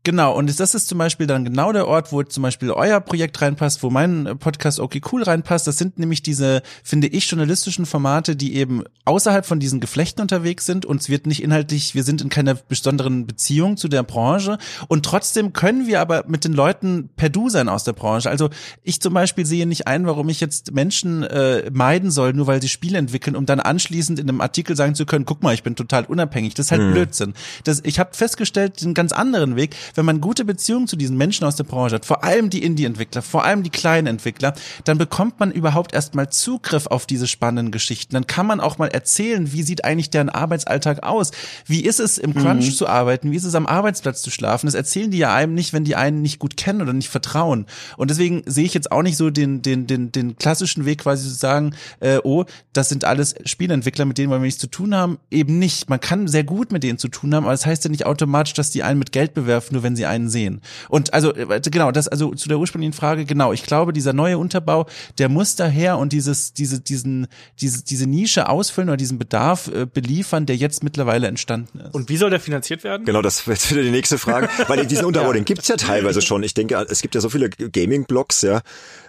Genau, 0.05 0.38
und 0.38 0.59
das 0.59 0.76
ist 0.76 0.88
zum 0.88 0.99
Beispiel 0.99 1.26
dann 1.26 1.43
genau 1.45 1.72
der 1.72 1.88
Ort, 1.88 2.11
wo 2.11 2.22
zum 2.22 2.43
Beispiel 2.43 2.70
euer 2.70 2.99
Projekt 2.99 3.41
reinpasst, 3.41 3.82
wo 3.82 3.89
mein 3.89 4.38
Podcast 4.38 4.80
Okay 4.80 5.01
Cool 5.11 5.24
reinpasst. 5.24 5.66
Das 5.66 5.80
sind 5.80 5.97
nämlich 5.97 6.22
diese, 6.22 6.61
finde 6.84 7.07
ich, 7.07 7.28
journalistischen 7.28 7.88
Formate, 7.88 8.36
die 8.36 8.55
eben 8.55 8.84
außerhalb 9.05 9.47
von 9.47 9.59
diesen 9.59 9.80
Geflechten 9.80 10.22
unterwegs 10.22 10.68
sind. 10.68 10.86
Uns 10.86 11.09
wird 11.09 11.26
nicht 11.26 11.41
inhaltlich, 11.41 11.95
wir 11.95 12.03
sind 12.03 12.22
in 12.22 12.30
keiner 12.30 12.53
besonderen 12.53 13.26
Beziehung 13.26 13.78
zu 13.78 13.88
der 13.88 14.03
Branche 14.03 14.59
und 14.88 15.03
trotzdem 15.03 15.53
können 15.53 15.88
wir 15.88 16.01
aber 16.01 16.26
mit 16.28 16.45
den 16.45 16.53
Leuten 16.53 17.09
per 17.16 17.30
Du 17.30 17.49
sein 17.49 17.68
aus 17.68 17.84
der 17.84 17.93
Branche. 17.93 18.30
Also 18.30 18.51
ich 18.84 19.01
zum 19.01 19.16
Beispiel 19.16 19.47
sehe 19.47 19.66
nicht 19.66 19.88
ein, 19.88 20.05
warum 20.05 20.30
ich 20.30 20.39
jetzt 20.39 20.72
Menschen 20.72 21.24
äh, 21.24 21.72
meiden 21.72 22.11
soll, 22.11 22.34
nur 22.34 22.45
weil 22.45 22.61
sie 22.61 22.70
Spiele 22.70 22.99
entwickeln, 22.99 23.36
um 23.36 23.47
dann 23.47 23.59
anschließend 23.59 24.20
in 24.20 24.30
einem 24.30 24.41
Artikel 24.41 24.76
sagen 24.76 24.93
zu 24.93 25.07
können, 25.07 25.26
guck 25.26 25.41
mal, 25.41 25.55
ich 25.55 25.63
bin 25.63 25.76
total 25.76 26.05
unabhängig. 26.05 26.53
Das 26.53 26.68
ist 26.68 26.72
halt 26.72 26.82
hm. 26.82 26.91
Blödsinn. 26.91 27.34
Das, 27.63 27.82
ich 27.84 27.99
habe 27.99 28.13
festgestellt, 28.13 28.84
einen 28.84 28.93
ganz 28.93 29.11
anderen 29.11 29.55
Weg 29.56 29.76
wenn 29.95 30.06
man 30.06 30.22
gute 30.22 30.45
Beziehungen 30.45 30.88
zu 30.88 30.95
diesen 30.95 31.18
Menschen 31.18 31.45
aus 31.45 31.56
der 31.56 31.64
Branche 31.64 31.95
hat, 31.95 32.06
vor 32.06 32.24
allem 32.24 32.49
die 32.49 32.64
Indie-Entwickler, 32.64 33.22
vor 33.22 33.45
allem 33.45 33.64
die 33.64 33.70
kleinen 33.70 34.08
Entwickler, 34.08 34.53
dann 34.84 34.97
bekommt 34.97 35.39
man 35.39 35.51
überhaupt 35.51 35.93
erstmal 35.93 36.30
Zugriff 36.30 36.88
auf 36.88 37.06
diese 37.06 37.28
spannenden 37.28 37.72
Geschichten. 37.72 38.14
Dann 38.14 38.28
kann 38.28 38.47
man 38.47 38.60
auch 38.60 38.78
mal 38.78 38.88
erzählen, 38.88 39.51
wie 39.51 39.64
sieht 39.64 39.86
eigentlich 39.86 40.10
deren 40.10 40.30
Arbeitsalltag 40.30 41.03
aus? 41.03 41.32
Wie 41.66 41.82
ist 41.82 41.99
es 41.99 42.18
im 42.18 42.34
Crunch 42.34 42.66
mhm. 42.66 42.72
zu 42.72 42.88
arbeiten? 42.88 43.32
Wie 43.32 43.36
ist 43.36 43.43
es 43.43 43.56
am 43.56 43.68
Arbeitsplatz 43.68 44.22
zu 44.22 44.32
schlafen? 44.32 44.68
Das 44.68 44.76
erzählen 44.76 45.12
die 45.12 45.18
ja 45.18 45.34
einem 45.34 45.53
nicht, 45.53 45.74
wenn 45.74 45.84
die 45.84 45.95
einen 45.95 46.22
nicht 46.22 46.39
gut 46.39 46.58
kennen 46.58 46.82
oder 46.82 46.93
nicht 46.93 47.10
vertrauen. 47.10 47.66
Und 47.97 48.10
deswegen 48.10 48.43
sehe 48.45 48.66
ich 48.66 48.74
jetzt 48.74 48.91
auch 48.91 49.03
nicht 49.03 49.18
so 49.18 49.30
den, 49.30 49.62
den, 49.62 49.88
den, 49.88 50.12
den 50.12 50.36
klassischen 50.38 50.86
Weg 50.86 50.99
quasi 50.99 51.28
zu 51.28 51.36
sagen, 51.36 51.76
äh, 51.99 52.20
oh, 52.24 52.45
das 52.74 52.89
sind 52.89 53.06
alles 53.06 53.36
Spielentwickler, 53.45 54.06
mit 54.06 54.18
denen 54.18 54.30
wollen 54.30 54.41
wir 54.41 54.47
nichts 54.47 54.62
zu 54.62 54.68
tun 54.68 54.95
haben. 54.95 55.20
Eben 55.32 55.60
nicht. 55.60 55.89
Man 55.89 55.99
kann 55.99 56.28
sehr 56.28 56.43
gut 56.43 56.72
mit 56.72 56.84
denen 56.84 56.97
zu 56.97 57.08
tun 57.08 57.34
haben, 57.34 57.43
aber 57.43 57.53
das 57.53 57.66
heißt 57.66 57.84
ja 57.84 57.91
nicht 57.91 58.06
automatisch, 58.06 58.53
dass 58.53 58.72
die 58.72 58.84
einen 58.84 58.99
mit 58.99 59.12
Geld 59.12 59.35
bewerfen, 59.36 59.76
nur 59.76 59.84
wenn 59.84 59.96
sie 59.96 60.06
einen 60.06 60.30
sehen. 60.30 60.62
Und 60.90 61.14
also 61.14 61.34
äh, 61.36 61.62
genau, 61.64 61.92
das 61.92 62.08
also 62.08 62.34
zu 62.34 62.50
der 62.50 62.58
ursprünglichen 62.58 62.94
Frage, 62.94 63.26
genau, 63.26 63.54
ich 63.54 63.64
glaube, 63.64 63.94
dieser 63.94 64.14
neue 64.14 64.38
Unterbau, 64.38 64.88
der 65.18 65.30
muss 65.30 65.56
daher 65.56 65.98
und 65.98 66.14
dieses 66.14 66.54
diese 66.54 66.80
diesen 66.80 67.28
diese 67.60 67.84
diese 67.84 68.08
Nische 68.08 68.50
ausfüllen 68.50 68.90
oder 68.90 68.98
diesen 68.98 69.20
Bedarf 69.20 69.68
äh, 69.68 69.86
beliefern, 69.86 70.46
der 70.46 70.56
jetzt 70.56 70.84
mittlerweile 70.84 71.28
entstanden 71.28 71.80
ist. 71.80 71.94
Und 71.94 72.10
wie 72.10 72.18
soll 72.18 72.30
der 72.30 72.40
finanziert 72.40 72.84
werden? 72.84 73.06
Genau, 73.06 73.22
das 73.22 73.48
wird 73.48 73.70
wieder 73.70 73.84
die 73.84 73.92
nächste 73.92 74.18
Frage, 74.18 74.50
weil 74.68 74.86
diesen 74.86 75.06
Unterbau, 75.06 75.28
ja. 75.28 75.34
den 75.34 75.46
gibt's 75.46 75.68
ja 75.68 75.76
teilweise 75.76 76.22
schon. 76.22 76.44
Ich 76.44 76.54
denke, 76.54 76.76
es 76.90 77.02
gibt 77.02 77.16
ja 77.16 77.22
so 77.22 77.30
viele 77.30 77.50
Gaming 77.50 78.06
Blogs, 78.06 78.42
ja, 78.42 78.62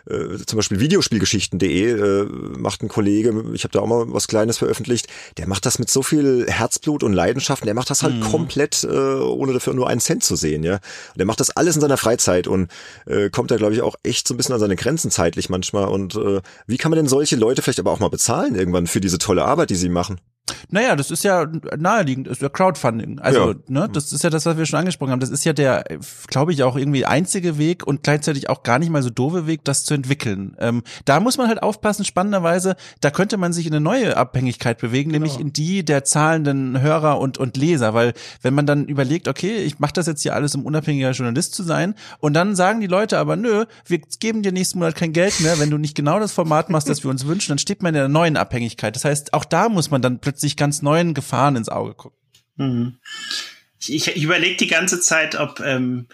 äh, 0.09 0.39
zum 0.47 0.57
Beispiel 0.57 0.81
Videospielgeschichten.de 0.81 1.91
äh, 1.91 2.25
macht 2.59 2.83
ein 2.83 2.89
Kollege, 2.89 3.45
ich 3.55 3.65
habe 3.65 3.73
da 3.73 3.81
auch 3.81 3.87
mal 3.87 4.05
was 4.09 4.29
Kleines 4.29 4.59
veröffentlicht, 4.59 5.09
der 5.37 5.49
macht 5.49 5.67
das 5.67 5.79
mit 5.79 5.91
so 5.91 6.03
viel 6.03 6.47
Herzblut 6.49 7.03
und 7.03 7.13
Leidenschaft 7.13 7.67
der 7.67 7.75
macht 7.75 7.91
das 7.91 8.03
halt 8.03 8.17
mhm. 8.17 8.21
komplett, 8.21 8.85
äh, 8.85 8.89
ohne 8.89 9.53
dafür 9.53 9.75
nur 9.75 9.89
einen 9.89 10.01
Cent 10.01 10.16
zu 10.21 10.37
sehen, 10.37 10.63
ja. 10.63 10.75
Und 10.75 11.19
der 11.19 11.27
macht 11.27 11.41
das 11.41 11.51
alles 11.51 11.75
in 11.77 11.81
seiner 11.81 11.97
Freizeit 11.97 12.47
und 12.47 12.71
äh, 13.07 13.31
kommt 13.31 13.51
da, 13.51 13.57
glaube 13.57 13.75
ich, 13.75 13.83
auch 13.83 13.97
echt 14.03 14.27
so 14.29 14.35
ein 14.35 14.37
bisschen 14.37 14.55
an 14.55 14.61
seine 14.61 14.77
Grenzen 14.77 15.11
zeitlich 15.11 15.49
manchmal. 15.49 15.89
Und 15.89 16.15
äh, 16.17 16.41
wie 16.67 16.77
kann 16.77 16.91
man 16.91 16.97
denn 16.97 17.09
solche 17.09 17.37
Leute 17.37 17.63
vielleicht 17.63 17.81
aber 17.81 17.93
auch 17.93 18.01
mal 18.01 18.09
bezahlen 18.09 18.55
irgendwann 18.55 18.87
für 18.87 19.01
diese 19.01 19.19
tolle 19.19 19.45
Arbeit, 19.45 19.71
die 19.71 19.77
sie 19.77 19.89
machen? 19.89 20.21
Naja, 20.69 20.97
das 20.97 21.11
ist 21.11 21.25
ja 21.25 21.47
naheliegend, 21.77 22.29
ist 22.29 22.43
ja 22.43 22.49
Crowdfunding. 22.49 23.19
Also, 23.19 23.53
ja. 23.53 23.57
ne, 23.69 23.89
das 23.93 24.13
ist 24.13 24.25
ja 24.25 24.31
das, 24.31 24.47
was 24.47 24.57
wir 24.57 24.67
schon 24.67 24.81
angesprochen 24.81 25.13
haben. 25.13 25.21
Das 25.21 25.31
ist 25.31 25.45
ja 25.45 25.53
der, 25.53 25.85
glaube 26.29 26.53
ich, 26.53 26.63
auch 26.63 26.77
irgendwie 26.77 27.05
einzige 27.05 27.59
Weg 27.59 27.87
und 27.87 28.03
gleichzeitig 28.03 28.49
auch 28.49 28.63
gar 28.63 28.79
nicht 28.79 28.91
mal 28.91 29.03
so 29.03 29.11
doofe 29.11 29.47
Weg, 29.47 29.65
das 29.65 29.85
zu 29.85 29.95
entwickeln. 29.95 30.57
Ähm, 30.59 30.83
da 31.05 31.21
muss 31.21 31.39
man 31.39 31.49
halt 31.49 31.63
aufpassen, 31.63 32.05
spannenderweise, 32.05 32.77
da 33.01 33.11
könnte 33.11 33.37
man 33.37 33.53
sich 33.53 33.67
in 33.67 33.73
eine 33.73 33.81
neue 33.81 34.17
Abhängigkeit 34.17 34.79
bewegen, 34.79 35.13
genau. 35.13 35.25
nämlich 35.25 35.41
in 35.41 35.53
die 35.53 35.85
der 35.85 36.05
zahlenden 36.05 36.81
Hörer 36.81 37.21
und, 37.21 37.39
und 37.39 37.57
Leser. 37.57 37.95
Weil 37.95 38.13
wenn 38.43 38.55
man 38.55 38.67
dann 38.67 38.87
überlegt, 38.87 39.29
okay, 39.29 39.59
ich 39.59 39.79
mache 39.79 39.93
das 39.93 40.07
jetzt 40.07 40.23
hier 40.23 40.35
alles, 40.35 40.55
um 40.55 40.65
unabhängiger 40.65 41.13
Journalist 41.13 41.55
zu 41.55 41.63
sein, 41.63 41.95
und 42.19 42.35
dann 42.35 42.57
sagen 42.57 42.81
die 42.81 42.87
Leute 42.87 43.19
aber, 43.19 43.37
nö, 43.37 43.65
wir 43.87 44.01
geben 44.19 44.43
dir 44.43 44.53
nächsten 44.53 44.79
Monat 44.79 44.97
kein 44.97 45.13
Geld 45.13 45.41
mehr, 45.41 45.59
wenn 45.59 45.71
du 45.71 45.79
nicht 45.79 45.95
genau 45.95 46.19
das 46.19 46.33
Format 46.33 46.71
machst, 46.71 46.89
das 46.89 47.05
wir 47.05 47.11
uns 47.11 47.27
wünschen, 47.27 47.53
dann 47.53 47.59
steht 47.59 47.83
man 47.83 47.95
in 47.95 48.01
einer 48.01 48.09
neuen 48.09 48.37
Abhängigkeit. 48.37 48.97
Das 48.97 49.05
heißt, 49.05 49.33
auch 49.33 49.45
da 49.45 49.69
muss 49.69 49.91
man 49.91 50.03
dann 50.03 50.19
plötzlich 50.19 50.56
plötzlich 50.57 50.67
ganz 50.67 50.83
neuen 50.83 51.15
Gefahren 51.15 51.57
ins 51.57 51.69
Auge 51.69 51.95
gucken. 51.95 52.19
Mhm. 52.57 52.99
Ich, 53.79 54.09
ich 54.09 54.23
überlege 54.23 54.57
die 54.57 54.67
ganze 54.67 55.01
Zeit, 55.01 55.37
ob 55.37 55.61
ähm, 55.61 56.09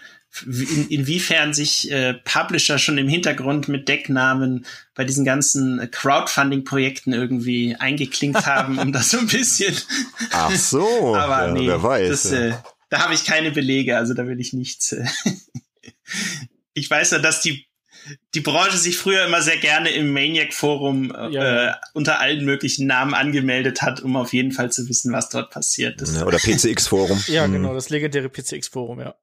in, 0.45 0.87
inwiefern 0.89 1.53
sich 1.53 1.91
äh, 1.91 2.13
Publisher 2.13 2.77
schon 2.77 2.97
im 2.97 3.07
Hintergrund 3.07 3.67
mit 3.67 3.87
Decknamen 3.87 4.65
bei 4.95 5.05
diesen 5.05 5.25
ganzen 5.25 5.89
Crowdfunding-Projekten 5.91 7.13
irgendwie 7.13 7.75
eingeklinkt 7.75 8.45
haben, 8.45 8.77
um 8.77 8.91
das 8.91 9.11
so 9.11 9.19
ein 9.19 9.27
bisschen. 9.27 9.75
Ach 10.31 10.51
so, 10.51 11.15
aber 11.15 11.47
ja, 11.47 11.53
nee, 11.53 11.67
wer 11.67 11.81
weiß. 11.81 12.09
Das, 12.09 12.31
äh, 12.31 12.53
da 12.89 12.99
habe 12.99 13.13
ich 13.13 13.25
keine 13.25 13.51
Belege, 13.51 13.97
also 13.97 14.13
da 14.13 14.27
will 14.27 14.39
ich 14.39 14.53
nichts. 14.53 14.91
Äh 14.91 15.05
ich 16.73 16.89
weiß 16.89 17.11
ja, 17.11 17.19
dass 17.19 17.41
die 17.41 17.65
die 18.33 18.41
Branche 18.41 18.77
sich 18.77 18.97
früher 18.97 19.25
immer 19.25 19.41
sehr 19.41 19.57
gerne 19.57 19.89
im 19.91 20.11
Maniac-Forum 20.13 21.13
äh, 21.15 21.29
Ja. 21.29 21.69
äh, 21.69 21.73
unter 21.93 22.19
allen 22.19 22.43
möglichen 22.45 22.87
Namen 22.87 23.13
angemeldet 23.13 23.81
hat, 23.81 24.01
um 24.01 24.15
auf 24.15 24.33
jeden 24.33 24.51
Fall 24.51 24.71
zu 24.71 24.87
wissen, 24.89 25.13
was 25.13 25.29
dort 25.29 25.51
passiert. 25.51 26.01
Das, 26.01 26.15
Ja, 26.15 26.25
oder 26.25 26.37
PCX-Forum. 26.37 27.23
Ja, 27.27 27.45
Hm. 27.45 27.53
genau, 27.53 27.73
das 27.73 27.89
legendäre 27.89 28.29
PCX-Forum, 28.29 28.99
ja. 28.99 29.15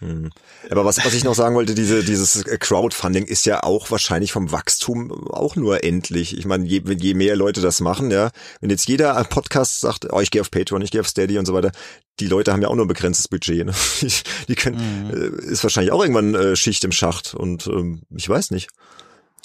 Hm. 0.00 0.30
Aber 0.70 0.84
was, 0.84 1.04
was 1.04 1.12
ich 1.14 1.24
noch 1.24 1.34
sagen 1.34 1.56
wollte, 1.56 1.74
diese, 1.74 2.04
dieses 2.04 2.44
Crowdfunding 2.44 3.24
ist 3.24 3.46
ja 3.46 3.64
auch 3.64 3.90
wahrscheinlich 3.90 4.30
vom 4.30 4.52
Wachstum 4.52 5.10
auch 5.28 5.56
nur 5.56 5.82
endlich. 5.82 6.38
Ich 6.38 6.46
meine, 6.46 6.66
je, 6.66 6.82
je 6.86 7.14
mehr 7.14 7.34
Leute 7.34 7.60
das 7.60 7.80
machen, 7.80 8.10
ja, 8.12 8.30
wenn 8.60 8.70
jetzt 8.70 8.86
jeder 8.88 9.16
ein 9.16 9.26
Podcast 9.26 9.80
sagt, 9.80 10.06
oh, 10.12 10.20
ich 10.20 10.30
gehe 10.30 10.40
auf 10.40 10.52
Patreon, 10.52 10.82
ich 10.82 10.92
gehe 10.92 11.00
auf 11.00 11.08
Steady 11.08 11.36
und 11.38 11.46
so 11.46 11.54
weiter, 11.54 11.72
die 12.20 12.28
Leute 12.28 12.52
haben 12.52 12.62
ja 12.62 12.68
auch 12.68 12.76
nur 12.76 12.84
ein 12.84 12.88
begrenztes 12.88 13.28
Budget. 13.28 13.66
Ne? 13.66 13.72
Die, 14.48 14.54
können, 14.54 15.10
äh, 15.10 15.50
ist 15.50 15.62
wahrscheinlich 15.62 15.92
auch 15.92 16.02
irgendwann 16.02 16.34
äh, 16.34 16.56
Schicht 16.56 16.84
im 16.84 16.92
Schacht 16.92 17.34
und 17.34 17.66
ähm, 17.66 18.02
ich 18.14 18.28
weiß 18.28 18.50
nicht. 18.50 18.68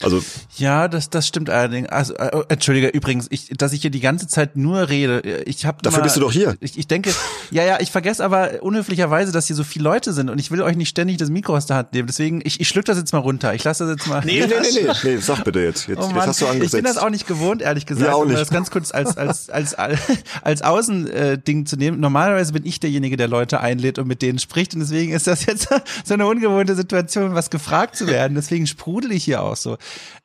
Also 0.03 0.21
Ja, 0.57 0.87
das, 0.87 1.09
das 1.09 1.27
stimmt 1.27 1.49
allerdings. 1.49 1.89
Also, 1.89 2.13
äh, 2.15 2.43
entschuldige, 2.49 2.87
übrigens, 2.89 3.27
ich, 3.29 3.49
dass 3.57 3.73
ich 3.73 3.81
hier 3.81 3.89
die 3.91 3.99
ganze 3.99 4.27
Zeit 4.27 4.55
nur 4.55 4.89
rede. 4.89 5.21
Ich 5.45 5.65
habe 5.65 5.77
Dafür 5.81 6.03
bist 6.03 6.15
du 6.15 6.19
doch 6.19 6.31
hier. 6.31 6.55
Ich, 6.59 6.77
ich 6.77 6.87
denke, 6.87 7.13
ja, 7.51 7.63
ja, 7.63 7.79
ich 7.79 7.91
vergesse 7.91 8.23
aber 8.23 8.61
unhöflicherweise, 8.61 9.31
dass 9.31 9.47
hier 9.47 9.55
so 9.55 9.63
viele 9.63 9.83
Leute 9.83 10.13
sind 10.13 10.29
und 10.29 10.39
ich 10.39 10.51
will 10.51 10.61
euch 10.61 10.75
nicht 10.75 10.89
ständig 10.89 11.17
das 11.17 11.29
Mikro 11.29 11.55
aus 11.55 11.65
der 11.65 11.77
Hand 11.77 11.93
nehmen. 11.93 12.07
Deswegen, 12.07 12.41
ich, 12.43 12.59
ich 12.59 12.67
schluck 12.67 12.85
das 12.85 12.97
jetzt 12.97 13.13
mal 13.13 13.19
runter. 13.19 13.53
Ich 13.53 13.63
lasse 13.63 13.85
das 13.85 13.97
jetzt 13.97 14.07
mal. 14.07 14.21
Nee, 14.25 14.45
nee, 14.45 14.53
nee, 14.61 14.81
nee, 14.83 14.91
nee, 15.03 15.17
sag 15.17 15.43
bitte 15.43 15.59
jetzt. 15.59 15.87
Jetzt, 15.93 15.99
Oh 15.99 16.03
jetzt 16.05 16.15
Mann, 16.15 16.27
hast 16.27 16.41
du 16.41 16.47
angesetzt. 16.47 16.73
ich 16.73 16.77
bin 16.77 16.85
das 16.85 16.97
auch 16.97 17.09
nicht 17.09 17.27
gewohnt, 17.27 17.61
ehrlich 17.61 17.85
gesagt, 17.85 18.05
Wir 18.09 18.15
auch 18.15 18.21
um 18.21 18.27
nicht. 18.27 18.39
das 18.39 18.49
ganz 18.49 18.71
kurz 18.71 18.91
als 18.91 19.17
als 19.17 19.49
als 19.49 19.73
als, 19.73 19.99
als 20.41 20.61
Außending 20.61 21.65
zu 21.65 21.75
nehmen. 21.77 21.99
Normalerweise 21.99 22.53
bin 22.53 22.65
ich 22.65 22.79
derjenige, 22.79 23.17
der 23.17 23.27
Leute 23.27 23.59
einlädt 23.59 23.99
und 23.99 24.07
mit 24.07 24.21
denen 24.21 24.39
spricht 24.39 24.73
und 24.73 24.79
deswegen 24.81 25.13
ist 25.13 25.27
das 25.27 25.45
jetzt 25.45 25.69
so 26.03 26.13
eine 26.13 26.25
ungewohnte 26.25 26.75
Situation, 26.75 27.35
was 27.35 27.49
gefragt 27.49 27.95
zu 27.95 28.07
werden. 28.07 28.35
Deswegen 28.35 28.67
sprudel 28.67 29.11
ich 29.11 29.23
hier 29.23 29.41
auch 29.41 29.55
so. 29.55 29.77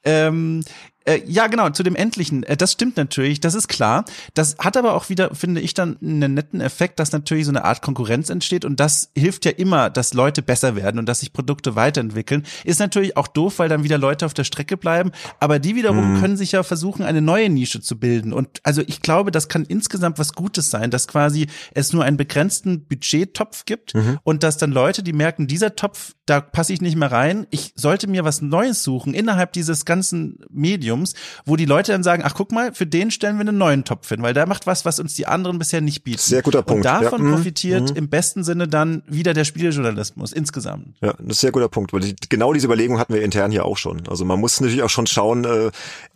Ähm, 0.05 0.63
äh, 1.05 1.23
ja, 1.27 1.47
genau, 1.47 1.71
zu 1.71 1.83
dem 1.83 1.97
Endlichen. 1.97 2.43
Äh, 2.43 2.57
das 2.57 2.73
stimmt 2.73 2.97
natürlich, 2.97 3.41
das 3.41 3.55
ist 3.55 3.69
klar. 3.69 4.05
Das 4.35 4.57
hat 4.59 4.77
aber 4.77 4.95
auch 4.95 5.09
wieder, 5.09 5.35
finde 5.35 5.61
ich, 5.61 5.73
dann 5.73 5.97
einen 6.03 6.35
netten 6.35 6.61
Effekt, 6.61 7.01
dass 7.01 7.13
natürlich 7.13 7.47
so 7.47 7.51
eine 7.51 7.65
Art 7.65 7.81
Konkurrenz 7.83 8.29
entsteht 8.29 8.65
und 8.65 8.79
das 8.79 9.11
hilft 9.17 9.45
ja 9.47 9.53
immer, 9.53 9.89
dass 9.91 10.13
Leute 10.13 10.43
besser 10.43 10.77
werden 10.77 10.99
und 10.99 11.07
dass 11.07 11.21
sich 11.21 11.33
Produkte 11.33 11.75
weiterentwickeln. 11.77 12.45
Ist 12.65 12.81
natürlich 12.81 13.17
auch 13.17 13.27
doof, 13.27 13.59
weil 13.59 13.69
dann 13.69 13.85
wieder 13.85 13.97
Leute 13.97 14.27
auf 14.27 14.35
der 14.35 14.45
Strecke 14.45 14.77
bleiben, 14.77 15.13
aber 15.41 15.59
die 15.59 15.77
wiederum 15.77 16.21
können 16.21 16.37
sich 16.37 16.53
ja 16.53 16.63
versuchen, 16.63 17.05
eine 17.05 17.23
neue 17.23 17.49
Nische 17.49 17.81
zu 17.81 17.99
bilden. 17.99 18.33
Und 18.33 18.61
also 18.63 18.83
ich 18.87 19.01
glaube, 19.01 19.31
das 19.31 19.49
kann 19.49 19.65
insgesamt 19.65 20.19
was 20.19 20.35
Gutes 20.35 20.71
sein, 20.71 20.91
dass 20.91 21.09
quasi 21.09 21.47
es 21.73 21.93
nur 21.93 22.05
einen 22.05 22.17
begrenzten 22.17 22.85
Budgettopf 22.85 23.65
gibt 23.65 23.95
und 24.25 24.43
dass 24.43 24.59
dann 24.59 24.73
Leute, 24.73 25.03
die 25.03 25.13
merken, 25.13 25.47
dieser 25.47 25.75
Topf, 25.75 26.15
da 26.27 26.41
passe 26.41 26.73
ich 26.73 26.81
nicht 26.81 26.97
mehr 26.97 27.11
rein, 27.11 27.47
ich 27.51 27.73
sollte 27.77 28.07
mir 28.07 28.25
was 28.25 28.43
Neues 28.43 28.83
suchen 28.83 29.15
innerhalb 29.15 29.53
dieses 29.53 29.85
ganzen 29.85 30.41
Mediums, 30.51 30.98
wo 31.45 31.57
die 31.57 31.65
Leute 31.65 31.93
dann 31.93 32.03
sagen, 32.03 32.23
ach 32.25 32.35
guck 32.35 32.53
mal, 32.53 32.73
für 32.75 32.87
den 32.87 33.11
stellen 33.11 33.37
wir 33.37 33.43
einen 33.43 33.59
neuen 33.59 33.85
Topf 33.85 34.09
hin, 34.09 34.23
weil 34.23 34.35
der 34.35 34.47
macht 34.47 34.67
was, 34.67 34.85
was 34.85 34.99
uns 35.01 35.15
die 35.15 35.27
anderen 35.27 35.59
bisher 35.59 35.81
nicht 35.81 36.05
bieten. 36.05 36.19
Sehr 36.19 36.43
guter 36.43 36.63
Punkt, 36.63 36.79
Und 36.79 36.85
davon 36.85 37.23
ja. 37.23 37.29
Mhm. 37.29 37.35
profitiert 37.35 37.91
im 37.93 38.09
besten 38.09 38.45
Sinne 38.45 38.69
dann 38.69 39.03
wieder 39.07 39.35
der 39.35 39.45
Spielejournalismus 39.45 40.33
insgesamt. 40.33 40.97
Ja, 41.01 41.13
das 41.13 41.19
ist 41.21 41.27
ein 41.27 41.33
sehr 41.33 41.53
guter 41.53 41.69
Punkt, 41.69 41.93
weil 41.93 42.01
die, 42.01 42.17
genau 42.29 42.53
diese 42.53 42.67
Überlegung 42.67 42.99
hatten 42.99 43.15
wir 43.15 43.23
intern 43.23 43.51
hier 43.51 43.65
auch 43.65 43.77
schon. 43.77 44.07
Also 44.09 44.25
man 44.25 44.41
muss 44.41 44.61
natürlich 44.61 44.83
auch 44.83 44.91
schon 44.91 45.07
schauen, 45.07 45.45
äh, 45.45 45.71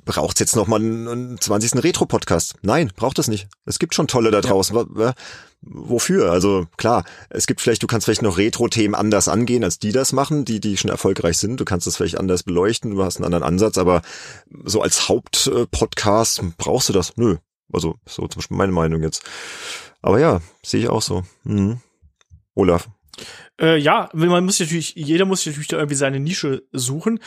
braucht 0.05 0.37
es 0.37 0.41
jetzt 0.41 0.57
noch 0.57 0.67
mal 0.67 0.81
einen, 0.81 1.09
einen 1.09 1.41
20. 1.41 1.83
Retro-Podcast? 1.83 2.55
Nein, 2.63 2.91
braucht 2.97 3.19
es 3.19 3.29
nicht. 3.29 3.49
Es 3.67 3.79
gibt 3.79 3.95
schon 3.95 4.07
tolle 4.09 4.31
da 4.31 4.41
draußen. 4.41 4.75
Wa- 4.75 5.15
Wofür? 5.65 6.33
Also 6.33 6.67
klar, 6.77 7.05
es 7.31 7.47
gibt 7.47 7.61
vielleicht, 7.61 7.83
du 7.83 7.87
kannst 7.87 8.05
vielleicht 8.05 8.23
noch 8.23 8.37
Retro-Themen 8.37 8.97
anders 8.97 9.29
angehen, 9.29 9.63
als 9.63 9.79
die 9.79 9.93
das 9.93 10.13
machen, 10.13 10.45
die, 10.45 10.59
die 10.59 10.77
schon 10.77 10.91
erfolgreich 10.91 11.39
sind. 11.39 11.61
Du 11.61 11.65
kannst 11.65 11.87
das 11.87 11.97
vielleicht 11.97 12.19
anders 12.19 12.43
beleuchten, 12.43 12.91
du 12.91 13.05
hast 13.05 13.17
einen 13.17 13.27
anderen 13.27 13.45
Ansatz, 13.45 13.79
aber 13.79 14.03
so 14.65 14.83
als 14.83 15.09
Hauptpodcast 15.09 16.43
brauchst 16.59 16.89
du 16.89 16.93
das? 16.93 17.17
Nö. 17.17 17.37
Also 17.73 17.95
so 18.07 18.27
zum 18.27 18.41
Beispiel 18.41 18.57
meine 18.57 18.73
Meinung 18.73 19.03
jetzt. 19.03 19.23
Aber 20.03 20.19
ja, 20.19 20.41
sehe 20.65 20.81
ich 20.81 20.89
auch 20.89 21.03
so. 21.03 21.23
Mhm. 21.45 21.81
Olaf. 22.55 22.89
Äh, 23.63 23.79
ja, 23.79 24.11
man 24.13 24.45
muss 24.45 24.59
natürlich, 24.59 24.95
jeder 24.97 25.25
muss 25.25 25.47
natürlich 25.47 25.69
da 25.69 25.77
irgendwie 25.77 25.95
seine 25.95 26.19
Nische 26.19 26.65
suchen. 26.73 27.21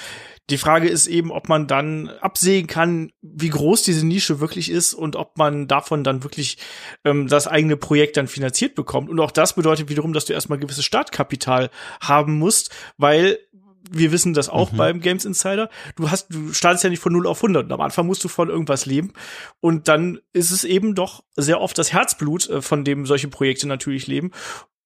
Die 0.49 0.57
Frage 0.57 0.89
ist 0.89 1.07
eben, 1.07 1.31
ob 1.31 1.47
man 1.47 1.65
dann 1.65 2.09
absehen 2.09 2.67
kann, 2.67 3.11
wie 3.21 3.49
groß 3.49 3.83
diese 3.83 4.05
Nische 4.05 4.41
wirklich 4.41 4.69
ist 4.69 4.93
und 4.93 5.15
ob 5.15 5.38
man 5.38 5.67
davon 5.67 6.03
dann 6.03 6.23
wirklich 6.23 6.57
ähm, 7.05 7.27
das 7.27 7.47
eigene 7.47 7.77
Projekt 7.77 8.17
dann 8.17 8.27
finanziert 8.27 8.75
bekommt. 8.75 9.09
Und 9.09 9.19
auch 9.21 9.31
das 9.31 9.55
bedeutet 9.55 9.89
wiederum, 9.89 10.11
dass 10.11 10.25
du 10.25 10.33
erstmal 10.33 10.59
gewisses 10.59 10.86
Startkapital 10.86 11.69
haben 12.01 12.38
musst, 12.38 12.69
weil 12.97 13.39
wir 13.91 14.11
wissen 14.11 14.33
das 14.33 14.49
auch 14.49 14.71
beim 14.71 14.99
Games 14.99 15.25
Insider. 15.25 15.69
Du 15.95 16.09
hast, 16.09 16.33
du 16.33 16.53
startest 16.53 16.83
ja 16.83 16.89
nicht 16.89 17.01
von 17.01 17.13
0 17.13 17.27
auf 17.27 17.38
100. 17.38 17.65
Und 17.65 17.71
am 17.71 17.81
Anfang 17.81 18.07
musst 18.07 18.23
du 18.23 18.27
von 18.27 18.49
irgendwas 18.49 18.86
leben. 18.86 19.13
Und 19.59 19.88
dann 19.88 20.19
ist 20.33 20.51
es 20.51 20.63
eben 20.63 20.95
doch 20.95 21.23
sehr 21.36 21.61
oft 21.61 21.77
das 21.77 21.93
Herzblut, 21.93 22.49
äh, 22.49 22.61
von 22.61 22.83
dem 22.83 23.05
solche 23.05 23.27
Projekte 23.27 23.67
natürlich 23.67 24.07
leben. 24.07 24.31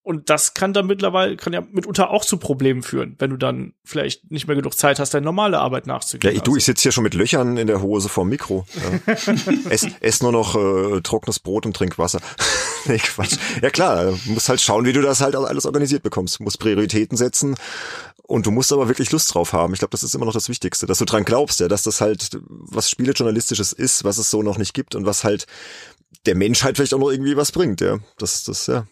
Und 0.02 0.30
das 0.30 0.54
kann 0.54 0.72
dann 0.72 0.86
mittlerweile, 0.86 1.36
kann 1.36 1.52
ja 1.52 1.60
mitunter 1.60 2.10
auch 2.10 2.24
zu 2.24 2.38
Problemen 2.38 2.82
führen, 2.82 3.16
wenn 3.18 3.30
du 3.30 3.36
dann 3.36 3.74
vielleicht 3.84 4.30
nicht 4.30 4.46
mehr 4.46 4.56
genug 4.56 4.76
Zeit 4.76 4.98
hast, 4.98 5.12
deine 5.12 5.26
normale 5.26 5.58
Arbeit 5.58 5.86
Ja, 5.86 5.92
nachzugehen. 5.94 6.34
ich, 6.34 6.42
du, 6.42 6.56
ich 6.56 6.64
sitze 6.64 6.84
hier 6.84 6.92
schon 6.92 7.04
mit 7.04 7.12
Löchern 7.12 7.58
in 7.58 7.66
der 7.66 7.82
Hose 7.82 8.08
vorm 8.08 8.30
Mikro. 8.30 8.64
Ja. 9.06 9.14
ess, 9.70 9.86
ess 10.00 10.22
nur 10.22 10.32
noch 10.32 10.56
äh, 10.56 11.02
trockenes 11.02 11.38
Brot 11.38 11.66
und 11.66 11.76
trink 11.76 11.98
Wasser. 11.98 12.20
nee, 12.86 12.96
Quatsch. 12.96 13.36
Ja 13.60 13.68
klar, 13.68 14.06
du 14.06 14.32
musst 14.32 14.48
halt 14.48 14.60
schauen, 14.62 14.86
wie 14.86 14.94
du 14.94 15.02
das 15.02 15.20
halt 15.20 15.36
alles 15.36 15.66
organisiert 15.66 16.02
bekommst. 16.02 16.40
Du 16.40 16.44
musst 16.44 16.58
Prioritäten 16.58 17.18
setzen 17.18 17.56
und 18.22 18.46
du 18.46 18.50
musst 18.52 18.72
aber 18.72 18.88
wirklich 18.88 19.12
Lust 19.12 19.34
drauf 19.34 19.52
haben. 19.52 19.74
Ich 19.74 19.80
glaube, 19.80 19.92
das 19.92 20.02
ist 20.02 20.14
immer 20.14 20.24
noch 20.24 20.32
das 20.32 20.48
Wichtigste, 20.48 20.86
dass 20.86 20.98
du 20.98 21.04
dran 21.04 21.24
glaubst, 21.24 21.60
ja, 21.60 21.68
dass 21.68 21.82
das 21.82 22.00
halt 22.00 22.38
was 22.48 22.88
Spielejournalistisches 22.88 23.74
ist, 23.74 24.04
was 24.04 24.16
es 24.16 24.30
so 24.30 24.42
noch 24.42 24.56
nicht 24.56 24.72
gibt 24.72 24.94
und 24.94 25.04
was 25.04 25.24
halt 25.24 25.46
der 26.24 26.36
Menschheit 26.36 26.76
vielleicht 26.76 26.94
auch 26.94 26.98
noch 26.98 27.10
irgendwie 27.10 27.36
was 27.36 27.52
bringt, 27.52 27.80
ja. 27.82 27.98
Das, 28.18 28.44
das, 28.44 28.66
ja. 28.66 28.86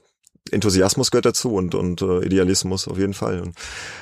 Enthusiasmus 0.53 1.11
gehört 1.11 1.27
dazu 1.27 1.55
und, 1.55 1.75
und 1.75 2.03
äh, 2.03 2.25
Idealismus 2.25 2.89
auf 2.89 2.99
jeden 2.99 3.15
Fall. 3.15 3.41
Und, 3.41 3.55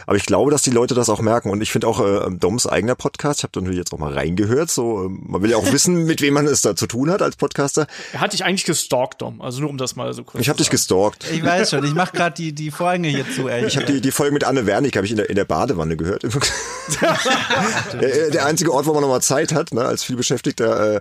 aber 0.07 0.16
ich 0.16 0.26
glaube, 0.26 0.51
dass 0.51 0.62
die 0.62 0.70
Leute 0.70 0.94
das 0.94 1.09
auch 1.09 1.20
merken. 1.20 1.51
Und 1.51 1.61
ich 1.61 1.70
finde 1.70 1.88
auch 1.88 2.01
äh, 2.01 2.30
Doms 2.30 2.66
eigener 2.66 2.94
Podcast, 2.94 3.40
ich 3.40 3.44
habe 3.44 3.53
da 3.53 3.61
natürlich 3.61 3.78
jetzt 3.78 3.92
auch 3.92 3.99
mal 3.99 4.12
reingehört, 4.12 4.70
so 4.70 5.05
äh, 5.05 5.09
man 5.09 5.42
will 5.42 5.51
ja 5.51 5.57
auch 5.57 5.72
wissen, 5.72 6.05
mit 6.05 6.20
wem 6.20 6.34
man 6.34 6.47
es 6.47 6.62
da 6.62 6.76
zu 6.76 6.86
tun 6.86 7.11
hat 7.11 7.22
als 7.22 7.36
Podcaster. 7.36 7.86
Er 8.12 8.20
hat 8.20 8.32
dich 8.32 8.44
eigentlich 8.44 8.64
gestalkt, 8.64 9.22
Dom. 9.22 9.40
Also 9.40 9.61
nur 9.61 9.70
um 9.70 9.78
das 9.78 9.97
mal 9.97 10.12
so 10.12 10.24
kurz 10.24 10.40
Ich 10.40 10.49
habe 10.49 10.59
dich 10.59 10.70
gestalkt. 10.70 11.24
Ich 11.30 11.44
weiß 11.44 11.70
schon, 11.70 11.84
ich 11.84 11.94
mache 11.94 12.12
gerade 12.16 12.34
die 12.34 12.53
die 12.53 12.70
Vorhänge 12.70 13.09
hier 13.09 13.24
zu, 13.34 13.49
ehrlich. 13.49 13.74
Ich 13.74 13.76
habe 13.76 13.92
die, 13.92 14.01
die 14.01 14.11
Folge 14.11 14.32
mit 14.32 14.44
Anne 14.44 14.66
Wernig 14.66 14.97
habe 14.97 15.07
ich 15.07 15.12
in 15.12 15.18
der, 15.18 15.30
in 15.30 15.36
der 15.36 15.44
Badewanne 15.44 15.97
gehört. 15.97 16.22
der, 18.01 18.30
der 18.30 18.47
einzige 18.47 18.72
Ort, 18.72 18.86
wo 18.86 18.92
man 18.92 19.03
noch 19.03 19.09
mal 19.09 19.20
Zeit 19.20 19.53
hat, 19.53 19.72
ne, 19.72 19.82
als 19.82 20.05
vielbeschäftigter 20.05 20.97
äh, 20.97 21.01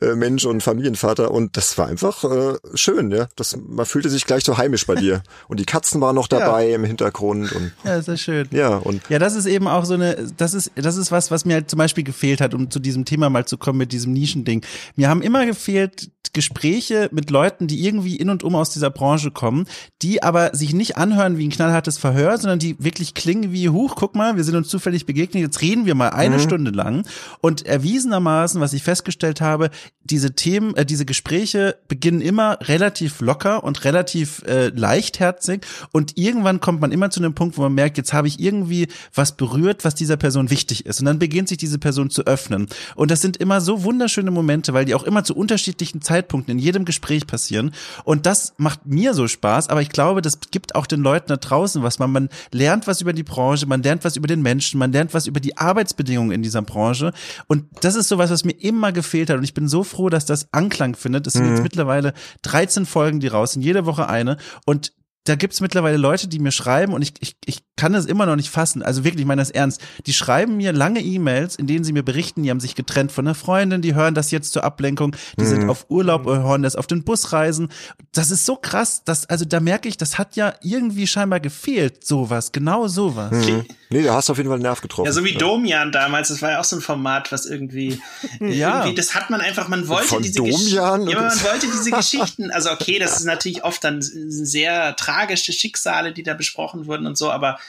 äh, 0.00 0.14
Mensch 0.14 0.44
und 0.44 0.62
Familienvater. 0.62 1.30
Und 1.30 1.56
das 1.56 1.76
war 1.78 1.88
einfach 1.88 2.24
äh, 2.24 2.58
schön, 2.74 3.10
ja. 3.10 3.28
Das, 3.36 3.56
man 3.56 3.86
fühlte 3.86 4.10
sich 4.10 4.26
gleich 4.26 4.44
so 4.44 4.58
heimisch 4.58 4.83
bei 4.86 4.94
dir. 4.94 5.22
Und 5.48 5.60
die 5.60 5.64
Katzen 5.64 6.00
waren 6.00 6.14
noch 6.14 6.28
dabei 6.28 6.72
im 6.72 6.84
Hintergrund. 6.84 7.52
Und 7.52 7.72
Ja, 7.84 7.96
ist 7.96 8.08
ja 8.08 8.16
schön. 8.16 8.48
ja, 8.50 8.76
und 8.76 9.02
Ja, 9.08 9.18
das 9.18 9.34
ist 9.34 9.46
eben 9.46 9.68
auch 9.68 9.84
so 9.84 9.94
eine, 9.94 10.16
das 10.36 10.54
ist, 10.54 10.72
das 10.74 10.96
ist 10.96 11.12
was, 11.12 11.30
was 11.30 11.44
mir 11.44 11.54
halt 11.54 11.70
zum 11.70 11.78
Beispiel 11.78 12.04
gefehlt 12.04 12.40
hat, 12.40 12.54
um 12.54 12.70
zu 12.70 12.78
diesem 12.78 13.04
Thema 13.04 13.30
mal 13.30 13.44
zu 13.46 13.58
kommen 13.58 13.78
mit 13.78 13.92
diesem 13.92 14.12
Nischending. 14.12 14.64
Mir 14.96 15.08
haben 15.08 15.22
immer 15.22 15.46
gefehlt 15.46 16.10
Gespräche 16.34 17.08
mit 17.12 17.30
Leuten, 17.30 17.66
die 17.66 17.86
irgendwie 17.86 18.16
in 18.16 18.28
und 18.28 18.42
um 18.42 18.54
aus 18.54 18.70
dieser 18.70 18.90
Branche 18.90 19.30
kommen, 19.30 19.66
die 20.02 20.22
aber 20.22 20.54
sich 20.54 20.74
nicht 20.74 20.98
anhören 20.98 21.38
wie 21.38 21.46
ein 21.46 21.50
knallhartes 21.50 21.96
Verhör, 21.96 22.36
sondern 22.36 22.58
die 22.58 22.76
wirklich 22.78 23.14
klingen 23.14 23.52
wie, 23.52 23.70
huch, 23.70 23.94
guck 23.96 24.14
mal, 24.14 24.36
wir 24.36 24.44
sind 24.44 24.56
uns 24.56 24.68
zufällig 24.68 25.06
begegnet, 25.06 25.42
jetzt 25.42 25.62
reden 25.62 25.86
wir 25.86 25.94
mal 25.94 26.10
eine 26.10 26.40
Stunde 26.40 26.72
lang. 26.72 27.06
Und 27.40 27.64
erwiesenermaßen, 27.64 28.60
was 28.60 28.72
ich 28.72 28.82
festgestellt 28.82 29.40
habe, 29.40 29.70
diese 30.02 30.34
Themen, 30.34 30.76
äh, 30.76 30.84
diese 30.84 31.06
Gespräche 31.06 31.76
beginnen 31.88 32.20
immer 32.20 32.58
relativ 32.62 33.20
locker 33.20 33.64
und 33.64 33.84
relativ 33.84 34.42
äh, 34.42 34.68
leichtherzig. 34.78 35.66
Und 35.92 36.16
irgendwann 36.16 36.60
kommt 36.60 36.80
man 36.80 36.92
immer 36.92 37.10
zu 37.10 37.20
einem 37.20 37.34
Punkt, 37.34 37.56
wo 37.56 37.62
man 37.62 37.74
merkt, 37.74 37.96
jetzt 37.96 38.12
habe 38.12 38.28
ich 38.28 38.40
irgendwie 38.40 38.88
was 39.14 39.36
berührt, 39.36 39.84
was 39.84 39.94
dieser 39.94 40.16
Person 40.16 40.50
wichtig 40.50 40.86
ist. 40.86 41.00
Und 41.00 41.06
dann 41.06 41.18
beginnt 41.18 41.48
sich 41.48 41.58
diese 41.58 41.78
Person 41.78 42.10
zu 42.10 42.26
öffnen. 42.26 42.68
Und 42.96 43.10
das 43.10 43.20
sind 43.20 43.36
immer 43.36 43.60
so 43.60 43.84
wunderschöne 43.84 44.30
Momente, 44.30 44.74
weil 44.74 44.84
die 44.84 44.94
auch 44.94 45.04
immer 45.04 45.24
zu 45.24 45.34
unterschiedlichen 45.36 46.02
Zeitpunkten 46.02 46.52
in 46.52 46.58
jedem 46.58 46.84
Gespräch 46.84 47.26
passieren. 47.26 47.72
Und 48.04 48.26
das 48.26 48.54
macht 48.56 48.86
mir 48.86 49.14
so 49.14 49.28
Spaß, 49.28 49.68
aber 49.68 49.82
ich 49.82 49.90
glaube, 49.90 50.22
das 50.22 50.38
gibt 50.50 50.74
auch 50.74 50.86
den 50.86 51.00
Leuten 51.00 51.28
da 51.28 51.36
draußen 51.36 51.82
was, 51.82 51.98
man, 51.98 52.10
man 52.10 52.28
lernt 52.52 52.86
was 52.86 53.00
über 53.00 53.12
die 53.12 53.22
Branche, 53.22 53.66
man 53.66 53.82
lernt 53.82 54.04
was 54.04 54.16
über 54.16 54.26
den 54.26 54.42
Menschen, 54.42 54.78
man 54.78 54.92
lernt 54.92 55.14
was 55.14 55.26
über 55.26 55.40
die 55.40 55.56
Arbeitsbedingungen 55.56 56.32
in 56.32 56.42
dieser 56.42 56.62
Branche. 56.62 57.12
Und 57.46 57.64
das 57.80 57.94
ist 57.94 58.08
sowas, 58.08 58.30
was 58.30 58.44
mir 58.44 58.52
immer 58.52 58.92
gefehlt 58.92 59.30
hat. 59.30 59.38
Und 59.38 59.44
ich 59.44 59.54
bin 59.54 59.68
so 59.68 59.84
froh, 59.84 60.08
dass 60.08 60.26
das 60.26 60.48
Anklang 60.52 60.96
findet. 60.96 61.26
Es 61.26 61.34
sind 61.34 61.48
jetzt 61.48 61.62
mittlerweile 61.62 62.14
13 62.42 62.86
Folgen, 62.86 63.20
die 63.20 63.28
raus 63.28 63.52
sind, 63.52 63.62
jede 63.62 63.86
Woche 63.86 64.08
eine 64.08 64.36
und 64.64 64.92
da 65.24 65.36
gibt's 65.36 65.62
mittlerweile 65.62 65.96
Leute, 65.96 66.28
die 66.28 66.38
mir 66.38 66.52
schreiben 66.52 66.92
und 66.92 67.00
ich, 67.00 67.14
ich, 67.20 67.36
ich 67.46 67.62
kann 67.76 67.94
es 67.94 68.04
immer 68.04 68.26
noch 68.26 68.36
nicht 68.36 68.50
fassen. 68.50 68.82
Also 68.82 69.04
wirklich, 69.04 69.22
ich 69.22 69.26
meine 69.26 69.40
das 69.40 69.50
ernst. 69.50 69.80
Die 70.04 70.12
schreiben 70.12 70.58
mir 70.58 70.72
lange 70.72 71.00
E-Mails, 71.00 71.56
in 71.56 71.66
denen 71.66 71.82
sie 71.82 71.94
mir 71.94 72.02
berichten, 72.02 72.42
die 72.42 72.50
haben 72.50 72.60
sich 72.60 72.74
getrennt 72.74 73.10
von 73.10 73.26
einer 73.26 73.34
Freundin, 73.34 73.80
die 73.80 73.94
hören 73.94 74.14
das 74.14 74.30
jetzt 74.30 74.52
zur 74.52 74.64
Ablenkung, 74.64 75.16
die 75.38 75.44
mhm. 75.44 75.48
sind 75.48 75.70
auf 75.70 75.86
Urlaub 75.88 76.26
oder 76.26 76.42
hören 76.42 76.62
das 76.62 76.76
auf 76.76 76.86
den 76.86 77.04
Busreisen. 77.04 77.68
Das 78.12 78.30
ist 78.30 78.44
so 78.44 78.56
krass, 78.56 79.02
dass, 79.04 79.24
also 79.26 79.46
da 79.46 79.60
merke 79.60 79.88
ich, 79.88 79.96
das 79.96 80.18
hat 80.18 80.36
ja 80.36 80.52
irgendwie 80.60 81.06
scheinbar 81.06 81.40
gefehlt, 81.40 82.04
sowas, 82.04 82.52
genau 82.52 82.86
sowas. 82.86 83.32
Mhm. 83.32 83.64
Nee, 83.94 84.02
da 84.02 84.14
hast 84.14 84.28
du 84.28 84.32
auf 84.32 84.38
jeden 84.38 84.48
Fall 84.48 84.56
einen 84.56 84.64
Nerv 84.64 84.80
getroffen. 84.80 85.06
Ja, 85.06 85.12
so 85.12 85.24
wie 85.24 85.34
ja. 85.34 85.38
Domian 85.38 85.92
damals, 85.92 86.26
das 86.26 86.42
war 86.42 86.50
ja 86.50 86.58
auch 86.58 86.64
so 86.64 86.74
ein 86.74 86.82
Format, 86.82 87.30
was 87.30 87.46
irgendwie, 87.46 88.02
ja. 88.40 88.78
irgendwie 88.78 88.96
das 88.96 89.14
hat 89.14 89.30
man 89.30 89.40
einfach, 89.40 89.68
man 89.68 89.86
wollte 89.86 90.08
von 90.08 90.22
diese 90.22 90.38
Domian 90.38 91.06
ja, 91.06 91.20
man 91.20 91.42
wollte 91.44 91.68
diese 91.68 91.90
Geschichten, 91.96 92.50
also 92.50 92.72
okay, 92.72 92.98
das 92.98 93.20
ist 93.20 93.24
natürlich 93.24 93.62
oft 93.62 93.84
dann 93.84 94.02
sehr 94.02 94.96
tragische 94.96 95.52
Schicksale, 95.52 96.12
die 96.12 96.24
da 96.24 96.34
besprochen 96.34 96.86
wurden 96.86 97.06
und 97.06 97.16
so, 97.16 97.30
aber 97.30 97.60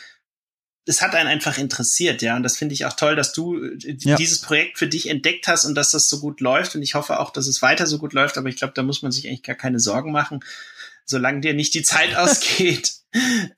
es 0.88 1.04
hat 1.04 1.14
einen 1.14 1.30
einfach 1.30 1.60
interessiert, 1.60 2.24
ja. 2.24 2.36
Und 2.36 2.42
das 2.42 2.58
finde 2.58 2.74
ich 2.74 2.86
auch 2.86 2.94
toll, 2.94 3.16
dass 3.16 3.32
du 3.32 3.64
äh, 3.64 3.96
ja. 4.00 4.16
dieses 4.16 4.42
Projekt 4.42 4.80
für 4.80 4.88
dich 4.88 5.10
entdeckt 5.10 5.48
hast 5.48 5.66
und 5.66 5.76
dass 5.76 5.92
das 5.92 6.10
so 6.10 6.20
gut 6.20 6.42
läuft. 6.42 6.76
Und 6.76 6.82
ich 6.82 6.94
hoffe 6.94 7.20
auch, 7.20 7.32
dass 7.32 7.48
es 7.48 7.62
weiter 7.62 7.88
so 7.88 7.98
gut 7.98 8.14
läuft. 8.14 8.38
Aber 8.38 8.50
ich 8.50 8.56
glaube, 8.56 8.74
da 8.76 8.84
muss 8.84 9.02
man 9.02 9.12
sich 9.12 9.28
eigentlich 9.28 9.42
gar 9.42 9.56
keine 9.56 9.80
Sorgen 9.80 10.12
machen, 10.12 10.42
solange 11.04 11.42
dir 11.42 11.56
nicht 11.56 11.74
die 11.74 11.82
Zeit 11.82 12.16
ausgeht. 12.16 12.94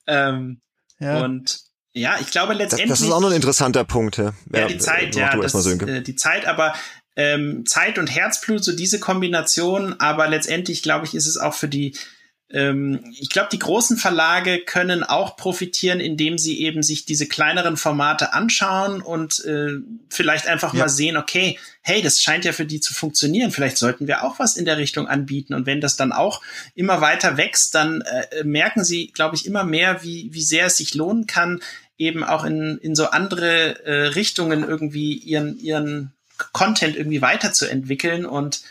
ähm, 0.08 0.62
ja. 1.00 1.24
Und 1.24 1.67
ja, 1.98 2.18
ich 2.20 2.32
glaube 2.32 2.54
letztendlich. 2.54 2.90
Das, 2.90 3.00
das 3.00 3.08
ist 3.08 3.14
auch 3.14 3.20
noch 3.20 3.30
ein 3.30 3.36
interessanter 3.36 3.84
Punkt. 3.84 4.18
Ja, 4.18 4.34
ja 4.54 4.68
die 4.68 4.78
Zeit, 4.78 5.16
ja, 5.16 5.36
das, 5.36 5.54
äh, 5.66 6.02
die 6.02 6.16
Zeit, 6.16 6.46
aber 6.46 6.74
ähm, 7.16 7.66
Zeit 7.66 7.98
und 7.98 8.08
Herzblut, 8.08 8.64
so 8.64 8.76
diese 8.76 9.00
Kombination. 9.00 10.00
Aber 10.00 10.28
letztendlich 10.28 10.84
glaube 10.84 11.06
ich, 11.06 11.16
ist 11.16 11.28
es 11.28 11.38
auch 11.38 11.54
für 11.54 11.68
die 11.68 11.94
ähm, 12.50 13.04
ich 13.20 13.30
glaube, 13.30 13.50
die 13.52 13.60
großen 13.60 13.98
Verlage 13.98 14.60
können 14.60 15.04
auch 15.04 15.36
profitieren, 15.36 16.00
indem 16.00 16.38
sie 16.38 16.62
eben 16.62 16.82
sich 16.82 17.06
diese 17.06 17.28
kleineren 17.28 17.76
Formate 17.76 18.34
anschauen 18.34 19.02
und 19.02 19.44
äh, 19.44 19.74
vielleicht 20.10 20.48
einfach 20.48 20.74
ja. 20.74 20.82
mal 20.82 20.90
sehen, 20.90 21.18
okay, 21.18 21.60
hey, 21.82 22.02
das 22.02 22.22
scheint 22.22 22.46
ja 22.46 22.54
für 22.54 22.66
die 22.66 22.80
zu 22.80 22.94
funktionieren. 22.94 23.52
Vielleicht 23.52 23.78
sollten 23.78 24.08
wir 24.08 24.24
auch 24.24 24.40
was 24.40 24.56
in 24.56 24.64
der 24.64 24.78
Richtung 24.78 25.08
anbieten. 25.08 25.54
Und 25.54 25.66
wenn 25.66 25.82
das 25.82 25.98
dann 25.98 26.14
auch 26.14 26.42
immer 26.74 27.02
weiter 27.02 27.36
wächst, 27.36 27.76
dann 27.76 28.02
äh, 28.02 28.46
merken 28.46 28.86
sie, 28.86 29.08
glaube 29.08 29.36
ich, 29.36 29.46
immer 29.46 29.66
mehr, 29.66 30.04
wie, 30.04 30.30
wie 30.32 30.42
sehr 30.42 30.68
es 30.68 30.78
sich 30.78 30.94
lohnen 30.94 31.28
kann, 31.28 31.60
eben 31.98 32.24
auch 32.24 32.44
in, 32.44 32.78
in 32.82 32.96
so 32.96 33.08
andere 33.08 33.86
äh, 33.86 34.08
Richtungen 34.08 34.68
irgendwie 34.68 35.14
ihren, 35.14 35.60
ihren 35.60 36.12
Content 36.52 36.96
irgendwie 36.96 37.22
weiterzuentwickeln 37.22 38.26
und 38.26 38.62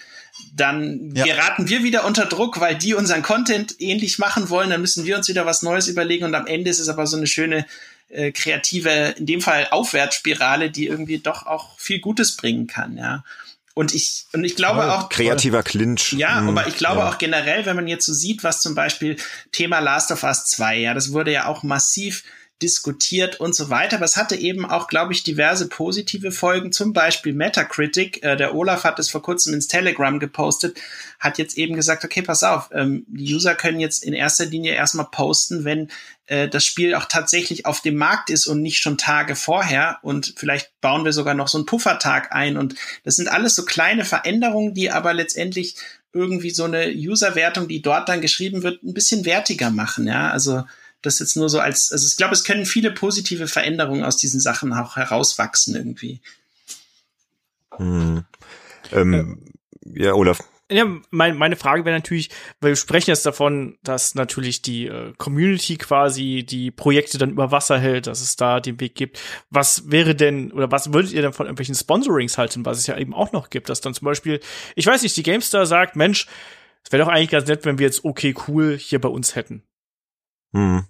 dann 0.54 1.12
ja. 1.14 1.24
geraten 1.24 1.68
wir 1.68 1.82
wieder 1.82 2.04
unter 2.04 2.26
Druck, 2.26 2.60
weil 2.60 2.74
die 2.74 2.94
unseren 2.94 3.22
Content 3.22 3.74
ähnlich 3.78 4.18
machen 4.18 4.50
wollen. 4.50 4.70
Dann 4.70 4.80
müssen 4.80 5.04
wir 5.04 5.16
uns 5.16 5.28
wieder 5.28 5.46
was 5.46 5.62
Neues 5.62 5.88
überlegen 5.88 6.24
und 6.24 6.34
am 6.34 6.46
Ende 6.46 6.70
ist 6.70 6.78
es 6.78 6.88
aber 6.88 7.06
so 7.06 7.16
eine 7.16 7.26
schöne 7.26 7.66
äh, 8.08 8.32
kreative, 8.32 9.14
in 9.18 9.26
dem 9.26 9.40
Fall 9.40 9.68
Aufwärtsspirale, 9.70 10.70
die 10.70 10.86
irgendwie 10.86 11.18
doch 11.18 11.46
auch 11.46 11.78
viel 11.78 12.00
Gutes 12.00 12.36
bringen 12.36 12.66
kann, 12.66 12.96
ja. 12.96 13.24
Und 13.74 13.94
ich, 13.94 14.24
und 14.32 14.42
ich 14.42 14.56
glaube 14.56 14.80
oh, 14.80 14.90
auch. 14.90 15.08
Kreativer 15.10 15.62
Clinch. 15.62 16.14
Ja, 16.14 16.40
mhm. 16.40 16.48
aber 16.50 16.66
ich 16.66 16.78
glaube 16.78 17.00
ja. 17.00 17.10
auch 17.10 17.18
generell, 17.18 17.66
wenn 17.66 17.76
man 17.76 17.86
jetzt 17.86 18.06
so 18.06 18.14
sieht, 18.14 18.42
was 18.42 18.62
zum 18.62 18.74
Beispiel 18.74 19.16
Thema 19.52 19.80
Last 19.80 20.10
of 20.12 20.22
Us 20.22 20.46
2, 20.46 20.78
ja, 20.78 20.94
das 20.94 21.12
wurde 21.12 21.30
ja 21.30 21.44
auch 21.44 21.62
massiv 21.62 22.24
diskutiert 22.62 23.38
und 23.38 23.54
so 23.54 23.68
weiter. 23.68 23.96
Aber 23.96 24.07
es 24.07 24.16
hatte 24.16 24.34
eben 24.34 24.64
auch, 24.64 24.88
glaube 24.88 25.12
ich, 25.12 25.22
diverse 25.22 25.68
positive 25.68 26.32
Folgen, 26.32 26.72
zum 26.72 26.92
Beispiel 26.92 27.34
Metacritic. 27.34 28.22
Äh, 28.22 28.36
der 28.36 28.54
Olaf 28.54 28.84
hat 28.84 28.98
es 28.98 29.11
vor 29.11 29.22
kurzem 29.22 29.52
ins 29.52 29.68
Telegram 29.68 30.18
gepostet, 30.18 30.78
hat 31.18 31.38
jetzt 31.38 31.59
eben 31.59 31.74
gesagt, 31.74 32.04
okay, 32.04 32.22
pass 32.22 32.42
auf, 32.42 32.70
ähm, 32.72 33.04
die 33.09 33.34
User 33.34 33.54
können 33.54 33.78
jetzt 33.78 34.02
in 34.02 34.14
erster 34.14 34.46
Linie 34.46 34.72
erstmal 34.74 35.09
posten, 35.11 35.64
wenn 35.64 35.90
äh, 36.26 36.48
das 36.48 36.64
Spiel 36.64 36.94
auch 36.94 37.04
tatsächlich 37.04 37.66
auf 37.66 37.82
dem 37.82 37.96
Markt 37.96 38.30
ist 38.30 38.46
und 38.46 38.62
nicht 38.62 38.78
schon 38.78 38.96
Tage 38.96 39.36
vorher. 39.36 39.98
Und 40.02 40.34
vielleicht 40.36 40.80
bauen 40.80 41.04
wir 41.04 41.12
sogar 41.12 41.34
noch 41.34 41.48
so 41.48 41.59
einen 41.59 41.66
Puffertag 41.66 42.32
ein. 42.34 42.57
Und 42.57 42.74
das 43.04 43.16
sind 43.16 43.28
alles 43.28 43.54
so 43.54 43.66
kleine 43.66 44.07
Veränderungen, 44.07 44.72
die 44.72 44.90
aber 44.90 45.12
letztendlich 45.12 45.76
irgendwie 46.14 46.50
so 46.50 46.64
eine 46.64 46.90
Userwertung, 46.90 47.68
die 47.68 47.82
dort 47.82 48.09
dann 48.09 48.22
geschrieben 48.22 48.62
wird, 48.62 48.82
ein 48.82 48.94
bisschen 48.94 49.26
wertiger 49.26 49.70
machen. 49.70 50.07
Ja, 50.07 50.30
also 50.30 50.64
das 51.07 51.18
jetzt 51.18 51.36
nur 51.36 51.48
so 51.48 51.61
als, 51.61 51.92
also 51.92 52.07
ich 52.07 52.16
glaube, 52.16 52.34
es 52.34 52.44
können 52.44 52.66
viele 52.66 52.90
positive 52.90 53.48
Veränderungen 53.48 54.04
aus 54.04 54.16
diesen 54.16 54.40
Sachen 54.40 54.72
auch 54.72 54.96
herauswachsen 54.96 55.74
irgendwie. 55.74 56.20
Hm. 57.76 58.24
Ähm, 58.92 59.42
ja, 59.84 60.12
Olaf. 60.14 60.40
Ja, 60.68 60.84
mein, 61.11 61.36
meine 61.36 61.54
Frage 61.54 61.84
wäre 61.84 61.94
natürlich, 61.94 62.30
weil 62.61 62.72
wir 62.72 62.76
sprechen 62.76 63.11
jetzt 63.11 63.24
davon, 63.24 63.78
dass 63.84 64.16
natürlich 64.16 64.62
die 64.62 64.86
äh, 64.86 65.12
Community 65.16 65.76
quasi 65.76 66.44
die 66.48 66.72
Projekte 66.72 67.18
dann 67.18 67.30
über 67.30 67.52
Wasser 67.52 67.78
hält, 67.78 68.09
dass 68.09 68.20
es 68.20 68.34
da 68.34 68.59
den 68.59 68.80
Weg 68.80 68.96
gibt. 68.96 69.20
Was 69.48 69.92
wäre 69.92 70.16
denn, 70.16 70.50
oder 70.50 70.72
was 70.72 70.92
würdet 70.92 71.12
ihr 71.12 71.22
denn 71.22 71.32
von 71.32 71.46
irgendwelchen 71.46 71.76
Sponsorings 71.76 72.36
halten, 72.36 72.66
was 72.66 72.78
es 72.78 72.88
ja 72.88 72.98
eben 72.98 73.14
auch 73.14 73.30
noch 73.30 73.48
gibt, 73.48 73.68
dass 73.68 73.80
dann 73.80 73.94
zum 73.94 74.07
Beispiel, 74.07 74.40
ich 74.74 74.86
weiß 74.86 75.02
nicht, 75.02 75.16
die 75.16 75.22
GameStar 75.22 75.66
sagt, 75.66 75.94
Mensch, 75.94 76.26
es 76.82 76.90
wäre 76.90 77.04
doch 77.04 77.12
eigentlich 77.12 77.30
ganz 77.30 77.46
nett, 77.46 77.64
wenn 77.64 77.78
wir 77.78 77.86
jetzt 77.86 78.04
okay 78.04 78.34
cool 78.48 78.76
hier 78.76 79.00
bei 79.00 79.09
uns 79.09 79.36
hätten. 79.36 79.62
Hm. 80.52 80.84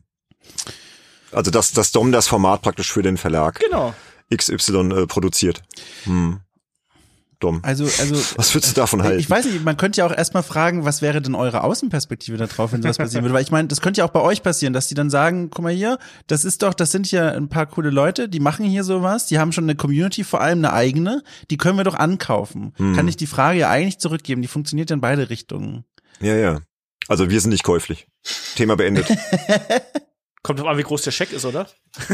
Also 1.33 1.51
dass 1.51 1.73
das 1.73 1.93
Dom 1.93 2.13
das 2.13 2.29
Format 2.29 2.63
praktisch 2.63 2.93
für 2.93 3.03
den 3.03 3.17
Verlag 3.17 3.61
genau. 3.61 3.95
XY 4.35 4.93
äh, 4.93 5.07
produziert. 5.07 5.63
Hm. 6.05 6.41
Dom. 7.39 7.61
Also, 7.63 7.85
also, 7.85 8.15
was 8.37 8.55
würdest 8.55 8.75
du 8.75 8.81
davon 8.81 9.03
halten? 9.03 9.21
Ich 9.21 9.29
weiß 9.29 9.45
nicht, 9.45 9.63
man 9.63 9.77
könnte 9.77 9.99
ja 9.99 10.07
auch 10.07 10.17
erstmal 10.17 10.43
fragen, 10.43 10.87
was 10.87 11.03
wäre 11.03 11.21
denn 11.21 11.35
eure 11.35 11.65
Außenperspektive 11.65 12.39
da 12.39 12.47
drauf, 12.47 12.73
wenn 12.73 12.81
sowas 12.81 12.97
passieren 12.97 13.25
würde? 13.25 13.35
Weil 13.35 13.43
ich 13.43 13.51
meine, 13.51 13.69
das 13.69 13.83
könnte 13.83 13.99
ja 13.99 14.07
auch 14.07 14.11
bei 14.11 14.23
euch 14.23 14.43
passieren, 14.43 14.73
dass 14.73 14.89
die 14.89 14.95
dann 14.95 15.11
sagen, 15.11 15.51
guck 15.51 15.63
mal 15.63 15.73
hier, 15.73 15.99
das 16.29 16.47
ist 16.47 16.63
doch, 16.63 16.73
das 16.73 16.93
sind 16.93 17.11
ja 17.11 17.33
ein 17.33 17.49
paar 17.49 17.67
coole 17.67 17.91
Leute, 17.91 18.31
die 18.31 18.41
machen 18.41 18.65
hier 18.65 18.85
sowas, 18.85 19.27
die 19.27 19.39
haben 19.39 19.53
schon 19.53 19.65
eine 19.65 19.75
Community, 19.75 20.25
vor 20.25 20.41
allem 20.41 20.59
eine 20.61 20.73
eigene, 20.73 21.23
die 21.51 21.59
können 21.59 21.77
wir 21.77 21.85
doch 21.85 21.95
ankaufen. 21.95 22.73
Hm. 22.77 22.97
Kann 22.97 23.07
ich 23.07 23.19
die 23.19 23.27
Frage 23.27 23.59
ja 23.59 23.71
eigentlich 23.71 23.99
zurückgeben, 23.99 24.41
die 24.41 24.49
funktioniert 24.49 24.91
in 24.91 25.03
beide 25.03 25.29
Richtungen. 25.29 25.85
Ja, 26.21 26.37
ja. 26.37 26.61
Also 27.07 27.29
wir 27.29 27.41
sind 27.41 27.51
nicht 27.51 27.65
käuflich. 27.65 28.07
Thema 28.55 28.77
beendet. 28.77 29.07
Kommt 30.47 30.61
drauf 30.61 30.69
an, 30.69 30.79
wie 30.79 30.85
groß 30.85 31.03
der 31.03 31.11
Scheck 31.11 31.33
ist, 31.33 31.45
oder? 31.45 31.67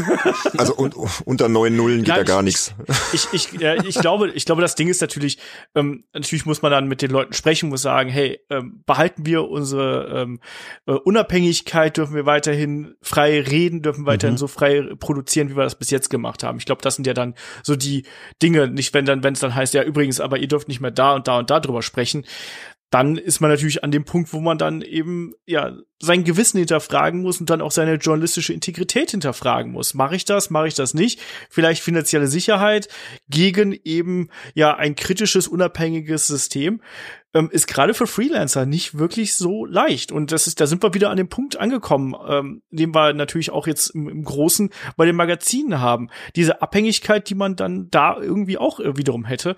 Also 0.57 0.75
un 0.75 0.91
unter 1.25 1.49
neun 1.49 1.75
Nullen 1.75 1.99
geht 1.99 2.07
Nein, 2.07 2.17
da 2.17 2.23
gar 2.23 2.41
nichts. 2.41 2.73
Ich, 3.11 3.27
ich, 3.31 3.51
ja, 3.61 3.75
ich 3.83 3.93
glaube, 3.93 4.31
ich 4.31 4.45
glaube, 4.45 4.63
das 4.63 4.73
Ding 4.73 4.87
ist 4.87 5.01
natürlich, 5.01 5.37
ähm, 5.75 6.05
natürlich 6.13 6.47
muss 6.47 6.63
man 6.63 6.71
dann 6.71 6.87
mit 6.87 7.03
den 7.03 7.11
Leuten 7.11 7.33
sprechen, 7.33 7.69
muss 7.69 7.83
sagen, 7.83 8.09
hey, 8.09 8.39
ähm, 8.49 8.81
behalten 8.87 9.27
wir 9.27 9.47
unsere 9.47 10.23
ähm, 10.23 10.39
äh, 10.87 10.93
Unabhängigkeit, 10.93 11.95
dürfen 11.95 12.15
wir 12.15 12.25
weiterhin 12.25 12.95
frei 13.03 13.39
reden, 13.39 13.83
dürfen 13.83 14.07
weiterhin 14.07 14.33
mhm. 14.33 14.39
so 14.39 14.47
frei 14.47 14.81
produzieren, 14.99 15.51
wie 15.51 15.55
wir 15.55 15.63
das 15.63 15.77
bis 15.77 15.91
jetzt 15.91 16.09
gemacht 16.09 16.41
haben. 16.41 16.57
Ich 16.57 16.65
glaube, 16.65 16.81
das 16.81 16.95
sind 16.95 17.05
ja 17.05 17.13
dann 17.13 17.35
so 17.61 17.75
die 17.75 18.07
Dinge, 18.41 18.67
nicht 18.67 18.95
wenn 18.95 19.05
dann, 19.05 19.21
wenn 19.21 19.33
es 19.33 19.41
dann 19.41 19.53
heißt, 19.53 19.75
ja 19.75 19.83
übrigens, 19.83 20.19
aber 20.19 20.39
ihr 20.39 20.47
dürft 20.47 20.69
nicht 20.69 20.81
mehr 20.81 20.89
da 20.89 21.13
und 21.13 21.27
da 21.27 21.37
und 21.37 21.51
da 21.51 21.59
drüber 21.59 21.83
sprechen 21.83 22.25
dann 22.93 23.17
ist 23.17 23.39
man 23.39 23.49
natürlich 23.49 23.83
an 23.83 23.89
dem 23.89 24.05
Punkt, 24.05 24.33
wo 24.33 24.39
man 24.39 24.59
dann 24.59 24.83
eben 24.83 25.33
ja 25.47 25.75
sein 25.99 26.23
Gewissen 26.23 26.59
hinterfragen 26.59 27.23
muss 27.23 27.39
und 27.39 27.49
dann 27.49 27.59
auch 27.59 27.71
seine 27.71 27.95
journalistische 27.95 28.53
Integrität 28.53 29.09
hinterfragen 29.09 29.71
muss. 29.71 29.95
Mache 29.95 30.15
ich 30.15 30.25
das? 30.25 30.51
Mache 30.51 30.67
ich 30.67 30.75
das 30.75 30.93
nicht? 30.93 31.19
Vielleicht 31.49 31.81
finanzielle 31.81 32.27
Sicherheit 32.27 32.89
gegen 33.27 33.75
eben 33.83 34.29
ja 34.53 34.75
ein 34.75 34.95
kritisches, 34.95 35.47
unabhängiges 35.47 36.27
System 36.27 36.81
ähm, 37.33 37.49
ist 37.51 37.67
gerade 37.67 37.93
für 37.93 38.07
Freelancer 38.07 38.65
nicht 38.65 38.97
wirklich 38.97 39.35
so 39.35 39.65
leicht. 39.65 40.11
Und 40.11 40.31
das 40.31 40.47
ist, 40.47 40.59
da 40.59 40.67
sind 40.67 40.83
wir 40.83 40.93
wieder 40.93 41.09
an 41.09 41.17
dem 41.17 41.29
Punkt 41.29 41.59
angekommen, 41.59 42.15
ähm, 42.27 42.61
den 42.69 42.93
wir 42.93 43.13
natürlich 43.13 43.51
auch 43.51 43.67
jetzt 43.67 43.89
im, 43.89 44.07
im 44.07 44.23
Großen 44.23 44.69
bei 44.95 45.05
den 45.05 45.15
Magazinen 45.15 45.79
haben. 45.79 46.09
Diese 46.35 46.61
Abhängigkeit, 46.61 47.29
die 47.29 47.35
man 47.35 47.55
dann 47.55 47.89
da 47.89 48.17
irgendwie 48.19 48.57
auch 48.57 48.79
äh, 48.79 48.97
wiederum 48.97 49.25
hätte, 49.25 49.55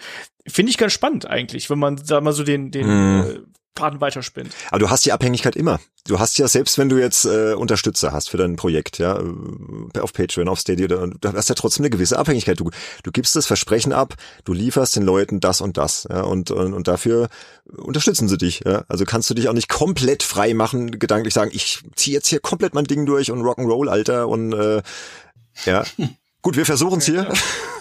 finde 0.48 0.70
ich 0.70 0.78
ganz 0.78 0.94
spannend 0.94 1.28
eigentlich, 1.28 1.70
wenn 1.70 1.80
man 1.80 1.98
da 1.98 2.22
mal 2.22 2.34
so 2.34 2.44
den, 2.44 2.72
den 2.72 2.88
mm. 2.88 3.22
äh, 3.22 3.40
Faden 3.78 4.02
weiterspinnt. 4.02 4.54
Aber 4.70 4.80
du 4.80 4.90
hast 4.90 5.06
die 5.06 5.12
Abhängigkeit 5.12 5.56
immer. 5.56 5.80
Du 6.08 6.20
hast 6.20 6.38
ja, 6.38 6.48
selbst 6.48 6.78
wenn 6.78 6.88
du 6.88 6.98
jetzt 6.98 7.26
äh, 7.26 7.54
Unterstützer 7.54 8.12
hast 8.12 8.30
für 8.30 8.38
dein 8.38 8.56
Projekt, 8.56 9.00
ja, 9.00 9.20
äh, 9.20 10.00
auf 10.00 10.14
Patreon, 10.14 10.48
auf 10.48 10.60
Stadia, 10.60 10.88
da, 10.88 11.08
da 11.20 11.34
hast 11.34 11.50
ja 11.50 11.56
trotzdem 11.56 11.84
eine 11.84 11.90
gewisse 11.90 12.18
Abhängigkeit. 12.18 12.60
Du, 12.60 12.70
du 13.04 13.12
gibst 13.12 13.36
das 13.36 13.48
Versprechen 13.48 13.92
ab, 13.92 14.14
du 14.44 14.54
lieferst 14.54 14.96
den 14.96 15.04
Leuten 15.04 15.40
das 15.40 15.62
und 15.62 15.78
das, 15.78 16.08
ja, 16.10 16.22
und, 16.22 16.52
und, 16.52 16.74
und 16.74 16.88
dafür 16.88 17.28
unterstützen 17.76 18.30
sie 18.30 18.38
dich, 18.38 18.62
ja. 18.66 18.86
Also 18.88 19.04
kannst 19.04 19.30
du 19.30 19.34
dich 19.34 19.50
auch 19.50 19.54
nicht 19.54 19.68
komplett 19.70 20.24
frei 20.24 20.54
machen, 20.54 20.92
gedanklich 21.00 21.34
sagen, 21.34 21.52
ich 21.54 21.82
ziehe 21.96 22.16
jetzt 22.16 22.28
hier 22.28 22.40
komplett 22.40 22.76
mein 22.76 22.86
Ding 22.86 23.06
durch 23.06 23.32
und 23.32 23.42
Rock'n'Roll, 23.42 23.90
Alter, 23.90 24.28
und 24.28 24.54
äh, 24.54 24.84
ja. 25.66 25.84
Gut, 26.42 26.56
wir 26.56 26.66
versuchen 26.66 27.00
es 27.00 27.06
hier. 27.06 27.24
Bis 27.24 27.75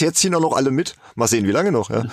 jetzt 0.00 0.18
ziehen 0.18 0.34
auch 0.34 0.40
noch 0.40 0.54
alle 0.54 0.70
mit. 0.70 0.96
Mal 1.14 1.28
sehen, 1.28 1.46
wie 1.46 1.52
lange 1.52 1.72
noch. 1.72 1.90
Ja. 1.90 2.04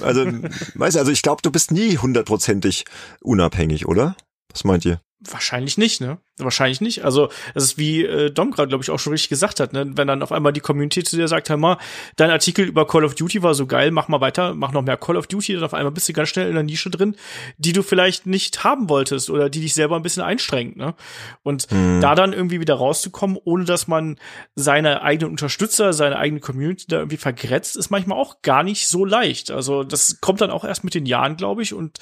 Also, 0.00 0.24
weißt 0.74 0.96
du, 0.96 1.00
also 1.00 1.10
ich 1.10 1.22
glaube, 1.22 1.42
du 1.42 1.50
bist 1.50 1.70
nie 1.70 1.98
hundertprozentig 1.98 2.84
unabhängig, 3.20 3.86
oder? 3.86 4.16
Was 4.54 4.64
meint 4.64 4.84
ihr? 4.84 5.00
Wahrscheinlich 5.30 5.78
nicht, 5.78 6.00
ne? 6.00 6.18
Wahrscheinlich 6.38 6.80
nicht. 6.80 7.04
Also, 7.04 7.28
das 7.54 7.64
ist 7.64 7.78
wie 7.78 8.04
äh, 8.04 8.30
Dom 8.30 8.50
gerade, 8.50 8.68
glaube 8.68 8.84
ich, 8.84 8.90
auch 8.90 8.98
schon 8.98 9.12
richtig 9.12 9.30
gesagt 9.30 9.58
hat, 9.58 9.72
ne? 9.72 9.90
Wenn 9.96 10.06
dann 10.06 10.22
auf 10.22 10.32
einmal 10.32 10.52
die 10.52 10.60
Community 10.60 11.02
zu 11.02 11.16
dir 11.16 11.26
sagt, 11.28 11.48
hör 11.48 11.56
mal, 11.56 11.78
dein 12.16 12.30
Artikel 12.30 12.66
über 12.66 12.86
Call 12.86 13.04
of 13.04 13.14
Duty 13.14 13.42
war 13.42 13.54
so 13.54 13.66
geil, 13.66 13.90
mach 13.90 14.08
mal 14.08 14.20
weiter, 14.20 14.54
mach 14.54 14.72
noch 14.72 14.82
mehr 14.82 14.96
Call 14.96 15.16
of 15.16 15.26
Duty, 15.26 15.54
dann 15.54 15.64
auf 15.64 15.74
einmal 15.74 15.92
bist 15.92 16.08
du 16.08 16.12
ganz 16.12 16.28
schnell 16.28 16.48
in 16.48 16.54
der 16.54 16.62
Nische 16.62 16.90
drin, 16.90 17.16
die 17.56 17.72
du 17.72 17.82
vielleicht 17.82 18.26
nicht 18.26 18.62
haben 18.64 18.88
wolltest 18.88 19.30
oder 19.30 19.48
die 19.48 19.60
dich 19.60 19.74
selber 19.74 19.96
ein 19.96 20.02
bisschen 20.02 20.22
einstrengt, 20.22 20.76
ne? 20.76 20.94
Und 21.42 21.70
mhm. 21.72 22.00
da 22.00 22.14
dann 22.14 22.32
irgendwie 22.32 22.60
wieder 22.60 22.74
rauszukommen, 22.74 23.38
ohne 23.42 23.64
dass 23.64 23.88
man 23.88 24.18
seine 24.54 25.02
eigenen 25.02 25.32
Unterstützer, 25.32 25.92
seine 25.92 26.18
eigene 26.18 26.40
Community 26.40 26.86
da 26.86 26.98
irgendwie 26.98 27.16
vergrätzt, 27.16 27.76
ist 27.76 27.90
manchmal 27.90 28.18
auch 28.18 28.42
gar 28.42 28.62
nicht 28.62 28.86
so 28.88 29.04
leicht. 29.04 29.50
Also, 29.50 29.84
das 29.84 30.20
kommt 30.20 30.42
dann 30.42 30.50
auch 30.50 30.64
erst 30.64 30.84
mit 30.84 30.94
den 30.94 31.06
Jahren, 31.06 31.36
glaube 31.36 31.62
ich, 31.62 31.72
und 31.72 31.98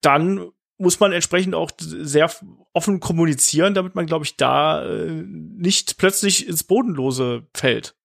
dann 0.00 0.52
muss 0.78 1.00
man 1.00 1.12
entsprechend 1.12 1.54
auch 1.54 1.70
sehr 1.78 2.30
offen 2.72 3.00
kommunizieren, 3.00 3.74
damit 3.74 3.94
man, 3.94 4.06
glaube 4.06 4.24
ich, 4.24 4.36
da 4.36 4.84
äh, 4.84 5.24
nicht 5.24 5.98
plötzlich 5.98 6.48
ins 6.48 6.62
Bodenlose 6.64 7.46
fällt. 7.54 7.96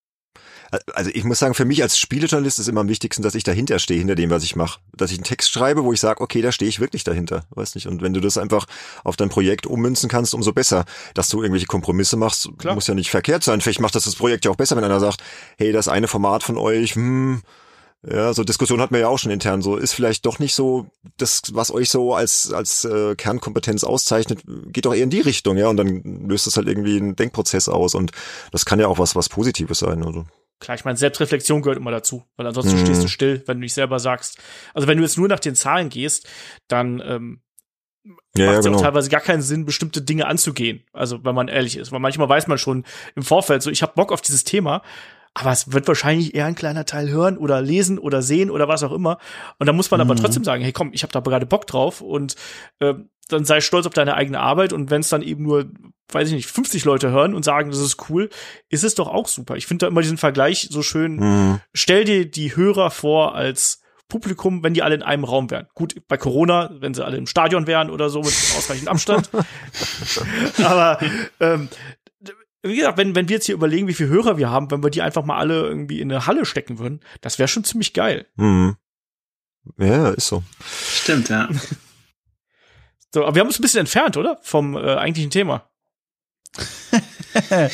Also 0.94 1.12
ich 1.14 1.24
muss 1.24 1.38
sagen, 1.38 1.54
für 1.54 1.66
mich 1.66 1.84
als 1.84 2.00
Spielejournalist 2.00 2.58
ist 2.58 2.68
immer 2.68 2.82
am 2.82 2.88
wichtigsten, 2.88 3.22
dass 3.22 3.36
ich 3.36 3.44
dahinter 3.44 3.78
stehe, 3.78 4.00
hinter 4.00 4.16
dem, 4.16 4.32
was 4.32 4.44
ich 4.44 4.56
mache. 4.56 4.80
Dass 4.98 5.12
ich 5.12 5.18
einen 5.18 5.24
Text 5.24 5.52
schreibe, 5.52 5.84
wo 5.84 5.94
ich 5.94 6.00
sage, 6.00 6.22
okay, 6.22 6.42
da 6.42 6.52
stehe 6.52 6.68
ich 6.68 6.80
wirklich 6.80 7.04
dahinter. 7.04 7.46
Weiß 7.52 7.76
nicht. 7.76 7.88
Und 7.88 8.02
wenn 8.02 8.14
du 8.14 8.20
das 8.20 8.40
einfach 8.40 8.66
auf 9.04 9.16
dein 9.16 9.30
Projekt 9.30 9.68
ummünzen 9.68 10.10
kannst, 10.10 10.34
umso 10.34 10.52
besser. 10.52 10.86
Dass 11.14 11.30
du 11.30 11.42
irgendwelche 11.42 11.68
Kompromisse 11.68 12.18
machst, 12.18 12.50
Klar. 12.58 12.74
muss 12.74 12.88
ja 12.88 12.96
nicht 12.96 13.12
verkehrt 13.12 13.44
sein. 13.44 13.62
Vielleicht 13.62 13.82
macht 13.82 13.94
das 13.94 14.06
das 14.06 14.16
Projekt 14.16 14.46
ja 14.46 14.52
auch 14.52 14.56
besser, 14.56 14.76
wenn 14.76 14.84
einer 14.84 15.00
sagt, 15.00 15.24
hey, 15.58 15.72
das 15.72 15.88
eine 15.88 16.08
Format 16.08 16.42
von 16.42 16.58
euch, 16.58 16.96
hm, 16.96 17.44
ja, 18.06 18.34
so 18.34 18.44
Diskussion 18.44 18.82
hat 18.82 18.92
man 18.92 19.00
ja 19.00 19.08
auch 19.08 19.18
schon 19.18 19.32
intern. 19.32 19.62
So 19.62 19.78
ist 19.78 19.94
vielleicht 19.94 20.26
doch 20.26 20.40
nicht 20.40 20.54
so 20.56 20.88
das, 21.18 21.42
was 21.54 21.72
euch 21.72 21.90
so 21.90 22.14
als 22.14 22.52
als 22.52 22.84
äh, 22.84 23.16
Kernkompetenz 23.16 23.84
auszeichnet, 23.84 24.44
geht 24.68 24.86
doch 24.86 24.94
eher 24.94 25.04
in 25.04 25.10
die 25.10 25.22
Richtung, 25.22 25.58
ja. 25.58 25.68
Und 25.68 25.78
dann 25.78 26.28
löst 26.28 26.46
es 26.46 26.58
halt 26.58 26.68
irgendwie 26.68 26.98
einen 26.98 27.16
Denkprozess 27.16 27.70
aus 27.70 27.96
und 27.96 28.12
das 28.52 28.66
kann 28.66 28.80
ja 28.80 28.88
auch 28.88 29.00
was 29.00 29.16
was 29.16 29.30
Positives 29.30 29.80
sein. 29.80 30.04
Also. 30.04 30.26
Klar, 30.60 30.76
ich 30.76 30.86
meine, 30.86 30.98
Selbstreflexion 30.98 31.62
gehört 31.62 31.78
immer 31.78 31.92
dazu, 31.92 32.24
weil 32.36 32.48
ansonsten 32.48 32.78
mhm. 32.78 32.86
stehst 32.86 33.04
du 33.04 33.08
still, 33.08 33.44
wenn 33.48 33.58
du 33.58 33.62
nicht 33.62 33.74
selber 33.74 34.00
sagst. 34.00 34.38
Also 34.74 34.88
wenn 34.88 34.98
du 34.98 35.04
jetzt 35.04 35.18
nur 35.18 35.28
nach 35.28 35.40
den 35.40 35.56
Zahlen 35.56 35.90
gehst, 35.90 36.28
dann 36.68 37.02
ähm, 37.06 37.42
ja, 38.36 38.48
macht 38.48 38.60
es 38.60 38.66
ja, 38.66 38.72
genau. 38.72 38.78
auch 38.78 38.82
teilweise 38.82 39.10
gar 39.10 39.22
keinen 39.22 39.42
Sinn, 39.42 39.66
bestimmte 39.66 40.02
Dinge 40.02 40.28
anzugehen. 40.28 40.86
Also 40.92 41.24
wenn 41.24 41.36
man 41.36 41.48
ehrlich 41.48 41.78
ist, 41.78 41.92
weil 41.92 42.00
manchmal 42.00 42.30
weiß 42.30 42.48
man 42.48 42.58
schon 42.58 42.86
im 43.16 43.24
Vorfeld 43.24 43.62
so, 43.62 43.72
ich 43.72 43.82
habe 43.82 43.94
Bock 43.96 44.12
auf 44.12 44.22
dieses 44.22 44.44
Thema, 44.44 44.84
aber 45.34 45.52
es 45.52 45.72
wird 45.72 45.88
wahrscheinlich 45.88 46.36
eher 46.36 46.46
ein 46.46 46.56
kleiner 46.56 46.86
Teil 46.86 47.10
hören 47.10 47.38
oder 47.38 47.62
lesen 47.62 47.98
oder 47.98 48.22
sehen 48.22 48.52
oder 48.52 48.68
was 48.68 48.84
auch 48.84 48.92
immer. 48.92 49.18
Und 49.58 49.68
da 49.68 49.74
muss 49.74 49.90
man 49.90 50.00
mhm. 50.00 50.10
aber 50.10 50.16
trotzdem 50.16 50.44
sagen, 50.44 50.64
hey 50.64 50.72
komm, 50.72 50.92
ich 50.94 51.04
habe 51.04 51.12
da 51.12 51.20
gerade 51.22 51.46
Bock 51.46 51.66
drauf 51.68 52.02
und 52.02 52.36
äh, 52.80 52.94
dann 53.30 53.46
sei 53.46 53.62
stolz 53.62 53.86
auf 53.86 53.94
deine 53.94 54.16
eigene 54.16 54.40
Arbeit 54.40 54.74
und 54.74 54.92
wenn 54.92 55.02
es 55.02 55.10
dann 55.10 55.22
eben 55.22 55.44
nur, 55.44 55.66
weiß 56.12 56.28
ich 56.28 56.36
nicht, 56.36 56.48
50 56.48 56.86
Leute 56.86 57.10
hören 57.10 57.34
und 57.34 57.44
sagen, 57.44 57.72
das 57.72 57.80
ist 57.80 58.10
cool, 58.10 58.30
ist 58.70 58.84
es 58.84 58.96
doch 58.96 59.08
auch 59.08 59.28
super. 59.28 59.56
Ich 59.56 59.66
finde 59.66 59.86
da 59.86 59.88
immer 59.88 60.02
diesen 60.02 60.18
Vergleich 60.18 60.68
so 60.70 60.82
schön. 60.82 61.16
Mhm. 61.16 61.60
Stell 61.74 62.04
dir 62.04 62.30
die 62.30 62.56
Hörer 62.56 62.92
vor 62.92 63.34
als 63.34 63.82
Publikum, 64.10 64.62
wenn 64.62 64.76
die 64.76 64.84
alle 64.84 64.96
in 64.96 65.02
einem 65.02 65.24
Raum 65.24 65.50
wären. 65.50 65.68
Gut, 65.74 65.96
bei 66.08 66.18
Corona, 66.18 66.70
wenn 66.80 66.94
sie 66.94 67.04
alle 67.04 67.18
im 67.18 67.26
Stadion 67.26 67.66
wären 67.66 67.90
oder 67.90 68.10
so 68.10 68.20
mit 68.20 68.28
ausreichend 68.28 68.88
Abstand. 68.88 69.30
Aber 70.64 71.00
ähm, 71.40 71.70
wie 72.64 72.78
gesagt, 72.78 72.98
wenn, 72.98 73.14
wenn 73.16 73.28
wir 73.28 73.36
jetzt 73.36 73.46
hier 73.46 73.56
überlegen, 73.56 73.88
wie 73.88 73.94
viele 73.94 74.10
Hörer 74.10 74.38
wir 74.38 74.50
haben, 74.50 74.72
wenn 74.72 74.84
wir 74.84 74.90
die 74.90 75.02
einfach 75.02 75.26
mal 75.26 75.38
alle 75.38 75.62
irgendwie 75.64 76.00
in 76.00 76.12
eine 76.12 76.26
Halle 76.26 76.46
stecken 76.46 76.80
würden, 76.80 77.02
das 77.22 77.38
wäre 77.38 77.48
schon 77.48 77.64
ziemlich 77.64 77.94
geil. 77.94 78.26
Mhm. 78.36 78.78
Ja, 79.78 80.10
ist 80.10 80.28
so. 80.28 80.44
Stimmt, 80.62 81.30
ja. 81.30 81.50
So, 83.14 83.24
aber 83.24 83.36
wir 83.36 83.42
haben 83.42 83.48
uns 83.48 83.60
ein 83.60 83.62
bisschen 83.62 83.82
entfernt, 83.82 84.18
oder? 84.18 84.40
Vom 84.42 84.76
äh, 84.76 84.96
eigentlichen 84.96 85.30
Thema. 85.30 85.70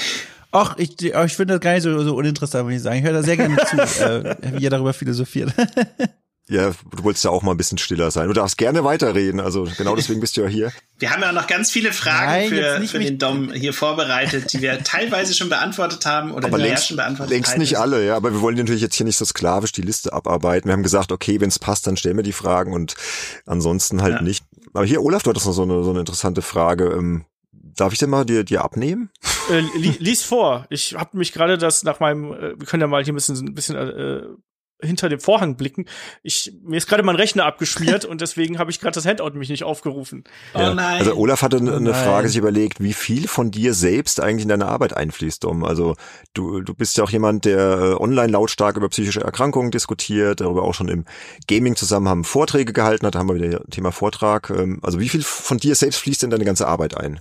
Ach, 0.51 0.77
ich, 0.77 1.01
ich 1.01 1.33
finde 1.35 1.53
das 1.53 1.61
gar 1.61 1.73
nicht 1.73 1.83
so, 1.83 2.03
so 2.03 2.15
uninteressant, 2.15 2.67
wenn 2.67 2.75
ich 2.75 2.81
sagen. 2.81 2.97
Ich 2.97 3.03
höre 3.03 3.13
da 3.13 3.23
sehr 3.23 3.37
gerne 3.37 3.57
zu, 3.57 3.77
äh, 4.03 4.35
wie 4.53 4.63
ihr 4.63 4.69
darüber 4.69 4.93
philosophiert. 4.93 5.53
Ja, 6.50 6.72
du 6.72 7.04
wolltest 7.04 7.24
ja 7.24 7.30
auch 7.30 7.43
mal 7.43 7.52
ein 7.52 7.58
bisschen 7.58 7.78
stiller 7.78 8.10
sein. 8.10 8.28
Du 8.28 8.34
darfst 8.34 8.58
gerne 8.58 8.84
weiterreden. 8.84 9.39
Also 9.39 9.68
genau 9.78 9.95
deswegen 9.95 10.20
bist 10.20 10.36
du 10.36 10.41
ja 10.41 10.47
hier. 10.47 10.72
Wir 10.97 11.12
haben 11.12 11.22
ja 11.22 11.30
auch 11.30 11.34
noch 11.34 11.47
ganz 11.47 11.70
viele 11.70 11.93
Fragen 11.93 12.26
Nein, 12.26 12.50
für, 12.50 12.88
für 12.88 13.00
den 13.00 13.20
Dom 13.20 13.54
hier 13.54 13.72
vorbereitet, 13.72 14.52
die 14.52 14.62
wir 14.62 14.84
teilweise 14.84 15.34
schon 15.34 15.47
beantwortet 15.47 16.06
haben 16.06 16.34
oder 16.34 16.47
aber 16.47 16.58
die 16.58 16.64
längst, 16.64 16.88
schon 16.88 16.97
beantwortet 16.97 17.32
Längst 17.32 17.58
nicht 17.58 17.78
alle, 17.78 18.06
ja. 18.06 18.18
Aber 18.18 18.34
wir 18.34 18.41
wollen 18.41 18.58
natürlich 18.58 18.82
jetzt 18.82 18.95
hier 18.95 19.06
nicht 19.06 19.16
so 19.16 19.24
sklavisch 19.24 19.72
die 19.72 19.82
Liste 19.82 20.12
abarbeiten. 20.12 20.68
Wir 20.68 20.74
haben 20.74 20.84
gesagt, 20.84 21.14
okay, 21.14 21.39
wenn 21.39 21.47
es 21.47 21.58
passt, 21.58 21.88
dann 21.88 21.95
stellen 21.95 22.18
wir 22.18 22.24
die 22.24 22.34
Fragen 22.34 22.74
und 22.74 22.95
ansonsten 23.45 24.02
halt 24.02 24.16
ja. 24.16 24.22
nicht. 24.22 24.43
Aber 24.74 24.86
hier, 24.86 25.02
Olaf, 25.02 25.24
du 25.24 25.30
hattest 25.30 25.45
noch 25.45 25.54
so 25.54 25.64
eine, 25.64 25.84
so 25.84 25.91
eine 25.91 26.00
interessante 26.00 26.41
Frage. 26.41 26.86
Ähm, 26.86 27.24
Darf 27.80 27.93
ich 27.93 28.00
denn 28.00 28.10
mal 28.10 28.26
dir, 28.26 28.43
dir 28.43 28.62
abnehmen? 28.64 29.10
Äh, 29.50 29.62
li 29.78 29.95
lies 30.00 30.24
vor. 30.24 30.66
Ich 30.70 30.95
habe 30.95 31.18
mich 31.18 31.32
gerade 31.32 31.58
das 31.58 31.84
nach 31.84 32.02
meinem, 32.02 32.34
äh, 32.34 32.60
wir 32.60 32.66
können 32.66 32.82
ja 32.82 32.88
mal 32.88 33.04
hier 33.04 33.14
ein 33.14 33.16
bisschen, 33.16 33.38
ein 33.38 33.54
bisschen 33.54 33.76
äh, 33.78 34.24
hinter 34.82 35.09
dem 35.09 35.19
Vorhang 35.19 35.55
blicken. 35.55 35.86
Ich, 36.23 36.53
mir 36.63 36.77
ist 36.77 36.88
gerade 36.88 37.03
mein 37.03 37.15
Rechner 37.15 37.45
abgeschmiert 37.45 38.05
und 38.05 38.21
deswegen 38.21 38.59
habe 38.59 38.71
ich 38.71 38.80
gerade 38.80 38.93
das 38.93 39.05
Handout 39.05 39.32
mich 39.38 39.49
nicht 39.49 39.63
aufgerufen. 39.63 40.23
Ja. 40.53 40.71
Oh 40.71 40.73
nein. 40.73 40.99
Also 40.99 41.15
Olaf 41.15 41.41
hatte 41.41 41.57
eine, 41.57 41.75
eine 41.75 41.91
oh 41.91 41.93
Frage 41.93 42.30
sich 42.30 42.38
überlegt, 42.38 42.82
wie 42.82 42.93
viel 42.93 43.27
von 43.27 43.51
dir 43.51 43.73
selbst 43.73 44.19
eigentlich 44.19 44.43
in 44.43 44.49
deine 44.49 44.67
Arbeit 44.67 44.95
einfließt, 44.95 45.43
Dom. 45.43 45.63
Also 45.65 45.95
du, 46.34 46.61
du 46.61 46.73
bist 46.73 46.97
ja 46.97 47.03
auch 47.03 47.09
jemand, 47.09 47.45
der 47.45 47.57
äh, 47.59 47.93
online 47.95 48.32
lautstark 48.32 48.77
über 48.77 48.89
psychische 48.89 49.21
Erkrankungen 49.21 49.71
diskutiert, 49.71 50.41
darüber 50.41 50.63
auch 50.63 50.73
schon 50.73 50.88
im 50.88 51.05
Gaming-Zusammenhang 51.47 52.23
Vorträge 52.23 52.73
gehalten 52.73 53.05
hat, 53.05 53.15
da 53.15 53.19
haben 53.19 53.30
wir 53.30 53.36
wieder 53.36 53.63
Thema 53.69 53.91
Vortrag. 53.91 54.49
Ähm, 54.49 54.80
also 54.82 54.99
wie 54.99 55.09
viel 55.09 55.23
von 55.23 55.57
dir 55.57 55.75
selbst 55.75 55.99
fließt 55.99 56.23
in 56.23 56.30
deine 56.30 56.45
ganze 56.45 56.67
Arbeit 56.67 56.95
ein? 56.97 57.19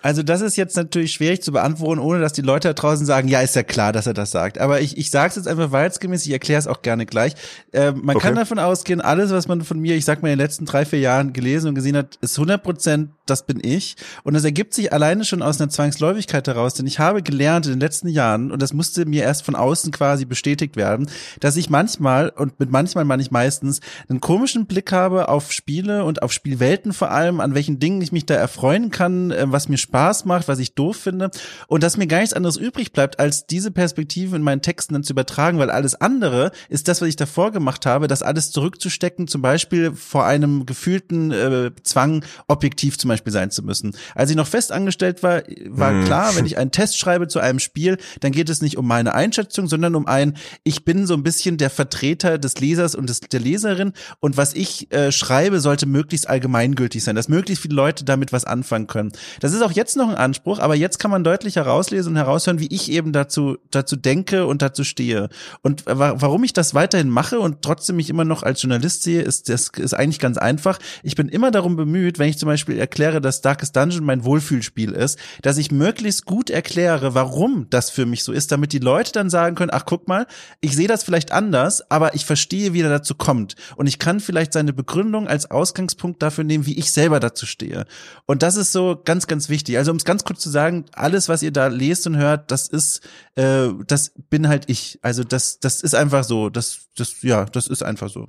Also 0.00 0.22
das 0.22 0.40
ist 0.40 0.56
jetzt 0.56 0.76
natürlich 0.76 1.12
schwierig 1.12 1.42
zu 1.42 1.50
beantworten, 1.50 2.00
ohne 2.00 2.20
dass 2.20 2.32
die 2.32 2.42
Leute 2.42 2.68
da 2.68 2.74
draußen 2.74 3.04
sagen, 3.04 3.26
ja, 3.26 3.40
ist 3.40 3.56
ja 3.56 3.64
klar, 3.64 3.92
dass 3.92 4.06
er 4.06 4.14
das 4.14 4.30
sagt. 4.30 4.58
Aber 4.58 4.80
ich, 4.80 4.96
ich 4.96 5.10
sage 5.10 5.30
es 5.30 5.36
jetzt 5.36 5.48
einfach 5.48 5.72
wahrheitsgemäß, 5.72 6.24
ich 6.24 6.32
erkläre 6.32 6.60
es 6.60 6.66
auch 6.68 6.82
gerne 6.82 7.04
gleich. 7.04 7.34
Äh, 7.72 7.92
man 7.92 8.16
okay. 8.16 8.28
kann 8.28 8.36
davon 8.36 8.58
ausgehen, 8.58 9.00
alles, 9.00 9.30
was 9.30 9.48
man 9.48 9.62
von 9.62 9.80
mir, 9.80 9.96
ich 9.96 10.04
sag 10.04 10.22
mal, 10.22 10.28
in 10.28 10.38
den 10.38 10.44
letzten 10.44 10.66
drei, 10.66 10.84
vier 10.84 11.00
Jahren 11.00 11.32
gelesen 11.32 11.68
und 11.68 11.74
gesehen 11.74 11.96
hat, 11.96 12.16
ist 12.20 12.38
100 12.38 12.62
Prozent, 12.62 13.10
das 13.30 13.46
bin 13.46 13.60
ich. 13.62 13.96
Und 14.24 14.34
das 14.34 14.44
ergibt 14.44 14.74
sich 14.74 14.92
alleine 14.92 15.24
schon 15.24 15.42
aus 15.42 15.60
einer 15.60 15.70
Zwangsläufigkeit 15.70 16.46
heraus, 16.46 16.74
denn 16.74 16.86
ich 16.86 16.98
habe 16.98 17.22
gelernt 17.22 17.66
in 17.66 17.72
den 17.72 17.80
letzten 17.80 18.08
Jahren, 18.08 18.50
und 18.50 18.62
das 18.62 18.72
musste 18.72 19.06
mir 19.06 19.22
erst 19.22 19.44
von 19.44 19.54
außen 19.54 19.92
quasi 19.92 20.24
bestätigt 20.24 20.76
werden, 20.76 21.10
dass 21.40 21.56
ich 21.56 21.70
manchmal, 21.70 22.30
und 22.30 22.58
mit 22.58 22.70
manchmal 22.70 23.04
meine 23.04 23.22
ich 23.22 23.30
meistens, 23.30 23.80
einen 24.08 24.20
komischen 24.20 24.66
Blick 24.66 24.92
habe 24.92 25.28
auf 25.28 25.52
Spiele 25.52 26.04
und 26.04 26.22
auf 26.22 26.32
Spielwelten 26.32 26.92
vor 26.92 27.10
allem, 27.10 27.40
an 27.40 27.54
welchen 27.54 27.78
Dingen 27.78 28.00
ich 28.00 28.12
mich 28.12 28.26
da 28.26 28.34
erfreuen 28.34 28.90
kann, 28.90 29.30
äh, 29.30 29.44
was 29.48 29.68
mir 29.68 29.78
Spaß 29.78 30.24
macht, 30.24 30.48
was 30.48 30.58
ich 30.58 30.74
doof 30.74 30.96
finde 30.96 31.30
und 31.66 31.82
dass 31.82 31.96
mir 31.96 32.06
gar 32.06 32.20
nichts 32.20 32.34
anderes 32.34 32.56
übrig 32.56 32.92
bleibt, 32.92 33.18
als 33.18 33.46
diese 33.46 33.70
Perspektive 33.70 34.36
in 34.36 34.42
meinen 34.42 34.62
Texten 34.62 34.94
dann 34.94 35.04
zu 35.04 35.12
übertragen, 35.12 35.58
weil 35.58 35.70
alles 35.70 35.94
andere 35.94 36.50
ist 36.68 36.88
das, 36.88 37.00
was 37.00 37.08
ich 37.08 37.16
davor 37.16 37.52
gemacht 37.52 37.86
habe, 37.86 38.08
das 38.08 38.22
alles 38.22 38.50
zurückzustecken, 38.50 39.28
zum 39.28 39.42
Beispiel 39.42 39.92
vor 39.92 40.24
einem 40.24 40.66
gefühlten 40.66 41.30
äh, 41.30 41.70
Zwang, 41.82 42.24
objektiv 42.46 42.98
zum 42.98 43.08
Beispiel 43.08 43.17
sein 43.26 43.50
zu 43.50 43.62
müssen. 43.62 43.92
Als 44.14 44.30
ich 44.30 44.36
noch 44.36 44.46
fest 44.46 44.72
angestellt 44.72 45.22
war, 45.22 45.42
war 45.66 45.90
hm. 45.90 46.04
klar, 46.04 46.36
wenn 46.36 46.46
ich 46.46 46.58
einen 46.58 46.70
Test 46.70 46.98
schreibe 46.98 47.28
zu 47.28 47.38
einem 47.40 47.58
Spiel, 47.58 47.98
dann 48.20 48.32
geht 48.32 48.48
es 48.48 48.62
nicht 48.62 48.76
um 48.76 48.86
meine 48.86 49.14
Einschätzung, 49.14 49.68
sondern 49.68 49.94
um 49.94 50.06
ein, 50.06 50.36
ich 50.64 50.84
bin 50.84 51.06
so 51.06 51.14
ein 51.14 51.22
bisschen 51.22 51.56
der 51.56 51.70
Vertreter 51.70 52.38
des 52.38 52.58
Lesers 52.60 52.94
und 52.94 53.08
des, 53.08 53.20
der 53.20 53.40
Leserin 53.40 53.92
und 54.20 54.36
was 54.36 54.54
ich 54.54 54.92
äh, 54.92 55.12
schreibe, 55.12 55.60
sollte 55.60 55.86
möglichst 55.86 56.28
allgemeingültig 56.28 57.02
sein, 57.02 57.16
dass 57.16 57.28
möglichst 57.28 57.62
viele 57.62 57.74
Leute 57.74 58.04
damit 58.04 58.32
was 58.32 58.44
anfangen 58.44 58.86
können. 58.86 59.12
Das 59.40 59.52
ist 59.52 59.62
auch 59.62 59.72
jetzt 59.72 59.96
noch 59.96 60.08
ein 60.08 60.14
Anspruch, 60.14 60.58
aber 60.58 60.74
jetzt 60.74 60.98
kann 60.98 61.10
man 61.10 61.24
deutlich 61.24 61.56
herauslesen 61.56 62.12
und 62.12 62.16
heraushören, 62.16 62.60
wie 62.60 62.68
ich 62.70 62.90
eben 62.90 63.12
dazu, 63.12 63.58
dazu 63.70 63.96
denke 63.96 64.46
und 64.46 64.62
dazu 64.62 64.84
stehe. 64.84 65.28
Und 65.62 65.84
warum 65.86 66.44
ich 66.44 66.52
das 66.52 66.74
weiterhin 66.74 67.08
mache 67.08 67.40
und 67.40 67.62
trotzdem 67.62 67.96
mich 67.96 68.10
immer 68.10 68.24
noch 68.24 68.42
als 68.42 68.62
Journalist 68.62 69.02
sehe, 69.02 69.22
ist, 69.22 69.48
das 69.48 69.70
ist 69.76 69.94
eigentlich 69.94 70.18
ganz 70.18 70.38
einfach. 70.38 70.78
Ich 71.02 71.14
bin 71.14 71.28
immer 71.28 71.50
darum 71.50 71.76
bemüht, 71.76 72.18
wenn 72.18 72.28
ich 72.28 72.38
zum 72.38 72.48
Beispiel 72.48 72.78
erkläre, 72.78 73.07
dass 73.20 73.40
Darkest 73.40 73.74
Dungeon 73.74 74.04
mein 74.04 74.24
Wohlfühlspiel 74.24 74.92
ist, 74.92 75.18
dass 75.42 75.58
ich 75.58 75.70
möglichst 75.70 76.26
gut 76.26 76.50
erkläre, 76.50 77.14
warum 77.14 77.66
das 77.70 77.90
für 77.90 78.06
mich 78.06 78.24
so 78.24 78.32
ist, 78.32 78.52
damit 78.52 78.72
die 78.72 78.78
Leute 78.78 79.12
dann 79.12 79.30
sagen 79.30 79.56
können, 79.56 79.70
ach 79.72 79.84
guck 79.86 80.08
mal, 80.08 80.26
ich 80.60 80.76
sehe 80.76 80.88
das 80.88 81.02
vielleicht 81.02 81.32
anders, 81.32 81.90
aber 81.90 82.14
ich 82.14 82.24
verstehe, 82.24 82.72
wie 82.72 82.82
er 82.82 82.90
dazu 82.90 83.14
kommt. 83.14 83.56
Und 83.76 83.86
ich 83.86 83.98
kann 83.98 84.20
vielleicht 84.20 84.52
seine 84.52 84.72
Begründung 84.72 85.26
als 85.26 85.50
Ausgangspunkt 85.50 86.22
dafür 86.22 86.44
nehmen, 86.44 86.66
wie 86.66 86.78
ich 86.78 86.92
selber 86.92 87.20
dazu 87.20 87.46
stehe. 87.46 87.86
Und 88.26 88.42
das 88.42 88.56
ist 88.56 88.72
so 88.72 89.00
ganz, 89.04 89.26
ganz 89.26 89.48
wichtig. 89.48 89.78
Also 89.78 89.90
um 89.90 89.96
es 89.96 90.04
ganz 90.04 90.24
kurz 90.24 90.40
zu 90.40 90.50
sagen, 90.50 90.84
alles, 90.92 91.28
was 91.28 91.42
ihr 91.42 91.52
da 91.52 91.68
lest 91.68 92.06
und 92.06 92.16
hört, 92.16 92.50
das 92.50 92.68
ist, 92.68 93.00
äh, 93.34 93.68
das 93.86 94.12
bin 94.30 94.48
halt 94.48 94.64
ich. 94.68 94.98
Also 95.02 95.24
das, 95.24 95.60
das 95.60 95.82
ist 95.82 95.94
einfach 95.94 96.24
so. 96.24 96.50
Das, 96.50 96.88
das, 96.96 97.22
ja, 97.22 97.44
das 97.44 97.66
ist 97.66 97.82
einfach 97.82 98.08
so. 98.08 98.26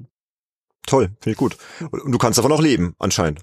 Toll, 0.86 1.09
finde 1.19 1.32
ich 1.32 1.38
gut. 1.38 1.57
Und 1.91 2.11
du 2.11 2.17
kannst 2.17 2.39
davon 2.39 2.51
auch 2.51 2.61
leben, 2.61 2.95
anscheinend. 2.97 3.41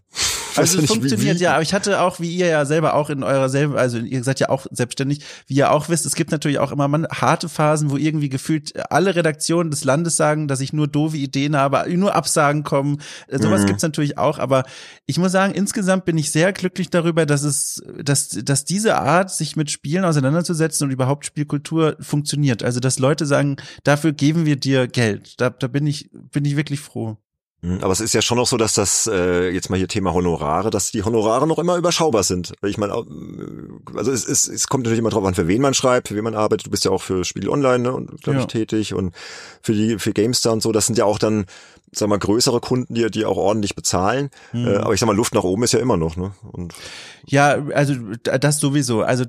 Also 0.58 0.78
es 0.78 0.86
funktioniert 0.86 1.38
ja, 1.40 1.54
aber 1.54 1.62
ich 1.62 1.74
hatte 1.74 2.00
auch, 2.00 2.20
wie 2.20 2.34
ihr 2.34 2.46
ja 2.46 2.64
selber 2.64 2.94
auch 2.94 3.10
in 3.10 3.22
eurer 3.22 3.48
selben, 3.48 3.76
also 3.76 3.98
ihr 3.98 4.22
seid 4.24 4.40
ja 4.40 4.48
auch 4.48 4.66
selbstständig, 4.70 5.20
wie 5.46 5.54
ihr 5.54 5.70
auch 5.70 5.88
wisst, 5.88 6.06
es 6.06 6.14
gibt 6.14 6.30
natürlich 6.30 6.58
auch 6.58 6.72
immer 6.72 6.88
mal 6.88 7.06
harte 7.10 7.48
Phasen, 7.48 7.90
wo 7.90 7.96
irgendwie 7.96 8.28
gefühlt 8.28 8.90
alle 8.90 9.14
Redaktionen 9.14 9.70
des 9.70 9.84
Landes 9.84 10.16
sagen, 10.16 10.48
dass 10.48 10.60
ich 10.60 10.72
nur 10.72 10.88
doofe 10.88 11.16
Ideen 11.16 11.56
habe, 11.56 11.84
nur 11.96 12.14
Absagen 12.14 12.62
kommen. 12.62 13.00
Äh, 13.28 13.38
sowas 13.38 13.62
mhm. 13.62 13.66
gibt's 13.66 13.82
natürlich 13.82 14.18
auch, 14.18 14.38
aber 14.38 14.64
ich 15.06 15.18
muss 15.18 15.32
sagen, 15.32 15.54
insgesamt 15.54 16.04
bin 16.04 16.18
ich 16.18 16.30
sehr 16.30 16.52
glücklich 16.52 16.90
darüber, 16.90 17.26
dass 17.26 17.42
es, 17.42 17.82
dass, 18.02 18.28
dass 18.28 18.64
diese 18.64 18.96
Art, 18.96 19.30
sich 19.30 19.56
mit 19.56 19.70
Spielen 19.70 20.04
auseinanderzusetzen 20.04 20.86
und 20.86 20.92
überhaupt 20.92 21.26
Spielkultur 21.26 21.96
funktioniert. 22.00 22.62
Also 22.62 22.80
dass 22.80 22.98
Leute 22.98 23.26
sagen, 23.26 23.56
dafür 23.84 24.12
geben 24.12 24.46
wir 24.46 24.56
dir 24.56 24.86
Geld. 24.88 25.40
Da, 25.40 25.50
da 25.50 25.66
bin 25.66 25.86
ich, 25.86 26.10
bin 26.12 26.44
ich 26.44 26.56
wirklich 26.56 26.80
froh. 26.80 27.16
Mhm, 27.66 27.78
aber 27.82 27.92
es 27.92 28.00
ist 28.00 28.14
ja 28.14 28.22
schon 28.22 28.38
noch 28.38 28.46
so, 28.46 28.56
dass 28.56 28.74
das, 28.74 29.08
äh, 29.12 29.50
jetzt 29.50 29.70
mal 29.70 29.76
hier 29.76 29.88
Thema 29.88 30.14
Honorare, 30.14 30.70
dass 30.70 30.92
die 30.92 31.02
Honorare 31.02 31.48
noch 31.48 31.58
immer 31.58 31.76
überschaubar 31.76 32.22
sind. 32.22 32.52
Ich 32.64 32.78
meine, 32.78 32.92
äh, 32.92 33.96
also 33.96 34.12
es, 34.12 34.26
es, 34.26 34.46
es 34.46 34.68
kommt 34.68 34.84
natürlich 34.84 35.00
immer 35.00 35.10
drauf 35.10 35.24
an, 35.24 35.34
für 35.34 35.48
wen 35.48 35.60
man 35.60 35.74
schreibt, 35.74 36.08
für 36.08 36.14
wen 36.14 36.22
man 36.22 36.36
arbeitet. 36.36 36.66
Du 36.66 36.70
bist 36.70 36.84
ja 36.84 36.92
auch 36.92 37.02
für 37.02 37.24
Spiel 37.24 37.48
Online, 37.48 37.80
ne, 37.80 37.92
und 37.92 38.22
glaube 38.22 38.38
ja. 38.38 38.40
ich 38.42 38.46
tätig 38.46 38.94
und 38.94 39.12
für 39.62 39.72
die, 39.72 39.98
für 39.98 40.12
GameStar 40.12 40.52
und 40.52 40.62
so. 40.62 40.70
Das 40.70 40.86
sind 40.86 40.96
ja 40.96 41.04
auch 41.04 41.18
dann 41.18 41.46
sag 41.98 42.08
mal, 42.08 42.18
größere 42.18 42.60
Kunden, 42.60 42.94
die, 42.94 43.10
die 43.10 43.24
auch 43.24 43.36
ordentlich 43.36 43.74
bezahlen. 43.74 44.30
Mhm. 44.52 44.66
Äh, 44.66 44.76
aber 44.76 44.94
ich 44.94 45.00
sag 45.00 45.06
mal, 45.06 45.16
Luft 45.16 45.34
nach 45.34 45.44
oben 45.44 45.62
ist 45.62 45.72
ja 45.72 45.80
immer 45.80 45.96
noch, 45.96 46.16
ne? 46.16 46.32
Und 46.52 46.74
ja, 47.28 47.58
also 47.74 47.94
das 48.22 48.60
sowieso. 48.60 49.02
Also 49.02 49.24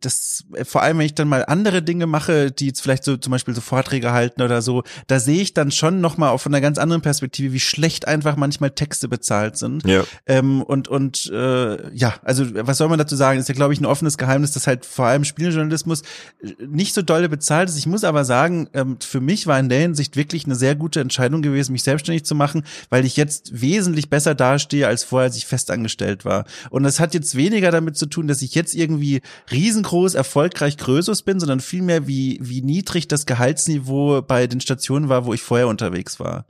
das 0.00 0.44
vor 0.62 0.82
allem, 0.82 0.98
wenn 0.98 1.06
ich 1.06 1.14
dann 1.14 1.28
mal 1.28 1.44
andere 1.44 1.82
Dinge 1.82 2.06
mache, 2.06 2.52
die 2.52 2.68
jetzt 2.68 2.80
vielleicht 2.80 3.02
so 3.02 3.16
zum 3.16 3.32
Beispiel 3.32 3.54
so 3.54 3.60
Vorträge 3.60 4.12
halten 4.12 4.42
oder 4.42 4.62
so, 4.62 4.84
da 5.08 5.18
sehe 5.18 5.42
ich 5.42 5.52
dann 5.52 5.72
schon 5.72 6.00
nochmal 6.00 6.30
auf 6.30 6.46
einer 6.46 6.60
ganz 6.60 6.78
anderen 6.78 7.02
Perspektive, 7.02 7.52
wie 7.52 7.60
schlecht 7.60 8.06
einfach 8.06 8.36
manchmal 8.36 8.70
Texte 8.70 9.08
bezahlt 9.08 9.56
sind. 9.56 9.84
Ja. 9.84 10.04
Ähm, 10.26 10.62
und 10.62 10.86
und 10.86 11.30
äh, 11.32 11.92
ja, 11.92 12.14
also 12.22 12.44
was 12.54 12.78
soll 12.78 12.88
man 12.88 12.98
dazu 12.98 13.16
sagen? 13.16 13.40
Ist 13.40 13.48
ja, 13.48 13.54
glaube 13.54 13.72
ich, 13.72 13.80
ein 13.80 13.86
offenes 13.86 14.18
Geheimnis, 14.18 14.52
dass 14.52 14.68
halt 14.68 14.86
vor 14.86 15.06
allem 15.06 15.24
Spieljournalismus 15.24 16.02
nicht 16.64 16.94
so 16.94 17.02
dolle 17.02 17.28
bezahlt 17.28 17.68
ist. 17.68 17.76
Ich 17.76 17.86
muss 17.86 18.04
aber 18.04 18.24
sagen, 18.24 18.68
ähm, 18.72 18.98
für 19.00 19.20
mich 19.20 19.48
war 19.48 19.58
in 19.58 19.68
der 19.68 19.80
Hinsicht 19.80 20.16
wirklich 20.16 20.44
eine 20.44 20.54
sehr 20.54 20.76
gute 20.76 21.00
Entscheidung 21.00 21.42
gewesen, 21.42 21.72
mich 21.72 21.82
selbst 21.82 22.01
selbstständig 22.02 22.24
zu 22.24 22.34
machen, 22.34 22.64
weil 22.90 23.04
ich 23.04 23.16
jetzt 23.16 23.60
wesentlich 23.60 24.10
besser 24.10 24.34
dastehe 24.34 24.86
als 24.86 25.04
vorher, 25.04 25.26
als 25.26 25.36
ich 25.36 25.46
festangestellt 25.46 26.24
war. 26.24 26.44
Und 26.70 26.82
das 26.82 27.00
hat 27.00 27.14
jetzt 27.14 27.36
weniger 27.36 27.70
damit 27.70 27.96
zu 27.96 28.06
tun, 28.06 28.26
dass 28.26 28.42
ich 28.42 28.54
jetzt 28.54 28.74
irgendwie 28.74 29.20
riesengroß, 29.50 30.14
erfolgreich 30.14 30.76
Größus 30.76 31.22
bin, 31.22 31.40
sondern 31.40 31.60
vielmehr 31.60 32.06
wie, 32.06 32.38
wie 32.42 32.62
niedrig 32.62 33.08
das 33.08 33.26
Gehaltsniveau 33.26 34.22
bei 34.22 34.46
den 34.46 34.60
Stationen 34.60 35.08
war, 35.08 35.24
wo 35.24 35.32
ich 35.32 35.42
vorher 35.42 35.68
unterwegs 35.68 36.18
war. 36.20 36.46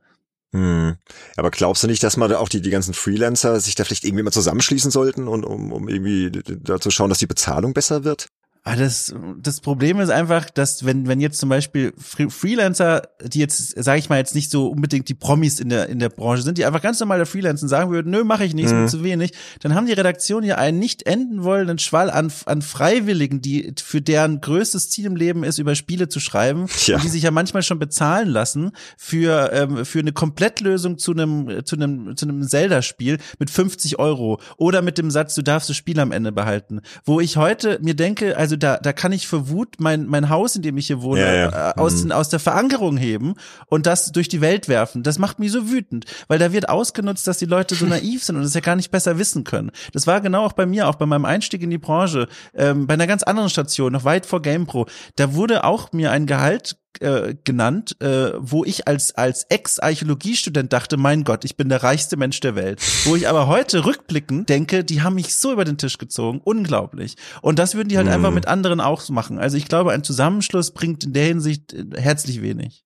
Hm. 0.54 0.96
Aber 1.36 1.50
glaubst 1.50 1.82
du 1.82 1.86
nicht, 1.86 2.02
dass 2.02 2.18
man 2.18 2.28
da 2.28 2.38
auch 2.38 2.48
die, 2.48 2.60
die 2.60 2.70
ganzen 2.70 2.92
Freelancer 2.92 3.58
sich 3.60 3.74
da 3.74 3.84
vielleicht 3.84 4.04
irgendwie 4.04 4.22
mal 4.22 4.32
zusammenschließen 4.32 4.90
sollten 4.90 5.26
und 5.26 5.44
um, 5.44 5.72
um 5.72 5.88
irgendwie 5.88 6.30
da 6.30 6.78
zu 6.78 6.90
schauen, 6.90 7.08
dass 7.08 7.18
die 7.18 7.26
Bezahlung 7.26 7.72
besser 7.72 8.04
wird? 8.04 8.26
Aber 8.64 8.76
das, 8.76 9.12
das 9.38 9.60
Problem 9.60 9.98
ist 9.98 10.10
einfach, 10.10 10.48
dass 10.48 10.84
wenn, 10.84 11.08
wenn 11.08 11.20
jetzt 11.20 11.38
zum 11.38 11.48
Beispiel 11.48 11.92
Freelancer, 11.98 13.08
die 13.24 13.40
jetzt, 13.40 13.82
sage 13.82 13.98
ich 13.98 14.08
mal, 14.08 14.18
jetzt 14.18 14.36
nicht 14.36 14.52
so 14.52 14.68
unbedingt 14.68 15.08
die 15.08 15.14
Promis 15.14 15.58
in 15.58 15.68
der, 15.68 15.88
in 15.88 15.98
der 15.98 16.10
Branche 16.10 16.42
sind, 16.42 16.58
die 16.58 16.64
einfach 16.64 16.80
ganz 16.80 17.00
normale 17.00 17.26
Freelancer 17.26 17.66
sagen 17.66 17.90
würden, 17.90 18.12
nö, 18.12 18.22
mache 18.22 18.44
ich 18.44 18.54
nicht, 18.54 18.66
ist 18.66 18.72
mhm. 18.72 18.82
mir 18.82 18.86
zu 18.86 19.02
wenig, 19.02 19.32
dann 19.60 19.74
haben 19.74 19.86
die 19.86 19.92
Redaktion 19.92 20.44
ja 20.44 20.56
einen 20.56 20.78
nicht 20.78 21.06
enden 21.06 21.42
wollenden 21.42 21.80
Schwall 21.80 22.08
an, 22.08 22.32
an 22.46 22.62
Freiwilligen, 22.62 23.40
die 23.40 23.74
für 23.82 24.00
deren 24.00 24.40
größtes 24.40 24.90
Ziel 24.90 25.06
im 25.06 25.16
Leben 25.16 25.42
ist, 25.42 25.58
über 25.58 25.74
Spiele 25.74 26.08
zu 26.08 26.20
schreiben 26.20 26.66
ja. 26.86 26.98
die 26.98 27.08
sich 27.08 27.24
ja 27.24 27.32
manchmal 27.32 27.62
schon 27.64 27.80
bezahlen 27.80 28.28
lassen 28.28 28.70
für, 28.96 29.50
ähm, 29.52 29.84
für 29.84 29.98
eine 29.98 30.12
Komplettlösung 30.12 30.98
zu 30.98 31.12
einem, 31.12 31.64
zu 31.64 31.76
einem, 31.76 32.16
zu 32.16 32.26
einem 32.26 32.42
Zelda-Spiel 32.42 33.18
mit 33.40 33.50
50 33.50 33.98
Euro 33.98 34.40
oder 34.56 34.82
mit 34.82 34.98
dem 34.98 35.10
Satz, 35.10 35.34
du 35.34 35.42
darfst 35.42 35.68
das 35.68 35.76
Spiel 35.76 35.98
am 35.98 36.12
Ende 36.12 36.30
behalten. 36.30 36.80
Wo 37.04 37.18
ich 37.18 37.36
heute 37.36 37.78
mir 37.82 37.94
denke, 37.94 38.36
also 38.36 38.51
also 38.52 38.58
da, 38.58 38.76
da 38.76 38.92
kann 38.92 39.12
ich 39.12 39.26
für 39.26 39.48
Wut 39.48 39.76
mein, 39.78 40.06
mein 40.06 40.28
Haus, 40.28 40.56
in 40.56 40.62
dem 40.62 40.76
ich 40.76 40.86
hier 40.86 41.00
wohne, 41.00 41.20
ja, 41.20 41.34
ja. 41.34 41.70
Äh, 41.70 41.80
aus, 41.80 42.04
mhm. 42.04 42.12
aus 42.12 42.28
der 42.28 42.38
Verankerung 42.38 42.98
heben 42.98 43.34
und 43.66 43.86
das 43.86 44.12
durch 44.12 44.28
die 44.28 44.42
Welt 44.42 44.68
werfen. 44.68 45.02
Das 45.02 45.18
macht 45.18 45.38
mich 45.38 45.50
so 45.50 45.70
wütend, 45.70 46.04
weil 46.28 46.38
da 46.38 46.52
wird 46.52 46.68
ausgenutzt, 46.68 47.26
dass 47.26 47.38
die 47.38 47.46
Leute 47.46 47.74
so 47.74 47.86
naiv 47.86 48.22
sind 48.22 48.36
und 48.36 48.42
es 48.42 48.52
ja 48.52 48.60
gar 48.60 48.76
nicht 48.76 48.90
besser 48.90 49.18
wissen 49.18 49.44
können. 49.44 49.70
Das 49.92 50.06
war 50.06 50.20
genau 50.20 50.44
auch 50.44 50.52
bei 50.52 50.66
mir, 50.66 50.88
auch 50.88 50.96
bei 50.96 51.06
meinem 51.06 51.24
Einstieg 51.24 51.62
in 51.62 51.70
die 51.70 51.78
Branche, 51.78 52.28
ähm, 52.54 52.86
bei 52.86 52.94
einer 52.94 53.06
ganz 53.06 53.22
anderen 53.22 53.48
Station, 53.48 53.92
noch 53.92 54.04
weit 54.04 54.26
vor 54.26 54.42
GamePro. 54.42 54.86
Da 55.16 55.34
wurde 55.34 55.64
auch 55.64 55.92
mir 55.92 56.10
ein 56.10 56.26
Gehalt 56.26 56.76
äh, 57.00 57.34
genannt, 57.44 57.96
äh, 58.00 58.32
wo 58.38 58.64
ich 58.64 58.88
als 58.88 59.14
als 59.14 59.44
Ex-Archäologiestudent 59.44 60.72
dachte, 60.72 60.96
mein 60.96 61.24
Gott, 61.24 61.44
ich 61.44 61.56
bin 61.56 61.68
der 61.68 61.82
reichste 61.82 62.16
Mensch 62.16 62.40
der 62.40 62.54
Welt. 62.54 62.80
Wo 63.04 63.16
ich 63.16 63.28
aber 63.28 63.46
heute 63.46 63.84
rückblickend 63.84 64.48
denke, 64.48 64.84
die 64.84 65.02
haben 65.02 65.14
mich 65.14 65.34
so 65.34 65.52
über 65.52 65.64
den 65.64 65.78
Tisch 65.78 65.98
gezogen, 65.98 66.40
unglaublich. 66.42 67.16
Und 67.40 67.58
das 67.58 67.74
würden 67.74 67.88
die 67.88 67.96
halt 67.96 68.06
mhm. 68.06 68.12
einfach 68.12 68.30
mit 68.30 68.46
anderen 68.46 68.80
auch 68.80 69.08
machen. 69.08 69.38
Also 69.38 69.56
ich 69.56 69.66
glaube, 69.66 69.92
ein 69.92 70.04
Zusammenschluss 70.04 70.72
bringt 70.72 71.04
in 71.04 71.12
der 71.12 71.24
Hinsicht 71.24 71.72
äh, 71.72 71.84
herzlich 71.96 72.42
wenig. 72.42 72.84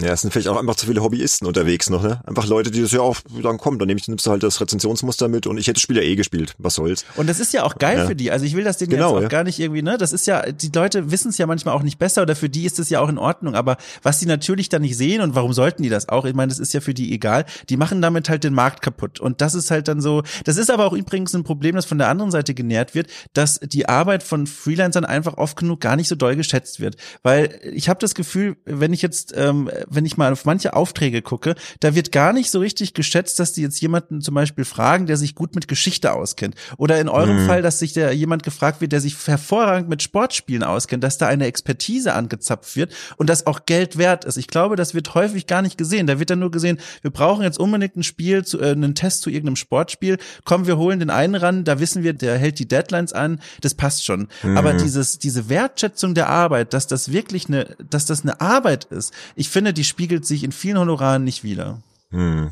Ja, 0.00 0.12
es 0.12 0.22
sind 0.22 0.32
vielleicht 0.32 0.48
auch 0.48 0.56
einfach 0.56 0.74
zu 0.74 0.86
viele 0.86 1.02
Hobbyisten 1.02 1.46
unterwegs 1.46 1.88
noch, 1.88 2.02
ne? 2.02 2.20
Einfach 2.26 2.46
Leute, 2.46 2.72
die 2.72 2.82
das 2.82 2.90
ja 2.90 3.00
auch 3.00 3.16
sagen, 3.42 3.58
komm, 3.58 3.78
dann 3.78 3.88
ich, 3.90 4.08
nimmst 4.08 4.26
du 4.26 4.30
halt 4.32 4.42
das 4.42 4.60
Rezensionsmuster 4.60 5.28
mit 5.28 5.46
und 5.46 5.56
ich 5.56 5.68
hätte 5.68 5.74
das 5.74 5.82
Spiel 5.82 5.96
ja 5.96 6.02
eh 6.02 6.16
gespielt. 6.16 6.54
Was 6.58 6.74
soll's? 6.74 7.04
Und 7.14 7.28
das 7.28 7.38
ist 7.38 7.52
ja 7.52 7.62
auch 7.62 7.76
geil 7.76 7.98
ja. 7.98 8.06
für 8.06 8.16
die. 8.16 8.32
Also 8.32 8.44
ich 8.44 8.56
will 8.56 8.64
das 8.64 8.78
denen 8.78 8.90
genau, 8.90 9.10
jetzt 9.10 9.16
auch 9.18 9.22
ja. 9.22 9.28
gar 9.28 9.44
nicht 9.44 9.60
irgendwie, 9.60 9.82
ne? 9.82 9.96
Das 9.96 10.12
ist 10.12 10.26
ja, 10.26 10.50
die 10.50 10.70
Leute 10.74 11.12
wissen 11.12 11.28
es 11.28 11.38
ja 11.38 11.46
manchmal 11.46 11.76
auch 11.76 11.84
nicht 11.84 11.98
besser 11.98 12.22
oder 12.22 12.34
für 12.34 12.48
die 12.48 12.64
ist 12.64 12.80
es 12.80 12.90
ja 12.90 12.98
auch 12.98 13.08
in 13.08 13.18
Ordnung. 13.18 13.54
Aber 13.54 13.76
was 14.02 14.18
die 14.18 14.26
natürlich 14.26 14.68
dann 14.68 14.82
nicht 14.82 14.96
sehen 14.96 15.20
und 15.20 15.36
warum 15.36 15.52
sollten 15.52 15.84
die 15.84 15.90
das 15.90 16.08
auch? 16.08 16.24
Ich 16.24 16.34
meine, 16.34 16.48
das 16.48 16.58
ist 16.58 16.72
ja 16.72 16.80
für 16.80 16.94
die 16.94 17.12
egal. 17.12 17.44
Die 17.68 17.76
machen 17.76 18.02
damit 18.02 18.28
halt 18.28 18.42
den 18.42 18.54
Markt 18.54 18.82
kaputt. 18.82 19.20
Und 19.20 19.40
das 19.40 19.54
ist 19.54 19.70
halt 19.70 19.86
dann 19.86 20.00
so, 20.00 20.24
das 20.42 20.56
ist 20.56 20.72
aber 20.72 20.86
auch 20.86 20.92
übrigens 20.92 21.34
ein 21.34 21.44
Problem, 21.44 21.76
das 21.76 21.86
von 21.86 21.98
der 21.98 22.08
anderen 22.08 22.32
Seite 22.32 22.52
genährt 22.52 22.96
wird, 22.96 23.08
dass 23.32 23.60
die 23.60 23.88
Arbeit 23.88 24.24
von 24.24 24.48
Freelancern 24.48 25.04
einfach 25.04 25.36
oft 25.36 25.56
genug 25.56 25.80
gar 25.80 25.94
nicht 25.94 26.08
so 26.08 26.16
doll 26.16 26.34
geschätzt 26.34 26.80
wird. 26.80 26.96
Weil 27.22 27.60
ich 27.72 27.88
habe 27.88 28.00
das 28.00 28.16
Gefühl, 28.16 28.56
wenn 28.64 28.92
ich 28.92 29.00
jetzt, 29.00 29.32
ähm, 29.36 29.70
wenn 29.88 30.04
ich 30.04 30.16
mal 30.16 30.32
auf 30.32 30.44
manche 30.44 30.74
Aufträge 30.74 31.22
gucke, 31.22 31.54
da 31.80 31.94
wird 31.94 32.12
gar 32.12 32.32
nicht 32.32 32.50
so 32.50 32.60
richtig 32.60 32.94
geschätzt, 32.94 33.38
dass 33.40 33.52
die 33.52 33.62
jetzt 33.62 33.80
jemanden 33.80 34.20
zum 34.20 34.34
Beispiel 34.34 34.64
fragen, 34.64 35.06
der 35.06 35.16
sich 35.16 35.34
gut 35.34 35.54
mit 35.54 35.68
Geschichte 35.68 36.12
auskennt. 36.12 36.54
Oder 36.76 37.00
in 37.00 37.08
eurem 37.08 37.42
mhm. 37.42 37.46
Fall, 37.46 37.62
dass 37.62 37.78
sich 37.78 37.92
der 37.92 38.12
jemand 38.12 38.42
gefragt 38.42 38.80
wird, 38.80 38.92
der 38.92 39.00
sich 39.00 39.16
hervorragend 39.26 39.88
mit 39.88 40.02
Sportspielen 40.02 40.62
auskennt, 40.62 41.04
dass 41.04 41.18
da 41.18 41.26
eine 41.26 41.46
Expertise 41.46 42.14
angezapft 42.14 42.76
wird 42.76 42.92
und 43.16 43.28
das 43.28 43.46
auch 43.46 43.66
Geld 43.66 43.98
wert 43.98 44.24
ist. 44.24 44.36
Ich 44.36 44.48
glaube, 44.48 44.76
das 44.76 44.94
wird 44.94 45.14
häufig 45.14 45.46
gar 45.46 45.62
nicht 45.62 45.78
gesehen. 45.78 46.06
Da 46.06 46.18
wird 46.18 46.30
dann 46.30 46.38
nur 46.38 46.50
gesehen, 46.50 46.78
wir 47.02 47.10
brauchen 47.10 47.42
jetzt 47.42 47.58
unbedingt 47.58 47.96
ein 47.96 48.02
Spiel, 48.02 48.44
zu, 48.44 48.60
äh, 48.60 48.70
einen 48.70 48.94
Test 48.94 49.22
zu 49.22 49.30
irgendeinem 49.30 49.56
Sportspiel. 49.56 50.18
Komm, 50.44 50.66
wir 50.66 50.76
holen 50.76 51.00
den 51.00 51.10
einen 51.10 51.34
ran, 51.34 51.64
da 51.64 51.80
wissen 51.80 52.02
wir, 52.02 52.12
der 52.12 52.38
hält 52.38 52.58
die 52.58 52.68
Deadlines 52.68 53.12
an, 53.12 53.40
das 53.60 53.74
passt 53.74 54.04
schon. 54.04 54.28
Mhm. 54.42 54.56
Aber 54.56 54.72
dieses, 54.72 55.18
diese 55.18 55.48
Wertschätzung 55.48 56.14
der 56.14 56.28
Arbeit, 56.28 56.72
dass 56.72 56.86
das 56.86 57.12
wirklich 57.12 57.48
eine, 57.48 57.76
dass 57.90 58.06
das 58.06 58.22
eine 58.22 58.40
Arbeit 58.40 58.84
ist, 58.84 59.12
ich 59.36 59.48
finde, 59.48 59.73
die 59.74 59.84
spiegelt 59.84 60.26
sich 60.26 60.44
in 60.44 60.52
vielen 60.52 60.78
Honoraren 60.78 61.24
nicht 61.24 61.44
wieder. 61.44 61.82
Hm. 62.10 62.50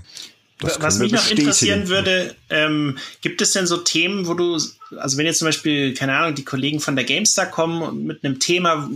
Was 0.60 0.98
mich 0.98 1.12
noch 1.12 1.28
interessieren 1.28 1.88
würde, 1.88 2.36
ähm, 2.48 2.98
gibt 3.20 3.42
es 3.42 3.52
denn 3.52 3.66
so 3.66 3.78
Themen, 3.78 4.28
wo 4.28 4.34
du, 4.34 4.60
also 4.96 5.16
wenn 5.16 5.26
jetzt 5.26 5.38
zum 5.38 5.48
Beispiel, 5.48 5.94
keine 5.94 6.16
Ahnung, 6.16 6.34
die 6.34 6.44
Kollegen 6.44 6.78
von 6.78 6.94
der 6.94 7.04
GameStar 7.04 7.46
kommen 7.46 8.04
mit 8.04 8.24
einem 8.24 8.38
Thema, 8.38 8.88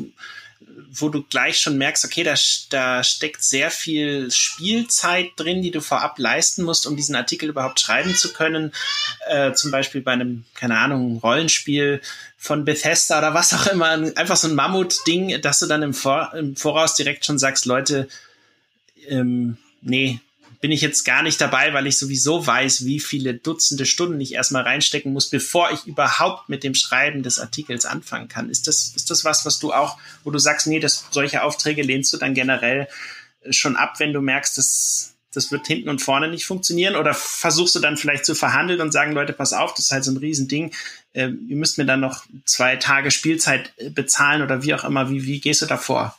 wo 0.98 1.08
du 1.08 1.22
gleich 1.22 1.58
schon 1.58 1.78
merkst, 1.78 2.04
okay, 2.04 2.22
da, 2.22 2.34
da 2.70 3.04
steckt 3.04 3.42
sehr 3.42 3.70
viel 3.70 4.30
Spielzeit 4.30 5.30
drin, 5.36 5.62
die 5.62 5.70
du 5.70 5.80
vorab 5.80 6.18
leisten 6.18 6.62
musst, 6.62 6.86
um 6.86 6.96
diesen 6.96 7.16
Artikel 7.16 7.48
überhaupt 7.48 7.80
schreiben 7.80 8.14
zu 8.14 8.32
können. 8.32 8.72
Äh, 9.28 9.52
zum 9.52 9.70
Beispiel 9.70 10.00
bei 10.00 10.12
einem, 10.12 10.44
keine 10.54 10.78
Ahnung, 10.78 11.18
Rollenspiel 11.18 12.00
von 12.36 12.64
Bethesda 12.64 13.18
oder 13.18 13.34
was 13.34 13.52
auch 13.52 13.66
immer, 13.66 13.90
einfach 14.16 14.36
so 14.36 14.48
ein 14.48 14.54
Mammut-Ding, 14.54 15.40
dass 15.40 15.58
du 15.58 15.66
dann 15.66 15.82
im, 15.82 15.94
Vor 15.94 16.32
im 16.34 16.56
Voraus 16.56 16.94
direkt 16.94 17.24
schon 17.24 17.38
sagst, 17.38 17.66
Leute, 17.66 18.08
ähm, 19.08 19.56
nee, 19.80 20.20
bin 20.60 20.72
ich 20.72 20.80
jetzt 20.80 21.04
gar 21.04 21.22
nicht 21.22 21.40
dabei, 21.40 21.72
weil 21.74 21.86
ich 21.86 21.98
sowieso 21.98 22.46
weiß, 22.46 22.84
wie 22.84 23.00
viele 23.00 23.34
Dutzende 23.34 23.86
Stunden 23.86 24.20
ich 24.20 24.34
erstmal 24.34 24.62
reinstecken 24.62 25.12
muss, 25.12 25.28
bevor 25.28 25.70
ich 25.72 25.86
überhaupt 25.86 26.48
mit 26.48 26.64
dem 26.64 26.74
Schreiben 26.74 27.22
des 27.22 27.38
Artikels 27.38 27.84
anfangen 27.84 28.28
kann. 28.28 28.50
Ist 28.50 28.66
das, 28.66 28.92
ist 28.94 29.10
das 29.10 29.24
was, 29.24 29.44
was 29.44 29.58
du 29.58 29.72
auch, 29.72 29.98
wo 30.24 30.30
du 30.30 30.38
sagst, 30.38 30.66
nee, 30.66 30.80
das, 30.80 31.06
solche 31.10 31.42
Aufträge 31.42 31.82
lehnst 31.82 32.12
du 32.12 32.16
dann 32.16 32.34
generell 32.34 32.88
äh, 33.42 33.52
schon 33.52 33.76
ab, 33.76 33.94
wenn 33.98 34.12
du 34.12 34.20
merkst, 34.20 34.58
dass 34.58 35.12
das 35.32 35.52
wird 35.52 35.66
hinten 35.66 35.90
und 35.90 36.00
vorne 36.00 36.28
nicht 36.28 36.46
funktionieren? 36.46 36.96
Oder 36.96 37.12
versuchst 37.14 37.74
du 37.74 37.78
dann 37.78 37.96
vielleicht 37.96 38.24
zu 38.24 38.34
verhandeln 38.34 38.80
und 38.80 38.92
sagen, 38.92 39.12
Leute, 39.12 39.34
pass 39.34 39.52
auf, 39.52 39.74
das 39.74 39.86
ist 39.86 39.92
halt 39.92 40.04
so 40.04 40.10
ein 40.10 40.16
Riesending, 40.16 40.72
äh, 41.12 41.28
ihr 41.28 41.56
müsst 41.56 41.78
mir 41.78 41.86
dann 41.86 42.00
noch 42.00 42.24
zwei 42.44 42.76
Tage 42.76 43.10
Spielzeit 43.10 43.72
äh, 43.76 43.90
bezahlen 43.90 44.42
oder 44.42 44.62
wie 44.62 44.74
auch 44.74 44.84
immer, 44.84 45.10
wie, 45.10 45.24
wie 45.24 45.40
gehst 45.40 45.62
du 45.62 45.66
da 45.66 45.76
vor? 45.76 46.18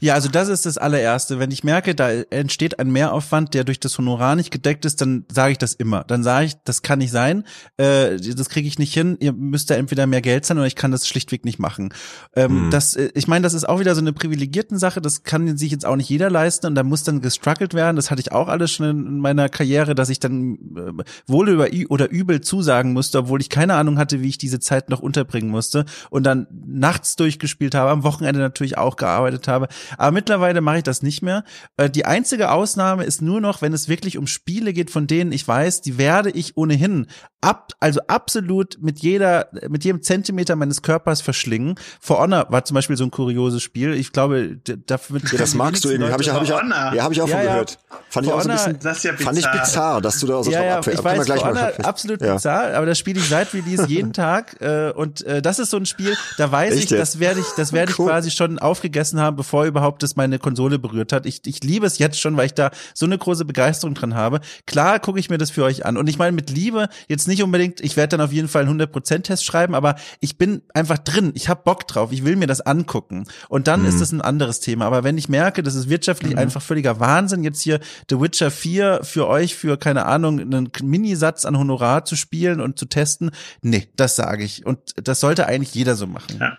Ja, 0.00 0.14
also 0.14 0.28
das 0.28 0.48
ist 0.48 0.66
das 0.66 0.78
allererste. 0.78 1.38
Wenn 1.38 1.50
ich 1.50 1.64
merke, 1.64 1.94
da 1.94 2.10
entsteht 2.10 2.78
ein 2.78 2.90
Mehraufwand, 2.90 3.54
der 3.54 3.64
durch 3.64 3.80
das 3.80 3.96
Honorar 3.98 4.36
nicht 4.36 4.50
gedeckt 4.50 4.84
ist, 4.84 5.00
dann 5.00 5.24
sage 5.32 5.52
ich 5.52 5.58
das 5.58 5.74
immer. 5.74 6.04
Dann 6.04 6.22
sage 6.22 6.46
ich, 6.46 6.54
das 6.64 6.82
kann 6.82 6.98
nicht 6.98 7.10
sein, 7.10 7.44
äh, 7.76 8.16
das 8.16 8.48
kriege 8.48 8.68
ich 8.68 8.78
nicht 8.78 8.94
hin. 8.94 9.16
Ihr 9.20 9.32
müsst 9.32 9.70
da 9.70 9.74
entweder 9.74 10.06
mehr 10.06 10.22
Geld 10.22 10.44
zahlen 10.44 10.58
oder 10.58 10.66
ich 10.66 10.76
kann 10.76 10.90
das 10.90 11.06
schlichtweg 11.06 11.44
nicht 11.44 11.58
machen. 11.58 11.92
Ähm, 12.34 12.66
mhm. 12.66 12.70
Das, 12.70 12.94
äh, 12.94 13.10
ich 13.14 13.28
meine, 13.28 13.42
das 13.42 13.54
ist 13.54 13.68
auch 13.68 13.80
wieder 13.80 13.94
so 13.94 14.00
eine 14.00 14.12
privilegierten 14.12 14.78
Sache. 14.78 15.00
Das 15.00 15.22
kann 15.22 15.56
sich 15.56 15.70
jetzt 15.70 15.86
auch 15.86 15.96
nicht 15.96 16.08
jeder 16.08 16.30
leisten 16.30 16.66
und 16.66 16.74
da 16.74 16.82
muss 16.82 17.04
dann 17.04 17.20
gestruggelt 17.20 17.74
werden. 17.74 17.96
Das 17.96 18.10
hatte 18.10 18.20
ich 18.20 18.32
auch 18.32 18.48
alles 18.48 18.72
schon 18.72 18.88
in 18.88 19.18
meiner 19.18 19.48
Karriere, 19.48 19.94
dass 19.94 20.08
ich 20.08 20.20
dann 20.20 20.54
äh, 20.76 21.04
wohl 21.26 21.48
über 21.48 21.68
oder 21.88 22.10
übel 22.10 22.40
zusagen 22.40 22.92
musste, 22.92 23.18
obwohl 23.18 23.40
ich 23.40 23.50
keine 23.50 23.74
Ahnung 23.74 23.98
hatte, 23.98 24.22
wie 24.22 24.28
ich 24.28 24.38
diese 24.38 24.60
Zeit 24.60 24.90
noch 24.90 25.00
unterbringen 25.00 25.50
musste 25.50 25.84
und 26.10 26.24
dann 26.24 26.46
nachts 26.66 27.16
durchgespielt 27.16 27.74
habe, 27.74 27.90
am 27.90 28.04
Wochenende 28.04 28.40
natürlich 28.40 28.78
auch 28.78 28.96
gearbeitet 28.96 29.48
habe 29.48 29.65
habe. 29.66 29.74
Aber 29.98 30.12
mittlerweile 30.12 30.60
mache 30.60 30.78
ich 30.78 30.82
das 30.82 31.02
nicht 31.02 31.22
mehr. 31.22 31.44
Äh, 31.76 31.90
die 31.90 32.04
einzige 32.04 32.50
Ausnahme 32.50 33.04
ist 33.04 33.22
nur 33.22 33.40
noch, 33.40 33.62
wenn 33.62 33.72
es 33.72 33.88
wirklich 33.88 34.18
um 34.18 34.26
Spiele 34.26 34.72
geht, 34.72 34.90
von 34.90 35.06
denen 35.06 35.32
ich 35.32 35.46
weiß, 35.46 35.80
die 35.82 35.98
werde 35.98 36.30
ich 36.30 36.56
ohnehin 36.56 37.06
ab, 37.40 37.72
also 37.80 38.00
absolut 38.08 38.78
mit 38.80 39.00
jeder, 39.00 39.48
mit 39.68 39.84
jedem 39.84 40.02
Zentimeter 40.02 40.56
meines 40.56 40.82
Körpers 40.82 41.20
verschlingen. 41.20 41.76
For 42.00 42.18
Honor 42.18 42.46
war 42.50 42.64
zum 42.64 42.74
Beispiel 42.74 42.96
so 42.96 43.04
ein 43.04 43.10
kurioses 43.10 43.62
Spiel. 43.62 43.94
Ich 43.94 44.12
glaube, 44.12 44.58
dafür. 44.86 45.20
Ja, 45.20 45.38
das 45.38 45.54
magst 45.54 45.84
du 45.84 45.90
irgendwie. 45.90 46.12
Habe 46.12 46.22
ich, 46.22 46.30
hab 46.30 46.42
ich, 46.42 46.48
ja, 46.48 47.02
hab 47.02 47.12
ich 47.12 47.22
auch 47.22 47.28
ja, 47.28 47.36
von 47.36 47.44
ja. 47.44 47.52
gehört. 47.52 47.78
Fand 48.08 48.26
For 48.26 48.32
ich 48.32 48.32
auch 48.32 48.42
so 48.42 48.48
ein 48.48 48.56
bisschen, 48.56 48.78
das 48.80 48.98
ist 48.98 49.04
ja 49.04 49.12
bizarr. 49.12 49.26
fand 49.26 49.38
ich 49.38 49.60
bizarr, 49.60 50.00
dass 50.00 50.18
du 50.18 50.26
da 50.26 50.42
so 50.42 50.50
ja, 50.50 50.64
ja, 50.64 50.80
ich 50.80 51.04
weiß, 51.04 51.26
For 51.26 51.36
Honor 51.44 51.72
absolut 51.84 52.20
ja. 52.20 52.34
bizarr, 52.34 52.74
aber 52.74 52.86
das 52.86 52.98
spiele 52.98 53.20
ich 53.20 53.28
seit 53.28 53.52
Release 53.54 53.84
jeden 53.88 54.12
Tag. 54.12 54.60
Äh, 54.60 54.90
und 54.92 55.24
äh, 55.24 55.42
das 55.42 55.58
ist 55.58 55.70
so 55.70 55.76
ein 55.76 55.86
Spiel, 55.86 56.16
da 56.38 56.50
weiß 56.50 56.74
Echt, 56.74 56.90
ich, 56.92 56.98
das 56.98 57.20
werde 57.20 57.40
ich, 57.40 57.46
das 57.56 57.72
werde 57.72 57.92
cool. 57.98 58.06
ich 58.06 58.12
quasi 58.12 58.30
schon 58.30 58.58
aufgegessen 58.58 59.20
haben, 59.20 59.36
bevor 59.36 59.55
überhaupt 59.64 60.02
das 60.02 60.16
meine 60.16 60.38
Konsole 60.38 60.78
berührt 60.78 61.12
hat. 61.12 61.24
Ich, 61.24 61.40
ich 61.46 61.62
liebe 61.62 61.86
es 61.86 61.98
jetzt 61.98 62.20
schon, 62.20 62.36
weil 62.36 62.46
ich 62.46 62.54
da 62.54 62.70
so 62.94 63.06
eine 63.06 63.16
große 63.16 63.44
Begeisterung 63.44 63.94
dran 63.94 64.14
habe. 64.14 64.40
Klar 64.66 65.00
gucke 65.00 65.18
ich 65.18 65.30
mir 65.30 65.38
das 65.38 65.50
für 65.50 65.64
euch 65.64 65.86
an. 65.86 65.96
Und 65.96 66.08
ich 66.08 66.18
meine 66.18 66.32
mit 66.32 66.50
Liebe 66.50 66.88
jetzt 67.08 67.28
nicht 67.28 67.42
unbedingt, 67.42 67.80
ich 67.80 67.96
werde 67.96 68.16
dann 68.16 68.26
auf 68.26 68.32
jeden 68.32 68.48
Fall 68.48 68.66
einen 68.66 68.80
100%-Test 68.80 69.44
schreiben, 69.44 69.74
aber 69.74 69.96
ich 70.20 70.36
bin 70.36 70.62
einfach 70.74 70.98
drin. 70.98 71.32
Ich 71.34 71.48
habe 71.48 71.62
Bock 71.64 71.86
drauf. 71.86 72.12
Ich 72.12 72.24
will 72.24 72.36
mir 72.36 72.46
das 72.46 72.60
angucken. 72.60 73.26
Und 73.48 73.68
dann 73.68 73.82
mhm. 73.82 73.88
ist 73.88 74.00
das 74.00 74.12
ein 74.12 74.20
anderes 74.20 74.60
Thema. 74.60 74.86
Aber 74.86 75.04
wenn 75.04 75.16
ich 75.16 75.28
merke, 75.28 75.62
das 75.62 75.74
ist 75.74 75.88
wirtschaftlich 75.88 76.32
mhm. 76.32 76.38
einfach 76.38 76.62
völliger 76.62 77.00
Wahnsinn, 77.00 77.44
jetzt 77.44 77.62
hier 77.62 77.80
The 78.10 78.20
Witcher 78.20 78.50
4 78.50 79.00
für 79.02 79.28
euch 79.28 79.54
für, 79.54 79.76
keine 79.76 80.06
Ahnung, 80.06 80.40
einen 80.40 80.70
Minisatz 80.82 81.44
an 81.44 81.58
Honorar 81.58 82.04
zu 82.04 82.16
spielen 82.16 82.60
und 82.60 82.78
zu 82.78 82.86
testen, 82.86 83.30
nee, 83.62 83.88
das 83.96 84.16
sage 84.16 84.44
ich. 84.44 84.66
Und 84.66 84.78
das 84.96 85.20
sollte 85.20 85.46
eigentlich 85.46 85.74
jeder 85.74 85.94
so 85.94 86.06
machen. 86.06 86.38
Ja. 86.40 86.58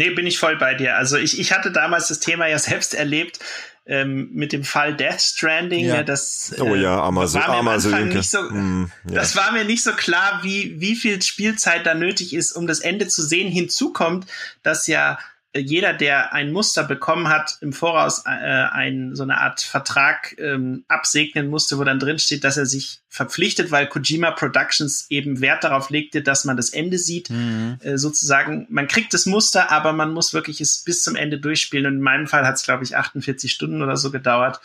Nee, 0.00 0.08
bin 0.08 0.26
ich 0.26 0.38
voll 0.38 0.56
bei 0.56 0.72
dir. 0.72 0.96
Also 0.96 1.18
ich, 1.18 1.38
ich 1.38 1.52
hatte 1.52 1.70
damals 1.70 2.08
das 2.08 2.20
Thema 2.20 2.46
ja 2.46 2.58
selbst 2.70 2.94
erlebt 2.94 3.38
ähm, 3.84 4.30
mit 4.32 4.52
dem 4.54 4.64
Fall 4.64 4.96
Death 4.96 5.20
Stranding. 5.20 5.84
Ja. 5.84 6.02
Das, 6.02 6.54
oh 6.58 6.74
ja, 6.74 6.96
äh, 6.96 7.00
Amazon, 7.02 7.42
war 7.42 7.48
mir 7.50 7.56
Amazon 7.58 8.08
nicht 8.08 8.30
so, 8.30 8.40
mm, 8.40 8.90
ja. 9.10 9.14
Das 9.14 9.36
war 9.36 9.52
mir 9.52 9.64
nicht 9.64 9.82
so 9.82 9.92
klar, 9.92 10.40
wie, 10.42 10.80
wie 10.80 10.96
viel 10.96 11.20
Spielzeit 11.20 11.84
da 11.84 11.92
nötig 11.92 12.32
ist, 12.32 12.52
um 12.52 12.66
das 12.66 12.80
Ende 12.80 13.08
zu 13.08 13.22
sehen. 13.22 13.52
Hinzu 13.52 13.92
kommt, 13.92 14.26
dass 14.62 14.86
ja 14.86 15.18
jeder, 15.56 15.92
der 15.92 16.32
ein 16.32 16.52
Muster 16.52 16.84
bekommen 16.84 17.28
hat, 17.28 17.58
im 17.60 17.72
Voraus 17.72 18.22
äh, 18.24 18.28
ein, 18.28 19.16
so 19.16 19.24
eine 19.24 19.38
Art 19.38 19.60
Vertrag 19.60 20.36
ähm, 20.38 20.84
absegnen 20.86 21.48
musste, 21.48 21.78
wo 21.78 21.84
dann 21.84 21.98
drin 21.98 22.20
steht, 22.20 22.44
dass 22.44 22.56
er 22.56 22.66
sich 22.66 23.00
verpflichtet, 23.08 23.72
weil 23.72 23.88
Kojima 23.88 24.30
Productions 24.30 25.06
eben 25.10 25.40
Wert 25.40 25.64
darauf 25.64 25.90
legte, 25.90 26.22
dass 26.22 26.44
man 26.44 26.56
das 26.56 26.70
Ende 26.70 26.98
sieht. 26.98 27.30
Mhm. 27.30 27.78
Äh, 27.82 27.98
sozusagen, 27.98 28.66
man 28.70 28.86
kriegt 28.86 29.12
das 29.12 29.26
Muster, 29.26 29.72
aber 29.72 29.92
man 29.92 30.12
muss 30.12 30.32
wirklich 30.32 30.60
es 30.60 30.84
bis 30.84 31.02
zum 31.02 31.16
Ende 31.16 31.38
durchspielen. 31.38 31.86
Und 31.86 31.94
in 31.94 32.00
meinem 32.00 32.28
Fall 32.28 32.46
hat 32.46 32.54
es, 32.54 32.62
glaube 32.62 32.84
ich, 32.84 32.96
48 32.96 33.50
Stunden 33.50 33.82
oder 33.82 33.96
so 33.96 34.12
gedauert. 34.12 34.60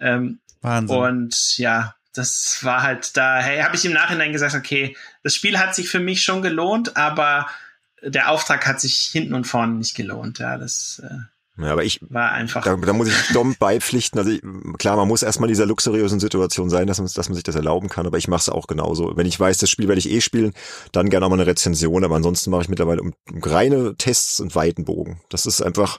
Ähm, 0.00 0.38
Wahnsinn. 0.62 0.96
Und 0.96 1.58
ja, 1.58 1.94
das 2.14 2.58
war 2.62 2.82
halt 2.82 3.16
da, 3.18 3.38
hey, 3.38 3.60
habe 3.60 3.76
ich 3.76 3.84
im 3.84 3.92
Nachhinein 3.92 4.32
gesagt, 4.32 4.54
okay, 4.54 4.96
das 5.22 5.34
Spiel 5.34 5.58
hat 5.58 5.74
sich 5.74 5.88
für 5.88 6.00
mich 6.00 6.22
schon 6.22 6.40
gelohnt, 6.40 6.96
aber 6.96 7.48
der 8.02 8.30
Auftrag 8.30 8.66
hat 8.66 8.80
sich 8.80 9.08
hinten 9.12 9.34
und 9.34 9.46
vorne 9.46 9.74
nicht 9.74 9.94
gelohnt. 9.94 10.38
Ja, 10.38 10.58
das 10.58 11.02
äh, 11.04 11.18
ja, 11.58 11.70
aber 11.70 11.84
ich 11.84 12.00
war 12.08 12.32
einfach. 12.32 12.64
Da, 12.64 12.76
da 12.76 12.92
muss 12.94 13.08
ich 13.08 13.14
Dom 13.34 13.56
beipflichten. 13.58 14.18
Also 14.18 14.30
ich, 14.30 14.40
klar, 14.78 14.96
man 14.96 15.06
muss 15.06 15.22
erstmal 15.22 15.48
in 15.48 15.52
dieser 15.52 15.66
luxuriösen 15.66 16.18
Situation 16.18 16.70
sein, 16.70 16.86
dass 16.86 16.98
man, 16.98 17.10
dass 17.14 17.28
man 17.28 17.34
sich 17.34 17.44
das 17.44 17.54
erlauben 17.54 17.90
kann. 17.90 18.06
Aber 18.06 18.16
ich 18.16 18.26
mache 18.26 18.40
es 18.40 18.48
auch 18.48 18.66
genauso. 18.66 19.16
Wenn 19.16 19.26
ich 19.26 19.38
weiß, 19.38 19.58
das 19.58 19.68
Spiel 19.68 19.86
werde 19.86 19.98
ich 19.98 20.10
eh 20.10 20.22
spielen, 20.22 20.54
dann 20.92 21.10
gerne 21.10 21.26
auch 21.26 21.30
mal 21.30 21.36
eine 21.36 21.46
Rezension. 21.46 22.04
Aber 22.04 22.16
ansonsten 22.16 22.50
mache 22.50 22.62
ich 22.62 22.68
mittlerweile 22.70 23.02
um, 23.02 23.12
um 23.30 23.42
reine 23.42 23.94
Tests 23.96 24.40
und 24.40 24.54
Weitenbogen. 24.54 25.20
Das 25.28 25.44
ist 25.44 25.60
einfach, 25.60 25.98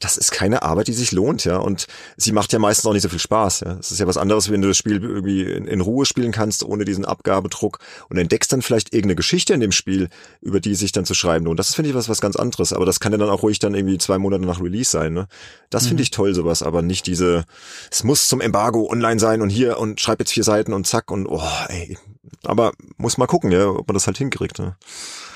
das 0.00 0.16
ist 0.16 0.32
keine 0.32 0.62
Arbeit, 0.62 0.88
die 0.88 0.94
sich 0.94 1.12
lohnt, 1.12 1.44
ja. 1.44 1.58
Und 1.58 1.86
sie 2.16 2.32
macht 2.32 2.54
ja 2.54 2.58
meistens 2.58 2.86
auch 2.86 2.94
nicht 2.94 3.02
so 3.02 3.10
viel 3.10 3.18
Spaß. 3.18 3.60
Ja, 3.60 3.72
es 3.78 3.92
ist 3.92 4.00
ja 4.00 4.06
was 4.06 4.16
anderes, 4.16 4.50
wenn 4.50 4.62
du 4.62 4.68
das 4.68 4.78
Spiel 4.78 5.02
irgendwie 5.02 5.42
in, 5.42 5.66
in 5.66 5.82
Ruhe 5.82 6.06
spielen 6.06 6.32
kannst, 6.32 6.64
ohne 6.64 6.86
diesen 6.86 7.04
Abgabedruck 7.04 7.78
und 8.08 8.16
entdeckst 8.16 8.50
dann 8.54 8.62
vielleicht 8.62 8.94
irgendeine 8.94 9.16
Geschichte 9.16 9.52
in 9.52 9.60
dem 9.60 9.72
Spiel, 9.72 10.08
über 10.40 10.60
die 10.60 10.74
sich 10.74 10.92
dann 10.92 11.04
zu 11.04 11.12
schreiben 11.12 11.44
lohnt. 11.44 11.58
Das 11.58 11.74
finde 11.74 11.90
ich 11.90 11.94
was 11.94 12.08
was 12.08 12.22
ganz 12.22 12.36
anderes. 12.36 12.72
Aber 12.72 12.86
das 12.86 13.00
kann 13.00 13.12
ja 13.12 13.18
dann 13.18 13.28
auch 13.28 13.42
ruhig 13.42 13.58
dann 13.58 13.74
irgendwie 13.74 13.98
zwei 13.98 14.16
Monate 14.16 14.46
nach 14.46 14.62
Release 14.62 14.93
sein. 14.94 15.12
Ne? 15.12 15.26
Das 15.68 15.86
finde 15.86 16.00
mhm. 16.00 16.04
ich 16.04 16.10
toll, 16.10 16.34
sowas, 16.34 16.62
aber 16.62 16.80
nicht 16.80 17.06
diese, 17.06 17.44
es 17.90 18.04
muss 18.04 18.28
zum 18.28 18.40
Embargo 18.40 18.88
online 18.90 19.20
sein 19.20 19.42
und 19.42 19.50
hier 19.50 19.78
und 19.78 20.00
schreib 20.00 20.20
jetzt 20.20 20.32
vier 20.32 20.44
Seiten 20.44 20.72
und 20.72 20.86
zack 20.86 21.10
und 21.10 21.26
oh, 21.26 21.42
ey. 21.68 21.98
Aber 22.44 22.72
muss 22.96 23.18
mal 23.18 23.26
gucken, 23.26 23.52
ja, 23.52 23.68
ob 23.68 23.86
man 23.86 23.94
das 23.94 24.06
halt 24.06 24.16
hinkriegt. 24.16 24.58
Ne? 24.58 24.76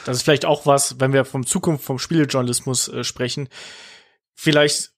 Das 0.06 0.16
ist 0.16 0.22
vielleicht 0.22 0.47
auch 0.47 0.64
was, 0.64 0.98
wenn 1.01 1.12
wir 1.12 1.24
vom 1.26 1.44
Zukunft 1.44 1.85
vom 1.85 1.98
Spielejournalismus 1.98 2.89
äh, 2.89 3.05
sprechen, 3.05 3.48
vielleicht 4.35 4.93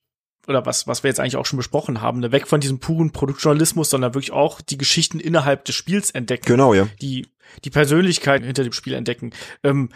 oder 0.47 0.67
was, 0.67 0.87
was 0.87 1.03
wir 1.03 1.09
jetzt 1.09 1.21
eigentlich 1.21 1.37
auch 1.37 1.47
schon 1.47 1.59
besprochen 1.59 2.01
haben, 2.01 2.21
ne? 2.21 2.33
weg 2.33 2.47
von 2.47 2.61
diesem 2.61 2.81
puren 2.81 3.13
Produktjournalismus, 3.13 3.91
sondern 3.91 4.15
wirklich 4.15 4.33
auch 4.33 4.61
die 4.61 4.79
Geschichten 4.79 5.21
innerhalb 5.21 5.65
des 5.65 5.75
Spiels 5.75 6.11
entdecken. 6.11 6.47
Genau, 6.47 6.75
ja. 6.75 6.89
Die, 7.01 7.29
die 7.65 7.71
Persönlichkeiten 7.71 8.45
hinter 8.45 8.65
dem 8.65 8.73
Spiel 8.73 8.95
entdecken. 8.95 9.33
Ähm, 9.63 9.91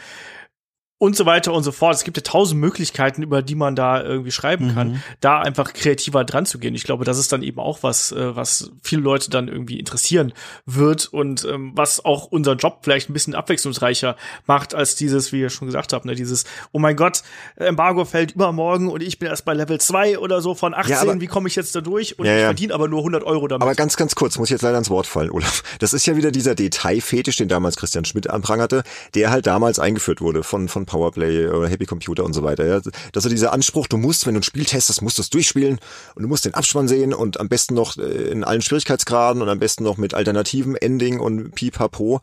und 1.05 1.14
so 1.14 1.26
weiter 1.26 1.52
und 1.52 1.62
so 1.64 1.70
fort. 1.70 1.94
Es 1.94 2.02
gibt 2.02 2.16
ja 2.16 2.22
tausend 2.22 2.59
Möglichkeiten, 2.59 3.22
über 3.22 3.43
die 3.43 3.55
man 3.55 3.76
da 3.76 4.02
irgendwie 4.02 4.31
schreiben 4.31 4.68
mhm. 4.68 4.74
kann, 4.74 5.02
da 5.20 5.39
einfach 5.40 5.74
kreativer 5.74 6.24
dran 6.24 6.47
zu 6.47 6.59
gehen. 6.59 6.74
Ich 6.74 6.85
glaube, 6.85 7.05
das 7.05 7.18
ist 7.18 7.31
dann 7.31 7.43
eben 7.43 7.60
auch 7.60 7.82
was, 7.82 8.10
äh, 8.12 8.35
was 8.35 8.70
viele 8.82 9.02
Leute 9.02 9.28
dann 9.28 9.48
irgendwie 9.48 9.78
interessieren 9.78 10.32
wird 10.64 11.12
und 11.12 11.44
ähm, 11.44 11.72
was 11.74 12.02
auch 12.06 12.24
unseren 12.24 12.56
Job 12.56 12.78
vielleicht 12.82 13.10
ein 13.10 13.12
bisschen 13.12 13.35
abwechslungsreicher 13.35 14.16
macht 14.47 14.74
als 14.74 14.97
dieses, 14.97 15.31
wie 15.31 15.40
ihr 15.40 15.51
schon 15.51 15.66
gesagt 15.66 15.93
habt, 15.93 16.06
ne, 16.06 16.14
dieses, 16.14 16.44
oh 16.72 16.78
mein 16.78 16.97
Gott, 16.97 17.22
Embargo 17.56 18.06
fällt 18.06 18.32
übermorgen 18.32 18.89
und 18.89 19.02
ich 19.02 19.18
bin 19.18 19.28
erst 19.28 19.44
bei 19.44 19.52
Level 19.52 19.78
2 19.78 20.18
oder 20.18 20.40
so 20.40 20.55
von 20.55 20.72
18, 20.72 20.90
ja, 20.90 21.02
aber, 21.02 21.20
wie 21.20 21.26
komme 21.26 21.48
ich 21.48 21.56
jetzt 21.56 21.76
da 21.76 21.82
durch? 21.82 22.18
Und 22.18 22.24
ja, 22.24 22.36
ich 22.36 22.44
verdiene 22.44 22.72
aber 22.72 22.89
nur 22.89 23.01
100 23.01 23.24
Euro 23.24 23.47
damit. 23.47 23.62
Aber 23.62 23.74
ganz, 23.74 23.98
ganz 23.98 24.14
kurz, 24.14 24.39
muss 24.39 24.48
ich 24.48 24.52
jetzt 24.52 24.62
leider 24.62 24.78
ins 24.78 24.89
Wort 24.89 25.06
fallen, 25.06 25.31
Olaf. 25.31 25.62
Das 25.81 25.93
ist 25.93 26.06
ja 26.06 26.16
wieder 26.16 26.31
dieser 26.31 26.55
Detailfetisch, 26.55 27.36
den 27.36 27.48
damals 27.48 27.76
Christian 27.76 28.06
Schmidt 28.06 28.31
anprangerte, 28.31 28.85
der 29.14 29.31
halt 29.31 29.47
damals 29.47 29.78
eingeführt 29.78 30.22
wurde 30.22 30.43
von, 30.43 30.68
von 30.68 30.86
Powerplay 30.94 31.48
oder 31.48 31.68
Happy 31.68 31.86
Computer 31.86 32.24
und 32.24 32.32
so 32.32 32.42
weiter. 32.44 32.64
Ja. 32.66 32.80
Das 33.12 33.24
ist 33.24 33.32
dieser 33.32 33.52
Anspruch, 33.52 33.88
du 33.88 33.96
musst, 33.96 34.26
wenn 34.26 34.34
du 34.34 34.40
ein 34.40 34.44
Spiel 34.44 34.64
testest, 34.64 35.02
musst 35.02 35.18
du 35.18 35.22
es 35.22 35.30
durchspielen 35.30 35.80
und 36.14 36.22
du 36.22 36.28
musst 36.28 36.44
den 36.44 36.54
Abspann 36.54 36.86
sehen 36.86 37.12
und 37.12 37.40
am 37.40 37.48
besten 37.48 37.74
noch 37.74 37.96
äh, 37.96 38.02
in 38.02 38.44
allen 38.44 38.62
Schwierigkeitsgraden 38.62 39.42
und 39.42 39.48
am 39.48 39.58
besten 39.58 39.82
noch 39.82 39.96
mit 39.96 40.14
alternativen 40.14 40.76
Ending 40.76 41.18
und 41.18 41.54
pipapo. 41.54 42.20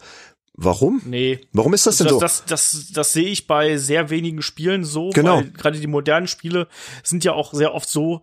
Warum? 0.54 1.02
Nee. 1.06 1.42
Warum 1.52 1.74
ist 1.74 1.88
das 1.88 1.98
denn 1.98 2.08
das, 2.08 2.14
so? 2.14 2.20
Das, 2.20 2.46
das, 2.46 2.72
das, 2.72 2.92
das 2.94 3.14
sehe 3.14 3.30
ich 3.30 3.48
bei 3.48 3.78
sehr 3.78 4.10
wenigen 4.10 4.42
Spielen 4.42 4.86
so. 4.86 5.10
Genau. 5.10 5.38
Weil 5.38 5.52
gerade 5.52 5.80
die 5.80 5.88
modernen 5.88 6.28
Spiele 6.28 6.68
sind 7.04 7.24
ja 7.24 7.34
auch 7.34 7.54
sehr 7.54 7.74
oft 7.74 7.90
so 7.90 8.22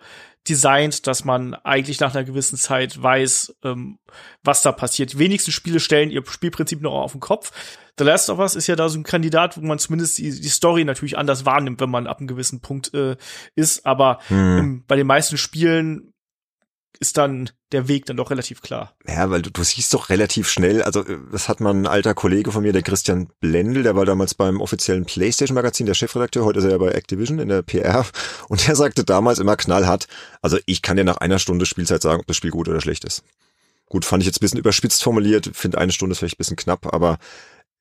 designt, 0.48 1.06
dass 1.06 1.24
man 1.24 1.54
eigentlich 1.54 2.00
nach 2.00 2.14
einer 2.14 2.24
gewissen 2.24 2.56
Zeit 2.56 3.02
weiß, 3.02 3.56
ähm, 3.64 3.98
was 4.42 4.62
da 4.62 4.72
passiert. 4.72 5.12
Die 5.12 5.18
wenigsten 5.18 5.52
Spiele 5.52 5.80
stellen 5.80 6.10
ihr 6.10 6.22
Spielprinzip 6.26 6.80
noch 6.80 6.92
auf 6.92 7.12
den 7.12 7.20
Kopf. 7.20 7.50
The 7.98 8.04
Last 8.04 8.30
of 8.30 8.38
Us 8.38 8.54
ist 8.54 8.66
ja 8.66 8.76
da 8.76 8.88
so 8.88 8.98
ein 8.98 9.02
Kandidat, 9.02 9.56
wo 9.56 9.60
man 9.62 9.78
zumindest 9.78 10.18
die, 10.18 10.40
die 10.40 10.48
Story 10.48 10.84
natürlich 10.84 11.18
anders 11.18 11.44
wahrnimmt, 11.44 11.80
wenn 11.80 11.90
man 11.90 12.06
ab 12.06 12.18
einem 12.18 12.28
gewissen 12.28 12.60
Punkt 12.60 12.94
äh, 12.94 13.16
ist. 13.54 13.84
Aber 13.84 14.20
hm. 14.28 14.58
im, 14.58 14.84
bei 14.86 14.96
den 14.96 15.06
meisten 15.06 15.36
Spielen 15.36 16.12
ist 17.00 17.16
dann 17.16 17.50
der 17.70 17.86
Weg 17.86 18.06
dann 18.06 18.16
doch 18.16 18.30
relativ 18.30 18.62
klar. 18.62 18.94
Ja, 19.06 19.30
weil 19.30 19.42
du, 19.42 19.50
du 19.50 19.62
siehst 19.62 19.92
doch 19.94 20.08
relativ 20.08 20.48
schnell, 20.48 20.82
also 20.82 21.04
äh, 21.04 21.18
das 21.30 21.48
hat 21.48 21.60
man 21.60 21.82
ein 21.82 21.86
alter 21.86 22.14
Kollege 22.14 22.50
von 22.50 22.62
mir, 22.62 22.72
der 22.72 22.82
Christian 22.82 23.28
Blendl, 23.40 23.82
der 23.82 23.94
war 23.94 24.04
damals 24.04 24.34
beim 24.34 24.60
offiziellen 24.60 25.04
PlayStation-Magazin, 25.04 25.86
der 25.86 25.94
Chefredakteur, 25.94 26.44
heute 26.44 26.58
ist 26.58 26.64
er 26.64 26.72
ja 26.72 26.78
bei 26.78 26.88
Activision 26.88 27.38
in 27.38 27.48
der 27.48 27.62
PR 27.62 28.04
und 28.48 28.66
der 28.66 28.74
sagte 28.74 29.04
damals 29.04 29.38
immer 29.38 29.56
knallhart, 29.56 30.08
also 30.42 30.58
ich 30.66 30.82
kann 30.82 30.96
dir 30.96 31.04
nach 31.04 31.18
einer 31.18 31.38
Stunde 31.38 31.66
Spielzeit 31.66 32.02
sagen, 32.02 32.20
ob 32.20 32.26
das 32.26 32.36
Spiel 32.36 32.50
gut 32.50 32.68
oder 32.68 32.80
schlecht 32.80 33.04
ist. 33.04 33.22
Gut, 33.86 34.04
fand 34.04 34.22
ich 34.22 34.26
jetzt 34.26 34.38
ein 34.38 34.40
bisschen 34.40 34.58
überspitzt 34.58 35.02
formuliert, 35.02 35.50
finde 35.54 35.78
eine 35.78 35.92
Stunde 35.92 36.14
vielleicht 36.14 36.34
ein 36.34 36.38
bisschen 36.38 36.56
knapp, 36.56 36.92
aber 36.92 37.18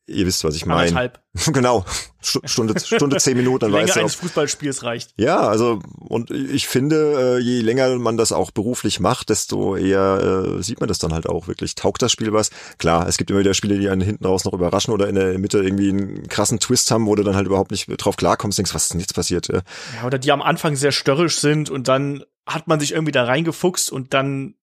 Ihr 0.09 0.25
wisst, 0.25 0.43
was 0.45 0.55
ich 0.55 0.65
meine. 0.65 1.11
Genau. 1.53 1.85
Stunde, 2.19 2.79
Stunde 2.79 3.17
zehn 3.17 3.37
Minuten, 3.37 3.59
dann 3.59 3.73
weißt 3.73 3.95
du 3.95 3.99
eines 3.99 4.15
Fußballspiels 4.15 4.81
reicht. 4.81 5.13
Ja, 5.17 5.41
also 5.41 5.79
und 5.99 6.31
ich 6.31 6.67
finde, 6.67 7.37
äh, 7.37 7.39
je 7.39 7.61
länger 7.61 7.95
man 7.99 8.17
das 8.17 8.31
auch 8.31 8.49
beruflich 8.49 8.99
macht, 8.99 9.29
desto 9.29 9.75
eher 9.75 10.55
äh, 10.57 10.63
sieht 10.63 10.79
man 10.79 10.87
das 10.87 10.97
dann 10.97 11.13
halt 11.13 11.29
auch 11.29 11.47
wirklich. 11.47 11.75
Taugt 11.75 12.01
das 12.01 12.11
Spiel 12.11 12.33
was? 12.33 12.49
Klar, 12.79 13.07
es 13.07 13.17
gibt 13.17 13.29
immer 13.29 13.41
wieder 13.41 13.53
Spiele, 13.53 13.77
die 13.77 13.87
einen 13.87 14.01
hinten 14.01 14.25
raus 14.25 14.45
noch 14.45 14.53
überraschen 14.53 14.93
oder 14.93 15.07
in 15.07 15.13
der 15.13 15.37
Mitte 15.37 15.59
irgendwie 15.59 15.89
einen 15.89 16.27
krassen 16.27 16.59
Twist 16.59 16.89
haben, 16.89 17.05
wo 17.05 17.13
du 17.13 17.21
dann 17.21 17.35
halt 17.35 17.45
überhaupt 17.45 17.69
nicht 17.69 17.87
drauf 17.97 18.17
klarkommst, 18.17 18.57
denkst, 18.57 18.73
was 18.73 18.83
ist 18.83 18.93
denn 18.93 18.99
jetzt 18.99 19.13
passiert? 19.13 19.47
Ja. 19.49 19.61
Ja, 20.01 20.07
oder 20.07 20.17
die 20.17 20.31
am 20.31 20.41
Anfang 20.41 20.75
sehr 20.75 20.91
störrisch 20.91 21.37
sind 21.37 21.69
und 21.69 21.87
dann 21.87 22.23
hat 22.47 22.67
man 22.67 22.79
sich 22.79 22.93
irgendwie 22.93 23.11
da 23.11 23.25
reingefuchst 23.25 23.91
und 23.91 24.13
dann 24.15 24.55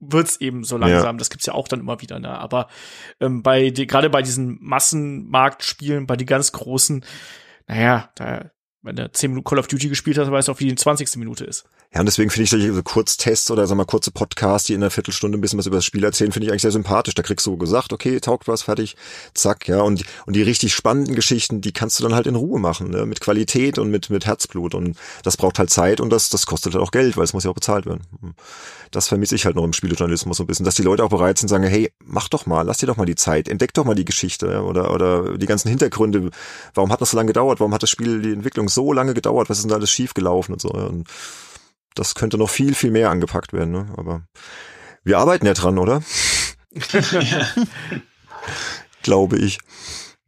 wird's 0.00 0.36
eben 0.36 0.64
so 0.64 0.76
langsam. 0.76 1.16
Ja. 1.16 1.18
Das 1.18 1.30
gibt's 1.30 1.46
ja 1.46 1.54
auch 1.54 1.68
dann 1.68 1.80
immer 1.80 2.00
wieder. 2.00 2.18
Ne? 2.18 2.28
Aber 2.28 2.68
ähm, 3.20 3.42
bei 3.42 3.70
die, 3.70 3.86
gerade 3.86 4.10
bei 4.10 4.22
diesen 4.22 4.58
Massenmarktspielen, 4.60 6.06
bei 6.06 6.16
die 6.16 6.26
ganz 6.26 6.52
großen, 6.52 7.04
naja, 7.66 8.10
da 8.14 8.50
wenn 8.86 8.94
du 8.94 9.10
10 9.10 9.30
Minuten 9.30 9.44
Call 9.44 9.58
of 9.58 9.66
Duty 9.66 9.88
gespielt 9.88 10.16
hast, 10.16 10.30
weißt 10.30 10.46
du 10.46 10.52
auch, 10.52 10.60
wie 10.60 10.68
die 10.68 10.74
20. 10.76 11.16
Minute 11.16 11.44
ist. 11.44 11.64
Ja, 11.92 12.00
und 12.00 12.06
deswegen 12.06 12.30
finde 12.30 12.44
ich 12.44 12.50
solche 12.50 12.72
so 12.72 12.82
Kurztests 12.82 13.50
oder 13.50 13.66
sag 13.66 13.76
mal 13.76 13.84
kurze 13.84 14.12
Podcasts, 14.12 14.68
die 14.68 14.74
in 14.74 14.82
einer 14.82 14.90
Viertelstunde 14.90 15.36
ein 15.36 15.40
bisschen 15.40 15.58
was 15.58 15.66
über 15.66 15.76
das 15.76 15.84
Spiel 15.84 16.04
erzählen, 16.04 16.30
finde 16.30 16.46
ich 16.46 16.52
eigentlich 16.52 16.62
sehr 16.62 16.70
sympathisch. 16.70 17.14
Da 17.14 17.22
kriegst 17.22 17.44
du 17.46 17.56
gesagt, 17.56 17.92
okay, 17.92 18.20
taugt 18.20 18.46
was, 18.46 18.62
fertig, 18.62 18.96
zack, 19.34 19.66
ja. 19.66 19.80
Und, 19.80 20.04
und 20.26 20.36
die 20.36 20.42
richtig 20.42 20.72
spannenden 20.72 21.16
Geschichten, 21.16 21.60
die 21.60 21.72
kannst 21.72 21.98
du 21.98 22.04
dann 22.04 22.14
halt 22.14 22.28
in 22.28 22.36
Ruhe 22.36 22.60
machen, 22.60 22.90
ne? 22.90 23.06
mit 23.06 23.20
Qualität 23.20 23.78
und 23.78 23.90
mit, 23.90 24.08
mit 24.08 24.24
Herzblut. 24.24 24.74
Und 24.74 24.96
das 25.24 25.36
braucht 25.36 25.58
halt 25.58 25.70
Zeit 25.70 26.00
und 26.00 26.10
das, 26.10 26.28
das 26.28 26.46
kostet 26.46 26.74
halt 26.74 26.84
auch 26.84 26.92
Geld, 26.92 27.16
weil 27.16 27.24
es 27.24 27.32
muss 27.32 27.42
ja 27.42 27.50
auch 27.50 27.54
bezahlt 27.54 27.86
werden. 27.86 28.04
Das 28.90 29.08
vermisse 29.08 29.34
ich 29.34 29.44
halt 29.46 29.56
noch 29.56 29.64
im 29.64 29.72
Spielejournalismus 29.72 30.36
so 30.36 30.44
ein 30.44 30.46
bisschen, 30.46 30.64
dass 30.64 30.74
die 30.74 30.82
Leute 30.82 31.04
auch 31.04 31.10
bereit 31.10 31.38
sind, 31.38 31.48
sagen, 31.48 31.64
hey, 31.64 31.92
mach 32.04 32.28
doch 32.28 32.46
mal, 32.46 32.62
lass 32.62 32.78
dir 32.78 32.86
doch 32.86 32.96
mal 32.96 33.06
die 33.06 33.14
Zeit, 33.14 33.48
entdeck 33.48 33.74
doch 33.74 33.84
mal 33.84 33.94
die 33.94 34.04
Geschichte 34.04 34.62
oder, 34.62 34.92
oder 34.92 35.36
die 35.38 35.46
ganzen 35.46 35.68
Hintergründe. 35.68 36.30
Warum 36.74 36.92
hat 36.92 37.00
das 37.00 37.10
so 37.10 37.16
lange 37.16 37.28
gedauert? 37.28 37.60
Warum 37.60 37.74
hat 37.74 37.82
das 37.82 37.90
Spiel, 37.90 38.22
die 38.22 38.32
Entwicklung 38.32 38.68
so 38.68 38.92
lange 38.92 39.14
gedauert? 39.14 39.50
Was 39.50 39.58
ist 39.58 39.64
denn 39.64 39.70
da 39.70 39.76
alles 39.76 39.90
schief 39.90 40.14
gelaufen 40.14 40.52
und 40.52 40.60
so? 40.60 40.70
Und 40.70 41.08
das 41.94 42.14
könnte 42.14 42.38
noch 42.38 42.50
viel, 42.50 42.74
viel 42.74 42.90
mehr 42.90 43.10
angepackt 43.10 43.52
werden, 43.52 43.72
ne? 43.72 43.86
Aber 43.96 44.22
wir 45.02 45.18
arbeiten 45.18 45.46
ja 45.46 45.54
dran, 45.54 45.78
oder? 45.78 46.02
Glaube 49.02 49.38
ich. 49.38 49.58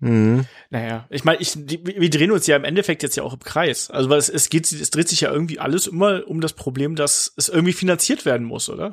Mhm. 0.00 0.46
Naja, 0.70 1.06
ich 1.10 1.24
meine, 1.24 1.40
ich, 1.40 1.56
wir 1.56 2.10
drehen 2.10 2.30
uns 2.30 2.46
ja 2.46 2.56
im 2.56 2.64
Endeffekt 2.64 3.02
jetzt 3.02 3.16
ja 3.16 3.22
auch 3.24 3.32
im 3.32 3.40
Kreis. 3.40 3.90
Also 3.90 4.08
weil 4.10 4.18
es, 4.18 4.28
es 4.28 4.48
geht, 4.48 4.70
es 4.70 4.90
dreht 4.90 5.08
sich 5.08 5.22
ja 5.22 5.32
irgendwie 5.32 5.58
alles 5.58 5.86
immer 5.86 6.26
um 6.28 6.40
das 6.40 6.52
Problem, 6.52 6.94
dass 6.94 7.32
es 7.36 7.48
irgendwie 7.48 7.72
finanziert 7.72 8.24
werden 8.24 8.46
muss, 8.46 8.68
oder? 8.68 8.92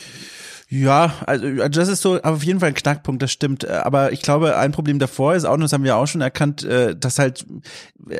Ja, 0.67 1.13
also 1.27 1.47
das 1.69 1.89
ist 1.89 2.01
so 2.01 2.19
auf 2.21 2.43
jeden 2.43 2.59
Fall 2.59 2.69
ein 2.69 2.75
Knackpunkt, 2.75 3.21
das 3.21 3.31
stimmt. 3.31 3.67
Aber 3.67 4.11
ich 4.11 4.21
glaube, 4.23 4.57
ein 4.57 4.71
Problem 4.71 4.97
davor 4.97 5.35
ist 5.35 5.45
auch, 5.45 5.57
das 5.57 5.73
haben 5.73 5.83
wir 5.83 5.95
auch 5.95 6.07
schon 6.07 6.21
erkannt, 6.21 6.63
äh, 6.63 6.95
dass 6.95 7.19
halt 7.19 7.45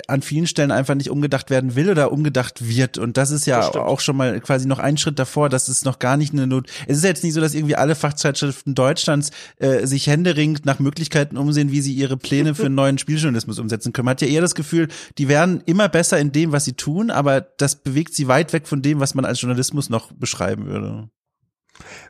an 0.08 0.22
vielen 0.22 0.46
Stellen 0.46 0.72
einfach 0.72 0.94
nicht 0.94 1.10
umgedacht 1.10 1.50
werden 1.50 1.76
will 1.76 1.90
oder 1.90 2.12
umgedacht 2.12 2.68
wird. 2.68 3.00
Und 3.00 3.18
das 3.18 3.32
ist 3.32 3.48
ja 3.48 3.62
Das 3.62 3.76
auch 3.76 4.00
schon 4.00 4.16
mal 4.16 4.40
quasi 4.42 4.68
noch 4.68 4.78
ein 4.78 4.98
Schritt 4.98 5.18
davor, 5.18 5.50
dass 5.50 5.70
es 5.70 5.86
noch 5.86 5.98
gar 5.98 6.18
nicht 6.18 6.34
eine 6.34 6.46
Not. 6.46 6.70
Es 6.88 6.98
ist 6.98 7.04
jetzt 7.04 7.24
nicht 7.24 7.34
so, 7.34 7.42
dass 7.42 7.56
irgendwie 7.56 7.76
alle 7.76 7.96
Fachzeitschriften 7.96 8.76
Deutschlands 8.76 9.32
äh, 9.58 9.88
sich 9.88 10.06
händeringend 10.06 10.66
nach 10.66 10.78
Möglichkeiten 10.78 11.38
umsehen, 11.38 11.72
wie 11.72 11.82
sie 11.82 11.94
ihre 11.94 12.18
Pläne 12.18 12.54
für 12.54 12.68
einen 12.68 12.76
neuen 12.76 13.00
Spieljournalismus 13.00 13.58
umsetzen 13.58 13.92
können. 13.92 14.06
Man 14.06 14.12
hat 14.12 14.22
ja 14.22 14.28
eher 14.28 14.42
das 14.42 14.54
Gefühl, 14.54 14.88
die 15.18 15.28
werden 15.28 15.64
immer 15.66 15.90
besser 15.90 16.20
in 16.20 16.32
dem, 16.32 16.52
was 16.52 16.66
sie 16.66 16.74
tun, 16.74 17.10
aber 17.10 17.42
das 17.42 17.76
bewegt 17.76 18.14
sie 18.14 18.28
weit 18.28 18.54
weg 18.54 18.68
von 18.68 18.84
dem, 18.84 19.00
was 19.00 19.16
man 19.16 19.26
als 19.26 19.42
Journalismus 19.42 19.90
noch 19.90 20.12
beschreiben 20.12 20.68
würde. 20.68 21.10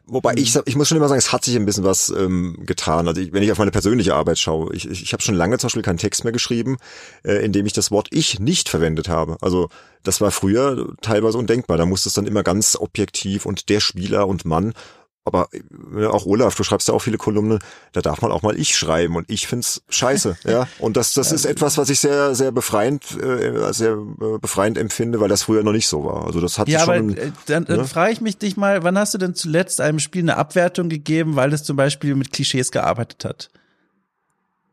Wobei 0.06 0.34
ich, 0.36 0.52
sag- 0.52 0.68
ich 0.68 0.76
muss 0.76 0.88
schon 0.88 0.98
immer 0.98 1.08
sagen, 1.08 1.20
es 1.20 1.32
hat 1.32 1.44
sich 1.44 1.56
ein 1.56 1.66
bisschen 1.66 1.84
was 1.84 2.10
ähm, 2.10 2.58
getan. 2.66 3.08
Also 3.08 3.22
ich, 3.22 3.34
wenn 3.34 3.44
ich 3.44 3.52
auf 3.52 3.58
meine 3.58 3.72
persönliche 3.72 4.14
Arbeit 4.16 4.38
schaue, 4.40 4.74
ich, 4.76 4.90
ich, 4.90 5.04
ich 5.04 5.14
habe 5.14 5.24
schon 5.24 5.36
lange 5.36 5.58
zum 5.58 5.68
Beispiel 5.68 5.82
keinen 5.82 5.98
Text 5.98 6.24
mehr 6.24 6.34
geschrieben, 6.34 6.78
äh, 7.24 7.44
in 7.44 7.52
dem 7.52 7.66
ich 7.66 7.74
das 7.74 7.92
Wort 7.92 8.08
ich 8.12 8.40
nicht 8.40 8.70
verwendet 8.70 9.10
habe. 9.10 9.38
Also 9.42 9.70
das 10.04 10.22
war 10.22 10.32
früher 10.32 10.94
teilweise 11.02 11.38
undenkbar. 11.38 11.78
Da 11.78 11.86
musste 11.86 12.10
es 12.10 12.16
dann 12.16 12.28
immer 12.28 12.44
ganz 12.44 12.76
objektiv 12.80 13.46
und 13.46 13.70
der 13.70 13.80
Spieler 13.80 14.28
und 14.28 14.46
Mann. 14.46 14.74
Aber 15.26 15.50
äh, 15.96 16.06
auch 16.06 16.26
Olaf, 16.28 16.56
du 16.56 16.64
schreibst 16.64 16.88
ja 16.88 16.94
auch 16.94 17.00
viele 17.02 17.18
Kolumnen, 17.18 17.60
da 17.94 18.02
darf 18.02 18.22
man 18.22 18.32
auch 18.32 18.44
mal 18.44 18.58
ich 18.60 18.78
schreiben 18.78 19.16
und 19.16 19.30
ich 19.30 19.48
find's 19.48 19.82
scheiße, 19.90 20.38
ja. 20.46 20.68
Und 20.80 20.98
das, 20.98 21.14
das 21.14 21.32
ist 21.32 21.46
etwas, 21.46 21.78
was 21.80 21.90
ich 21.90 22.00
sehr, 22.00 22.36
sehr 22.36 22.52
befreiend, 22.52 23.04
äh, 23.20 23.74
sehr 23.74 23.94
äh, 23.94 24.38
befreiend 24.40 24.78
empfinde, 24.78 25.20
weil 25.20 25.28
das 25.30 25.44
früher 25.44 25.64
noch 25.64 25.72
nicht 25.72 25.88
so 25.88 26.06
war. 26.06 26.26
Also 26.28 26.40
das 26.40 26.60
hat 26.60 26.68
Ja, 26.70 26.80
sich 26.80 26.88
aber 26.88 26.98
schon. 26.98 27.18
äh, 27.18 27.32
dann, 27.48 27.66
dann 27.66 27.78
ne? 27.78 27.86
frage 27.86 28.14
ich 28.14 28.22
mich 28.22 28.38
dich 28.38 28.56
mal, 28.56 28.84
wann 28.84 28.98
hast 28.98 29.16
du 29.16 29.18
denn 29.18 29.34
zuletzt 29.34 29.82
einem 29.82 30.00
Spiel 30.00 30.22
eine 30.22 30.38
Abwertung 30.38 30.90
gegeben, 30.90 31.36
weil 31.36 31.52
es 31.54 31.64
zum 31.64 31.76
Beispiel 31.76 32.14
mit 32.16 32.32
Klischees 32.32 32.72
gearbeitet 32.72 33.26
hat? 33.26 33.50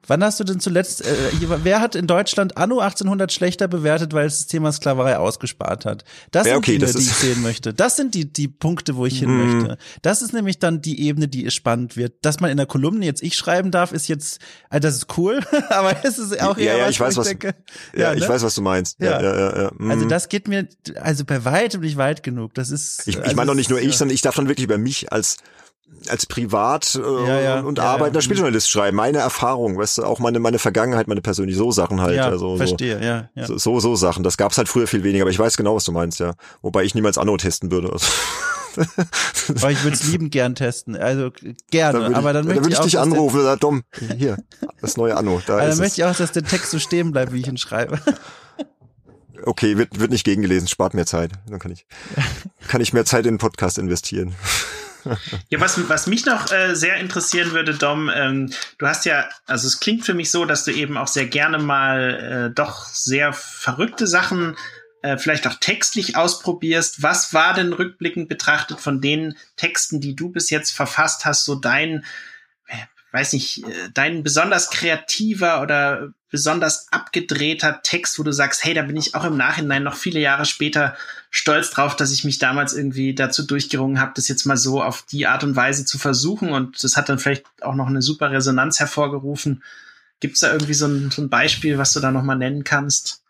Wann 0.09 0.25
hast 0.25 0.41
du 0.41 0.45
denn 0.45 0.59
zuletzt, 0.59 1.07
äh, 1.07 1.15
wer 1.63 1.81
hat 1.81 1.95
in 1.95 2.09
Deutschland 2.09 2.57
Anno 2.57 2.81
1800 2.81 3.33
schlechter 3.33 3.69
bewertet, 3.69 4.13
weil 4.13 4.27
es 4.27 4.39
das 4.39 4.47
Thema 4.49 4.73
Sklaverei 4.73 5.17
ausgespart 5.17 5.85
hat? 5.85 6.05
Das 6.33 6.47
Ja, 6.47 6.55
sind 6.55 6.59
okay, 6.59 6.73
Dinge, 6.73 6.87
das 6.87 6.97
die 6.97 7.03
ich 7.03 7.15
sehen 7.15 7.41
möchte. 7.43 7.73
Das 7.73 7.95
sind 7.97 8.15
die, 8.15 8.33
die 8.33 8.49
Punkte, 8.49 8.97
wo 8.97 9.07
ich 9.07 9.21
hin 9.21 9.31
Mhm. 9.31 9.37
möchte. 9.61 9.79
Das 10.03 10.21
ist 10.23 10.33
nämlich 10.33 10.59
dann 10.59 10.83
die 10.83 11.01
Ebene, 11.07 11.29
die 11.29 11.49
spannend 11.53 11.97
wird. 11.97 12.15
Dass 12.23 12.41
man 12.41 12.51
in 12.51 12.57
der 12.57 12.67
Kolumne 12.67 13.07
jetzt 13.07 13.23
ich 13.23 13.37
schreiben 13.37 13.71
darf, 13.71 13.93
ist 13.93 14.09
jetzt, 14.09 14.41
also 14.71 14.81
das 14.89 14.97
ist 14.97 15.17
cool, 15.17 15.41
aber 15.71 15.95
es 16.05 16.19
ist 16.19 16.41
auch 16.43 16.59
Ja, 16.59 16.65
eher 16.65 16.77
ja, 16.79 16.85
was, 16.87 16.91
ich 16.91 17.01
weiß, 17.01 17.17
was- 17.17 17.29
denke, 17.29 17.55
ja, 17.97 18.13
ich 18.13 18.21
ne? 18.23 18.29
weiß, 18.29 18.43
was 18.43 18.55
du 18.57 18.63
meinst. 18.63 18.99
Ja, 19.01 19.21
Ja. 19.21 19.23
ja, 19.23 19.37
ja, 19.57 19.63
ja. 19.63 19.73
Also 19.89 20.07
das 20.07 20.29
geht 20.29 20.49
mir, 20.49 20.67
also 21.01 21.25
bei 21.25 21.45
weitem 21.45 21.81
nicht 21.81 21.97
weit 21.97 22.23
genug. 22.25 22.55
Das 22.55 22.71
ist. 22.71 23.07
Ich, 23.07 23.17
ich 23.17 23.23
also 23.23 23.37
meine 23.37 23.47
doch 23.49 23.55
nicht 23.55 23.71
nur 23.71 23.79
es- 23.79 23.85
ich, 23.87 23.97
sondern 23.97 24.15
ich 24.15 24.23
darf 24.23 24.35
dann 24.35 24.49
wirklich 24.49 24.65
über 24.65 24.79
mich 24.79 25.13
als 25.13 25.37
als 26.09 26.27
Privat 26.27 26.95
äh, 26.95 27.27
Ja, 27.27 27.41
ja, 27.41 27.61
und 27.61 27.79
ja, 27.79 27.85
arbeitender 27.85 28.19
ja. 28.19 28.23
Spieljournalist 28.23 28.69
schreiben, 28.71 28.97
meine 28.97 29.19
Erfahrung, 29.19 29.79
weißt 29.79 29.99
du, 29.99 30.05
auch 30.05 30.19
meine 30.19 30.39
meine 30.39 30.59
Vergangenheit, 30.59 31.09
meine 31.09 31.21
persönliche 31.23 31.59
so 31.59 31.71
Sachen 31.71 32.01
halt, 32.01 32.17
Ja, 32.17 32.27
also 32.27 32.57
verstehe, 32.57 33.03
ja, 33.03 33.29
ja. 33.35 33.47
so, 33.47 33.59
so 33.59 33.81
so 33.81 33.95
Sachen. 33.97 34.23
Das 34.23 34.37
gab's 34.37 34.59
halt 34.59 34.69
früher 34.69 34.87
viel 34.87 35.05
weniger, 35.05 35.25
aber 35.25 35.31
ich 35.31 35.39
weiß 35.39 35.57
genau, 35.57 35.77
was 35.77 35.85
du 35.85 35.93
meinst, 35.93 36.21
ja. 36.21 36.35
Wobei 36.61 36.85
ich 36.85 36.95
niemals 36.95 37.19
Anno 37.19 37.37
testen 37.37 37.71
würde. 37.71 37.93
Also, 37.93 38.07
Aber 39.49 39.71
ich 39.71 39.83
würde 39.85 39.97
es 39.97 40.07
liebend 40.09 40.33
gern 40.33 40.55
testen. 40.55 40.97
Also 40.97 41.31
gerne. 41.71 41.99
dann 41.99 42.09
würde 42.09 42.17
aber 42.17 42.31
ich, 42.31 42.35
dann 42.35 42.47
dann 42.47 42.47
möchte 42.47 42.69
ich, 42.69 42.75
ich 42.75 42.79
auch, 42.79 42.85
dich 42.85 42.99
anrufen 42.99 43.39
und 43.39 43.45
sagen, 43.45 43.61
Dom, 43.61 43.83
hier, 44.17 44.39
das 44.81 44.97
neue 44.97 45.17
Anno, 45.17 45.43
da 45.47 45.55
aber 45.55 45.65
ist 45.65 45.77
dann 45.77 45.85
möchte 45.85 46.01
ich 46.01 46.05
auch, 46.05 46.17
dass 46.17 46.33
der 46.33 46.45
Text 46.45 46.71
so 46.71 46.79
stehen 46.79 47.13
bleibt, 47.13 47.33
wie 47.33 47.41
ich 47.41 47.49
ihn 47.49 47.59
schreibe. 47.59 47.99
Okay, 49.45 49.77
wird 49.77 49.99
wird 49.99 50.13
nicht 50.13 50.23
gegengelesen, 50.23 50.69
spart 50.69 50.95
mir 50.95 51.05
Zeit. 51.05 51.33
Dann 51.49 51.59
kann 51.59 51.73
ich 51.73 51.85
kann 52.69 52.81
ich 52.81 52.93
mehr 52.93 53.05
Zeit 53.05 53.27
in 53.27 53.35
den 53.35 53.39
Podcast 53.39 53.77
investieren. 53.77 54.37
Ja, 55.49 55.61
was, 55.61 55.89
was 55.89 56.07
mich 56.07 56.27
noch 56.27 56.51
äh, 56.53 56.75
sehr 56.75 56.97
interessieren 56.97 57.53
würde, 57.53 57.75
Dom, 57.75 58.11
ähm, 58.15 58.51
du 58.79 58.87
hast 58.87 59.05
ja, 59.05 59.29
also 59.47 59.67
es 59.67 59.81
klingt 59.81 60.05
für 60.05 60.15
mich 60.15 60.31
so, 60.31 60.45
dass 60.45 60.65
du 60.65 60.73
eben 60.73 60.97
auch 60.97 61.09
sehr 61.09 61.27
gerne 61.27 61.59
mal 61.59 62.51
äh, 62.51 62.55
doch 62.55 62.87
sehr 62.87 63.33
verrückte 63.33 64.07
Sachen 64.07 64.57
äh, 65.03 65.19
vielleicht 65.19 65.47
auch 65.47 65.55
textlich 65.55 66.17
ausprobierst. 66.17 67.03
Was 67.03 67.35
war 67.35 67.55
denn 67.55 67.73
rückblickend 67.73 68.29
betrachtet 68.29 68.81
von 68.81 69.01
den 69.01 69.37
Texten, 69.57 70.01
die 70.01 70.15
du 70.15 70.31
bis 70.31 70.51
jetzt 70.51 70.71
verfasst 70.71 71.25
hast, 71.25 71.45
so 71.45 71.57
dein, 71.57 72.05
weiß 73.13 73.35
nicht, 73.35 73.65
äh, 73.65 73.91
dein 73.95 74.23
besonders 74.23 74.71
kreativer 74.71 75.63
oder 75.63 76.13
besonders 76.31 76.91
abgedrehter 76.91 77.81
Text, 77.83 78.19
wo 78.19 78.23
du 78.23 78.33
sagst, 78.33 78.65
hey, 78.65 78.73
da 78.73 78.83
bin 78.83 78.97
ich 78.97 79.15
auch 79.15 79.25
im 79.25 79.37
Nachhinein 79.37 79.83
noch 79.83 79.97
viele 79.97 80.19
Jahre 80.19 80.47
später 80.47 80.97
stolz 81.31 81.71
drauf, 81.71 81.95
dass 81.95 82.11
ich 82.11 82.25
mich 82.25 82.39
damals 82.39 82.73
irgendwie 82.73 83.15
dazu 83.15 83.47
durchgerungen 83.47 84.01
habe, 84.01 84.13
das 84.17 84.29
jetzt 84.29 84.47
mal 84.47 84.57
so 84.57 84.83
auf 84.83 85.03
die 85.03 85.27
Art 85.27 85.45
und 85.45 85.57
Weise 85.57 85.85
zu 85.85 85.99
versuchen. 85.99 86.53
Und 86.53 86.83
das 86.83 86.97
hat 86.97 87.09
dann 87.09 87.19
vielleicht 87.19 87.45
auch 87.61 87.75
noch 87.75 87.87
eine 87.87 88.03
super 88.03 88.31
Resonanz 88.31 88.81
hervorgerufen. 88.81 89.63
Gibt 90.21 90.35
es 90.35 90.41
da 90.41 90.53
irgendwie 90.53 90.75
so 90.75 90.87
ein, 90.87 91.11
so 91.11 91.21
ein 91.21 91.29
Beispiel, 91.29 91.79
was 91.79 91.93
du 91.93 92.01
da 92.01 92.11
noch 92.11 92.23
mal 92.23 92.37
nennen 92.37 92.65
kannst? 92.65 93.22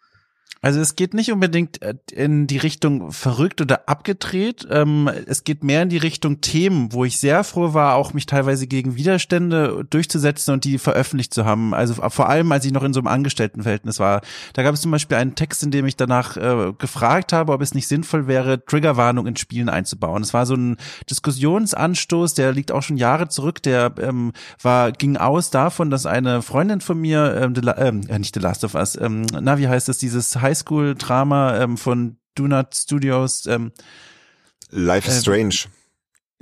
Also 0.65 0.81
es 0.81 0.95
geht 0.95 1.13
nicht 1.13 1.33
unbedingt 1.33 1.83
äh, 1.83 1.95
in 2.13 2.47
die 2.47 2.57
Richtung 2.57 3.11
verrückt 3.11 3.61
oder 3.61 3.89
abgedreht. 3.89 4.67
Ähm, 4.71 5.11
es 5.27 5.43
geht 5.43 5.65
mehr 5.65 5.83
in 5.83 5.89
die 5.89 5.99
Richtung 5.99 6.41
Themen, 6.41 6.93
wo 6.93 7.05
ich 7.05 7.19
sehr 7.19 7.43
froh 7.43 7.75
war, 7.75 7.97
auch 7.97 8.15
mich 8.15 8.27
teilweise 8.27 8.69
gegen 8.69 8.95
Widerstände 8.95 9.85
durchzusetzen 9.91 10.55
und 10.55 10.63
die 10.63 10.79
veröffentlicht 10.79 11.35
zu 11.35 11.45
haben. 11.45 11.75
Also 11.75 11.95
vor 11.95 12.29
allem, 12.29 12.53
als 12.53 12.65
ich 12.65 12.71
noch 12.71 12.85
in 12.85 12.93
so 12.93 13.01
einem 13.01 13.09
Angestelltenverhältnis 13.09 13.99
war. 13.99 14.21
Da 14.53 14.63
gab 14.63 14.73
es 14.73 14.81
zum 14.81 14.93
Beispiel 14.93 15.17
einen 15.17 15.35
Text, 15.35 15.65
in 15.65 15.73
dem 15.73 15.85
ich 15.85 15.97
danach 15.97 16.37
äh, 16.37 16.73
gefragt 16.79 17.33
habe, 17.33 17.53
ob 17.53 17.61
es 17.61 17.75
nicht 17.75 17.89
sinnvoll 17.89 18.29
wäre, 18.29 18.65
Triggerwarnung 18.65 19.27
in 19.27 19.35
Spielen 19.35 19.69
einzubauen. 19.69 20.23
Es 20.23 20.33
war 20.33 20.47
so 20.47 20.55
ein 20.55 20.77
Diskussionsanstoß, 21.11 22.35
der 22.35 22.53
liegt 22.53 22.71
auch 22.71 22.83
schon 22.83 22.99
Jahre 22.99 23.27
zurück. 23.27 23.65
Der 23.65 23.93
ähm, 23.99 24.33
war 24.63 24.93
ging 24.93 25.17
aus 25.17 25.51
davon, 25.51 25.91
dass 25.91 26.07
eine 26.07 26.41
Freundin 26.41 26.81
von 26.81 27.01
mir, 27.01 27.37
ähm, 27.43 27.55
ähm, 27.79 28.03
äh, 28.09 28.19
nicht 28.21 28.37
The 28.37 28.41
Last 28.41 28.63
of 28.63 28.77
Us, 28.77 28.97
ähm, 29.01 29.27
na 29.41 29.59
wie 29.59 29.67
heißt 29.67 29.89
das, 29.89 29.99
dieses 29.99 30.41
Highschool-Drama 30.53 31.61
ähm, 31.61 31.77
von 31.77 32.19
Do 32.35 32.47
Not 32.47 32.75
Studios, 32.75 33.47
ähm, 33.47 33.73
Life 34.71 35.09
is 35.09 35.19
Äh, 35.19 35.21
Strange. 35.21 35.55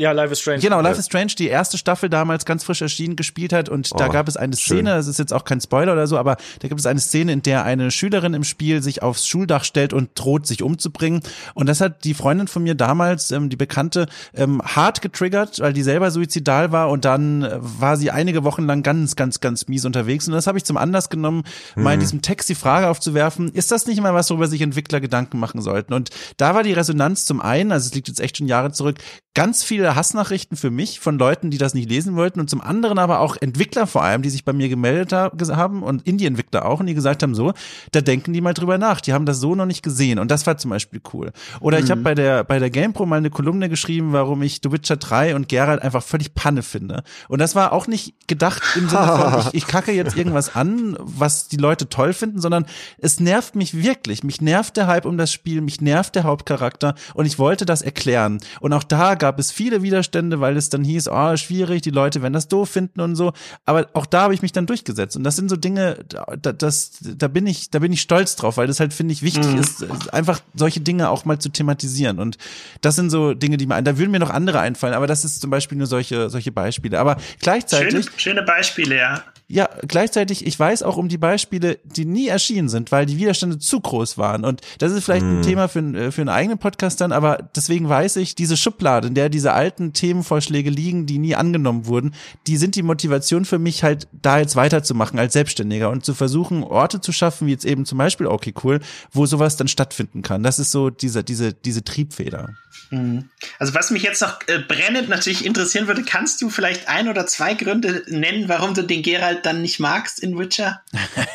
Ja, 0.00 0.12
Life 0.12 0.32
is 0.32 0.40
Strange. 0.40 0.60
Genau, 0.60 0.80
Life 0.80 0.98
is 0.98 1.04
Strange, 1.04 1.32
die 1.38 1.48
erste 1.48 1.76
Staffel 1.76 2.08
damals 2.08 2.46
ganz 2.46 2.64
frisch 2.64 2.80
erschienen, 2.80 3.16
gespielt 3.16 3.52
hat 3.52 3.68
und 3.68 3.90
oh, 3.92 3.98
da 3.98 4.08
gab 4.08 4.28
es 4.28 4.38
eine 4.38 4.56
Szene, 4.56 4.78
schön. 4.78 4.84
das 4.86 5.06
ist 5.06 5.18
jetzt 5.18 5.34
auch 5.34 5.44
kein 5.44 5.60
Spoiler 5.60 5.92
oder 5.92 6.06
so, 6.06 6.16
aber 6.16 6.38
da 6.60 6.68
gibt 6.68 6.80
es 6.80 6.86
eine 6.86 7.00
Szene, 7.00 7.32
in 7.32 7.42
der 7.42 7.64
eine 7.64 7.90
Schülerin 7.90 8.32
im 8.32 8.42
Spiel 8.42 8.82
sich 8.82 9.02
aufs 9.02 9.26
Schuldach 9.26 9.62
stellt 9.62 9.92
und 9.92 10.08
droht, 10.14 10.46
sich 10.46 10.62
umzubringen. 10.62 11.20
Und 11.52 11.68
das 11.68 11.82
hat 11.82 12.04
die 12.04 12.14
Freundin 12.14 12.48
von 12.48 12.62
mir 12.62 12.74
damals, 12.74 13.30
ähm, 13.30 13.50
die 13.50 13.56
Bekannte, 13.56 14.06
ähm, 14.32 14.62
hart 14.64 15.02
getriggert, 15.02 15.60
weil 15.60 15.74
die 15.74 15.82
selber 15.82 16.10
suizidal 16.10 16.72
war 16.72 16.88
und 16.88 17.04
dann 17.04 17.42
äh, 17.42 17.58
war 17.60 17.98
sie 17.98 18.10
einige 18.10 18.42
Wochen 18.42 18.64
lang 18.64 18.82
ganz, 18.82 19.16
ganz, 19.16 19.40
ganz 19.40 19.68
mies 19.68 19.84
unterwegs. 19.84 20.26
Und 20.26 20.32
das 20.32 20.46
habe 20.46 20.56
ich 20.56 20.64
zum 20.64 20.78
Anlass 20.78 21.10
genommen, 21.10 21.42
mhm. 21.76 21.82
mal 21.82 21.92
in 21.92 22.00
diesem 22.00 22.22
Text 22.22 22.48
die 22.48 22.54
Frage 22.54 22.88
aufzuwerfen, 22.88 23.52
ist 23.52 23.70
das 23.70 23.86
nicht 23.86 24.00
mal 24.00 24.14
was, 24.14 24.30
worüber 24.30 24.46
sich 24.46 24.62
Entwickler 24.62 25.00
Gedanken 25.00 25.38
machen 25.38 25.60
sollten? 25.60 25.92
Und 25.92 26.08
da 26.38 26.54
war 26.54 26.62
die 26.62 26.72
Resonanz 26.72 27.26
zum 27.26 27.42
einen, 27.42 27.70
also 27.70 27.86
es 27.86 27.94
liegt 27.94 28.08
jetzt 28.08 28.20
echt 28.20 28.38
schon 28.38 28.46
Jahre 28.46 28.72
zurück, 28.72 28.96
ganz 29.34 29.62
viele 29.62 29.94
Hassnachrichten 29.94 30.56
für 30.56 30.70
mich 30.70 30.98
von 30.98 31.16
Leuten, 31.16 31.50
die 31.50 31.58
das 31.58 31.72
nicht 31.72 31.88
lesen 31.88 32.16
wollten 32.16 32.40
und 32.40 32.50
zum 32.50 32.60
anderen 32.60 32.98
aber 32.98 33.20
auch 33.20 33.36
Entwickler 33.40 33.86
vor 33.86 34.02
allem, 34.02 34.22
die 34.22 34.30
sich 34.30 34.44
bei 34.44 34.52
mir 34.52 34.68
gemeldet 34.68 35.12
haben 35.12 35.84
und 35.84 36.04
Indie-Entwickler 36.04 36.66
auch 36.66 36.80
und 36.80 36.86
die 36.86 36.94
gesagt 36.94 37.22
haben 37.22 37.36
so, 37.36 37.52
da 37.92 38.00
denken 38.00 38.32
die 38.32 38.40
mal 38.40 38.54
drüber 38.54 38.76
nach, 38.76 39.00
die 39.00 39.12
haben 39.12 39.26
das 39.26 39.38
so 39.38 39.54
noch 39.54 39.66
nicht 39.66 39.84
gesehen 39.84 40.18
und 40.18 40.32
das 40.32 40.48
war 40.48 40.58
zum 40.58 40.70
Beispiel 40.70 41.00
cool. 41.12 41.30
Oder 41.60 41.78
mhm. 41.78 41.84
ich 41.84 41.90
habe 41.92 42.00
bei 42.00 42.14
der 42.16 42.42
bei 42.42 42.58
der 42.58 42.70
GamePro 42.70 43.06
mal 43.06 43.18
eine 43.18 43.30
Kolumne 43.30 43.68
geschrieben, 43.68 44.12
warum 44.12 44.42
ich 44.42 44.60
The 44.64 44.72
Witcher 44.72 44.96
3 44.96 45.36
und 45.36 45.48
Geralt 45.48 45.80
einfach 45.80 46.02
völlig 46.02 46.34
Panne 46.34 46.64
finde 46.64 47.04
und 47.28 47.38
das 47.38 47.54
war 47.54 47.72
auch 47.72 47.86
nicht 47.86 48.26
gedacht 48.26 48.62
im 48.74 48.88
Sinne 48.88 49.06
von 49.06 49.40
ich, 49.52 49.62
ich 49.62 49.66
kacke 49.68 49.92
jetzt 49.92 50.16
irgendwas 50.16 50.56
an, 50.56 50.96
was 50.98 51.46
die 51.46 51.56
Leute 51.56 51.88
toll 51.88 52.14
finden, 52.14 52.40
sondern 52.40 52.66
es 52.98 53.20
nervt 53.20 53.54
mich 53.54 53.80
wirklich, 53.80 54.24
mich 54.24 54.40
nervt 54.40 54.76
der 54.76 54.88
Hype 54.88 55.04
um 55.04 55.16
das 55.18 55.32
Spiel, 55.32 55.60
mich 55.60 55.80
nervt 55.80 56.16
der 56.16 56.24
Hauptcharakter 56.24 56.96
und 57.14 57.26
ich 57.26 57.38
wollte 57.38 57.64
das 57.64 57.82
erklären 57.82 58.40
und 58.58 58.72
auch 58.72 58.82
da 58.82 59.14
gab 59.20 59.38
es 59.38 59.52
viele 59.52 59.82
Widerstände, 59.82 60.40
weil 60.40 60.56
es 60.56 60.68
dann 60.68 60.82
hieß, 60.82 61.08
oh, 61.08 61.36
schwierig, 61.36 61.82
die 61.82 61.90
Leute 61.90 62.22
werden 62.22 62.32
das 62.32 62.48
doof 62.48 62.70
finden 62.70 63.00
und 63.00 63.14
so. 63.14 63.32
Aber 63.64 63.88
auch 63.92 64.06
da 64.06 64.22
habe 64.22 64.34
ich 64.34 64.42
mich 64.42 64.50
dann 64.50 64.66
durchgesetzt. 64.66 65.16
Und 65.16 65.22
das 65.22 65.36
sind 65.36 65.48
so 65.48 65.56
Dinge, 65.56 66.04
da, 66.08 66.52
das, 66.52 66.98
da 67.00 67.28
bin 67.28 67.46
ich, 67.46 67.70
da 67.70 67.78
bin 67.78 67.92
ich 67.92 68.00
stolz 68.00 68.34
drauf, 68.34 68.56
weil 68.56 68.66
das 68.66 68.80
halt, 68.80 68.92
finde 68.92 69.12
ich, 69.12 69.22
wichtig 69.22 69.46
mhm. 69.46 69.58
ist, 69.58 70.12
einfach 70.12 70.40
solche 70.54 70.80
Dinge 70.80 71.10
auch 71.10 71.24
mal 71.24 71.38
zu 71.38 71.50
thematisieren. 71.50 72.18
Und 72.18 72.38
das 72.80 72.96
sind 72.96 73.10
so 73.10 73.34
Dinge, 73.34 73.56
die 73.56 73.66
mir, 73.66 73.80
da 73.82 73.96
würden 73.96 74.10
mir 74.10 74.18
noch 74.18 74.30
andere 74.30 74.58
einfallen, 74.58 74.94
aber 74.94 75.06
das 75.06 75.24
ist 75.24 75.40
zum 75.40 75.50
Beispiel 75.50 75.78
nur 75.78 75.86
solche, 75.86 76.28
solche 76.30 76.50
Beispiele. 76.50 76.98
Aber 76.98 77.16
gleichzeitig. 77.40 78.06
Schöne, 78.06 78.16
schöne 78.16 78.42
Beispiele, 78.42 78.96
ja. 78.96 79.22
Ja, 79.52 79.68
gleichzeitig, 79.88 80.46
ich 80.46 80.56
weiß 80.56 80.84
auch 80.84 80.96
um 80.96 81.08
die 81.08 81.18
Beispiele, 81.18 81.80
die 81.82 82.04
nie 82.04 82.28
erschienen 82.28 82.68
sind, 82.68 82.92
weil 82.92 83.04
die 83.04 83.18
Widerstände 83.18 83.58
zu 83.58 83.80
groß 83.80 84.16
waren. 84.16 84.44
Und 84.44 84.60
das 84.78 84.92
ist 84.92 85.02
vielleicht 85.02 85.24
ein 85.24 85.38
mhm. 85.38 85.42
Thema 85.42 85.66
für, 85.66 85.80
äh, 85.80 86.12
für 86.12 86.20
einen 86.20 86.28
eigenen 86.28 86.58
Podcast 86.58 87.00
dann, 87.00 87.10
aber 87.10 87.50
deswegen 87.56 87.88
weiß 87.88 88.14
ich, 88.16 88.36
diese 88.36 88.56
Schublade, 88.56 89.08
in 89.08 89.14
der 89.14 89.28
diese 89.28 89.52
alten 89.52 89.92
Themenvorschläge 89.92 90.70
liegen, 90.70 91.06
die 91.06 91.18
nie 91.18 91.34
angenommen 91.34 91.86
wurden, 91.86 92.14
die 92.46 92.56
sind 92.58 92.76
die 92.76 92.84
Motivation 92.84 93.44
für 93.44 93.58
mich 93.58 93.82
halt, 93.82 94.06
da 94.12 94.38
jetzt 94.38 94.54
weiterzumachen 94.54 95.18
als 95.18 95.32
Selbstständiger 95.32 95.90
und 95.90 96.04
zu 96.04 96.14
versuchen, 96.14 96.62
Orte 96.62 97.00
zu 97.00 97.10
schaffen, 97.10 97.48
wie 97.48 97.50
jetzt 97.50 97.64
eben 97.64 97.84
zum 97.84 97.98
Beispiel 97.98 98.28
Okay 98.28 98.54
Cool, 98.62 98.78
wo 99.10 99.26
sowas 99.26 99.56
dann 99.56 99.66
stattfinden 99.66 100.22
kann. 100.22 100.44
Das 100.44 100.60
ist 100.60 100.70
so 100.70 100.90
diese, 100.90 101.24
diese, 101.24 101.54
diese 101.54 101.82
Triebfeder. 101.82 102.50
Mhm. 102.90 103.30
Also 103.58 103.74
was 103.74 103.90
mich 103.90 104.04
jetzt 104.04 104.22
noch 104.22 104.38
äh, 104.46 104.58
brennend 104.60 105.08
natürlich 105.08 105.44
interessieren 105.44 105.88
würde, 105.88 106.04
kannst 106.04 106.40
du 106.40 106.50
vielleicht 106.50 106.88
ein 106.88 107.08
oder 107.08 107.26
zwei 107.26 107.54
Gründe 107.54 108.04
nennen, 108.06 108.48
warum 108.48 108.74
du 108.74 108.82
den 108.82 109.02
Geralt 109.02 109.39
dann 109.44 109.62
nicht 109.62 109.80
magst 109.80 110.20
in 110.20 110.38
Witcher? 110.38 110.82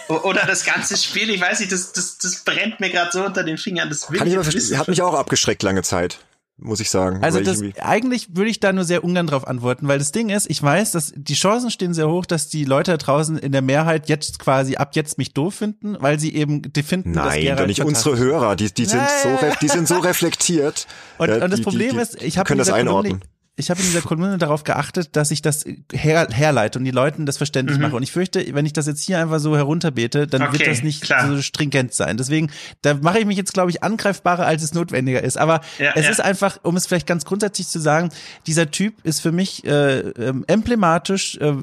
oder 0.08 0.46
das 0.46 0.66
ganze 0.66 0.98
Spiel? 0.98 1.30
Ich 1.30 1.42
weiß 1.42 1.60
nicht, 1.60 1.72
das, 1.72 1.94
das, 1.94 2.18
das 2.18 2.44
brennt 2.44 2.80
mir 2.80 2.90
gerade 2.90 3.12
so 3.12 3.26
unter 3.26 3.44
den 3.44 3.58
Fingern. 3.58 3.90
Das 3.90 4.10
will 4.10 4.20
Kann 4.20 4.28
ich 4.28 4.36
aber 4.36 4.44
verstehen. 4.44 4.78
Hat 4.78 4.88
mich 4.88 5.02
auch 5.02 5.14
abgeschreckt 5.14 5.64
lange 5.64 5.84
Zeit 5.84 6.20
muss 6.58 6.80
ich 6.80 6.90
sagen. 6.90 7.22
Also 7.22 7.42
das, 7.42 7.62
eigentlich 7.82 8.36
würde 8.36 8.50
ich 8.50 8.60
da 8.60 8.72
nur 8.72 8.86
sehr 8.86 9.04
ungern 9.04 9.28
drauf 9.28 9.46
antworten, 9.48 9.88
weil 9.88 10.00
das 10.00 10.12
Ding 10.12 10.30
ist, 10.30 10.50
ich 10.50 10.62
weiß, 10.62 10.92
dass 10.92 11.12
die 11.16 11.34
Chancen 11.34 11.70
stehen 11.70 11.94
sehr 11.94 12.10
hoch, 12.10 12.26
dass 12.26 12.48
die 12.48 12.64
Leute 12.64 12.92
da 12.92 12.98
draußen 12.98 13.38
in 13.38 13.52
der 13.52 13.62
Mehrheit 13.62 14.08
jetzt 14.08 14.40
quasi 14.40 14.78
ab 14.78 14.96
jetzt 14.96 15.18
mich 15.18 15.34
doof 15.34 15.56
finden, 15.56 15.98
weil 16.00 16.20
sie 16.20 16.34
eben 16.34 16.62
die 16.62 16.84
finden, 16.84 17.12
Nein, 17.12 17.46
dass 17.46 17.58
doch 17.58 17.68
nicht 17.68 17.84
unsere 17.84 18.18
Hörer, 18.18 18.56
die, 18.56 18.74
die 18.74 18.86
sind 18.86 19.04
so, 19.22 19.38
die 19.62 19.68
sind 19.68 19.88
so 19.88 20.00
reflektiert. 20.00 20.88
Und, 21.18 21.30
ja, 21.30 21.44
und 21.44 21.52
das 21.52 21.60
die, 21.60 21.64
Problem 21.64 21.96
die, 21.96 22.02
ist, 22.02 22.22
ich 22.22 22.38
habe 22.38 22.56
das 22.56 22.70
einordnen. 22.70 23.20
Kolumne, 23.20 23.35
ich 23.58 23.70
habe 23.70 23.80
in 23.80 23.86
dieser 23.86 24.02
Kolumne 24.02 24.38
darauf 24.38 24.66
geachtet, 24.66 25.16
dass 25.16 25.32
ich 25.32 25.42
das 25.42 25.64
her, 25.94 26.28
herleite 26.30 26.78
und 26.78 26.84
die 26.84 26.92
Leuten 26.92 27.26
das 27.26 27.38
verständlich 27.38 27.78
mhm. 27.78 27.84
mache. 27.84 27.96
Und 27.96 28.04
ich 28.04 28.12
fürchte, 28.12 28.46
wenn 28.54 28.66
ich 28.66 28.74
das 28.74 28.86
jetzt 28.86 29.02
hier 29.02 29.20
einfach 29.20 29.40
so 29.40 29.56
herunterbete, 29.56 30.28
dann 30.28 30.42
okay, 30.42 30.60
wird 30.60 30.68
das 30.68 30.84
nicht 30.84 31.04
klar. 31.04 31.28
so 31.28 31.42
stringent 31.42 31.94
sein. 31.94 32.18
Deswegen, 32.18 32.52
da 32.82 32.96
mache 32.96 33.20
ich 33.20 33.26
mich 33.26 33.38
jetzt, 33.38 33.54
glaube 33.54 33.70
ich, 33.70 33.82
angreifbarer, 33.82 34.46
als 34.46 34.62
es 34.62 34.74
notwendiger 34.74 35.24
ist. 35.24 35.38
Aber 35.38 35.62
ja, 35.80 35.94
es 35.96 36.04
ja. 36.04 36.12
ist 36.12 36.20
einfach, 36.20 36.60
um 36.64 36.76
es 36.76 36.86
vielleicht 36.86 37.08
ganz 37.08 37.24
grundsätzlich 37.24 37.70
zu 37.70 37.80
sagen, 37.80 38.10
dieser 38.46 38.72
Typ 38.72 38.96
ist 39.06 39.22
für 39.22 39.32
mich 39.32 39.64
äh, 39.66 40.00
ähm, 40.00 40.44
emblematisch, 40.48 41.38
äh, 41.38 41.54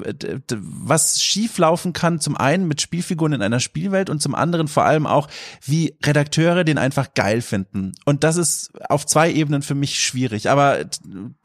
was 0.49 1.21
schief 1.21 1.59
laufen 1.59 1.93
kann, 1.93 2.19
zum 2.19 2.35
einen 2.35 2.67
mit 2.67 2.81
Spielfiguren 2.81 3.33
in 3.33 3.43
einer 3.43 3.59
Spielwelt 3.59 4.09
und 4.09 4.19
zum 4.19 4.33
anderen 4.33 4.67
vor 4.67 4.85
allem 4.85 5.05
auch, 5.05 5.27
wie 5.63 5.95
Redakteure 6.03 6.63
den 6.63 6.79
einfach 6.79 7.13
geil 7.13 7.41
finden. 7.41 7.91
Und 8.03 8.23
das 8.23 8.37
ist 8.37 8.71
auf 8.89 9.05
zwei 9.05 9.31
Ebenen 9.31 9.61
für 9.61 9.75
mich 9.75 10.03
schwierig. 10.03 10.49
Aber 10.49 10.79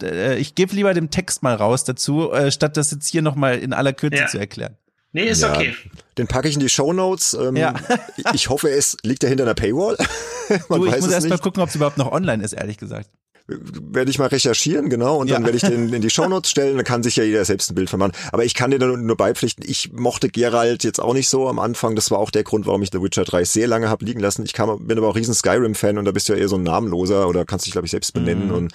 äh, 0.03 0.38
ich 0.39 0.55
gebe 0.55 0.75
lieber 0.75 0.95
dem 0.95 1.11
Text 1.11 1.43
mal 1.43 1.55
raus 1.55 1.85
dazu, 1.85 2.33
äh, 2.33 2.51
statt 2.51 2.77
das 2.77 2.91
jetzt 2.91 3.09
hier 3.09 3.23
nochmal 3.23 3.59
in 3.59 3.73
aller 3.73 3.93
Kürze 3.93 4.21
ja. 4.21 4.27
zu 4.27 4.39
erklären. 4.39 4.77
Nee, 5.13 5.29
ist 5.29 5.43
ja, 5.43 5.55
okay. 5.55 5.75
Den 6.19 6.27
packe 6.27 6.49
ich 6.49 6.55
in 6.55 6.61
die 6.61 6.69
Show 6.69 6.93
Notes. 6.93 7.35
Ähm, 7.35 7.57
ja. 7.57 7.75
ich 8.35 8.49
hoffe, 8.51 8.71
es 8.71 8.97
liegt 9.03 9.23
da 9.23 9.29
hinter 9.29 9.45
einer 9.45 9.55
Paywall. 9.55 9.97
du, 10.69 10.87
ich 10.87 11.01
muss 11.01 11.11
erst 11.11 11.29
mal 11.29 11.39
gucken, 11.39 11.63
ob 11.63 11.71
es 11.71 11.75
überhaupt 11.75 11.99
noch 11.99 12.13
online 12.13 12.45
ist, 12.45 12.53
ehrlich 12.53 12.77
gesagt 12.77 13.11
werde 13.49 14.11
ich 14.11 14.19
mal 14.19 14.27
recherchieren, 14.27 14.91
genau, 14.91 15.17
und 15.17 15.31
dann 15.31 15.41
ja. 15.41 15.47
werde 15.47 15.57
ich 15.57 15.63
den 15.63 15.93
in 15.93 16.03
die 16.03 16.11
Shownotes 16.11 16.51
stellen, 16.51 16.77
dann 16.77 16.85
kann 16.85 17.03
sich 17.03 17.17
ja 17.17 17.25
jeder 17.25 17.45
selbst 17.45 17.71
ein 17.71 17.75
Bild 17.75 17.89
von 17.89 17.99
machen. 17.99 18.13
Aber 18.31 18.45
ich 18.45 18.55
kann 18.55 18.71
dir 18.71 18.79
dann 18.79 19.07
nur 19.07 19.17
beipflichten, 19.17 19.65
ich 19.67 19.91
mochte 19.93 20.29
Geralt 20.29 20.85
jetzt 20.85 21.01
auch 21.01 21.15
nicht 21.15 21.29
so 21.29 21.49
am 21.49 21.59
Anfang, 21.59 21.97
das 21.97 22.11
war 22.11 22.19
auch 22.19 22.31
der 22.31 22.45
Grund, 22.45 22.67
warum 22.67 22.83
ich 22.83 22.91
The 22.93 23.03
Witcher 23.03 23.25
3 23.25 23.45
sehr 23.45 23.67
lange 23.67 23.89
habe 23.89 24.05
liegen 24.05 24.21
lassen. 24.21 24.45
Ich 24.45 24.53
kam, 24.53 24.87
bin 24.87 24.99
aber 24.99 25.09
auch 25.09 25.17
riesen 25.17 25.35
Skyrim-Fan 25.35 25.97
und 25.97 26.05
da 26.05 26.13
bist 26.13 26.29
du 26.29 26.35
ja 26.35 26.41
eher 26.41 26.49
so 26.49 26.57
ein 26.57 26.63
Namenloser 26.63 27.27
oder 27.27 27.47
kannst 27.47 27.65
dich, 27.65 27.73
glaube 27.73 27.87
ich, 27.87 27.91
selbst 27.91 28.13
benennen 28.13 28.49
mhm. 28.49 28.55
und 28.55 28.73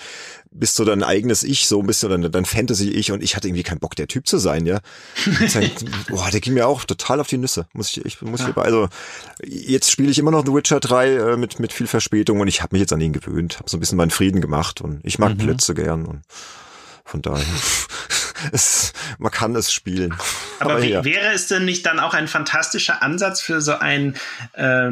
bist 0.53 0.75
so 0.75 0.85
dein 0.85 1.03
eigenes 1.03 1.43
Ich, 1.43 1.67
so 1.67 1.79
ein 1.79 1.87
bisschen 1.87 2.09
dein, 2.09 2.31
dein 2.31 2.45
Fantasy-Ich 2.45 3.11
und 3.11 3.23
ich 3.23 3.35
hatte 3.35 3.47
irgendwie 3.47 3.63
keinen 3.63 3.79
Bock, 3.79 3.95
der 3.95 4.07
Typ 4.07 4.27
zu 4.27 4.37
sein, 4.37 4.65
ja. 4.65 4.79
Halt, 5.53 5.85
boah, 6.09 6.29
der 6.31 6.39
ging 6.39 6.53
mir 6.53 6.67
auch 6.67 6.83
total 6.85 7.19
auf 7.19 7.27
die 7.27 7.37
Nüsse, 7.37 7.67
muss 7.73 7.95
ich, 7.95 8.05
ich 8.05 8.21
muss 8.21 8.41
ja. 8.41 8.49
ich, 8.49 8.57
also 8.57 8.87
jetzt 9.43 9.91
spiele 9.91 10.11
ich 10.11 10.19
immer 10.19 10.31
noch 10.31 10.45
The 10.45 10.53
Witcher 10.53 10.79
3 10.79 11.09
äh, 11.09 11.37
mit, 11.37 11.59
mit 11.59 11.73
viel 11.73 11.87
Verspätung 11.87 12.39
und 12.39 12.47
ich 12.47 12.61
habe 12.61 12.75
mich 12.75 12.81
jetzt 12.81 12.93
an 12.93 13.01
ihn 13.01 13.13
gewöhnt, 13.13 13.59
habe 13.59 13.69
so 13.69 13.77
ein 13.77 13.79
bisschen 13.79 13.97
meinen 13.97 14.11
Frieden 14.11 14.41
gemacht 14.41 14.81
und 14.81 15.01
ich 15.03 15.19
mag 15.19 15.33
mhm. 15.33 15.37
Blitze 15.37 15.73
gern 15.73 16.05
und 16.05 16.21
von 17.05 17.21
daher, 17.21 17.45
es, 18.51 18.93
man 19.17 19.31
kann 19.31 19.55
es 19.55 19.71
spielen. 19.71 20.13
Aber, 20.59 20.73
Aber 20.73 20.83
ja. 20.83 21.03
wäre 21.03 21.33
es 21.33 21.47
denn 21.47 21.65
nicht 21.65 21.85
dann 21.85 21.99
auch 21.99 22.13
ein 22.13 22.27
fantastischer 22.27 23.01
Ansatz 23.01 23.41
für 23.41 23.61
so 23.61 23.73
ein 23.73 24.15
äh, 24.53 24.91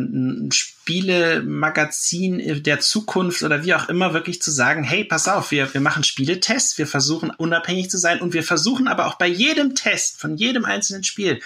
Spielemagazin 0.51 2.63
der 2.63 2.79
Zukunft 2.79 3.43
oder 3.43 3.63
wie 3.63 3.73
auch 3.73 3.89
immer, 3.89 4.13
wirklich 4.13 4.41
zu 4.41 4.51
sagen, 4.51 4.83
hey, 4.83 5.03
pass 5.03 5.27
auf, 5.27 5.51
wir, 5.51 5.73
wir 5.73 5.81
machen 5.81 6.03
Spieletests, 6.03 6.77
wir 6.77 6.87
versuchen 6.87 7.29
unabhängig 7.29 7.89
zu 7.89 7.97
sein 7.97 8.21
und 8.21 8.33
wir 8.33 8.43
versuchen 8.43 8.87
aber 8.87 9.07
auch 9.07 9.15
bei 9.15 9.27
jedem 9.27 9.75
Test 9.75 10.19
von 10.19 10.37
jedem 10.37 10.65
einzelnen 10.65 11.03
Spiel 11.03 11.39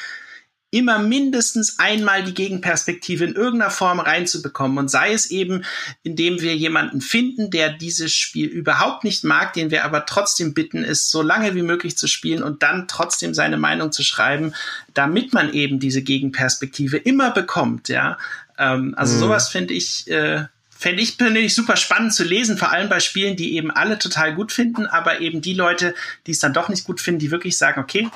immer 0.75 0.99
mindestens 0.99 1.79
einmal 1.79 2.25
die 2.25 2.33
Gegenperspektive 2.33 3.23
in 3.23 3.33
irgendeiner 3.33 3.71
Form 3.71 4.01
reinzubekommen. 4.01 4.77
Und 4.77 4.89
sei 4.89 5.13
es 5.13 5.31
eben, 5.31 5.63
indem 6.03 6.41
wir 6.41 6.53
jemanden 6.53 6.99
finden, 6.99 7.49
der 7.49 7.71
dieses 7.71 8.13
Spiel 8.13 8.49
überhaupt 8.49 9.05
nicht 9.05 9.23
mag, 9.23 9.53
den 9.53 9.71
wir 9.71 9.85
aber 9.85 10.05
trotzdem 10.05 10.53
bitten, 10.53 10.83
es 10.83 11.09
so 11.09 11.21
lange 11.21 11.55
wie 11.55 11.61
möglich 11.61 11.97
zu 11.97 12.07
spielen 12.07 12.43
und 12.43 12.61
dann 12.61 12.89
trotzdem 12.89 13.33
seine 13.33 13.55
Meinung 13.55 13.93
zu 13.93 14.03
schreiben, 14.03 14.53
damit 14.93 15.33
man 15.33 15.53
eben 15.53 15.79
diese 15.79 16.01
Gegenperspektive 16.01 16.97
immer 16.97 17.31
bekommt, 17.31 17.87
ja. 17.87 18.17
Ähm, 18.57 18.95
also 18.97 19.15
mhm. 19.15 19.19
sowas 19.19 19.47
finde 19.47 19.73
ich, 19.73 20.09
äh, 20.09 20.43
fände 20.77 21.01
ich 21.01 21.17
persönlich 21.17 21.55
super 21.55 21.77
spannend 21.77 22.13
zu 22.13 22.25
lesen, 22.25 22.57
vor 22.57 22.71
allem 22.71 22.89
bei 22.89 22.99
Spielen, 22.99 23.37
die 23.37 23.55
eben 23.55 23.71
alle 23.71 23.97
total 23.97 24.35
gut 24.35 24.51
finden, 24.51 24.87
aber 24.87 25.21
eben 25.21 25.41
die 25.41 25.53
Leute, 25.53 25.95
die 26.27 26.31
es 26.31 26.39
dann 26.39 26.53
doch 26.53 26.67
nicht 26.67 26.83
gut 26.83 26.99
finden, 26.99 27.19
die 27.19 27.31
wirklich 27.31 27.57
sagen, 27.57 27.79
okay, 27.79 28.09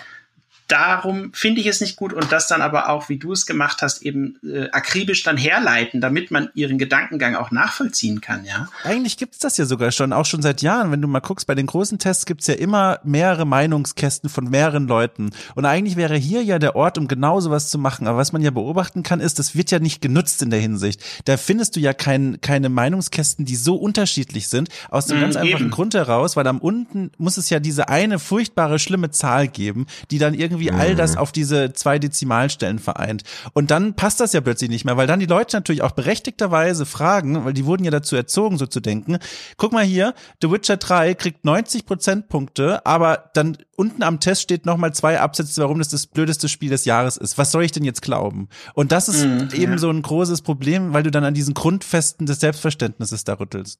darum 0.70 1.34
finde 1.34 1.62
ich 1.62 1.68
es 1.68 1.82
nicht 1.82 1.96
gut 1.96 2.14
und 2.14 2.32
das 2.32 2.48
dann 2.48 2.62
aber 2.62 2.90
auch, 2.90 3.10
wie 3.10 3.18
du 3.18 3.34
es 3.34 3.46
gemacht 3.46 3.82
hast, 3.82 4.04
eben 4.04 4.38
äh, 4.44 4.70
akribisch 4.72 5.24
dann 5.24 5.36
herleiten, 5.36 6.00
damit 6.00 6.32
man 6.32 6.50
ihren 6.54 6.78
Gedankengang 6.78 7.36
auch 7.36 7.52
nachvollziehen 7.52 8.22
kann, 8.22 8.46
ja. 8.46 8.68
Eigentlich 8.84 9.18
gibt's 9.18 9.40
das 9.40 9.58
ja 9.58 9.66
sogar 9.66 9.92
schon, 9.92 10.14
auch 10.14 10.26
schon 10.26 10.42
seit 10.42 10.62
Jahren. 10.62 10.92
Wenn 10.92 11.02
du 11.02 11.08
mal 11.08 11.20
guckst, 11.20 11.48
bei 11.48 11.56
den 11.56 11.66
großen 11.66 11.98
Tests 11.98 12.26
gibt's 12.26 12.48
ja 12.48 12.54
immer 12.54 13.00
mehrere 13.04 13.46
Meinungskästen 13.46 14.30
von 14.30 14.46
mehreren 14.50 14.88
Leuten. 14.88 15.32
Und 15.56 15.66
eigentlich 15.66 15.96
wäre 15.96 16.16
hier 16.16 16.44
ja 16.44 16.60
der 16.60 16.76
Ort, 16.76 16.98
um 16.98 17.08
genau 17.08 17.40
sowas 17.40 17.70
zu 17.70 17.78
machen. 17.78 18.08
Aber 18.08 18.18
was 18.18 18.32
man 18.32 18.42
ja 18.42 18.52
beobachten 18.52 19.04
kann, 19.04 19.20
ist, 19.20 19.40
das 19.40 19.56
wird 19.56 19.72
ja 19.72 19.80
nicht 19.80 20.02
genutzt 20.02 20.42
in 20.42 20.52
der 20.52 20.60
Hinsicht. 20.60 21.04
Da 21.26 21.38
findest 21.38 21.76
du 21.76 21.80
ja 21.80 21.94
kein, 21.94 22.42
keine 22.42 22.70
Meinungskästen, 22.70 23.46
die 23.46 23.56
so 23.56 23.76
unterschiedlich 23.76 24.48
sind, 24.50 24.70
aus 24.90 25.08
dem 25.08 25.18
mm, 25.18 25.22
ganz 25.22 25.36
einfachen 25.36 25.64
eben. 25.64 25.72
Grund 25.72 25.94
heraus, 25.96 26.36
weil 26.36 26.48
am 26.48 26.60
unten 26.60 27.12
muss 27.18 27.38
es 27.38 27.50
ja 27.50 27.60
diese 27.60 27.90
eine 27.90 28.20
furchtbare, 28.20 28.78
schlimme 28.80 29.10
Zahl 29.10 29.48
geben, 29.48 29.88
die 30.12 30.20
dann 30.20 30.34
irgendwie 30.34 30.59
irgendwie 30.60 30.72
all 30.72 30.96
das 30.96 31.18
auf 31.18 31.32
diese 31.32 31.74
zwei 31.74 32.00
Dezimalstellen 32.00 32.80
vereint. 32.80 33.24
Und 33.54 33.72
dann 33.72 33.96
passt 33.96 34.20
das 34.20 34.34
ja 34.34 34.42
plötzlich 34.42 34.70
nicht 34.70 34.86
mehr, 34.86 34.98
weil 34.98 35.08
dann 35.08 35.20
die 35.20 35.26
Leute 35.26 35.56
natürlich 35.56 35.82
auch 35.82 35.92
berechtigterweise 35.92 36.86
fragen, 36.86 37.46
weil 37.46 37.54
die 37.54 37.66
wurden 37.66 37.84
ja 37.84 37.92
dazu 37.92 38.16
erzogen, 38.16 38.58
so 38.58 38.66
zu 38.66 38.80
denken. 38.80 39.18
Guck 39.58 39.72
mal 39.72 39.84
hier, 39.84 40.14
The 40.42 40.52
Witcher 40.52 40.78
3 40.78 41.14
kriegt 41.16 41.46
90 41.46 41.86
Prozentpunkte, 41.86 42.86
aber 42.86 43.30
dann 43.34 43.58
unten 43.76 44.04
am 44.04 44.20
Test 44.20 44.42
steht 44.42 44.66
nochmal 44.66 44.94
zwei 44.94 45.20
Absätze, 45.20 45.62
warum 45.62 45.80
das 45.80 45.90
das 45.90 46.08
blödeste 46.08 46.50
Spiel 46.50 46.70
des 46.70 46.86
Jahres 46.86 47.18
ist. 47.18 47.38
Was 47.38 47.52
soll 47.52 47.64
ich 47.64 47.72
denn 47.72 47.86
jetzt 47.86 48.02
glauben? 48.02 48.50
Und 48.74 48.92
das 48.92 49.08
ist 49.08 49.26
mm, 49.26 49.56
eben 49.56 49.74
ja. 49.74 49.78
so 49.78 49.90
ein 49.90 50.02
großes 50.02 50.42
Problem, 50.42 50.94
weil 50.94 51.04
du 51.04 51.12
dann 51.12 51.24
an 51.24 51.34
diesen 51.34 51.54
Grundfesten 51.54 52.26
des 52.26 52.40
Selbstverständnisses 52.40 53.24
da 53.24 53.34
rüttelst. 53.34 53.80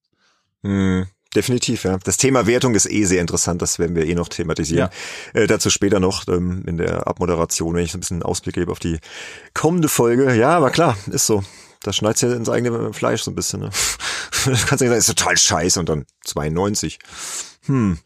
Mm. 0.62 1.04
Definitiv, 1.36 1.84
ja. 1.84 2.00
Das 2.04 2.18
Thema 2.18 2.48
Wertung 2.48 2.74
ist 2.74 2.90
eh 2.90 3.06
sehr 3.06 3.22
interessant, 3.22 3.62
das 3.62 3.78
werden 3.78 3.96
wir 3.96 4.06
eh 4.08 4.16
noch 4.16 4.30
thematisieren. 4.30 4.90
Ja. 5.34 5.42
Äh, 5.42 5.48
dazu 5.48 5.70
später 5.70 6.00
noch 6.00 6.28
ähm, 6.28 6.64
in 6.66 6.78
der 6.78 7.08
Abmoderation, 7.08 7.76
wenn 7.76 7.84
ich 7.84 7.92
so 7.92 7.98
ein 7.98 8.02
bisschen 8.02 8.16
einen 8.16 8.24
Ausblick 8.24 8.56
gebe 8.56 8.72
auf 8.72 8.80
die 8.80 9.00
kommende 9.54 9.90
Folge. 9.90 10.36
Ja, 10.36 10.58
aber 10.58 10.72
klar, 10.72 10.98
ist 11.12 11.28
so. 11.28 11.44
Da 11.82 11.94
schneidest 11.94 12.24
ja 12.24 12.34
ins 12.34 12.50
eigene 12.50 12.94
Fleisch 12.94 13.22
so 13.22 13.32
ein 13.32 13.36
bisschen. 13.36 13.62
Ne? 13.62 13.70
du 14.46 14.52
kannst 14.52 14.82
ja 14.82 14.88
sagen, 14.88 14.94
ist 14.94 15.06
total 15.06 15.38
scheiße 15.38 15.80
und 15.80 15.88
dann 15.88 16.06
92. 16.26 17.00
Hm 17.68 18.00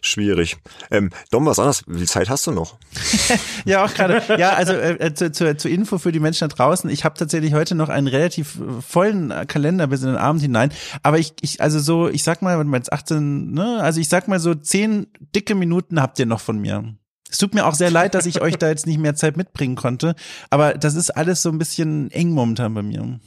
schwierig. 0.00 0.56
Ähm, 0.90 1.10
Dom, 1.30 1.46
was 1.46 1.58
anderes? 1.58 1.84
Wie 1.86 1.98
viel 1.98 2.08
Zeit 2.08 2.28
hast 2.28 2.46
du 2.46 2.50
noch? 2.50 2.78
ja, 3.64 3.84
auch 3.84 3.92
gerade. 3.92 4.22
Ja, 4.38 4.54
also 4.54 4.72
äh, 4.72 4.94
äh, 4.94 5.14
zu, 5.14 5.32
zu, 5.32 5.56
zur 5.56 5.70
Info 5.70 5.98
für 5.98 6.12
die 6.12 6.20
Menschen 6.20 6.48
da 6.48 6.54
draußen. 6.54 6.88
Ich 6.90 7.04
habe 7.04 7.18
tatsächlich 7.18 7.54
heute 7.54 7.74
noch 7.74 7.88
einen 7.88 8.06
relativ 8.06 8.56
äh, 8.56 8.82
vollen 8.82 9.32
Kalender 9.46 9.86
bis 9.86 10.02
in 10.02 10.08
den 10.08 10.16
Abend 10.16 10.42
hinein. 10.42 10.72
Aber 11.02 11.18
ich, 11.18 11.34
ich 11.40 11.60
also 11.60 11.78
so, 11.78 12.08
ich 12.08 12.22
sag 12.22 12.42
mal, 12.42 12.58
wenn 12.58 12.68
man 12.68 12.80
jetzt 12.80 12.92
18, 12.92 13.52
ne, 13.52 13.80
also 13.82 14.00
ich 14.00 14.08
sag 14.08 14.28
mal 14.28 14.40
so 14.40 14.54
zehn 14.54 15.06
dicke 15.34 15.54
Minuten 15.54 16.00
habt 16.00 16.18
ihr 16.18 16.26
noch 16.26 16.40
von 16.40 16.58
mir. 16.58 16.94
Es 17.30 17.38
tut 17.38 17.54
mir 17.54 17.66
auch 17.66 17.74
sehr 17.74 17.90
leid, 17.90 18.14
dass 18.14 18.26
ich 18.26 18.42
euch 18.42 18.58
da 18.58 18.68
jetzt 18.68 18.86
nicht 18.86 18.98
mehr 18.98 19.14
Zeit 19.14 19.38
mitbringen 19.38 19.74
konnte. 19.74 20.14
Aber 20.50 20.74
das 20.74 20.94
ist 20.94 21.10
alles 21.10 21.40
so 21.40 21.48
ein 21.48 21.56
bisschen 21.56 22.10
eng 22.10 22.30
momentan 22.30 22.74
bei 22.74 22.82
mir. 22.82 23.18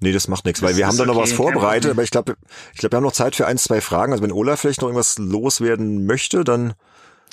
Nee, 0.00 0.12
das 0.12 0.28
macht 0.28 0.44
nichts, 0.44 0.62
weil 0.62 0.76
wir 0.76 0.86
haben 0.86 0.96
da 0.96 1.04
noch 1.04 1.16
was 1.16 1.32
vorbereitet, 1.32 1.90
aber 1.90 2.02
ich 2.02 2.10
glaube, 2.10 2.36
ich 2.72 2.78
glaube, 2.78 2.92
wir 2.92 2.96
haben 2.98 3.04
noch 3.04 3.12
Zeit 3.12 3.36
für 3.36 3.46
ein, 3.46 3.58
zwei 3.58 3.80
Fragen. 3.80 4.12
Also 4.12 4.22
wenn 4.22 4.32
Olaf 4.32 4.60
vielleicht 4.60 4.80
noch 4.80 4.88
irgendwas 4.88 5.18
loswerden 5.18 6.06
möchte, 6.06 6.44
dann 6.44 6.74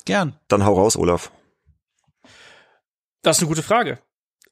gern. 0.06 0.36
Dann 0.48 0.66
hau 0.66 0.74
raus, 0.74 0.98
Olaf. 0.98 1.32
Das 3.22 3.38
ist 3.38 3.44
eine 3.44 3.50
gute 3.50 3.64
Frage. 3.64 4.00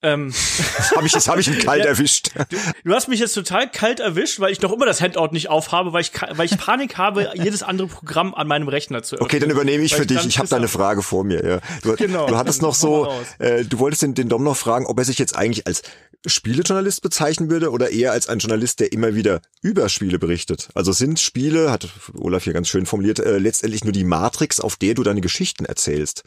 Ähm. 0.04 0.34
Das 0.78 0.92
habe 0.92 1.06
ich, 1.06 1.12
das 1.14 1.28
hab 1.28 1.38
ich 1.40 1.48
ihn 1.48 1.58
kalt 1.60 1.84
ja, 1.84 1.92
erwischt. 1.92 2.32
Du, 2.50 2.58
du, 2.84 2.94
hast 2.94 3.08
mich 3.08 3.20
jetzt 3.20 3.34
total 3.34 3.70
kalt 3.70 4.00
erwischt, 4.00 4.40
weil 4.40 4.52
ich 4.52 4.62
noch 4.62 4.72
immer 4.72 4.86
das 4.86 5.02
Handout 5.02 5.30
nicht 5.32 5.50
aufhabe, 5.50 5.94
weil 5.94 6.02
ich, 6.02 6.12
weil 6.32 6.46
ich 6.46 6.58
Panik 6.58 6.98
habe, 6.98 7.32
jedes 7.36 7.64
andere 7.64 7.88
Programm 7.88 8.34
an 8.34 8.48
meinem 8.48 8.68
Rechner 8.68 9.02
zu 9.04 9.16
öffnen. 9.16 9.26
Okay, 9.26 9.40
dann 9.40 9.50
übernehme 9.50 9.84
ich 9.84 9.96
für 9.96 10.06
dich. 10.06 10.26
Ich 10.26 10.40
habe 10.40 10.48
da 10.48 10.58
eine 10.58 10.68
Frage 10.68 11.02
vor 11.02 11.24
mir. 11.24 11.46
Ja. 11.46 11.60
Du, 11.82 11.96
genau, 11.96 12.28
du 12.28 12.38
hattest 12.38 12.62
noch 12.62 12.76
so, 12.76 13.12
äh, 13.40 13.64
du 13.64 13.80
wolltest 13.80 14.02
den, 14.02 14.14
den 14.14 14.30
Dom 14.30 14.44
noch 14.44 14.58
fragen, 14.58 14.86
ob 14.86 15.00
er 15.00 15.06
sich 15.06 15.20
jetzt 15.20 15.36
eigentlich 15.36 15.68
als 15.68 15.84
Spielejournalist 16.26 17.02
bezeichnen 17.02 17.50
würde 17.50 17.72
oder 17.72 17.90
eher 17.90 18.12
als 18.12 18.28
ein 18.28 18.40
Journalist, 18.40 18.80
der 18.80 18.94
immer 18.94 19.16
wieder 19.16 19.42
über 19.62 19.90
Spiele 19.90 20.20
berichtet. 20.20 20.70
Also 20.74 20.92
sind 20.92 21.20
Spiele, 21.20 21.72
hat 21.72 21.88
Olaf 22.18 22.44
hier 22.44 22.54
ganz 22.54 22.70
schön 22.70 22.86
formuliert, 22.86 23.20
äh, 23.20 23.38
letztendlich 23.38 23.84
nur 23.84 23.94
die 23.94 24.06
Matrix, 24.06 24.60
auf 24.60 24.76
der 24.76 24.94
du 24.94 25.04
deine 25.04 25.22
Geschichten 25.22 25.66
erzählst. 25.66 26.24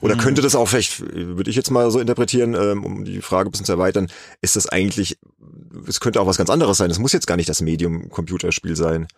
Oder 0.00 0.14
mhm. 0.14 0.20
könnte 0.20 0.42
das 0.42 0.54
auch 0.54 0.66
vielleicht, 0.66 1.00
würde 1.00 1.50
ich 1.50 1.56
jetzt 1.56 1.70
mal 1.70 1.90
so 1.90 2.00
interpretieren, 2.00 2.54
ähm, 2.54 2.84
um 2.84 3.04
die 3.04 3.20
Frage 3.20 3.48
ein 3.48 3.52
bisschen 3.52 3.66
zu 3.66 3.72
erweitern, 3.72 4.08
ist 4.40 4.56
das 4.56 4.66
eigentlich, 4.66 5.18
es 5.86 6.00
könnte 6.00 6.20
auch 6.20 6.26
was 6.26 6.38
ganz 6.38 6.50
anderes 6.50 6.78
sein. 6.78 6.90
Es 6.90 6.98
muss 6.98 7.12
jetzt 7.12 7.26
gar 7.26 7.36
nicht 7.36 7.48
das 7.48 7.60
Medium 7.60 8.08
Computerspiel 8.08 8.76
sein. 8.76 9.08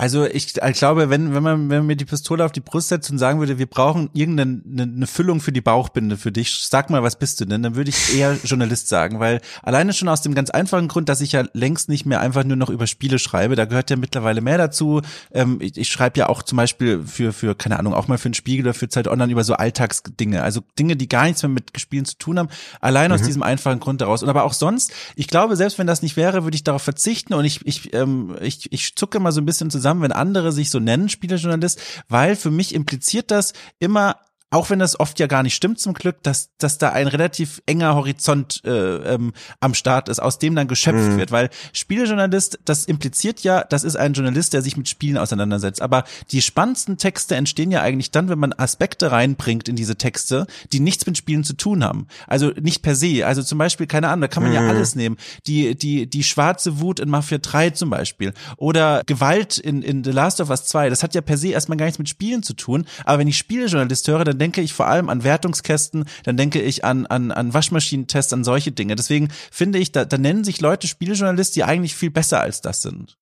Also 0.00 0.24
ich, 0.24 0.56
ich 0.56 0.78
glaube, 0.78 1.10
wenn, 1.10 1.34
wenn 1.34 1.42
man, 1.42 1.68
wenn 1.68 1.80
man 1.80 1.86
mir 1.86 1.96
die 1.96 2.06
Pistole 2.06 2.42
auf 2.42 2.52
die 2.52 2.60
Brust 2.60 2.88
setzt 2.88 3.10
und 3.10 3.18
sagen 3.18 3.38
würde, 3.38 3.58
wir 3.58 3.66
brauchen 3.66 4.08
irgendeine 4.14 4.62
eine, 4.64 4.82
eine 4.84 5.06
Füllung 5.06 5.42
für 5.42 5.52
die 5.52 5.60
Bauchbinde 5.60 6.16
für 6.16 6.32
dich, 6.32 6.58
sag 6.62 6.88
mal, 6.88 7.02
was 7.02 7.16
bist 7.16 7.38
du 7.38 7.44
denn? 7.44 7.62
Dann 7.62 7.76
würde 7.76 7.90
ich 7.90 8.16
eher 8.16 8.34
Journalist 8.44 8.88
sagen, 8.88 9.20
weil 9.20 9.42
alleine 9.62 9.92
schon 9.92 10.08
aus 10.08 10.22
dem 10.22 10.34
ganz 10.34 10.48
einfachen 10.48 10.88
Grund, 10.88 11.10
dass 11.10 11.20
ich 11.20 11.32
ja 11.32 11.44
längst 11.52 11.90
nicht 11.90 12.06
mehr 12.06 12.20
einfach 12.20 12.44
nur 12.44 12.56
noch 12.56 12.70
über 12.70 12.86
Spiele 12.86 13.18
schreibe, 13.18 13.56
da 13.56 13.66
gehört 13.66 13.90
ja 13.90 13.96
mittlerweile 13.96 14.40
mehr 14.40 14.56
dazu. 14.56 15.02
Ähm, 15.32 15.58
ich, 15.60 15.76
ich 15.76 15.88
schreibe 15.88 16.18
ja 16.18 16.30
auch 16.30 16.42
zum 16.44 16.56
Beispiel 16.56 17.02
für, 17.04 17.34
für, 17.34 17.54
keine 17.54 17.78
Ahnung, 17.78 17.92
auch 17.92 18.08
mal 18.08 18.16
für 18.16 18.28
einen 18.28 18.34
Spiegel 18.34 18.64
oder 18.64 18.74
für 18.74 18.88
Zeit 18.88 19.06
Online 19.06 19.30
über 19.30 19.44
so 19.44 19.52
Alltagsdinge, 19.52 20.42
also 20.42 20.62
Dinge, 20.78 20.96
die 20.96 21.08
gar 21.08 21.24
nichts 21.24 21.42
mehr 21.42 21.50
mit 21.50 21.78
Spielen 21.78 22.06
zu 22.06 22.16
tun 22.16 22.38
haben, 22.38 22.48
allein 22.80 23.10
mhm. 23.10 23.16
aus 23.16 23.22
diesem 23.22 23.42
einfachen 23.42 23.80
Grund 23.80 24.00
daraus. 24.00 24.22
Und 24.22 24.30
aber 24.30 24.44
auch 24.44 24.54
sonst, 24.54 24.94
ich 25.14 25.28
glaube, 25.28 25.56
selbst 25.56 25.78
wenn 25.78 25.86
das 25.86 26.00
nicht 26.00 26.16
wäre, 26.16 26.44
würde 26.44 26.54
ich 26.54 26.64
darauf 26.64 26.80
verzichten 26.80 27.34
und 27.34 27.44
ich, 27.44 27.66
ich, 27.66 27.92
ähm, 27.92 28.34
ich, 28.40 28.72
ich 28.72 28.96
zucke 28.96 29.20
mal 29.20 29.32
so 29.32 29.42
ein 29.42 29.44
bisschen 29.44 29.68
zusammen 29.68 29.89
zusammen, 29.90 30.02
wenn 30.02 30.12
andere 30.12 30.52
sich 30.52 30.70
so 30.70 30.78
nennen, 30.78 31.08
Spielejournalist, 31.08 31.80
weil 32.08 32.36
für 32.36 32.50
mich 32.50 32.74
impliziert 32.74 33.30
das 33.30 33.52
immer 33.78 34.16
auch 34.50 34.68
wenn 34.68 34.80
das 34.80 34.98
oft 34.98 35.18
ja 35.20 35.28
gar 35.28 35.44
nicht 35.44 35.54
stimmt 35.54 35.78
zum 35.78 35.94
Glück, 35.94 36.22
dass, 36.24 36.50
dass 36.58 36.76
da 36.76 36.90
ein 36.90 37.06
relativ 37.06 37.62
enger 37.66 37.94
Horizont 37.94 38.62
äh, 38.64 38.70
ähm, 39.14 39.32
am 39.60 39.74
Start 39.74 40.08
ist, 40.08 40.20
aus 40.20 40.38
dem 40.38 40.56
dann 40.56 40.66
geschöpft 40.66 41.12
mhm. 41.12 41.18
wird. 41.18 41.30
Weil 41.30 41.50
Spielejournalist, 41.72 42.58
das 42.64 42.84
impliziert 42.84 43.40
ja, 43.44 43.62
das 43.62 43.84
ist 43.84 43.94
ein 43.94 44.12
Journalist, 44.12 44.52
der 44.52 44.62
sich 44.62 44.76
mit 44.76 44.88
Spielen 44.88 45.18
auseinandersetzt. 45.18 45.80
Aber 45.80 46.02
die 46.32 46.42
spannendsten 46.42 46.98
Texte 46.98 47.36
entstehen 47.36 47.70
ja 47.70 47.80
eigentlich 47.82 48.10
dann, 48.10 48.28
wenn 48.28 48.40
man 48.40 48.52
Aspekte 48.52 49.12
reinbringt 49.12 49.68
in 49.68 49.76
diese 49.76 49.94
Texte, 49.94 50.48
die 50.72 50.80
nichts 50.80 51.06
mit 51.06 51.16
Spielen 51.16 51.44
zu 51.44 51.52
tun 51.52 51.84
haben. 51.84 52.08
Also 52.26 52.48
nicht 52.60 52.82
per 52.82 52.96
se. 52.96 53.24
Also 53.24 53.44
zum 53.44 53.58
Beispiel, 53.58 53.86
keine 53.86 54.08
Ahnung, 54.08 54.22
da 54.22 54.28
kann 54.28 54.42
man 54.42 54.50
mhm. 54.50 54.58
ja 54.58 54.66
alles 54.68 54.96
nehmen. 54.96 55.16
Die, 55.46 55.76
die, 55.76 56.10
die 56.10 56.24
schwarze 56.24 56.80
Wut 56.80 56.98
in 56.98 57.08
Mafia 57.08 57.38
3 57.38 57.70
zum 57.70 57.90
Beispiel. 57.90 58.32
Oder 58.56 59.02
Gewalt 59.06 59.58
in, 59.58 59.82
in 59.82 60.02
The 60.02 60.10
Last 60.10 60.40
of 60.40 60.50
Us 60.50 60.64
2. 60.64 60.90
Das 60.90 61.04
hat 61.04 61.14
ja 61.14 61.20
per 61.20 61.36
se 61.38 61.48
erstmal 61.48 61.78
gar 61.78 61.86
nichts 61.86 62.00
mit 62.00 62.08
Spielen 62.08 62.42
zu 62.42 62.54
tun. 62.54 62.84
Aber 63.04 63.20
wenn 63.20 63.28
ich 63.28 63.38
Spielejournalist 63.38 64.08
höre, 64.08 64.24
dann 64.24 64.39
denke 64.40 64.60
ich 64.60 64.72
vor 64.72 64.88
allem 64.88 65.08
an 65.08 65.22
Wertungskästen, 65.22 66.06
dann 66.24 66.36
denke 66.36 66.60
ich 66.60 66.84
an, 66.84 67.06
an, 67.06 67.30
an 67.30 67.54
Waschmaschinentests, 67.54 68.32
an 68.32 68.42
solche 68.42 68.72
Dinge. 68.72 68.96
Deswegen 68.96 69.28
finde 69.52 69.78
ich, 69.78 69.92
da, 69.92 70.04
da 70.04 70.18
nennen 70.18 70.42
sich 70.42 70.60
Leute 70.60 70.88
Spielejournalist, 70.88 71.54
die 71.54 71.64
eigentlich 71.64 71.94
viel 71.94 72.10
besser 72.10 72.40
als 72.40 72.60
das 72.60 72.82
sind. 72.82 73.19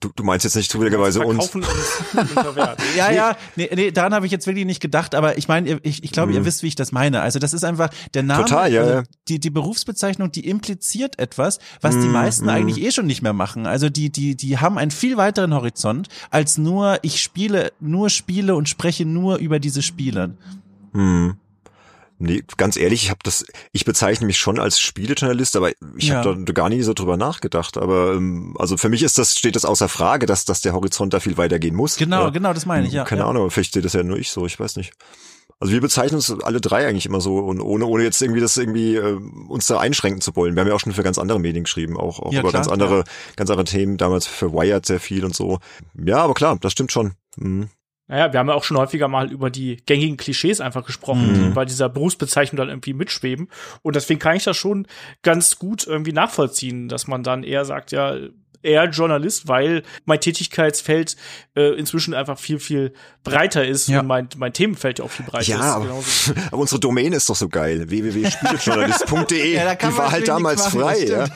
Du, 0.00 0.08
du 0.16 0.24
meinst 0.24 0.44
jetzt 0.44 0.56
nicht 0.56 0.70
zufälligerweise 0.70 1.20
uns. 1.20 1.50
ja, 2.96 3.10
ja, 3.12 3.36
nee, 3.54 3.68
nee 3.74 3.90
daran 3.90 4.14
habe 4.14 4.24
ich 4.24 4.32
jetzt 4.32 4.46
wirklich 4.46 4.64
nicht 4.64 4.80
gedacht, 4.80 5.14
aber 5.14 5.36
ich 5.36 5.46
meine, 5.46 5.78
ich, 5.82 6.02
ich 6.02 6.10
glaube, 6.10 6.32
mhm. 6.32 6.38
ihr 6.38 6.44
wisst, 6.46 6.62
wie 6.62 6.68
ich 6.68 6.74
das 6.74 6.90
meine. 6.90 7.20
Also 7.20 7.38
das 7.38 7.52
ist 7.52 7.64
einfach 7.64 7.90
der 8.14 8.22
Name, 8.22 8.44
Total, 8.44 8.72
ja, 8.72 8.80
also 8.80 8.94
ja. 8.94 9.02
Die, 9.28 9.38
die 9.38 9.50
Berufsbezeichnung, 9.50 10.32
die 10.32 10.48
impliziert 10.48 11.18
etwas, 11.18 11.58
was 11.82 11.96
mhm. 11.96 12.02
die 12.02 12.08
meisten 12.08 12.44
mhm. 12.44 12.50
eigentlich 12.50 12.82
eh 12.82 12.92
schon 12.92 13.06
nicht 13.06 13.20
mehr 13.20 13.34
machen. 13.34 13.66
Also 13.66 13.90
die, 13.90 14.10
die, 14.10 14.36
die 14.36 14.56
haben 14.56 14.78
einen 14.78 14.90
viel 14.90 15.18
weiteren 15.18 15.52
Horizont 15.52 16.08
als 16.30 16.56
nur, 16.56 16.98
ich 17.02 17.20
spiele 17.20 17.70
nur 17.78 18.08
Spiele 18.08 18.54
und 18.54 18.70
spreche 18.70 19.04
nur 19.04 19.36
über 19.36 19.58
diese 19.58 19.82
Spiele. 19.82 20.34
Hm. 20.94 21.36
Nee, 22.22 22.44
ganz 22.58 22.76
ehrlich, 22.76 23.04
ich 23.04 23.10
habe 23.10 23.20
das, 23.22 23.46
ich 23.72 23.86
bezeichne 23.86 24.26
mich 24.26 24.36
schon 24.36 24.60
als 24.60 24.78
Spielejournalist, 24.78 25.56
aber 25.56 25.70
ich 25.96 26.08
ja. 26.08 26.16
habe 26.16 26.44
da 26.44 26.52
gar 26.52 26.68
nie 26.68 26.82
so 26.82 26.92
drüber 26.92 27.16
nachgedacht. 27.16 27.78
Aber 27.78 28.12
ähm, 28.12 28.54
also 28.58 28.76
für 28.76 28.90
mich 28.90 29.02
ist 29.02 29.16
das, 29.16 29.38
steht 29.38 29.56
das 29.56 29.64
außer 29.64 29.88
Frage, 29.88 30.26
dass, 30.26 30.44
dass 30.44 30.60
der 30.60 30.74
Horizont 30.74 31.14
da 31.14 31.20
viel 31.20 31.38
weiter 31.38 31.58
gehen 31.58 31.74
muss. 31.74 31.96
Genau, 31.96 32.24
ja. 32.24 32.28
genau, 32.28 32.52
das 32.52 32.66
meine 32.66 32.86
ich, 32.86 32.92
ja. 32.92 33.04
Keine 33.04 33.22
ja. 33.22 33.26
Ahnung, 33.26 33.50
vielleicht 33.50 33.72
sehe 33.72 33.80
das 33.80 33.94
ja 33.94 34.02
nur 34.02 34.18
ich 34.18 34.30
so, 34.30 34.44
ich 34.44 34.60
weiß 34.60 34.76
nicht. 34.76 34.92
Also 35.60 35.72
wir 35.72 35.80
bezeichnen 35.80 36.16
uns 36.16 36.30
alle 36.42 36.60
drei 36.60 36.86
eigentlich 36.86 37.06
immer 37.06 37.22
so 37.22 37.38
und 37.38 37.58
ohne 37.60 37.86
ohne 37.86 38.02
jetzt 38.02 38.20
irgendwie 38.20 38.40
das 38.40 38.58
irgendwie 38.58 38.96
äh, 38.96 39.18
uns 39.48 39.66
da 39.66 39.78
einschränken 39.78 40.20
zu 40.20 40.36
wollen. 40.36 40.56
Wir 40.56 40.60
haben 40.60 40.68
ja 40.68 40.74
auch 40.74 40.80
schon 40.80 40.92
für 40.92 41.02
ganz 41.02 41.18
andere 41.18 41.40
Medien 41.40 41.64
geschrieben, 41.64 41.96
auch, 41.98 42.18
auch 42.18 42.32
ja, 42.32 42.40
über 42.40 42.50
klar, 42.50 42.62
ganz 42.62 42.70
andere 42.70 42.98
ja. 42.98 43.04
ganz 43.36 43.48
andere 43.48 43.64
Themen. 43.64 43.96
Damals 43.96 44.26
für 44.26 44.52
Wired 44.52 44.84
sehr 44.84 45.00
viel 45.00 45.24
und 45.24 45.34
so. 45.34 45.58
Ja, 45.94 46.18
aber 46.18 46.34
klar, 46.34 46.58
das 46.60 46.72
stimmt 46.72 46.92
schon. 46.92 47.12
Mhm. 47.36 47.70
Naja, 48.10 48.32
wir 48.32 48.40
haben 48.40 48.48
ja 48.48 48.54
auch 48.54 48.64
schon 48.64 48.76
häufiger 48.76 49.06
mal 49.06 49.30
über 49.30 49.50
die 49.50 49.76
gängigen 49.86 50.16
Klischees 50.16 50.60
einfach 50.60 50.84
gesprochen, 50.84 51.30
mhm. 51.30 51.34
die 51.34 51.50
bei 51.50 51.64
dieser 51.64 51.88
Berufsbezeichnung 51.88 52.56
dann 52.56 52.68
irgendwie 52.68 52.92
mitschweben. 52.92 53.48
Und 53.82 53.94
deswegen 53.94 54.18
kann 54.18 54.34
ich 54.34 54.42
das 54.42 54.56
schon 54.56 54.88
ganz 55.22 55.60
gut 55.60 55.86
irgendwie 55.86 56.12
nachvollziehen, 56.12 56.88
dass 56.88 57.06
man 57.06 57.22
dann 57.22 57.44
eher 57.44 57.64
sagt, 57.64 57.92
ja, 57.92 58.16
eher 58.62 58.84
Journalist, 58.86 59.46
weil 59.46 59.84
mein 60.06 60.20
Tätigkeitsfeld 60.20 61.16
äh, 61.54 61.78
inzwischen 61.78 62.12
einfach 62.12 62.36
viel, 62.36 62.58
viel 62.58 62.92
breiter 63.22 63.64
ist 63.64 63.86
ja. 63.86 64.00
und 64.00 64.08
mein, 64.08 64.28
mein 64.36 64.52
Themenfeld 64.52 64.98
ja 64.98 65.04
auch 65.04 65.10
viel 65.10 65.26
breiter 65.26 65.52
ja, 65.52 65.78
ist. 65.78 66.26
Ja, 66.26 66.34
aber 66.50 66.58
unsere 66.58 66.80
Domain 66.80 67.12
ist 67.12 67.30
doch 67.30 67.36
so 67.36 67.48
geil. 67.48 67.88
www.spielejournalist.de. 67.90 69.54
ja, 69.54 69.74
die 69.76 69.96
war 69.96 70.10
halt 70.10 70.26
damals 70.26 70.66
frei, 70.66 71.04
ja. 71.06 71.28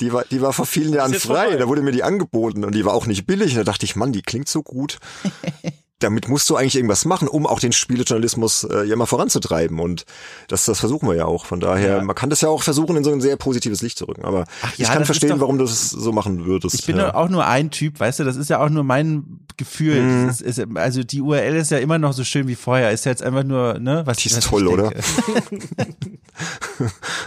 Die 0.00 0.12
war, 0.12 0.24
die 0.28 0.40
war 0.40 0.52
vor 0.52 0.66
vielen 0.66 0.92
Jahren 0.92 1.14
frei. 1.14 1.44
Vorbei. 1.44 1.56
Da 1.56 1.68
wurde 1.68 1.82
mir 1.82 1.92
die 1.92 2.02
angeboten 2.02 2.64
und 2.64 2.74
die 2.74 2.84
war 2.84 2.94
auch 2.94 3.06
nicht 3.06 3.26
billig. 3.26 3.54
Da 3.54 3.62
dachte 3.64 3.86
ich, 3.86 3.96
Mann, 3.96 4.12
die 4.12 4.22
klingt 4.22 4.48
so 4.48 4.62
gut. 4.62 4.98
damit 6.00 6.28
musst 6.28 6.50
du 6.50 6.56
eigentlich 6.56 6.74
irgendwas 6.74 7.04
machen, 7.04 7.28
um 7.28 7.46
auch 7.46 7.60
den 7.60 7.72
Spielejournalismus 7.72 8.64
äh, 8.64 8.84
ja 8.84 8.96
mal 8.96 9.06
voranzutreiben. 9.06 9.78
Und 9.78 10.04
das, 10.48 10.64
das 10.64 10.80
versuchen 10.80 11.08
wir 11.08 11.14
ja 11.14 11.24
auch. 11.24 11.46
Von 11.46 11.60
daher, 11.60 11.96
ja. 11.96 12.02
man 12.02 12.16
kann 12.16 12.30
das 12.30 12.40
ja 12.40 12.48
auch 12.48 12.62
versuchen, 12.62 12.96
in 12.96 13.04
so 13.04 13.12
ein 13.12 13.20
sehr 13.20 13.36
positives 13.36 13.80
Licht 13.80 13.98
zu 13.98 14.06
rücken. 14.06 14.24
Aber 14.24 14.44
Ach, 14.62 14.72
ich 14.76 14.84
kann 14.84 15.04
verstehen, 15.04 15.30
doch, 15.30 15.40
warum 15.40 15.58
du 15.58 15.64
das 15.64 15.90
so 15.90 16.12
machen 16.12 16.46
würdest. 16.46 16.74
Ich 16.74 16.86
bin 16.86 16.96
ja. 16.96 17.14
auch 17.14 17.28
nur 17.28 17.46
ein 17.46 17.70
Typ, 17.70 18.00
weißt 18.00 18.20
du, 18.20 18.24
das 18.24 18.36
ist 18.36 18.50
ja 18.50 18.62
auch 18.62 18.70
nur 18.70 18.84
mein 18.84 19.40
Gefühl. 19.56 20.02
Mhm. 20.02 20.28
Ist, 20.28 20.42
ist, 20.42 20.66
also 20.74 21.04
die 21.04 21.22
URL 21.22 21.56
ist 21.56 21.70
ja 21.70 21.78
immer 21.78 21.98
noch 21.98 22.12
so 22.12 22.24
schön 22.24 22.48
wie 22.48 22.56
vorher. 22.56 22.90
Ist 22.90 23.04
ja 23.04 23.12
jetzt 23.12 23.22
einfach 23.22 23.44
nur, 23.44 23.78
ne, 23.78 24.02
was 24.04 24.18
Die 24.18 24.28
ist 24.28 24.36
was 24.36 24.44
toll, 24.44 24.66
oder? 24.66 24.92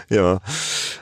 ja. 0.10 0.39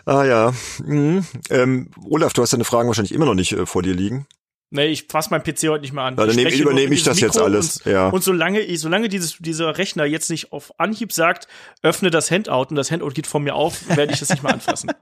Ah 0.06 0.24
ja. 0.24 0.54
Mhm. 0.84 1.26
Ähm, 1.50 1.90
Olaf, 2.08 2.34
du 2.34 2.44
hast 2.44 2.54
deine 2.54 2.64
Fragen 2.64 2.88
wahrscheinlich 2.88 3.14
immer 3.14 3.26
noch 3.26 3.34
nicht 3.34 3.54
äh, 3.54 3.66
vor 3.66 3.82
dir 3.82 3.96
liegen. 3.96 4.28
Nee, 4.76 4.88
ich 4.88 5.06
fasse 5.08 5.30
mein 5.32 5.42
PC 5.42 5.70
heute 5.70 5.82
nicht 5.82 5.94
mehr 5.94 6.04
an. 6.04 6.16
Na, 6.18 6.26
dann 6.26 6.38
ich 6.38 6.46
nehm, 6.46 6.62
übernehme 6.62 6.94
ich 6.94 7.04
das 7.04 7.22
jetzt 7.22 7.38
alles. 7.38 7.78
Und, 7.78 7.92
ja. 7.92 8.10
und 8.10 8.24
solange, 8.24 8.60
ich, 8.60 8.82
solange 8.82 9.08
dieses, 9.08 9.38
dieser 9.40 9.78
Rechner 9.78 10.04
jetzt 10.06 10.30
nicht 10.30 10.52
auf 10.52 10.78
Anhieb 10.78 11.14
sagt, 11.14 11.48
öffne 11.82 12.12
das 12.12 12.30
Handout 12.30 12.68
und 12.70 12.76
das 12.76 12.92
Handout 12.92 13.12
geht 13.12 13.26
von 13.26 13.44
mir 13.44 13.56
auf, 13.56 13.88
werde 13.96 14.14
ich 14.14 14.20
das 14.20 14.30
nicht 14.30 14.44
mehr 14.44 14.54
anfassen. 14.54 14.92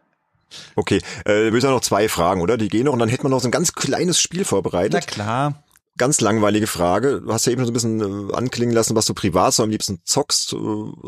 Okay, 0.76 1.02
äh, 1.26 1.52
wir 1.52 1.62
noch 1.62 1.82
zwei 1.82 2.08
Fragen, 2.08 2.42
oder? 2.42 2.58
Die 2.58 2.68
gehen 2.68 2.86
noch 2.86 2.94
und 2.94 3.00
dann 3.00 3.10
hätten 3.10 3.24
wir 3.24 3.30
noch 3.30 3.40
so 3.40 3.48
ein 3.48 3.52
ganz 3.52 3.74
kleines 3.74 4.22
Spiel 4.22 4.46
vorbereitet. 4.46 4.94
Na 4.94 5.00
klar. 5.00 5.64
Ganz 5.98 6.22
langweilige 6.22 6.68
Frage. 6.68 7.22
Du 7.22 7.34
hast 7.34 7.48
ja 7.48 7.52
eben 7.52 7.66
so 7.66 7.72
ein 7.72 7.74
bisschen 7.74 8.30
äh, 8.30 8.34
anklingen 8.36 8.76
lassen, 8.76 8.96
was 8.96 9.08
du 9.08 9.16
privat 9.16 9.56
so 9.56 9.64
am 9.64 9.72
liebsten 9.72 10.02
zockst, 10.04 10.54
äh, 10.54 10.58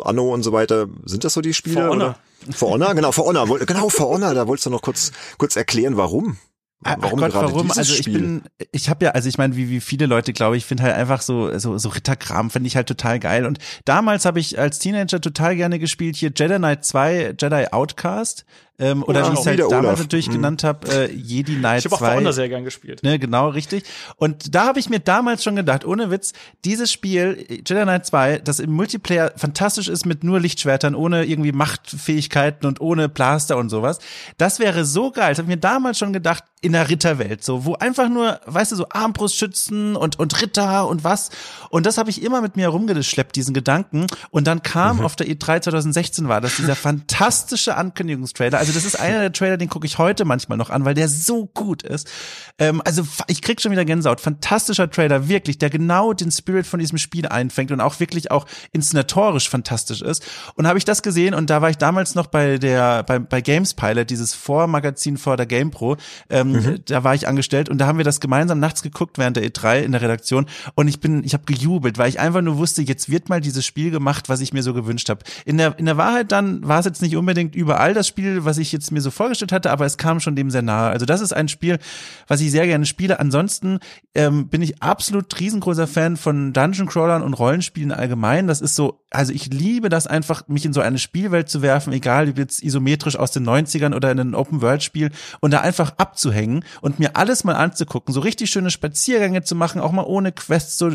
Anno 0.02 0.34
und 0.34 0.42
so 0.42 0.52
weiter. 0.52 0.88
Sind 1.06 1.24
das 1.24 1.34
so 1.34 1.42
die 1.42 1.54
Spiele? 1.54 1.76
For 1.76 1.90
Honor. 1.90 2.16
Oder? 2.48 2.56
For 2.56 2.70
Honor, 2.72 2.96
genau, 2.96 3.12
For 3.12 3.26
Honor. 3.26 3.60
Genau, 3.60 3.90
For 3.90 4.08
Honor. 4.08 4.34
Da 4.34 4.48
wolltest 4.48 4.66
du 4.66 4.72
noch 4.72 4.82
kurz, 4.82 5.12
kurz 5.38 5.56
erklären, 5.56 5.96
warum. 5.96 6.38
Warum 6.86 7.24
Ach 7.24 7.32
Gott, 7.32 7.34
warum? 7.34 7.72
Also 7.72 7.94
ich 7.94 8.00
Spiel? 8.00 8.20
bin, 8.20 8.42
ich 8.72 8.90
habe 8.90 9.06
ja, 9.06 9.12
also 9.12 9.28
ich 9.28 9.40
meine, 9.40 9.56
wie, 9.56 9.70
wie 9.70 9.82
viele 9.82 10.06
Leute, 10.06 10.34
glaube 10.34 10.56
ich, 10.56 10.66
finde 10.66 10.84
halt 10.84 10.94
einfach 10.94 11.22
so, 11.22 11.58
so, 11.58 11.80
so 11.80 11.90
Ritterkram, 11.90 12.52
finde 12.52 12.68
ich 12.68 12.76
halt 12.76 12.88
total 12.88 13.20
geil. 13.20 13.48
Und 13.48 13.58
damals 13.86 14.26
habe 14.26 14.40
ich 14.40 14.60
als 14.60 14.78
Teenager 14.78 15.20
total 15.20 15.56
gerne 15.56 15.80
gespielt 15.80 16.16
hier 16.16 16.32
Jedi 16.36 16.58
Knight 16.58 16.86
2, 16.86 17.36
Jedi 17.40 17.66
Outcast. 17.72 18.46
Ähm, 18.78 19.04
oder 19.04 19.22
Ja, 19.22 19.30
wie 19.30 19.34
ich 19.34 19.40
es 19.40 19.46
halt 19.46 19.60
damals 19.60 19.74
Olaf. 19.86 20.00
natürlich 20.00 20.28
Mhm. 20.28 20.34
genannt 20.34 20.64
habe, 20.66 20.88
äh, 20.92 21.12
Jedi 21.14 21.56
Knight 21.56 21.80
Ich 21.80 21.86
habe 21.86 21.96
auch 21.96 22.00
2. 22.00 22.16
Honor 22.18 22.34
sehr 22.34 22.50
gern 22.50 22.64
gespielt. 22.66 23.04
Ne, 23.04 23.18
genau, 23.20 23.50
richtig. 23.50 23.84
Und 24.18 24.54
da 24.54 24.66
habe 24.68 24.80
ich 24.80 24.90
mir 24.90 25.00
damals 25.00 25.44
schon 25.44 25.56
gedacht, 25.56 25.86
ohne 25.86 26.12
Witz, 26.12 26.34
dieses 26.66 26.92
Spiel, 26.92 27.46
Jedi 27.50 27.84
Knight 27.84 28.06
2, 28.06 28.40
das 28.40 28.60
im 28.60 28.72
Multiplayer 28.72 29.32
fantastisch 29.38 29.88
ist 29.88 30.06
mit 30.06 30.24
nur 30.26 30.40
Lichtschwertern, 30.42 30.94
ohne 30.96 31.24
irgendwie 31.26 31.54
Machtfähigkeiten 31.54 32.68
und 32.68 32.82
ohne 32.82 33.08
Blaster 33.10 33.58
und 33.58 33.70
sowas, 33.70 34.00
das 34.38 34.60
wäre 34.60 34.84
so 34.86 35.12
geil. 35.12 35.30
Das 35.30 35.38
habe 35.38 35.46
ich 35.50 35.56
mir 35.56 35.62
damals 35.62 35.98
schon 35.98 36.12
gedacht, 36.14 36.44
in 36.62 36.72
der 36.74 36.90
Ritterwelt, 36.90 37.44
so, 37.44 37.64
wo 37.66 37.76
einfach 37.76 38.10
nur, 38.10 38.40
weißt 38.48 38.72
du, 38.72 38.76
so 38.76 38.88
Armbrustschützen 38.90 39.96
und, 39.96 40.18
und 40.20 40.42
Ritter 40.42 40.88
und 40.88 41.04
was. 41.04 41.30
Und 41.70 41.86
das 41.86 41.98
habe 41.98 42.10
ich 42.10 42.24
immer 42.24 42.42
mit 42.42 42.56
mir 42.56 42.64
herumgeschleppt, 42.64 43.36
diesen 43.36 43.54
Gedanken. 43.54 44.08
Und 44.32 44.48
dann 44.48 44.64
kam 44.64 45.00
auf 45.02 45.16
der 45.16 45.28
E3 45.28 45.62
2016 45.62 46.28
war 46.28 46.42
das 46.42 46.56
dieser 46.56 46.76
fantastische 46.76 47.76
Ankündigungstrailer. 47.78 48.58
Also 48.66 48.74
das 48.74 48.86
ist 48.86 49.00
einer 49.00 49.20
der 49.20 49.32
Trailer, 49.32 49.58
den 49.58 49.70
gucke 49.70 49.86
ich 49.86 50.00
heute 50.00 50.26
manchmal 50.26 50.58
noch 50.58 50.72
an, 50.72 50.86
weil 50.86 50.96
der 50.96 51.08
so 51.08 51.46
gut 51.46 51.84
ist. 51.84 52.10
Ähm, 52.58 52.82
also 52.84 53.06
ich 53.28 53.44
krieg 53.44 53.62
schon 53.62 53.72
wieder 53.72 53.86
Gänsehaut. 53.86 54.20
Fantastischer 54.22 54.90
Trailer, 54.90 55.28
wirklich, 55.28 55.60
der 55.60 55.70
genau 55.70 56.14
den 56.14 56.32
Spirit 56.32 56.66
von 56.66 56.80
diesem 56.80 56.98
Spiel 56.98 57.28
einfängt 57.28 57.72
und 57.72 57.80
auch 57.80 58.00
wirklich 58.00 58.32
auch 58.32 58.48
inszenatorisch 58.72 59.50
fantastisch 59.50 60.02
ist. 60.02 60.26
Und 60.56 60.66
habe 60.66 60.80
ich 60.80 60.86
das 60.86 61.04
gesehen 61.04 61.36
und 61.36 61.52
da 61.52 61.62
war 61.62 61.70
ich 61.70 61.78
damals 61.78 62.16
noch 62.16 62.26
bei 62.26 62.58
der 62.58 63.04
bei, 63.04 63.20
bei 63.20 63.42
Games 63.42 63.76
Pilot, 63.76 64.10
dieses 64.10 64.34
Vormagazin 64.34 65.18
vor 65.18 65.38
der 65.38 65.46
GamePro. 65.46 65.98
Ähm, 66.30 66.80
Da 66.86 67.04
war 67.04 67.14
ich 67.14 67.28
angestellt 67.28 67.70
und 67.70 67.78
da 67.78 67.86
haben 67.86 67.98
wir 67.98 68.06
das 68.06 68.20
gemeinsam 68.20 68.60
nachts 68.60 68.82
geguckt 68.82 69.20
während 69.20 69.38
der 69.38 69.44
E3 69.44 69.82
in 69.82 69.92
der 69.92 70.02
Redaktion 70.02 70.48
und 70.74 70.88
ich 70.88 71.00
bin 71.00 71.24
ich 71.24 71.34
habe 71.34 71.44
gejubelt, 71.46 71.98
weil 72.00 72.10
ich 72.10 72.20
einfach 72.20 72.42
nur 72.42 72.58
wusste, 72.58 72.82
jetzt 72.82 73.10
wird 73.10 73.30
mal 73.30 73.42
dieses 73.42 73.64
Spiel 73.66 73.92
gemacht, 73.92 74.28
was 74.28 74.42
ich 74.42 74.54
mir 74.54 74.64
so 74.64 74.74
gewünscht 74.74 75.10
habe. 75.10 75.22
In 75.46 75.58
der 75.58 75.78
in 75.78 75.86
der 75.86 75.98
Wahrheit 75.98 76.32
dann 76.32 76.68
war 76.68 76.80
es 76.80 76.86
jetzt 76.86 77.02
nicht 77.02 77.16
unbedingt 77.16 77.56
überall 77.56 77.94
das 77.94 78.08
Spiel, 78.08 78.46
was 78.46 78.55
ich 78.58 78.72
jetzt 78.72 78.92
mir 78.92 79.02
so 79.02 79.12
vorgestellt 79.12 79.52
hatte, 79.52 79.72
aber 79.72 79.86
es 79.86 79.98
kam 79.98 80.20
schon 80.20 80.36
dem 80.36 80.52
sehr 80.52 80.62
nahe. 80.62 80.90
Also 80.90 81.06
das 81.06 81.22
ist 81.22 81.34
ein 81.34 81.48
Spiel, 81.48 81.80
was 82.28 82.42
ich 82.42 82.52
sehr 82.52 82.66
gerne 82.66 82.86
spiele. 82.86 83.20
Ansonsten 83.20 83.80
ähm, 84.14 84.48
bin 84.48 84.62
ich 84.62 84.82
absolut 84.82 85.40
riesengroßer 85.40 85.88
Fan 85.88 86.18
von 86.18 86.54
Dungeon 86.54 86.88
Crawlern 86.88 87.22
und 87.24 87.34
Rollenspielen 87.34 87.92
allgemein. 87.92 88.48
Das 88.48 88.62
ist 88.62 88.76
so, 88.76 89.02
also 89.12 89.34
ich 89.34 89.48
liebe 89.48 89.90
das 89.90 90.08
einfach, 90.08 90.48
mich 90.48 90.66
in 90.66 90.74
so 90.74 90.82
eine 90.82 91.00
Spielwelt 91.00 91.50
zu 91.50 91.62
werfen, 91.62 91.94
egal 91.94 92.30
ob 92.30 92.38
jetzt 92.38 92.64
isometrisch 92.64 93.18
aus 93.18 93.32
den 93.32 93.48
90ern 93.48 93.96
oder 93.96 94.12
in 94.12 94.20
ein 94.20 94.36
Open-World-Spiel 94.36 95.12
und 95.40 95.52
da 95.52 95.62
einfach 95.62 95.94
abzuhängen 95.98 96.64
und 96.82 97.00
mir 97.00 97.16
alles 97.16 97.44
mal 97.44 97.56
anzugucken, 97.56 98.14
so 98.14 98.20
richtig 98.20 98.50
schöne 98.50 98.72
Spaziergänge 98.72 99.44
zu 99.44 99.56
machen, 99.56 99.82
auch 99.82 99.92
mal 99.92 100.06
ohne 100.06 100.32
Quests 100.32 100.78
so 100.78 100.92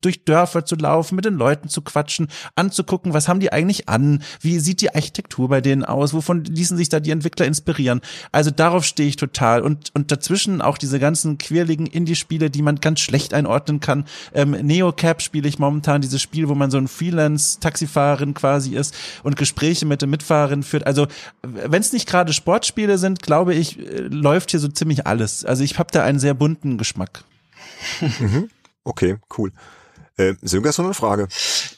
durch 0.00 0.24
Dörfer 0.24 0.64
zu 0.64 0.76
laufen, 0.76 1.16
mit 1.16 1.24
den 1.24 1.34
Leuten 1.34 1.68
zu 1.68 1.82
quatschen, 1.82 2.28
anzugucken, 2.54 3.12
was 3.12 3.28
haben 3.28 3.40
die 3.40 3.52
eigentlich 3.52 3.88
an, 3.88 4.22
wie 4.40 4.58
sieht 4.58 4.80
die 4.80 4.94
Architektur 4.94 5.48
bei 5.48 5.60
denen 5.60 5.84
aus, 5.84 6.14
wovon 6.14 6.44
ließen 6.44 6.76
sich 6.76 6.88
da 6.88 7.00
die 7.04 7.12
Entwickler 7.12 7.46
inspirieren. 7.46 8.00
Also 8.32 8.50
darauf 8.50 8.84
stehe 8.84 9.08
ich 9.08 9.14
total 9.16 9.62
und 9.62 9.90
und 9.94 10.10
dazwischen 10.10 10.60
auch 10.60 10.78
diese 10.78 10.98
ganzen 10.98 11.38
quirligen 11.38 11.86
Indie-Spiele, 11.86 12.50
die 12.50 12.62
man 12.62 12.80
ganz 12.80 13.00
schlecht 13.00 13.34
einordnen 13.34 13.78
kann. 13.78 14.06
Ähm, 14.34 14.50
Neocap 14.50 15.22
spiele 15.22 15.48
ich 15.48 15.58
momentan, 15.60 16.00
dieses 16.00 16.20
Spiel, 16.20 16.48
wo 16.48 16.54
man 16.54 16.70
so 16.70 16.78
ein 16.78 16.88
Freelance-Taxifahrerin 16.88 18.34
quasi 18.34 18.74
ist 18.74 18.94
und 19.22 19.36
Gespräche 19.36 19.86
mit 19.86 20.02
den 20.02 20.10
Mitfahrerinnen 20.10 20.64
führt. 20.64 20.86
Also 20.86 21.06
wenn 21.42 21.80
es 21.80 21.92
nicht 21.92 22.08
gerade 22.08 22.32
Sportspiele 22.32 22.98
sind, 22.98 23.22
glaube 23.22 23.54
ich, 23.54 23.78
äh, 23.78 24.00
läuft 24.00 24.50
hier 24.50 24.60
so 24.60 24.68
ziemlich 24.68 25.06
alles. 25.06 25.44
Also 25.44 25.62
ich 25.62 25.78
habe 25.78 25.92
da 25.92 26.02
einen 26.02 26.18
sehr 26.18 26.34
bunten 26.34 26.78
Geschmack. 26.78 27.24
Okay, 28.86 29.16
cool. 29.38 29.50
Äh, 30.16 30.34
Sönke, 30.42 30.68
hast 30.68 30.78
du 30.78 30.82
noch 30.82 30.88
eine 30.88 30.94
Frage? 30.94 31.28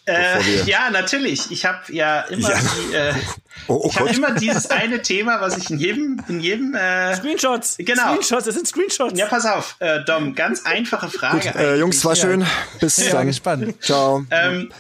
Äh, 0.07 0.63
ja, 0.65 0.91
natürlich. 0.91 1.51
Ich 1.51 1.65
habe 1.65 1.91
ja 1.93 2.21
immer 2.23 2.51
Ja. 2.51 2.59
die, 2.61 2.95
äh, 2.95 3.15
Oh, 3.69 3.81
oh 3.85 3.89
ich 3.91 3.97
Gott. 3.97 4.13
immer 4.15 4.33
dieses 4.33 4.71
eine 4.71 5.01
Thema, 5.01 5.41
was 5.41 5.57
ich 5.57 5.71
in 5.71 5.79
jedem, 5.79 6.23
in 6.29 6.41
jedem, 6.41 6.75
äh, 6.75 7.17
Screenshots. 7.17 7.77
Genau. 7.79 8.13
Screenshots, 8.13 8.45
das 8.45 8.55
sind 8.55 8.69
Screenshots. 8.69 9.19
ja, 9.19 9.27
pass 9.27 9.47
auf, 9.47 9.77
äh, 9.79 10.05
Dom, 10.05 10.35
ganz 10.35 10.67
einfache 10.67 11.09
Frage. 11.11 11.49
Äh, 11.57 11.79
Jungs, 11.79 12.05
war 12.05 12.15
schön. 12.15 12.45
Bis 12.79 12.99
Ja, 12.99 13.13
dann. 13.13 13.27
gespannt. 13.29 13.83
Ciao. 13.83 14.25
Ähm, 14.31 14.71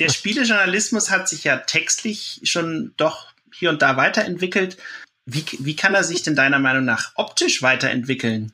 der 0.00 0.08
Spielejournalismus 0.08 1.10
hat 1.10 1.28
sich 1.28 1.44
ja 1.44 1.58
textlich 1.58 2.40
schon 2.44 2.94
doch 2.96 3.26
hier 3.52 3.68
und 3.68 3.82
da 3.82 3.96
weiterentwickelt. 3.98 4.78
Wie, 5.26 5.44
wie 5.58 5.76
kann 5.76 5.94
er 5.94 6.04
sich 6.04 6.22
denn 6.22 6.34
deiner 6.34 6.58
Meinung 6.58 6.84
nach 6.86 7.12
optisch 7.14 7.62
weiterentwickeln? 7.62 8.52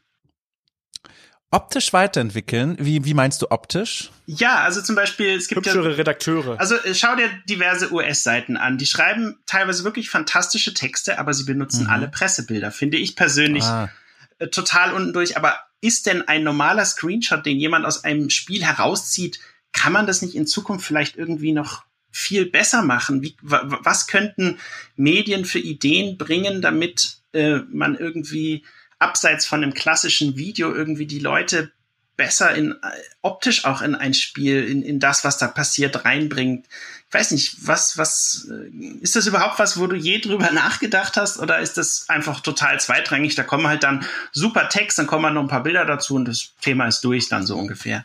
Optisch 1.52 1.92
weiterentwickeln, 1.92 2.76
wie, 2.78 3.04
wie 3.04 3.14
meinst 3.14 3.42
du 3.42 3.50
optisch? 3.50 4.10
Ja, 4.26 4.60
also 4.62 4.80
zum 4.82 4.94
Beispiel, 4.94 5.30
es 5.34 5.48
gibt 5.48 5.66
ja 5.66 5.72
Hübschere 5.72 5.98
Redakteure. 5.98 6.60
Also 6.60 6.76
äh, 6.76 6.94
schau 6.94 7.16
dir 7.16 7.28
diverse 7.48 7.92
US-Seiten 7.92 8.56
an. 8.56 8.78
Die 8.78 8.86
schreiben 8.86 9.36
teilweise 9.46 9.82
wirklich 9.82 10.10
fantastische 10.10 10.74
Texte, 10.74 11.18
aber 11.18 11.34
sie 11.34 11.42
benutzen 11.44 11.88
alle 11.88 12.06
Pressebilder. 12.06 12.70
Finde 12.70 12.98
ich 12.98 13.16
persönlich 13.16 13.64
Ah. 13.64 13.90
äh, 14.38 14.46
total 14.46 14.92
unten 14.92 15.12
durch. 15.12 15.36
Aber 15.36 15.58
ist 15.80 16.06
denn 16.06 16.28
ein 16.28 16.44
normaler 16.44 16.84
Screenshot, 16.84 17.44
den 17.44 17.58
jemand 17.58 17.84
aus 17.84 18.04
einem 18.04 18.30
Spiel 18.30 18.62
herauszieht, 18.64 19.40
kann 19.72 19.92
man 19.92 20.06
das 20.06 20.22
nicht 20.22 20.36
in 20.36 20.46
Zukunft 20.46 20.86
vielleicht 20.86 21.16
irgendwie 21.16 21.52
noch 21.52 21.82
viel 22.12 22.46
besser 22.46 22.82
machen? 22.82 23.22
Wie, 23.22 23.34
wa- 23.42 23.62
wa- 23.64 23.80
was 23.82 24.06
könnten 24.06 24.58
Medien 24.94 25.44
für 25.44 25.58
Ideen 25.58 26.16
bringen, 26.16 26.62
damit 26.62 27.16
äh, 27.32 27.58
man 27.72 27.96
irgendwie 27.96 28.64
abseits 29.00 29.44
von 29.46 29.62
einem 29.64 29.74
klassischen 29.74 30.36
Video 30.36 30.72
irgendwie 30.72 31.06
die 31.06 31.18
Leute 31.18 31.72
besser 32.16 32.54
in 32.54 32.72
äh, 32.72 32.76
optisch 33.22 33.64
auch 33.64 33.80
in 33.80 33.94
ein 33.94 34.12
Spiel, 34.12 34.62
in, 34.68 34.82
in 34.82 35.00
das, 35.00 35.24
was 35.24 35.38
da 35.38 35.48
passiert, 35.48 36.04
reinbringt. 36.04 36.66
Ich 37.08 37.14
weiß 37.14 37.30
nicht, 37.30 37.66
was, 37.66 37.96
was, 37.96 38.46
äh, 38.50 38.68
ist 39.00 39.16
das 39.16 39.26
überhaupt 39.26 39.58
was, 39.58 39.78
wo 39.80 39.86
du 39.86 39.96
je 39.96 40.18
drüber 40.20 40.50
nachgedacht 40.52 41.16
hast, 41.16 41.38
oder 41.38 41.60
ist 41.60 41.78
das 41.78 42.04
einfach 42.10 42.40
total 42.40 42.78
zweitrangig? 42.78 43.36
Da 43.36 43.42
kommen 43.42 43.66
halt 43.66 43.82
dann 43.84 44.04
super 44.32 44.68
Text, 44.68 44.98
dann 44.98 45.06
kommen 45.06 45.24
halt 45.24 45.34
noch 45.34 45.42
ein 45.42 45.48
paar 45.48 45.62
Bilder 45.62 45.86
dazu 45.86 46.14
und 46.14 46.26
das 46.26 46.50
Thema 46.60 46.86
ist 46.86 47.00
durch 47.04 47.28
dann 47.30 47.46
so 47.46 47.56
ungefähr. 47.56 48.04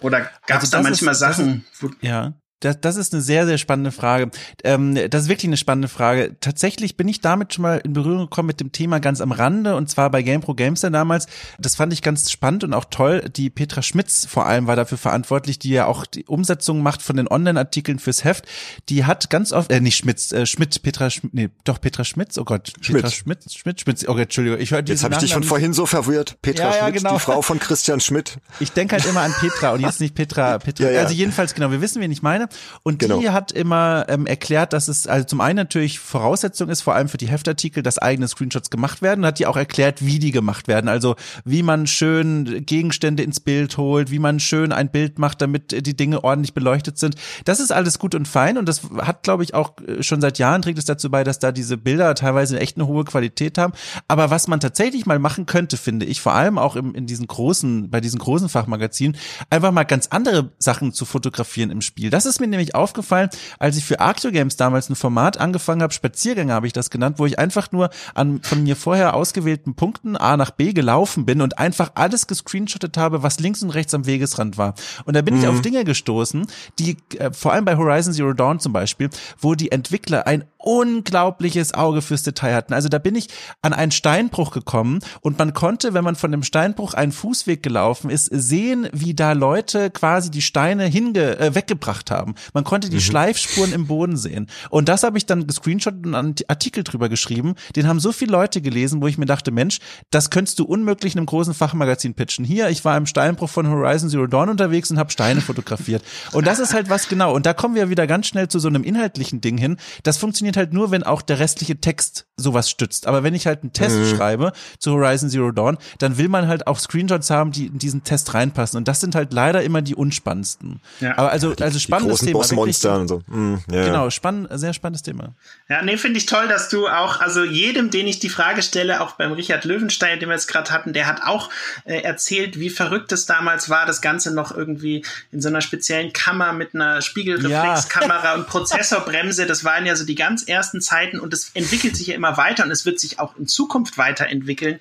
Oder 0.00 0.30
gab 0.46 0.62
es 0.62 0.72
Also 0.72 0.76
da 0.76 0.82
manchmal 0.82 1.12
ist- 1.12 1.18
Sachen, 1.18 1.64
wo, 1.80 1.90
Ja. 2.00 2.34
Das, 2.60 2.80
das 2.80 2.96
ist 2.96 3.12
eine 3.12 3.22
sehr, 3.22 3.46
sehr 3.46 3.58
spannende 3.58 3.92
Frage. 3.92 4.30
Ähm, 4.64 4.98
das 5.10 5.24
ist 5.24 5.28
wirklich 5.28 5.48
eine 5.48 5.56
spannende 5.56 5.88
Frage. 5.88 6.36
Tatsächlich 6.40 6.96
bin 6.96 7.06
ich 7.06 7.20
damit 7.20 7.52
schon 7.52 7.62
mal 7.62 7.78
in 7.78 7.92
Berührung 7.92 8.22
gekommen 8.22 8.46
mit 8.46 8.60
dem 8.60 8.72
Thema 8.72 8.98
ganz 8.98 9.20
am 9.20 9.30
Rande 9.30 9.76
und 9.76 9.90
zwar 9.90 10.10
bei 10.10 10.22
GamePro 10.22 10.54
Gamester 10.54 10.90
damals. 10.90 11.26
Das 11.58 11.74
fand 11.74 11.92
ich 11.92 12.00
ganz 12.00 12.30
spannend 12.30 12.64
und 12.64 12.72
auch 12.72 12.86
toll. 12.86 13.28
Die 13.36 13.50
Petra 13.50 13.82
Schmitz 13.82 14.26
vor 14.26 14.46
allem 14.46 14.66
war 14.66 14.76
dafür 14.76 14.96
verantwortlich, 14.96 15.58
die 15.58 15.70
ja 15.70 15.86
auch 15.86 16.06
die 16.06 16.24
Umsetzung 16.24 16.82
macht 16.82 17.02
von 17.02 17.16
den 17.16 17.28
Online-Artikeln 17.28 17.98
fürs 17.98 18.24
Heft. 18.24 18.46
Die 18.88 19.04
hat 19.04 19.28
ganz 19.28 19.52
oft, 19.52 19.70
äh, 19.70 19.80
nicht 19.80 19.96
Schmitz, 19.96 20.32
äh, 20.32 20.46
Schmidt, 20.46 20.82
Petra 20.82 21.10
Schmidt, 21.10 21.34
nee, 21.34 21.50
doch 21.64 21.80
Petra 21.80 22.04
Schmitz, 22.04 22.38
oh 22.38 22.44
Gott, 22.44 22.72
Petra 22.80 23.10
Schmidt. 23.10 23.12
Schmitz, 23.12 23.54
Schmidt, 23.54 23.80
Schmitz, 23.80 24.04
oh 24.04 24.12
Gott, 24.14 24.22
Entschuldigung, 24.22 24.60
ich 24.60 24.70
Jetzt 24.70 25.04
habe 25.04 25.14
ich 25.14 25.20
dich 25.20 25.34
von 25.34 25.42
vorhin 25.42 25.72
so 25.72 25.84
verwirrt. 25.84 26.36
Petra 26.40 26.64
Ja, 26.64 26.70
ja, 26.70 26.82
Schmidt, 26.84 26.96
genau. 26.96 27.14
die 27.14 27.20
Frau 27.20 27.42
von 27.42 27.58
Christian 27.58 28.00
Schmidt. 28.00 28.38
Ich 28.60 28.72
denke 28.72 28.96
halt 28.96 29.04
immer 29.04 29.20
an 29.20 29.34
Petra 29.38 29.72
und 29.72 29.80
jetzt 29.80 30.00
nicht 30.00 30.14
Petra. 30.14 30.58
Petra. 30.66 30.90
Ja. 30.90 31.00
Also 31.00 31.14
jedenfalls 31.14 31.54
genau, 31.54 31.70
wir 31.70 31.80
wissen, 31.80 32.00
wen 32.00 32.10
ich 32.10 32.22
meine. 32.22 32.45
Und 32.82 32.98
Genau. 32.98 33.20
die 33.20 33.30
hat 33.30 33.52
immer 33.52 34.06
ähm, 34.08 34.26
erklärt, 34.26 34.72
dass 34.72 34.88
es 34.88 35.06
also 35.06 35.26
zum 35.26 35.40
einen 35.40 35.56
natürlich 35.56 35.98
Voraussetzung 35.98 36.68
ist, 36.68 36.82
vor 36.82 36.94
allem 36.94 37.08
für 37.08 37.18
die 37.18 37.28
Heftartikel, 37.28 37.82
dass 37.82 37.98
eigene 37.98 38.28
Screenshots 38.28 38.70
gemacht 38.70 39.02
werden. 39.02 39.20
Und 39.20 39.26
hat 39.26 39.38
die 39.38 39.46
auch 39.46 39.56
erklärt, 39.56 40.04
wie 40.04 40.18
die 40.18 40.30
gemacht 40.30 40.68
werden. 40.68 40.88
Also 40.88 41.16
wie 41.44 41.62
man 41.62 41.86
schön 41.86 42.64
Gegenstände 42.66 43.22
ins 43.22 43.40
Bild 43.40 43.76
holt, 43.76 44.10
wie 44.10 44.18
man 44.18 44.40
schön 44.40 44.72
ein 44.72 44.90
Bild 44.90 45.18
macht, 45.18 45.40
damit 45.42 45.86
die 45.86 45.96
Dinge 45.96 46.24
ordentlich 46.24 46.54
beleuchtet 46.54 46.98
sind. 46.98 47.16
Das 47.44 47.60
ist 47.60 47.72
alles 47.72 47.98
gut 47.98 48.14
und 48.14 48.26
fein 48.28 48.58
und 48.58 48.68
das 48.68 48.82
hat, 48.98 49.22
glaube 49.22 49.42
ich, 49.42 49.54
auch 49.54 49.72
äh, 49.86 50.02
schon 50.02 50.20
seit 50.20 50.38
Jahren 50.38 50.62
trägt 50.62 50.78
es 50.78 50.84
dazu 50.84 51.10
bei, 51.10 51.24
dass 51.24 51.38
da 51.38 51.52
diese 51.52 51.76
Bilder 51.76 52.14
teilweise 52.14 52.58
echt 52.60 52.76
eine 52.76 52.86
hohe 52.86 53.04
Qualität 53.04 53.58
haben. 53.58 53.72
Aber 54.08 54.30
was 54.30 54.48
man 54.48 54.60
tatsächlich 54.60 55.06
mal 55.06 55.18
machen 55.18 55.46
könnte, 55.46 55.76
finde 55.76 56.06
ich, 56.06 56.20
vor 56.20 56.34
allem 56.34 56.58
auch 56.58 56.76
im, 56.76 56.94
in 56.94 57.06
diesen 57.06 57.26
großen, 57.26 57.90
bei 57.90 58.00
diesen 58.00 58.18
großen 58.18 58.48
Fachmagazinen, 58.48 59.16
einfach 59.50 59.72
mal 59.72 59.84
ganz 59.84 60.08
andere 60.08 60.50
Sachen 60.58 60.92
zu 60.92 61.04
fotografieren 61.04 61.70
im 61.70 61.80
Spiel. 61.80 62.10
Das 62.10 62.26
ist 62.26 62.35
ist 62.36 62.40
mir 62.40 62.48
nämlich 62.48 62.74
aufgefallen, 62.74 63.30
als 63.58 63.78
ich 63.78 63.84
für 63.84 64.00
Arcto 64.00 64.30
Games 64.30 64.56
damals 64.56 64.90
ein 64.90 64.94
Format 64.94 65.38
angefangen 65.38 65.80
habe, 65.80 65.94
Spaziergänge 65.94 66.52
habe 66.52 66.66
ich 66.66 66.74
das 66.74 66.90
genannt, 66.90 67.18
wo 67.18 67.24
ich 67.24 67.38
einfach 67.38 67.72
nur 67.72 67.88
an 68.14 68.42
von 68.42 68.62
mir 68.62 68.76
vorher 68.76 69.14
ausgewählten 69.14 69.74
Punkten 69.74 70.16
A 70.16 70.36
nach 70.36 70.50
B 70.50 70.74
gelaufen 70.74 71.24
bin 71.24 71.40
und 71.40 71.58
einfach 71.58 71.92
alles 71.94 72.26
gescreenshottet 72.26 72.98
habe, 72.98 73.22
was 73.22 73.40
links 73.40 73.62
und 73.62 73.70
rechts 73.70 73.94
am 73.94 74.04
Wegesrand 74.04 74.58
war. 74.58 74.74
Und 75.06 75.16
da 75.16 75.22
bin 75.22 75.34
mhm. 75.34 75.40
ich 75.40 75.48
auf 75.48 75.62
Dinge 75.62 75.84
gestoßen, 75.84 76.46
die 76.78 76.98
äh, 77.18 77.32
vor 77.32 77.54
allem 77.54 77.64
bei 77.64 77.76
Horizon 77.76 78.12
Zero 78.12 78.34
Dawn 78.34 78.60
zum 78.60 78.74
Beispiel, 78.74 79.08
wo 79.40 79.54
die 79.54 79.72
Entwickler 79.72 80.26
ein 80.26 80.44
unglaubliches 80.66 81.74
Auge 81.74 82.02
fürs 82.02 82.24
Detail 82.24 82.54
hatten. 82.54 82.74
Also 82.74 82.88
da 82.88 82.98
bin 82.98 83.14
ich 83.14 83.28
an 83.62 83.72
einen 83.72 83.92
Steinbruch 83.92 84.50
gekommen 84.50 84.98
und 85.20 85.38
man 85.38 85.54
konnte, 85.54 85.94
wenn 85.94 86.02
man 86.02 86.16
von 86.16 86.32
dem 86.32 86.42
Steinbruch 86.42 86.94
einen 86.94 87.12
Fußweg 87.12 87.62
gelaufen 87.62 88.10
ist, 88.10 88.26
sehen, 88.26 88.88
wie 88.92 89.14
da 89.14 89.32
Leute 89.32 89.90
quasi 89.90 90.30
die 90.30 90.42
Steine 90.42 90.86
hinge 90.86 91.38
äh, 91.38 91.54
weggebracht 91.54 92.10
haben. 92.10 92.34
Man 92.52 92.64
konnte 92.64 92.90
die 92.90 92.96
mhm. 92.96 93.00
Schleifspuren 93.00 93.72
im 93.72 93.86
Boden 93.86 94.16
sehen. 94.16 94.48
Und 94.68 94.88
das 94.88 95.04
habe 95.04 95.18
ich 95.18 95.26
dann 95.26 95.46
gescreenshot 95.46 96.04
und 96.04 96.14
einen 96.16 96.34
Artikel 96.48 96.82
drüber 96.82 97.08
geschrieben. 97.08 97.54
Den 97.76 97.86
haben 97.86 98.00
so 98.00 98.10
viele 98.10 98.32
Leute 98.32 98.60
gelesen, 98.60 99.00
wo 99.00 99.06
ich 99.06 99.18
mir 99.18 99.26
dachte, 99.26 99.52
Mensch, 99.52 99.78
das 100.10 100.30
könntest 100.30 100.58
du 100.58 100.64
unmöglich 100.64 101.14
in 101.14 101.20
einem 101.20 101.26
großen 101.26 101.54
Fachmagazin 101.54 102.14
pitchen. 102.14 102.44
Hier, 102.44 102.70
ich 102.70 102.84
war 102.84 102.96
im 102.96 103.06
Steinbruch 103.06 103.50
von 103.50 103.68
Horizon 103.68 104.10
Zero 104.10 104.26
Dawn 104.26 104.48
unterwegs 104.48 104.90
und 104.90 104.98
habe 104.98 105.12
Steine 105.12 105.40
fotografiert. 105.40 106.02
Und 106.32 106.46
das 106.48 106.58
ist 106.58 106.74
halt 106.74 106.90
was 106.90 107.08
genau. 107.08 107.32
Und 107.32 107.46
da 107.46 107.54
kommen 107.54 107.76
wir 107.76 107.88
wieder 107.88 108.08
ganz 108.08 108.26
schnell 108.26 108.48
zu 108.48 108.58
so 108.58 108.66
einem 108.66 108.82
inhaltlichen 108.82 109.40
Ding 109.40 109.58
hin. 109.58 109.76
Das 110.02 110.18
funktioniert 110.18 110.55
halt 110.56 110.72
nur, 110.72 110.90
wenn 110.90 111.02
auch 111.02 111.22
der 111.22 111.38
restliche 111.38 111.80
Text 111.80 112.26
sowas 112.36 112.68
stützt. 112.68 113.06
Aber 113.06 113.22
wenn 113.22 113.34
ich 113.34 113.46
halt 113.46 113.62
einen 113.62 113.72
Test 113.72 113.96
mhm. 113.96 114.16
schreibe 114.16 114.52
zu 114.78 114.92
Horizon 114.92 115.30
Zero 115.30 115.52
Dawn, 115.52 115.78
dann 115.98 116.18
will 116.18 116.28
man 116.28 116.48
halt 116.48 116.66
auch 116.66 116.78
Screenshots 116.78 117.30
haben, 117.30 117.50
die 117.50 117.66
in 117.66 117.78
diesen 117.78 118.04
Test 118.04 118.34
reinpassen. 118.34 118.76
Und 118.76 118.88
das 118.88 119.00
sind 119.00 119.14
halt 119.14 119.32
leider 119.32 119.62
immer 119.62 119.80
die 119.80 119.94
unspannendsten. 119.94 120.80
Ja. 121.00 121.16
Aber 121.16 121.30
also, 121.30 121.54
also 121.60 121.78
spannendes 121.78 122.20
die 122.20 122.26
Thema. 122.26 122.38
Bossmonster 122.38 123.00
und 123.00 123.08
so. 123.08 123.22
Mhm, 123.26 123.62
ja, 123.70 123.84
genau, 123.86 124.10
spannend, 124.10 124.48
sehr 124.52 124.74
spannendes 124.74 125.02
Thema. 125.02 125.34
Ja, 125.68 125.82
nee, 125.82 125.96
finde 125.96 126.18
ich 126.18 126.26
toll, 126.26 126.46
dass 126.48 126.68
du 126.68 126.88
auch, 126.88 127.20
also 127.20 127.42
jedem, 127.42 127.90
den 127.90 128.06
ich 128.06 128.18
die 128.18 128.28
Frage 128.28 128.62
stelle, 128.62 129.00
auch 129.00 129.12
beim 129.12 129.32
Richard 129.32 129.64
Löwenstein, 129.64 130.20
den 130.20 130.28
wir 130.28 130.34
jetzt 130.34 130.48
gerade 130.48 130.70
hatten, 130.70 130.92
der 130.92 131.06
hat 131.06 131.22
auch 131.22 131.48
äh, 131.84 132.00
erzählt, 132.00 132.60
wie 132.60 132.68
verrückt 132.68 133.12
es 133.12 133.24
damals 133.24 133.70
war, 133.70 133.86
das 133.86 134.02
Ganze 134.02 134.34
noch 134.34 134.54
irgendwie 134.54 135.04
in 135.32 135.40
so 135.40 135.48
einer 135.48 135.62
speziellen 135.62 136.12
Kammer 136.12 136.52
mit 136.52 136.74
einer 136.74 137.00
Spiegelreflexkamera 137.00 138.24
ja. 138.24 138.34
und 138.34 138.46
Prozessorbremse. 138.46 139.46
Das 139.46 139.64
waren 139.64 139.86
ja 139.86 139.96
so 139.96 140.04
die 140.04 140.14
ganz 140.14 140.35
ersten 140.42 140.80
Zeiten 140.80 141.20
und 141.20 141.32
es 141.32 141.50
entwickelt 141.54 141.96
sich 141.96 142.08
ja 142.08 142.14
immer 142.14 142.36
weiter 142.36 142.64
und 142.64 142.70
es 142.70 142.86
wird 142.86 143.00
sich 143.00 143.18
auch 143.18 143.36
in 143.36 143.46
Zukunft 143.46 143.98
weiterentwickeln. 143.98 144.80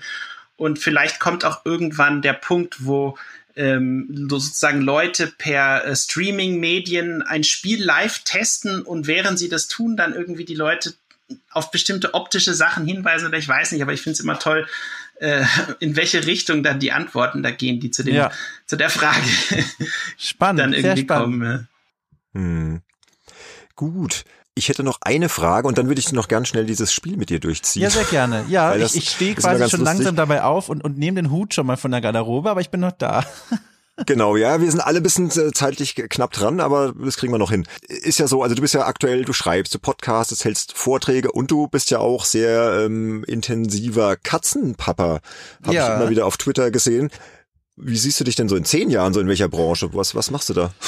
Und 0.57 0.79
vielleicht 0.79 1.19
kommt 1.19 1.43
auch 1.43 1.65
irgendwann 1.65 2.21
der 2.21 2.33
Punkt, 2.33 2.85
wo 2.85 3.17
ähm, 3.55 4.27
sozusagen 4.29 4.81
Leute 4.81 5.27
per 5.27 5.85
äh, 5.85 5.95
Streaming-Medien 5.95 7.21
ein 7.21 7.43
Spiel 7.43 7.83
live 7.83 8.19
testen 8.19 8.81
und 8.81 9.07
während 9.07 9.39
sie 9.39 9.49
das 9.49 9.67
tun, 9.67 9.95
dann 9.95 10.13
irgendwie 10.13 10.45
die 10.45 10.55
Leute 10.55 10.93
auf 11.51 11.71
bestimmte 11.71 12.13
optische 12.13 12.53
Sachen 12.53 12.85
hinweisen 12.85 13.27
oder 13.27 13.37
ich 13.37 13.47
weiß 13.47 13.71
nicht, 13.71 13.81
aber 13.81 13.93
ich 13.93 14.01
finde 14.01 14.13
es 14.13 14.19
immer 14.19 14.37
toll, 14.37 14.67
äh, 15.19 15.45
in 15.79 15.95
welche 15.95 16.25
Richtung 16.25 16.63
dann 16.63 16.79
die 16.79 16.91
Antworten 16.91 17.41
da 17.41 17.51
gehen, 17.51 17.79
die 17.79 17.91
zu, 17.91 18.03
dem, 18.03 18.15
ja. 18.15 18.31
zu 18.65 18.75
der 18.75 18.89
Frage 18.89 19.25
spannend, 20.17 20.59
dann 20.59 20.73
irgendwie 20.73 20.81
sehr 20.81 20.97
spannend. 20.97 21.41
kommen. 21.41 21.67
Hm. 22.33 22.81
Gut, 23.75 24.25
ich 24.55 24.69
hätte 24.69 24.83
noch 24.83 24.99
eine 25.01 25.27
Frage 25.27 25.67
und 25.67 25.77
dann 25.77 25.87
würde 25.87 25.99
ich 25.99 26.11
noch 26.13 26.29
ganz 26.29 26.47
schnell 26.47 26.65
dieses 26.65 26.93
Spiel 26.93 27.17
mit 27.17 27.29
dir 27.29 27.39
durchziehen. 27.39 27.83
Ja, 27.83 27.89
sehr 27.89 28.05
gerne. 28.05 28.45
Ja, 28.47 28.75
ich, 28.75 28.95
ich 28.95 29.09
stehe 29.09 29.35
quasi 29.35 29.69
schon 29.69 29.81
lustig. 29.81 29.83
langsam 29.83 30.15
dabei 30.15 30.43
auf 30.43 30.69
und, 30.69 30.83
und 30.83 30.97
nehme 30.97 31.21
den 31.21 31.29
Hut 31.29 31.53
schon 31.53 31.67
mal 31.67 31.77
von 31.77 31.91
der 31.91 32.01
Garderobe, 32.01 32.49
aber 32.49 32.61
ich 32.61 32.69
bin 32.69 32.79
noch 32.79 32.93
da. 32.93 33.25
Genau, 34.05 34.35
ja, 34.35 34.59
wir 34.59 34.69
sind 34.69 34.81
alle 34.81 34.97
ein 34.97 35.03
bisschen 35.03 35.29
äh, 35.29 35.53
zeitlich 35.53 35.95
knapp 35.95 36.33
dran, 36.33 36.59
aber 36.59 36.93
das 36.93 37.15
kriegen 37.15 37.31
wir 37.31 37.37
noch 37.37 37.51
hin. 37.51 37.65
Ist 37.87 38.19
ja 38.19 38.27
so, 38.27 38.43
also 38.43 38.53
du 38.53 38.61
bist 38.61 38.73
ja 38.73 38.85
aktuell, 38.85 39.23
du 39.23 39.31
schreibst, 39.31 39.73
du 39.73 39.79
podcastest, 39.79 40.43
hältst 40.43 40.77
Vorträge 40.77 41.31
und 41.31 41.49
du 41.49 41.67
bist 41.67 41.91
ja 41.91 41.99
auch 41.99 42.25
sehr 42.25 42.81
ähm, 42.81 43.23
intensiver 43.25 44.17
Katzenpapa, 44.17 45.21
habe 45.63 45.73
ja. 45.73 45.87
ich 45.87 46.01
immer 46.01 46.09
wieder 46.09 46.25
auf 46.25 46.35
Twitter 46.35 46.71
gesehen. 46.71 47.09
Wie 47.77 47.97
siehst 47.97 48.17
du 48.21 48.23
dich 48.23 48.35
denn 48.35 48.47
so 48.47 48.55
in 48.55 48.63
zehn 48.63 48.89
Jahren 48.89 49.13
so 49.13 49.19
in 49.19 49.27
welcher 49.27 49.49
Branche? 49.49 49.93
Was, 49.93 50.15
was 50.15 50.31
machst 50.31 50.49
du 50.49 50.53
da? 50.53 50.71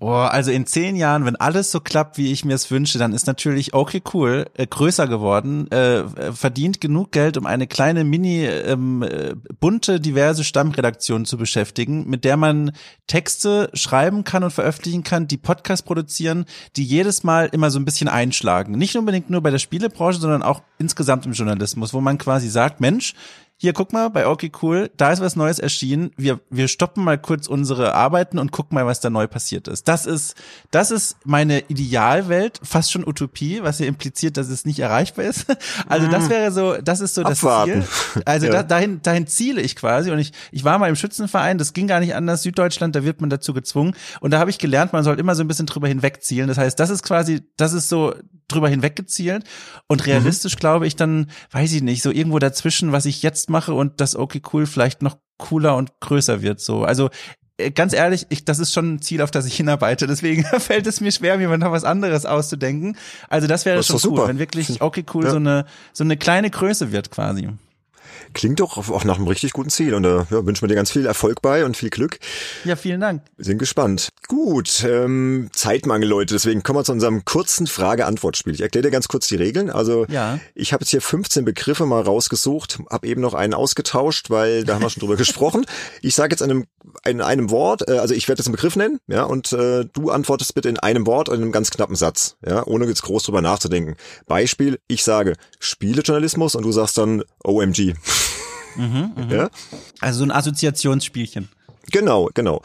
Oh, 0.00 0.10
also 0.10 0.50
in 0.50 0.66
zehn 0.66 0.96
Jahren, 0.96 1.24
wenn 1.24 1.36
alles 1.36 1.70
so 1.70 1.80
klappt, 1.80 2.18
wie 2.18 2.30
ich 2.30 2.44
mir 2.44 2.52
es 2.52 2.70
wünsche, 2.70 2.98
dann 2.98 3.14
ist 3.14 3.26
natürlich 3.26 3.72
okay 3.72 4.02
cool 4.12 4.44
äh, 4.52 4.66
größer 4.66 5.06
geworden, 5.08 5.70
äh, 5.70 6.04
verdient 6.30 6.82
genug 6.82 7.10
Geld, 7.10 7.38
um 7.38 7.46
eine 7.46 7.66
kleine 7.66 8.04
mini 8.04 8.44
ähm, 8.44 9.02
äh, 9.02 9.34
bunte 9.58 9.98
diverse 9.98 10.44
Stammredaktion 10.44 11.24
zu 11.24 11.38
beschäftigen, 11.38 12.06
mit 12.06 12.24
der 12.24 12.36
man 12.36 12.72
Texte 13.06 13.70
schreiben 13.72 14.24
kann 14.24 14.44
und 14.44 14.50
veröffentlichen 14.50 15.04
kann, 15.04 15.26
die 15.26 15.38
Podcast 15.38 15.86
produzieren, 15.86 16.44
die 16.76 16.84
jedes 16.84 17.24
Mal 17.24 17.48
immer 17.50 17.70
so 17.70 17.78
ein 17.78 17.86
bisschen 17.86 18.08
einschlagen. 18.08 18.72
Nicht 18.72 18.94
unbedingt 18.94 19.30
nur 19.30 19.40
bei 19.40 19.50
der 19.50 19.58
Spielebranche, 19.58 20.20
sondern 20.20 20.42
auch 20.42 20.60
insgesamt 20.78 21.24
im 21.24 21.32
Journalismus, 21.32 21.94
wo 21.94 22.02
man 22.02 22.18
quasi 22.18 22.50
sagt, 22.50 22.82
Mensch, 22.82 23.14
hier 23.60 23.72
guck 23.72 23.92
mal, 23.92 24.08
bei 24.08 24.24
Okay 24.24 24.52
Cool, 24.62 24.88
da 24.96 25.10
ist 25.10 25.20
was 25.20 25.34
Neues 25.34 25.58
erschienen. 25.58 26.12
Wir, 26.16 26.38
wir 26.48 26.68
stoppen 26.68 27.02
mal 27.02 27.18
kurz 27.18 27.48
unsere 27.48 27.92
Arbeiten 27.92 28.38
und 28.38 28.52
gucken 28.52 28.76
mal, 28.76 28.86
was 28.86 29.00
da 29.00 29.10
neu 29.10 29.26
passiert 29.26 29.66
ist. 29.66 29.88
Das 29.88 30.06
ist, 30.06 30.36
das 30.70 30.92
ist 30.92 31.16
meine 31.24 31.64
Idealwelt, 31.66 32.60
fast 32.62 32.92
schon 32.92 33.04
Utopie, 33.04 33.60
was 33.64 33.80
ja 33.80 33.86
impliziert, 33.86 34.36
dass 34.36 34.48
es 34.48 34.64
nicht 34.64 34.78
erreichbar 34.78 35.24
ist. 35.24 35.46
Also 35.88 36.06
das 36.08 36.24
mhm. 36.24 36.30
wäre 36.30 36.52
so, 36.52 36.76
das 36.76 37.00
ist 37.00 37.14
so 37.14 37.22
Abwarten. 37.22 37.80
das 37.80 38.12
Ziel. 38.12 38.22
Also 38.26 38.46
ja. 38.46 38.52
da, 38.52 38.62
dahin, 38.62 39.00
dahin 39.02 39.26
ziele 39.26 39.60
ich 39.60 39.74
quasi. 39.74 40.10
Und 40.10 40.18
ich, 40.18 40.32
ich 40.52 40.64
war 40.64 40.78
mal 40.78 40.88
im 40.88 40.96
Schützenverein, 40.96 41.58
das 41.58 41.72
ging 41.72 41.86
gar 41.86 42.00
nicht 42.00 42.14
anders. 42.14 42.42
Süddeutschland, 42.42 42.94
da 42.94 43.02
wird 43.04 43.20
man 43.20 43.30
dazu 43.30 43.54
gezwungen. 43.54 43.94
Und 44.20 44.32
da 44.32 44.38
habe 44.38 44.50
ich 44.50 44.58
gelernt, 44.58 44.92
man 44.92 45.02
soll 45.02 45.18
immer 45.18 45.34
so 45.34 45.42
ein 45.42 45.48
bisschen 45.48 45.66
drüber 45.66 45.88
hinwegzielen. 45.88 46.46
Das 46.48 46.58
heißt, 46.58 46.78
das 46.78 46.90
ist 46.90 47.02
quasi, 47.02 47.42
das 47.56 47.72
ist 47.72 47.88
so 47.88 48.14
drüber 48.48 48.68
hinweggezielt. 48.68 49.44
Und 49.86 50.06
realistisch 50.06 50.56
mhm. 50.56 50.60
glaube 50.60 50.86
ich 50.86 50.96
dann, 50.96 51.30
weiß 51.50 51.72
ich 51.72 51.82
nicht, 51.82 52.02
so 52.02 52.10
irgendwo 52.10 52.38
dazwischen, 52.38 52.92
was 52.92 53.06
ich 53.06 53.22
jetzt 53.22 53.50
mache 53.50 53.74
und 53.74 54.00
das 54.00 54.16
okay 54.16 54.42
cool 54.52 54.66
vielleicht 54.66 55.02
noch 55.02 55.16
cooler 55.38 55.76
und 55.76 56.00
größer 56.00 56.42
wird. 56.42 56.60
So, 56.60 56.82
also 56.82 57.10
äh, 57.58 57.70
ganz 57.70 57.92
ehrlich, 57.92 58.26
ich, 58.30 58.44
das 58.44 58.58
ist 58.58 58.72
schon 58.72 58.94
ein 58.94 59.02
Ziel, 59.02 59.22
auf 59.22 59.30
das 59.30 59.46
ich 59.46 59.56
hinarbeite. 59.56 60.06
Deswegen 60.08 60.44
fällt 60.44 60.86
es 60.86 61.00
mir 61.00 61.12
schwer, 61.12 61.36
mir 61.36 61.56
noch 61.58 61.72
was 61.72 61.84
anderes 61.84 62.26
auszudenken. 62.26 62.96
Also 63.28 63.46
das 63.46 63.64
wäre 63.64 63.82
schon 63.82 63.96
cool, 63.96 64.00
super. 64.00 64.28
wenn 64.28 64.38
wirklich 64.38 64.80
okay 64.80 65.04
cool 65.14 65.24
ja. 65.24 65.30
so 65.30 65.36
eine 65.36 65.64
so 65.92 66.04
eine 66.04 66.16
kleine 66.16 66.50
Größe 66.50 66.92
wird 66.92 67.10
quasi. 67.10 67.50
Klingt 68.34 68.60
doch 68.60 68.76
auch 68.76 69.04
nach 69.04 69.16
einem 69.16 69.26
richtig 69.26 69.52
guten 69.52 69.70
Ziel 69.70 69.94
und 69.94 70.02
da 70.02 70.26
ja, 70.30 70.44
wünschen 70.44 70.62
wir 70.62 70.68
dir 70.68 70.74
ganz 70.74 70.90
viel 70.90 71.06
Erfolg 71.06 71.42
bei 71.42 71.64
und 71.64 71.76
viel 71.76 71.90
Glück. 71.90 72.18
Ja, 72.64 72.76
vielen 72.76 73.00
Dank. 73.00 73.22
Wir 73.36 73.44
sind 73.44 73.58
gespannt. 73.58 74.10
Gut, 74.26 74.84
ähm, 74.84 75.48
Zeitmangel, 75.52 76.08
Leute, 76.08 76.34
deswegen 76.34 76.62
kommen 76.62 76.78
wir 76.78 76.84
zu 76.84 76.92
unserem 76.92 77.24
kurzen 77.24 77.66
Frage-Antwort-Spiel. 77.66 78.54
Ich 78.54 78.60
erkläre 78.60 78.84
dir 78.84 78.90
ganz 78.90 79.08
kurz 79.08 79.28
die 79.28 79.36
Regeln. 79.36 79.70
Also 79.70 80.06
ja. 80.08 80.38
ich 80.54 80.72
habe 80.72 80.82
jetzt 80.82 80.90
hier 80.90 81.00
15 81.00 81.44
Begriffe 81.44 81.86
mal 81.86 82.02
rausgesucht, 82.02 82.78
habe 82.90 83.06
eben 83.06 83.20
noch 83.20 83.34
einen 83.34 83.54
ausgetauscht, 83.54 84.30
weil 84.30 84.64
da 84.64 84.74
haben 84.74 84.82
wir 84.82 84.90
schon 84.90 85.00
drüber 85.00 85.16
gesprochen. 85.28 85.64
Ich 86.02 86.14
sage 86.14 86.32
jetzt 86.32 86.42
einem, 86.42 86.66
in 87.04 87.20
einem 87.20 87.50
Wort, 87.50 87.88
äh, 87.88 87.98
also 87.98 88.14
ich 88.14 88.28
werde 88.28 88.40
jetzt 88.40 88.46
einen 88.46 88.56
Begriff 88.56 88.76
nennen, 88.76 89.00
ja, 89.06 89.24
und 89.24 89.52
äh, 89.52 89.84
du 89.92 90.10
antwortest 90.10 90.54
bitte 90.54 90.68
in 90.68 90.78
einem 90.78 91.06
Wort, 91.06 91.28
in 91.28 91.36
einem 91.36 91.52
ganz 91.52 91.70
knappen 91.70 91.96
Satz, 91.96 92.36
ja, 92.46 92.66
ohne 92.66 92.86
jetzt 92.86 93.02
groß 93.02 93.24
drüber 93.24 93.42
nachzudenken. 93.42 93.96
Beispiel, 94.26 94.78
ich 94.88 95.04
sage 95.04 95.34
Spielejournalismus 95.58 96.54
und 96.54 96.64
du 96.64 96.72
sagst 96.72 96.98
dann 96.98 97.22
OMG. 97.44 97.94
Mhm, 98.78 99.12
mh. 99.16 99.34
ja? 99.34 99.50
Also 100.00 100.20
so 100.20 100.24
ein 100.24 100.30
Assoziationsspielchen. 100.30 101.48
Genau, 101.90 102.28
genau. 102.34 102.62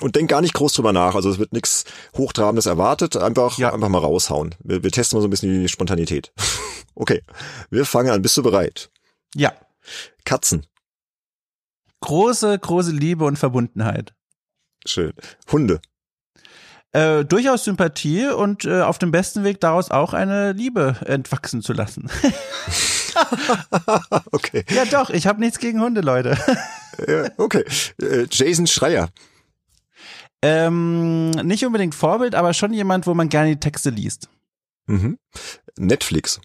Und 0.00 0.16
denk 0.16 0.28
gar 0.28 0.40
nicht 0.40 0.54
groß 0.54 0.72
drüber 0.72 0.92
nach. 0.92 1.14
Also 1.14 1.30
es 1.30 1.38
wird 1.38 1.52
nichts 1.52 1.84
Hochtrabendes 2.16 2.66
erwartet. 2.66 3.16
Einfach, 3.16 3.56
ja. 3.58 3.72
einfach 3.72 3.88
mal 3.88 3.98
raushauen. 3.98 4.54
Wir, 4.62 4.82
wir 4.82 4.90
testen 4.90 5.16
mal 5.16 5.22
so 5.22 5.28
ein 5.28 5.30
bisschen 5.30 5.62
die 5.62 5.68
Spontanität. 5.68 6.32
okay. 6.94 7.22
Wir 7.70 7.84
fangen 7.84 8.10
an. 8.10 8.22
Bist 8.22 8.36
du 8.36 8.42
bereit? 8.42 8.90
Ja. 9.34 9.52
Katzen. 10.24 10.66
Große, 12.00 12.58
große 12.58 12.90
Liebe 12.90 13.24
und 13.24 13.38
Verbundenheit. 13.38 14.12
Schön. 14.84 15.12
Hunde. 15.50 15.80
Äh, 16.92 17.24
durchaus 17.24 17.64
Sympathie 17.64 18.26
und 18.26 18.66
äh, 18.66 18.82
auf 18.82 18.98
dem 18.98 19.10
besten 19.10 19.44
Weg 19.44 19.60
daraus 19.60 19.90
auch 19.90 20.12
eine 20.12 20.52
Liebe 20.52 20.96
entwachsen 21.06 21.62
zu 21.62 21.72
lassen. 21.72 22.10
okay. 24.32 24.64
Ja, 24.68 24.84
doch, 24.84 25.08
ich 25.08 25.26
habe 25.26 25.40
nichts 25.40 25.58
gegen 25.58 25.80
Hunde, 25.80 26.02
Leute. 26.02 26.36
ja, 27.08 27.30
okay. 27.38 27.64
Äh, 28.00 28.26
Jason 28.30 28.66
Schreier. 28.66 29.08
Ähm, 30.42 31.30
nicht 31.30 31.64
unbedingt 31.64 31.94
Vorbild, 31.94 32.34
aber 32.34 32.52
schon 32.52 32.74
jemand, 32.74 33.06
wo 33.06 33.14
man 33.14 33.30
gerne 33.30 33.50
die 33.50 33.60
Texte 33.60 33.88
liest. 33.88 34.28
Mhm. 34.86 35.18
Netflix. 35.78 36.40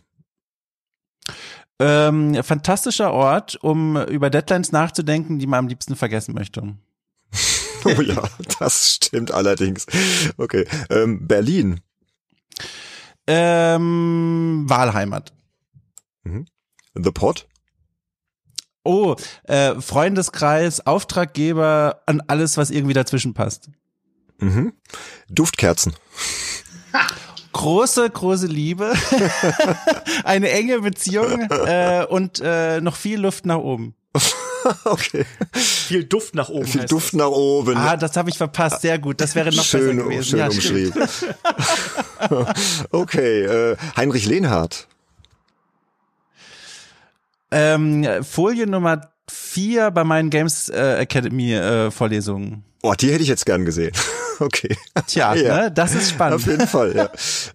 Ähm, 1.80 2.42
fantastischer 2.44 3.12
Ort, 3.12 3.58
um 3.62 3.98
über 4.06 4.30
Deadlines 4.30 4.72
nachzudenken, 4.72 5.40
die 5.40 5.48
man 5.48 5.60
am 5.60 5.68
liebsten 5.68 5.96
vergessen 5.96 6.34
möchte. 6.34 6.76
oh 7.86 8.02
ja, 8.02 8.24
das 8.60 8.94
stimmt 8.96 9.32
allerdings. 9.32 9.86
Okay. 10.38 10.66
Ähm, 10.90 11.28
Berlin. 11.28 11.82
Ähm, 13.28 14.66
Wahlheimat. 14.68 15.34
Mhm. 16.24 16.46
The 16.94 17.12
Pod? 17.12 17.48
Oh, 18.84 19.16
äh, 19.44 19.76
Freundeskreis, 19.82 20.88
Auftraggeber, 20.88 22.04
an 22.06 22.22
alles, 22.28 22.56
was 22.56 22.70
irgendwie 22.70 22.94
dazwischen 22.94 23.34
passt. 23.34 23.70
Mhm. 24.40 24.74
Duftkerzen. 25.30 25.94
große, 27.52 28.10
große 28.10 28.48
Liebe, 28.48 28.94
eine 30.24 30.50
enge 30.52 30.80
Beziehung 30.80 31.42
äh, 31.50 32.06
und 32.08 32.40
äh, 32.42 32.80
noch 32.80 32.96
viel 32.96 33.20
Luft 33.20 33.46
nach 33.46 33.58
oben. 33.58 33.97
okay. 34.86 35.26
Viel 35.54 36.04
Duft 36.06 36.36
nach 36.36 36.50
oben. 36.50 36.66
Viel 36.66 36.86
Duft 36.86 37.14
nach 37.14 37.28
oben. 37.28 37.78
Ah, 37.78 37.98
das 37.98 38.16
habe 38.18 38.30
ich 38.30 38.38
verpasst. 38.38 38.82
Sehr 38.82 39.00
gut. 39.00 39.22
Das 39.22 39.36
wäre 39.36 39.54
noch 39.54 39.64
schön, 39.64 39.98
besser 39.98 40.10
gewesen. 40.10 40.24
Schön 40.24 40.40
ja, 40.40 40.48
umschrieben. 40.48 41.08
okay, 42.92 43.44
äh, 43.44 43.78
Heinrich 43.96 44.26
Lehnhardt. 44.26 44.88
Ähm, 47.52 48.06
Folie 48.24 48.68
Nummer 48.68 49.10
vier 49.30 49.92
bei 49.92 50.04
meinen 50.04 50.30
Games 50.30 50.70
äh, 50.70 50.98
Academy 51.00 51.54
äh, 51.54 51.92
Vorlesungen. 51.92 52.64
Oh, 52.84 52.94
die 52.94 53.12
hätte 53.12 53.24
ich 53.24 53.30
jetzt 53.30 53.46
gern 53.46 53.66
gesehen. 53.66 53.94
okay. 54.40 54.76
Tja, 55.08 55.34
Ja. 55.36 55.62
ne, 55.62 55.72
das 55.72 55.96
ist 55.96 56.12
spannend. 56.12 56.36
Auf 56.42 56.48
jeden 56.48 56.68
Fall, 56.68 56.96
ja. 56.96 57.10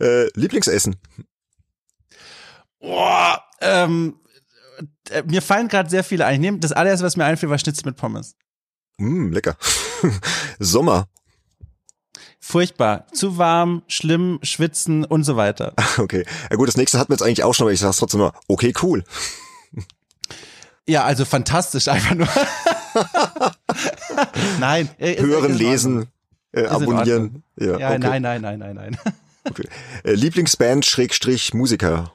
Äh, 0.06 0.28
Lieblingsessen. 0.34 0.96
Boah, 2.80 3.42
ähm, 3.60 4.16
äh, 5.10 5.22
mir 5.24 5.42
fallen 5.42 5.68
gerade 5.68 5.88
sehr 5.90 6.04
viele 6.04 6.26
ein. 6.26 6.34
Ich 6.34 6.40
nehm- 6.40 6.60
Das 6.60 6.72
allererste, 6.72 7.04
was 7.06 7.16
mir 7.16 7.24
einfiel, 7.24 7.48
war 7.50 7.58
Schnitzel 7.58 7.84
mit 7.86 7.96
Pommes. 7.96 8.34
Mm, 8.98 9.30
lecker. 9.32 9.56
Sommer. 10.58 11.08
Furchtbar. 12.40 13.06
Zu 13.12 13.38
warm, 13.38 13.82
schlimm, 13.86 14.38
schwitzen 14.42 15.04
und 15.04 15.24
so 15.24 15.36
weiter. 15.36 15.74
Okay. 15.98 16.24
Ja 16.50 16.56
gut, 16.56 16.68
das 16.68 16.76
nächste 16.76 16.98
hatten 16.98 17.10
wir 17.10 17.14
jetzt 17.14 17.22
eigentlich 17.22 17.44
auch 17.44 17.54
schon, 17.54 17.64
aber 17.64 17.72
ich 17.72 17.80
sag's 17.80 17.98
trotzdem 17.98 18.18
nur, 18.20 18.32
okay, 18.48 18.72
cool. 18.82 19.04
Ja, 20.88 21.04
also 21.04 21.24
fantastisch, 21.24 21.86
einfach 21.88 22.14
nur. 22.14 22.28
nein. 24.58 24.88
Hören, 24.98 25.54
lesen, 25.56 26.08
äh, 26.52 26.66
abonnieren. 26.66 27.42
Ja. 27.56 27.78
Ja, 27.78 27.88
okay. 27.90 27.98
nein, 27.98 28.22
nein, 28.22 28.40
nein, 28.42 28.58
nein, 28.58 28.74
nein. 28.74 28.98
Okay. 29.48 29.68
Äh, 30.04 30.12
Lieblingsband, 30.14 30.84
Schrägstrich, 30.84 31.54
Musiker. 31.54 32.12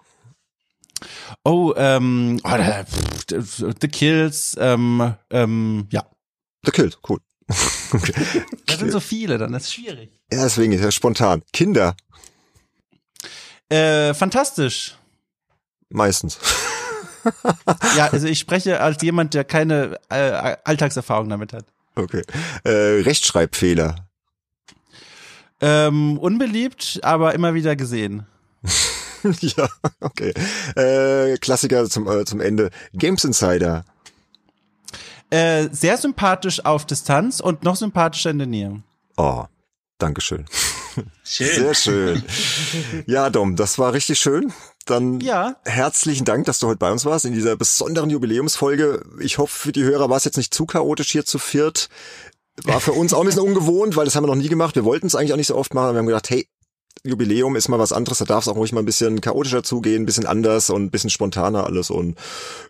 Oh, 1.44 1.74
ähm, 1.76 2.40
oh, 2.44 2.58
The 3.82 3.88
Kills, 3.88 4.56
ähm, 4.60 5.14
ähm, 5.30 5.88
ja. 5.92 6.06
The 6.66 6.72
Kill, 6.72 6.92
cool. 7.10 7.20
okay. 7.94 8.14
Da 8.66 8.76
sind 8.78 8.92
so 8.92 9.00
viele, 9.00 9.38
dann 9.38 9.54
ist 9.54 9.74
schwierig. 9.74 10.12
Ja, 10.32 10.44
deswegen 10.44 10.74
ist 10.74 10.82
ja 10.84 10.92
spontan. 10.92 11.42
Kinder, 11.54 11.96
Äh, 13.70 14.14
fantastisch. 14.14 14.96
meistens. 15.90 16.38
Ja, 17.98 18.08
also 18.08 18.28
ich 18.28 18.40
spreche 18.40 18.80
als 18.80 19.02
jemand, 19.02 19.34
der 19.34 19.44
keine 19.44 20.00
äh, 20.10 20.56
Alltagserfahrung 20.64 21.28
damit 21.30 21.52
hat. 21.54 21.66
Okay. 21.96 22.22
Äh, 22.64 23.02
Rechtschreibfehler. 23.04 24.08
Ähm, 25.60 26.18
unbeliebt, 26.20 27.00
aber 27.04 27.34
immer 27.34 27.54
wieder 27.54 27.76
gesehen. 27.76 28.26
ja, 29.42 29.70
okay. 30.00 30.34
Äh, 30.76 31.38
Klassiker 31.38 31.90
zum, 31.90 32.08
äh, 32.08 32.26
zum 32.26 32.42
Ende. 32.42 32.70
Games 32.94 33.24
Insider. 33.24 33.84
Äh, 35.30 35.68
sehr 35.72 35.98
sympathisch 35.98 36.64
auf 36.66 36.86
Distanz 36.86 37.40
und 37.40 37.64
noch 37.64 37.76
sympathischer 37.76 38.30
in 38.30 38.38
der 38.38 38.48
Nähe. 38.48 38.82
Oh, 39.18 39.46
Dankeschön. 39.98 40.46
Schön. 41.24 41.48
Sehr 41.56 41.74
schön. 41.76 42.24
Ja, 43.06 43.30
Dom, 43.30 43.56
das 43.56 43.78
war 43.78 43.94
richtig 43.94 44.18
schön. 44.20 44.52
Dann 44.86 45.20
Ja. 45.20 45.58
herzlichen 45.66 46.26
Dank, 46.26 46.46
dass 46.46 46.60
du 46.60 46.68
heute 46.68 46.78
bei 46.78 46.92
uns 46.92 47.06
warst 47.06 47.26
in 47.26 47.34
dieser 47.34 47.56
besonderen 47.56 48.10
Jubiläumsfolge. 48.10 49.04
Ich 49.20 49.38
hoffe, 49.38 49.54
für 49.54 49.72
die 49.72 49.84
Hörer 49.84 50.10
war 50.10 50.18
es 50.18 50.24
jetzt 50.24 50.38
nicht 50.38 50.54
zu 50.54 50.66
chaotisch 50.66 51.12
hier 51.12 51.26
zu 51.26 51.38
viert. 51.40 51.90
War 52.64 52.80
für 52.80 52.94
uns 52.94 53.14
auch 53.14 53.20
ein 53.20 53.26
bisschen 53.28 53.42
ungewohnt, 53.44 53.96
weil 53.96 54.06
das 54.06 54.16
haben 54.16 54.24
wir 54.24 54.28
noch 54.28 54.36
nie 54.42 54.48
gemacht. 54.50 54.76
Wir 54.76 54.86
wollten 54.86 55.06
es 55.08 55.14
eigentlich 55.16 55.34
auch 55.34 55.38
nicht 55.38 55.48
so 55.48 55.56
oft 55.56 55.74
machen. 55.76 55.94
Wir 55.94 56.00
haben 56.00 56.08
gedacht, 56.08 56.30
hey, 56.30 56.48
Jubiläum 57.04 57.56
ist 57.56 57.68
mal 57.70 57.80
was 57.80 57.94
anderes, 57.94 58.18
da 58.20 58.26
darf 58.26 58.44
es 58.44 58.48
auch 58.48 58.56
ruhig 58.56 58.72
mal 58.74 58.82
ein 58.82 58.86
bisschen 58.86 59.22
chaotischer 59.22 59.64
zugehen, 59.64 60.04
ein 60.04 60.06
bisschen 60.06 60.26
anders 60.26 60.70
und 60.70 60.84
ein 60.84 60.90
bisschen 60.90 61.10
spontaner 61.10 61.66
alles. 61.66 61.90
Und 61.90 62.18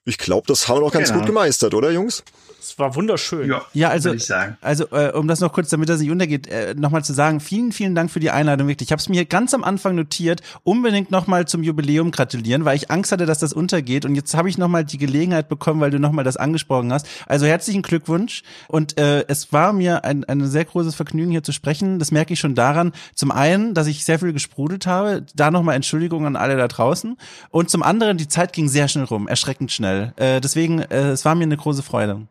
ich 0.05 0.17
glaube, 0.17 0.47
das 0.47 0.67
haben 0.67 0.77
wir 0.77 0.81
doch 0.81 0.91
ganz 0.91 1.07
Genau. 1.09 1.19
gut 1.19 1.27
gemeistert, 1.27 1.73
oder 1.73 1.91
Jungs? 1.91 2.23
Es 2.59 2.77
war 2.79 2.95
wunderschön. 2.95 3.49
Ja, 3.49 3.61
Ja, 3.73 3.89
also, 3.89 4.09
würde 4.09 4.17
ich 4.17 4.25
sagen. 4.25 4.57
also 4.61 4.87
äh, 4.91 5.11
um 5.11 5.27
das 5.27 5.39
noch 5.39 5.53
kurz, 5.53 5.69
damit 5.69 5.89
das 5.89 5.99
nicht 6.01 6.11
untergeht, 6.11 6.47
äh, 6.47 6.73
nochmal 6.75 7.03
zu 7.03 7.13
sagen, 7.13 7.39
vielen, 7.39 7.71
vielen 7.71 7.95
Dank 7.95 8.11
für 8.11 8.19
die 8.19 8.31
Einladung, 8.31 8.67
wirklich. 8.67 8.87
Ich 8.87 8.91
habe 8.91 8.99
es 8.99 9.09
mir 9.09 9.15
hier 9.15 9.25
ganz 9.25 9.53
am 9.53 9.63
Anfang 9.63 9.95
notiert, 9.95 10.41
unbedingt 10.63 11.11
nochmal 11.11 11.47
zum 11.47 11.63
Jubiläum 11.63 12.11
gratulieren, 12.11 12.65
weil 12.65 12.75
ich 12.75 12.91
Angst 12.91 13.11
hatte, 13.11 13.25
dass 13.25 13.39
das 13.39 13.53
untergeht. 13.53 14.05
Und 14.05 14.15
jetzt 14.15 14.35
habe 14.35 14.49
ich 14.49 14.57
nochmal 14.57 14.85
die 14.85 14.97
Gelegenheit 14.97 15.49
bekommen, 15.49 15.79
weil 15.81 15.91
du 15.91 15.99
nochmal 15.99 16.25
das 16.25 16.37
angesprochen 16.37 16.91
hast. 16.91 17.07
Also 17.25 17.45
herzlichen 17.45 17.81
Glückwunsch. 17.81 18.43
Und 18.67 18.99
äh, 18.99 19.25
es 19.27 19.53
war 19.53 19.73
mir 19.73 20.03
ein, 20.03 20.23
ein 20.25 20.45
sehr 20.47 20.65
großes 20.65 20.95
Vergnügen, 20.95 21.31
hier 21.31 21.43
zu 21.43 21.51
sprechen. 21.51 21.99
Das 21.99 22.11
merke 22.11 22.33
ich 22.33 22.39
schon 22.39 22.55
daran, 22.55 22.91
zum 23.15 23.31
einen, 23.31 23.73
dass 23.73 23.87
ich 23.87 24.03
sehr 24.03 24.19
viel 24.19 24.33
gesprudelt 24.33 24.87
habe. 24.87 25.25
Da 25.35 25.51
nochmal 25.51 25.75
Entschuldigung 25.75 26.25
an 26.25 26.35
alle 26.35 26.57
da 26.57 26.67
draußen. 26.67 27.17
Und 27.49 27.69
zum 27.69 27.83
anderen, 27.83 28.17
die 28.17 28.27
Zeit 28.27 28.53
ging 28.53 28.67
sehr 28.67 28.87
schnell 28.87 29.05
rum, 29.05 29.27
erschreckend 29.27 29.71
schnell. 29.71 30.13
Äh, 30.17 30.41
deswegen, 30.41 30.79
äh, 30.79 31.09
es 31.09 31.25
war 31.25 31.35
mir 31.35 31.43
eine 31.43 31.57
große 31.57 31.83
Freude. 31.83 32.27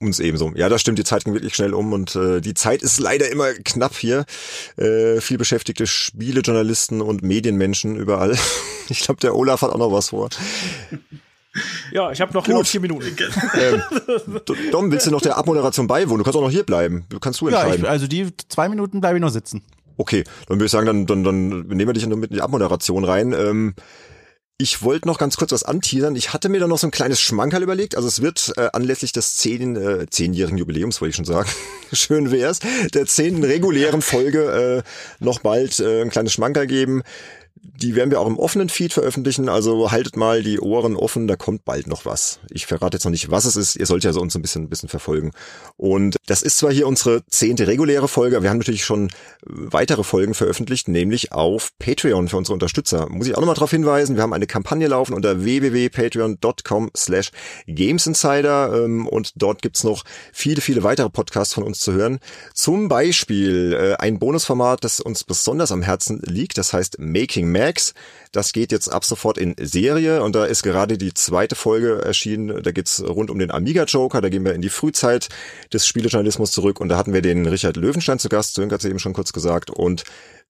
Uns 0.00 0.20
ebenso. 0.20 0.52
Ja, 0.54 0.68
das 0.68 0.80
stimmt, 0.80 0.98
die 1.00 1.04
Zeit 1.04 1.24
ging 1.24 1.34
wirklich 1.34 1.56
schnell 1.56 1.74
um 1.74 1.92
und 1.92 2.14
äh, 2.14 2.40
die 2.40 2.54
Zeit 2.54 2.82
ist 2.82 3.00
leider 3.00 3.28
immer 3.30 3.52
knapp 3.52 3.96
hier. 3.96 4.26
Äh, 4.76 5.20
viel 5.20 5.38
beschäftigte 5.38 5.88
Spielejournalisten 5.88 7.00
und 7.00 7.22
Medienmenschen 7.22 7.96
überall. 7.96 8.36
Ich 8.90 9.00
glaube, 9.00 9.20
der 9.20 9.36
Olaf 9.36 9.60
hat 9.60 9.70
auch 9.70 9.76
noch 9.76 9.92
was 9.92 10.08
vor. 10.08 10.30
Ja, 11.92 12.10
ich 12.10 12.22
habe 12.22 12.32
noch 12.32 12.40
Gut. 12.44 12.54
genau 12.54 12.64
vier 12.64 12.80
Minuten. 12.80 13.04
Ähm, 13.60 13.82
Dom, 14.72 14.90
willst 14.90 15.06
du 15.06 15.10
noch 15.10 15.20
der 15.20 15.36
Abmoderation 15.36 15.86
beiwohnen? 15.86 16.18
Du 16.20 16.24
kannst 16.24 16.38
auch 16.38 16.42
noch 16.42 16.50
hier 16.50 16.62
bleiben. 16.64 17.04
Du 17.10 17.18
kannst 17.20 17.42
du 17.42 17.50
Ja, 17.50 17.60
entscheiden. 17.60 17.84
ich, 17.84 17.90
also 17.90 18.06
die 18.06 18.28
zwei 18.48 18.70
Minuten 18.70 19.02
bleibe 19.02 19.18
ich 19.18 19.20
noch 19.20 19.28
sitzen. 19.28 19.62
Okay, 19.98 20.24
dann 20.46 20.56
würde 20.56 20.64
ich 20.66 20.70
sagen, 20.70 20.86
dann, 20.86 21.04
dann, 21.04 21.22
dann 21.22 21.48
nehmen 21.66 21.86
wir 21.86 21.92
dich 21.92 22.04
in 22.04 22.22
die 22.30 22.40
Abmoderation 22.40 23.04
rein. 23.04 23.34
Ähm, 23.34 23.74
ich 24.60 24.82
wollte 24.82 25.06
noch 25.06 25.18
ganz 25.18 25.36
kurz 25.36 25.52
was 25.52 25.62
anteasern. 25.62 26.16
Ich 26.16 26.32
hatte 26.32 26.48
mir 26.48 26.58
da 26.58 26.66
noch 26.66 26.78
so 26.78 26.88
ein 26.88 26.90
kleines 26.90 27.20
Schmankerl 27.20 27.62
überlegt. 27.62 27.94
Also 27.94 28.08
es 28.08 28.22
wird 28.22 28.52
äh, 28.56 28.68
anlässlich 28.72 29.12
des 29.12 29.36
zehn, 29.36 29.76
äh, 29.76 30.06
zehnjährigen 30.10 30.58
Jubiläums, 30.58 31.00
wollte 31.00 31.10
ich 31.10 31.16
schon 31.16 31.24
sagen, 31.24 31.48
schön 31.92 32.32
wär's, 32.32 32.58
der 32.92 33.06
zehnten 33.06 33.44
regulären 33.44 34.02
Folge 34.02 34.82
äh, 34.84 35.24
noch 35.24 35.38
bald 35.38 35.78
äh, 35.78 36.02
ein 36.02 36.10
kleines 36.10 36.32
Schmankerl 36.32 36.66
geben. 36.66 37.04
Die 37.62 37.94
werden 37.94 38.10
wir 38.10 38.20
auch 38.20 38.26
im 38.26 38.38
offenen 38.38 38.68
Feed 38.68 38.92
veröffentlichen, 38.92 39.48
also 39.48 39.90
haltet 39.90 40.16
mal 40.16 40.42
die 40.42 40.60
Ohren 40.60 40.96
offen, 40.96 41.28
da 41.28 41.36
kommt 41.36 41.64
bald 41.64 41.86
noch 41.86 42.04
was. 42.04 42.40
Ich 42.50 42.66
verrate 42.66 42.96
jetzt 42.96 43.04
noch 43.04 43.10
nicht, 43.10 43.30
was 43.30 43.44
es 43.44 43.56
ist, 43.56 43.76
ihr 43.76 43.86
sollt 43.86 44.04
ja 44.04 44.12
so 44.12 44.20
uns 44.20 44.34
ein 44.34 44.42
bisschen, 44.42 44.64
ein 44.64 44.68
bisschen 44.68 44.88
verfolgen. 44.88 45.32
Und 45.76 46.16
das 46.26 46.42
ist 46.42 46.58
zwar 46.58 46.72
hier 46.72 46.86
unsere 46.86 47.24
zehnte 47.26 47.66
reguläre 47.66 48.08
Folge, 48.08 48.42
wir 48.42 48.50
haben 48.50 48.58
natürlich 48.58 48.84
schon 48.84 49.10
weitere 49.42 50.04
Folgen 50.04 50.34
veröffentlicht, 50.34 50.88
nämlich 50.88 51.32
auf 51.32 51.70
Patreon 51.78 52.28
für 52.28 52.36
unsere 52.36 52.54
Unterstützer. 52.54 53.08
Muss 53.08 53.26
ich 53.26 53.34
auch 53.34 53.40
nochmal 53.40 53.54
darauf 53.54 53.70
hinweisen, 53.70 54.16
wir 54.16 54.22
haben 54.22 54.32
eine 54.32 54.46
Kampagne 54.46 54.88
laufen 54.88 55.14
unter 55.14 55.44
www.patreon.com 55.44 56.90
slash 56.96 57.30
gamesinsider 57.66 58.84
ähm, 58.84 59.06
und 59.06 59.32
dort 59.36 59.62
gibt's 59.62 59.84
noch 59.84 60.04
viele, 60.32 60.60
viele 60.60 60.82
weitere 60.82 61.10
Podcasts 61.10 61.54
von 61.54 61.64
uns 61.64 61.80
zu 61.80 61.92
hören. 61.92 62.18
Zum 62.54 62.88
Beispiel 62.88 63.72
äh, 63.72 63.94
ein 63.94 64.18
Bonusformat, 64.18 64.84
das 64.84 65.00
uns 65.00 65.24
besonders 65.24 65.72
am 65.72 65.82
Herzen 65.82 66.20
liegt, 66.24 66.58
das 66.58 66.72
heißt 66.72 66.98
Making 66.98 67.47
Max. 67.52 67.94
Das 68.32 68.52
geht 68.52 68.72
jetzt 68.72 68.88
ab 68.88 69.04
sofort 69.04 69.38
in 69.38 69.54
Serie 69.58 70.22
und 70.22 70.34
da 70.34 70.44
ist 70.44 70.62
gerade 70.62 70.98
die 70.98 71.14
zweite 71.14 71.54
Folge 71.54 72.02
erschienen. 72.04 72.62
Da 72.62 72.72
geht's 72.72 73.02
rund 73.02 73.30
um 73.30 73.38
den 73.38 73.50
Amiga 73.50 73.84
Joker. 73.84 74.20
Da 74.20 74.28
gehen 74.28 74.44
wir 74.44 74.54
in 74.54 74.60
die 74.60 74.68
Frühzeit 74.68 75.28
des 75.72 75.86
Spielejournalismus 75.86 76.52
zurück 76.52 76.80
und 76.80 76.88
da 76.88 76.96
hatten 76.96 77.12
wir 77.12 77.22
den 77.22 77.46
Richard 77.46 77.76
Löwenstein 77.76 78.18
zu 78.18 78.28
Gast. 78.28 78.54
Sönke 78.54 78.74
hat 78.74 78.82
es 78.82 78.90
eben 78.90 78.98
schon 78.98 79.14
kurz 79.14 79.32
gesagt 79.32 79.70
und 79.70 80.04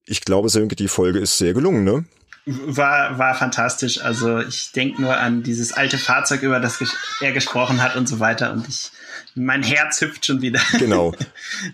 ich 0.05 0.21
glaube, 0.21 0.49
Sönke, 0.49 0.75
die 0.75 0.87
Folge 0.87 1.19
ist 1.19 1.37
sehr 1.37 1.53
gelungen, 1.53 1.83
ne? 1.83 2.05
War, 2.45 3.19
war 3.19 3.35
fantastisch. 3.35 4.01
Also 4.01 4.39
ich 4.39 4.71
denke 4.71 5.01
nur 5.01 5.15
an 5.15 5.43
dieses 5.43 5.71
alte 5.73 5.97
Fahrzeug, 5.97 6.41
über 6.41 6.59
das 6.59 6.79
er 7.21 7.31
gesprochen 7.31 7.81
hat 7.83 7.95
und 7.95 8.07
so 8.07 8.19
weiter. 8.19 8.51
Und 8.51 8.67
ich, 8.67 8.91
mein 9.39 9.63
Herz 9.63 10.01
hüpft 10.01 10.25
schon 10.25 10.41
wieder. 10.41 10.59
Genau. 10.77 11.13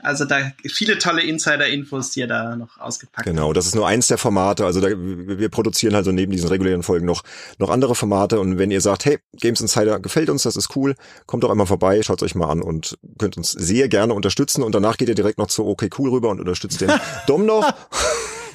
Also 0.02 0.26
da 0.26 0.52
viele 0.66 0.98
tolle 0.98 1.22
Insider-Infos, 1.24 2.12
die 2.12 2.22
er 2.22 2.28
da 2.28 2.56
noch 2.56 2.78
ausgepackt 2.80 3.26
Genau, 3.26 3.54
das 3.54 3.66
ist 3.66 3.76
nur 3.76 3.88
eins 3.88 4.08
der 4.08 4.18
Formate. 4.18 4.66
Also 4.66 4.82
da, 4.82 4.88
wir 4.90 5.50
produzieren 5.50 5.96
halt 5.96 6.06
so 6.06 6.12
neben 6.12 6.32
diesen 6.32 6.48
regulären 6.48 6.84
Folgen 6.84 7.06
noch, 7.06 7.24
noch 7.58 7.70
andere 7.70 7.96
Formate. 7.96 8.40
Und 8.40 8.58
wenn 8.58 8.72
ihr 8.72 8.82
sagt, 8.82 9.06
hey, 9.06 9.20
Games 9.34 9.62
Insider 9.62 10.00
gefällt 10.00 10.30
uns, 10.30 10.44
das 10.44 10.56
ist 10.56 10.76
cool, 10.76 10.96
kommt 11.26 11.44
doch 11.44 11.52
einmal 11.52 11.68
vorbei, 11.68 12.02
schaut 12.04 12.24
euch 12.24 12.36
mal 12.36 12.50
an 12.50 12.62
und 12.62 12.98
könnt 13.18 13.38
uns 13.38 13.52
sehr 13.52 13.90
gerne 13.90 14.14
unterstützen. 14.14 14.64
Und 14.64 14.74
danach 14.74 14.98
geht 14.98 15.10
ihr 15.10 15.16
direkt 15.16 15.38
noch 15.38 15.48
zu 15.48 15.66
OK 15.66 15.86
Cool 15.98 16.10
rüber 16.10 16.30
und 16.30 16.40
unterstützt 16.40 16.82
den 16.82 16.92
Dom 17.28 17.46
noch. 17.46 17.74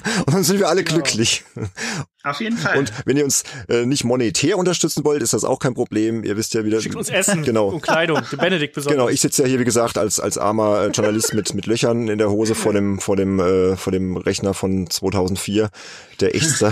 Und 0.25 0.33
dann 0.33 0.43
sind 0.43 0.59
wir 0.59 0.69
alle 0.69 0.83
glücklich. 0.83 1.43
Auf 2.23 2.39
jeden 2.39 2.57
Fall. 2.57 2.77
Und 2.77 2.91
wenn 3.05 3.17
ihr 3.17 3.23
uns 3.23 3.43
äh, 3.67 3.85
nicht 3.85 4.03
monetär 4.03 4.57
unterstützen 4.57 5.03
wollt, 5.03 5.23
ist 5.23 5.33
das 5.33 5.43
auch 5.43 5.59
kein 5.59 5.73
Problem. 5.73 6.23
Ihr 6.23 6.37
wisst 6.37 6.53
ja 6.53 6.63
wieder. 6.63 6.79
Schickt 6.81 6.95
uns 6.95 7.09
Essen 7.09 7.43
Genau. 7.51 7.69
und 7.69 7.81
Kleidung. 7.81 8.21
Der 8.31 8.37
Benedikt 8.37 8.75
besonders. 8.75 8.97
Genau, 8.97 9.09
ich 9.09 9.21
sitze 9.21 9.43
ja 9.43 9.47
hier 9.47 9.59
wie 9.59 9.65
gesagt 9.65 9.97
als 9.97 10.19
als 10.19 10.37
armer 10.37 10.83
äh, 10.83 10.87
Journalist 10.89 11.33
mit 11.33 11.53
mit 11.55 11.65
Löchern 11.65 12.07
in 12.07 12.17
der 12.17 12.29
Hose 12.29 12.53
vor 12.55 12.73
dem 12.73 12.99
vor 12.99 13.15
dem 13.15 13.39
äh, 13.39 13.75
vor 13.75 13.91
dem 13.91 14.17
Rechner 14.17 14.53
von 14.53 14.89
2004, 14.89 15.69
der 16.19 16.35
Echtster. 16.35 16.71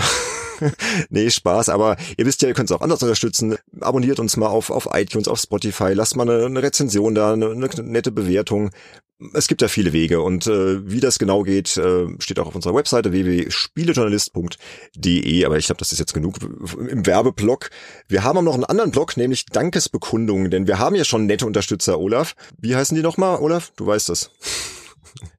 nee, 1.10 1.30
Spaß, 1.30 1.68
aber 1.68 1.96
ihr 2.16 2.26
wisst 2.26 2.42
ja, 2.42 2.48
ihr 2.48 2.54
könnt 2.54 2.70
es 2.70 2.76
auch 2.76 2.82
anders 2.82 3.02
unterstützen. 3.02 3.56
Abonniert 3.80 4.20
uns 4.20 4.36
mal 4.36 4.48
auf 4.48 4.70
auf 4.70 4.88
iTunes, 4.92 5.26
auf 5.26 5.40
Spotify, 5.40 5.92
lasst 5.94 6.16
mal 6.16 6.28
eine, 6.28 6.46
eine 6.46 6.62
Rezension 6.62 7.14
da, 7.14 7.32
eine, 7.32 7.50
eine 7.50 7.68
nette 7.82 8.12
Bewertung. 8.12 8.70
Es 9.34 9.48
gibt 9.48 9.60
ja 9.62 9.68
viele 9.68 9.92
Wege 9.92 10.22
und 10.22 10.46
äh, 10.46 10.88
wie 10.88 11.00
das 11.00 11.18
genau 11.18 11.42
geht, 11.42 11.76
äh, 11.76 12.06
steht 12.18 12.38
auch 12.38 12.46
auf 12.46 12.54
unserer 12.54 12.74
Webseite 12.74 13.12
www.spielejournalist.de, 13.12 15.44
aber 15.44 15.58
ich 15.58 15.66
glaube, 15.66 15.78
das 15.78 15.92
ist 15.92 15.98
jetzt 15.98 16.14
genug 16.14 16.36
im 16.40 17.04
Werbeblock. 17.06 17.68
Wir 18.08 18.24
haben 18.24 18.38
auch 18.38 18.42
noch 18.42 18.54
einen 18.54 18.64
anderen 18.64 18.90
Blog, 18.90 19.16
nämlich 19.16 19.46
Dankesbekundungen, 19.46 20.50
denn 20.50 20.66
wir 20.66 20.78
haben 20.78 20.96
ja 20.96 21.04
schon 21.04 21.26
nette 21.26 21.46
Unterstützer, 21.46 21.98
Olaf. 21.98 22.34
Wie 22.58 22.74
heißen 22.74 22.96
die 22.96 23.02
nochmal, 23.02 23.38
Olaf? 23.38 23.72
Du 23.76 23.86
weißt 23.86 24.08
das. 24.08 24.30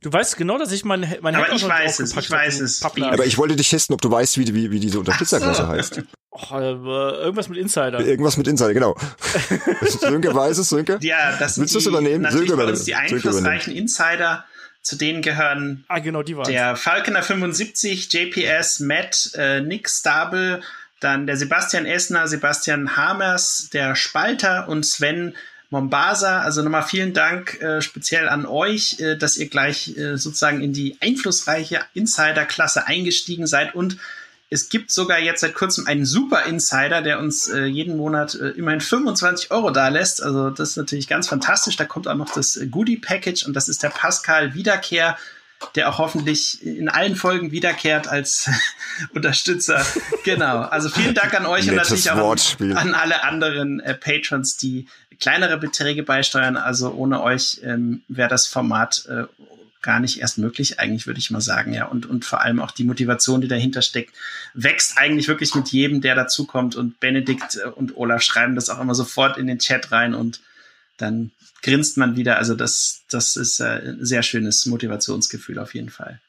Du 0.02 0.12
weißt 0.12 0.36
genau, 0.38 0.58
dass 0.58 0.72
ich 0.72 0.86
mein, 0.86 1.16
mein 1.22 1.36
Aber 1.36 1.54
ich 1.54 1.68
weiß 1.68 2.00
es, 2.02 2.16
ich 2.16 2.30
weiß 2.30 2.62
es. 2.62 2.84
Aber 2.84 3.26
ich 3.26 3.38
wollte 3.38 3.56
dich 3.56 3.70
testen, 3.70 3.94
ob 3.94 4.02
du 4.02 4.12
weißt, 4.12 4.38
wie, 4.38 4.54
wie, 4.54 4.72
wie 4.72 4.80
diese 4.80 5.00
Unterstützerklasse 5.00 5.64
so. 5.64 5.68
heißt. 5.68 6.04
Oh, 6.34 6.56
äh, 6.58 6.62
irgendwas 6.62 7.50
mit 7.50 7.58
Insider. 7.58 8.00
Irgendwas 8.06 8.38
mit 8.38 8.48
Insider, 8.48 8.74
genau. 8.74 8.96
Sönke 10.00 10.34
weiß 10.34 10.58
es, 10.60 10.70
Sönke? 10.70 10.98
Ja, 11.02 11.36
das 11.38 11.60
Willst 11.60 11.76
du 11.76 11.80
es 11.80 11.86
übernehmen? 11.86 12.32
Sönke 12.32 12.56
uns 12.56 12.86
die 12.86 12.96
einflussreichen 12.96 13.76
Insider, 13.76 14.46
zu 14.82 14.96
denen 14.96 15.22
gehören 15.22 15.84
ah, 15.90 16.00
genau, 16.00 16.24
die 16.24 16.36
der 16.48 16.78
Falconer 16.78 17.22
75, 17.22 18.12
JPS, 18.12 18.80
Matt, 18.80 19.32
äh, 19.36 19.60
Nick 19.60 19.90
Stable, 19.90 20.62
dann 21.02 21.28
der 21.28 21.36
Sebastian 21.36 21.86
Essner, 21.86 22.28
Sebastian 22.30 22.96
Hamers, 22.96 23.70
der 23.74 23.96
Spalter 23.96 24.70
und 24.70 24.86
Sven 24.86 25.36
Mombasa. 25.70 26.42
Also 26.42 26.62
nochmal 26.62 26.84
vielen 26.84 27.14
Dank 27.14 27.60
äh, 27.62 27.82
speziell 27.82 28.30
an 28.30 28.46
euch, 28.46 29.00
äh, 29.00 29.18
dass 29.18 29.36
ihr 29.36 29.50
gleich 29.50 29.98
äh, 29.98 30.18
sozusagen 30.18 30.62
in 30.62 30.72
die 30.72 30.98
einflussreiche 31.02 31.82
Insider-Klasse 31.94 32.88
eingestiegen 32.88 33.48
seid 33.48 33.76
und 33.76 33.98
es 34.54 34.68
gibt 34.68 34.92
sogar 34.92 35.18
jetzt 35.18 35.40
seit 35.40 35.56
kurzem 35.56 35.88
einen 35.88 36.06
Super 36.06 36.46
Insider, 36.46 37.02
der 37.02 37.20
uns 37.20 37.48
äh, 37.48 37.64
jeden 37.64 37.96
Monat 37.96 38.36
äh, 38.36 38.50
immerhin 38.50 38.82
25 38.82 39.50
Euro 39.50 39.72
da 39.72 39.88
lässt. 39.88 40.22
Also 40.22 40.50
das 40.50 40.72
ist 40.72 40.76
natürlich 40.76 41.08
ganz 41.08 41.30
fantastisch. 41.30 41.78
Da 41.78 41.86
kommt 41.86 42.06
auch 42.10 42.16
noch 42.16 42.30
das 42.34 42.60
Goodie 42.70 42.98
Package 42.98 43.46
und 43.46 43.54
das 43.54 43.70
ist 43.70 43.82
der 43.82 43.90
Pascal 43.90 44.54
Wiederkehr, 44.54 45.18
der 45.76 45.88
auch 45.88 46.00
hoffentlich 46.00 46.66
in 46.66 46.90
allen 46.90 47.16
Folgen 47.16 47.52
wiederkehrt 47.54 48.10
als 48.10 48.50
Unterstützer. 49.14 49.86
Genau. 50.26 50.64
Also 50.64 50.90
vielen 50.90 51.16
Dank 51.16 51.34
an 51.34 51.46
euch 51.46 51.70
und 51.70 51.78
natürlich 51.78 52.12
auch 52.12 52.36
an, 52.60 52.74
an, 52.76 52.94
alle 52.94 53.24
anderen 53.24 53.80
äh, 53.80 53.94
Patrons, 53.94 54.58
die 54.58 54.86
kleinere 55.22 55.58
Beträge 55.58 56.04
beisteuern. 56.04 56.58
Also 56.58 56.92
ohne 56.92 57.24
euch 57.24 57.62
ähm, 57.64 58.02
wäre 58.10 58.28
das 58.28 58.48
Format 58.48 59.06
äh, 59.08 59.24
gar 59.82 60.00
nicht 60.00 60.20
erst 60.20 60.38
möglich, 60.38 60.80
eigentlich 60.80 61.08
würde 61.08 61.20
ich 61.20 61.32
mal 61.32 61.42
sagen, 61.42 61.74
ja. 61.74 61.86
Und, 61.86 62.06
und 62.06 62.26
vor 62.26 62.42
allem 62.42 62.60
auch 62.60 62.72
die 62.72 62.84
Motivation, 62.84 63.42
die 63.42 63.48
dahinter 63.48 63.82
steckt, 63.82 64.16
wächst 64.54 64.98
eigentlich 64.98 65.28
wirklich 65.28 65.56
mit 65.56 65.70
jedem, 65.70 66.02
der 66.02 66.16
dazukommt. 66.16 66.76
Und 66.76 67.00
Benedikt 67.00 67.58
äh, 67.58 67.70
und 67.70 67.98
Olaf 67.98 68.22
schreiben 68.22 68.56
das 68.56 68.70
auch 68.70 68.80
immer 68.80 68.96
sofort 68.96 69.38
in 69.38 69.48
den 69.48 69.60
Chat 69.60 69.92
rein 69.92 70.14
und 70.14 70.42
dann 70.98 71.32
grinst 71.64 71.98
man 71.98 72.16
wieder. 72.16 72.38
Also 72.38 72.56
das, 72.56 73.02
das 73.10 73.36
ist 73.36 73.60
äh, 73.60 73.82
ein 73.90 74.06
sehr 74.06 74.24
schönes 74.24 74.66
Motivationsgefühl 74.66 75.60
auf 75.60 75.74
jeden 75.74 75.90
Fall. 75.90 76.20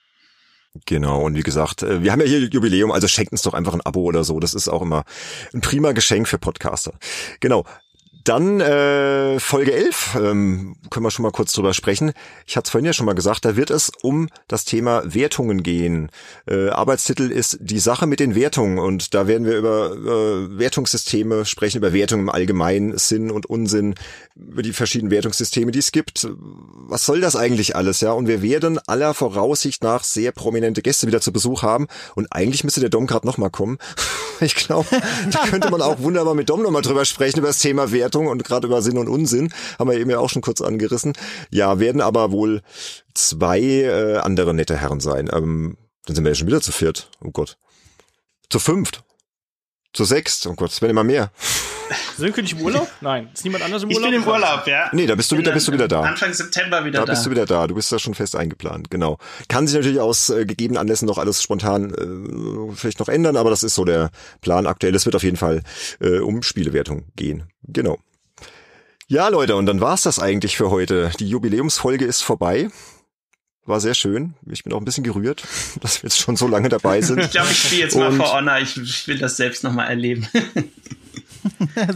Genau, 0.87 1.27
und 1.27 1.35
wie 1.35 1.43
gesagt, 1.43 1.83
äh, 1.83 2.03
wir 2.03 2.12
haben 2.12 2.20
ja 2.20 2.27
hier 2.27 2.41
Jubiläum, 2.49 2.93
also 2.93 3.07
schenkt 3.07 3.33
uns 3.33 3.43
doch 3.43 3.53
einfach 3.53 3.74
ein 3.74 3.83
Abo 3.83 4.03
oder 4.03 4.24
so. 4.24 4.41
Das 4.41 4.55
ist 4.55 4.69
auch 4.69 4.83
immer 4.83 5.05
ein 5.53 5.61
prima 5.61 5.93
Geschenk 5.93 6.29
für 6.29 6.39
Podcaster. 6.39 6.95
Genau. 7.41 7.66
Dann 8.24 8.61
äh, 8.61 9.40
Folge 9.40 9.73
11, 9.73 10.16
ähm, 10.16 10.77
können 10.90 11.05
wir 11.05 11.11
schon 11.11 11.24
mal 11.24 11.32
kurz 11.32 11.53
drüber 11.53 11.74
sprechen. 11.74 12.12
Ich 12.47 12.57
hatte 12.57 12.66
es 12.66 12.70
vorhin 12.70 12.86
ja 12.86 12.93
schon 12.93 13.07
mal 13.07 13.15
gesagt, 13.15 13.44
da 13.44 13.57
wird 13.57 13.70
es 13.70 13.90
um 14.03 14.28
das 14.47 14.65
Thema 14.65 15.03
Wertungen 15.05 15.62
gehen. 15.62 16.09
Äh, 16.47 16.69
Arbeitstitel 16.69 17.32
ist 17.32 17.59
Die 17.61 17.81
Sache 17.81 18.07
mit 18.07 18.20
den 18.20 18.35
Wertungen 18.35 18.78
und 18.78 19.15
da 19.15 19.27
werden 19.27 19.47
wir 19.47 19.57
über 19.57 19.93
äh, 19.93 20.59
Wertungssysteme 20.59 21.44
sprechen, 21.47 21.78
über 21.78 21.93
Wertungen 21.93 22.27
im 22.27 22.31
allgemeinen 22.31 22.97
Sinn 22.97 23.31
und 23.31 23.47
Unsinn, 23.47 23.94
über 24.36 24.62
die 24.62 24.73
verschiedenen 24.73 25.11
Wertungssysteme, 25.11 25.73
die 25.73 25.81
es 25.81 25.90
gibt. 25.90 26.28
Was 26.86 27.07
soll 27.07 27.20
das 27.20 27.35
eigentlich 27.35 27.74
alles, 27.74 28.03
ja? 28.03 28.12
Und 28.12 28.28
wir 28.28 28.43
werden 28.43 28.78
aller 28.86 29.15
Voraussicht 29.15 29.82
nach 29.82 30.05
sehr 30.05 30.31
prominente 30.31 30.82
Gäste 30.82 31.07
wieder 31.09 31.20
zu 31.20 31.32
Besuch 31.32 31.62
haben 31.62 31.89
und 32.15 32.28
eigentlich 32.31 32.62
müsste 32.62 32.81
der 32.81 32.90
Dom 32.90 33.07
gerade 33.07 33.27
noch 33.27 33.39
mal 33.39 33.51
kommen. 33.51 33.78
ich 34.40 34.55
glaube, 34.55 34.86
da 35.31 35.47
könnte 35.47 35.70
man 35.70 35.82
auch 35.82 35.99
wunderbar 36.01 36.35
mit 36.35 36.51
Dom 36.51 36.62
noch 36.62 36.70
mal 36.70 36.82
drüber 36.82 37.05
sprechen, 37.05 37.39
über 37.39 37.49
das 37.49 37.59
Thema 37.59 37.90
Wertungen. 37.90 38.12
Bewertung 38.13 38.29
und 38.29 38.45
gerade 38.45 38.67
über 38.67 38.83
Sinn 38.83 38.99
und 38.99 39.09
Unsinn 39.09 39.53
haben 39.79 39.91
wir 39.91 39.99
eben 39.99 40.11
ja 40.11 40.19
auch 40.19 40.31
schon 40.31 40.43
kurz 40.43 40.61
angerissen. 40.61 41.15
Ja, 41.51 41.81
werden 41.81 42.01
aber 42.01 42.31
wohl 42.31 42.63
zwei 43.15 43.61
äh, 43.61 44.19
andere 44.19 44.55
nette 44.55 44.77
Herren 44.77 45.01
sein. 45.01 45.29
Ähm, 45.33 45.77
dann 46.07 46.17
sind 46.17 46.25
wir 46.25 46.31
ja 46.31 46.35
schon 46.35 46.47
wieder 46.47 46.61
zu 46.61 46.73
viert. 46.73 47.11
Oh 47.23 47.31
Gott. 47.31 47.57
Zu 48.51 48.59
fünft. 48.59 49.03
Zu 49.93 50.05
sechst. 50.05 50.47
Oh 50.47 50.55
Gott, 50.55 50.70
es 50.70 50.81
werden 50.81 50.93
immer 50.93 51.05
mehr. 51.05 51.31
Sind 52.16 52.35
wir 52.35 52.43
nicht 52.43 52.59
im 52.59 52.62
Urlaub? 52.62 52.89
Nein. 53.01 53.28
Ist 53.35 53.44
niemand 53.44 53.64
anders 53.64 53.82
im 53.82 53.90
Urlaub? 53.90 54.05
Ich 54.05 54.10
bin 54.10 54.23
im 54.23 54.28
Urlaub, 54.28 54.66
ja. 54.66 54.89
Nee, 54.93 55.06
da 55.06 55.14
bist 55.14 55.31
du, 55.31 55.36
wieder, 55.36 55.52
bist 55.52 55.69
du 55.69 55.73
wieder 55.73 55.89
da. 55.89 56.01
Anfang 56.01 56.32
September 56.32 56.85
wieder 56.85 57.01
da. 57.01 57.06
Da 57.06 57.12
bist 57.12 57.27
du 57.27 57.31
wieder 57.31 57.44
da. 57.44 57.66
Du 57.66 57.74
bist 57.74 57.93
da 57.93 57.98
schon 57.98 58.14
fest 58.14 58.35
eingeplant, 58.35 58.90
genau. 58.90 59.19
Kann 59.48 59.66
sich 59.66 59.77
natürlich 59.77 60.01
aus 60.01 60.31
äh, 60.31 60.47
gegebenen 60.47 60.78
Anlässen 60.81 61.06
noch 61.06 61.19
alles 61.19 61.43
spontan 61.43 61.93
äh, 61.93 62.74
vielleicht 62.74 63.01
noch 63.01 63.09
ändern, 63.09 63.36
aber 63.36 63.51
das 63.51 63.62
ist 63.62 63.74
so 63.74 63.85
der 63.85 64.10
Plan 64.40 64.66
aktuell. 64.66 64.94
Es 64.94 65.05
wird 65.05 65.16
auf 65.16 65.23
jeden 65.23 65.36
Fall 65.36 65.62
äh, 66.01 66.19
um 66.19 66.43
Spielewertung 66.43 67.05
gehen. 67.16 67.44
Genau. 67.64 67.98
Ja, 69.09 69.28
Leute, 69.28 69.56
und 69.56 69.66
dann 69.66 69.81
war's 69.81 70.02
das 70.02 70.19
eigentlich 70.19 70.56
für 70.56 70.70
heute. 70.70 71.10
Die 71.19 71.28
Jubiläumsfolge 71.28 72.06
ist 72.06 72.23
vorbei. 72.23 72.70
War 73.65 73.81
sehr 73.81 73.95
schön. 73.95 74.35
Ich 74.51 74.65
bin 74.65 74.73
auch 74.73 74.79
ein 74.79 74.85
bisschen 74.85 75.05
gerührt, 75.05 75.45
dass 75.81 76.03
wir 76.03 76.09
jetzt 76.09 76.19
schon 76.19 76.37
so 76.37 76.49
lange 76.49 76.69
dabei 76.69 77.01
sind. 77.01 77.21
ich 77.21 77.31
glaube, 77.31 77.51
ich 77.51 77.63
spiele 77.63 77.83
jetzt 77.83 77.95
und 77.95 78.01
mal 78.01 78.13
For 78.13 78.33
Honor. 78.33 78.59
Ich, 78.59 78.77
ich 78.77 79.07
will 79.09 79.19
das 79.19 79.37
selbst 79.37 79.63
nochmal 79.63 79.89
erleben. 79.89 80.27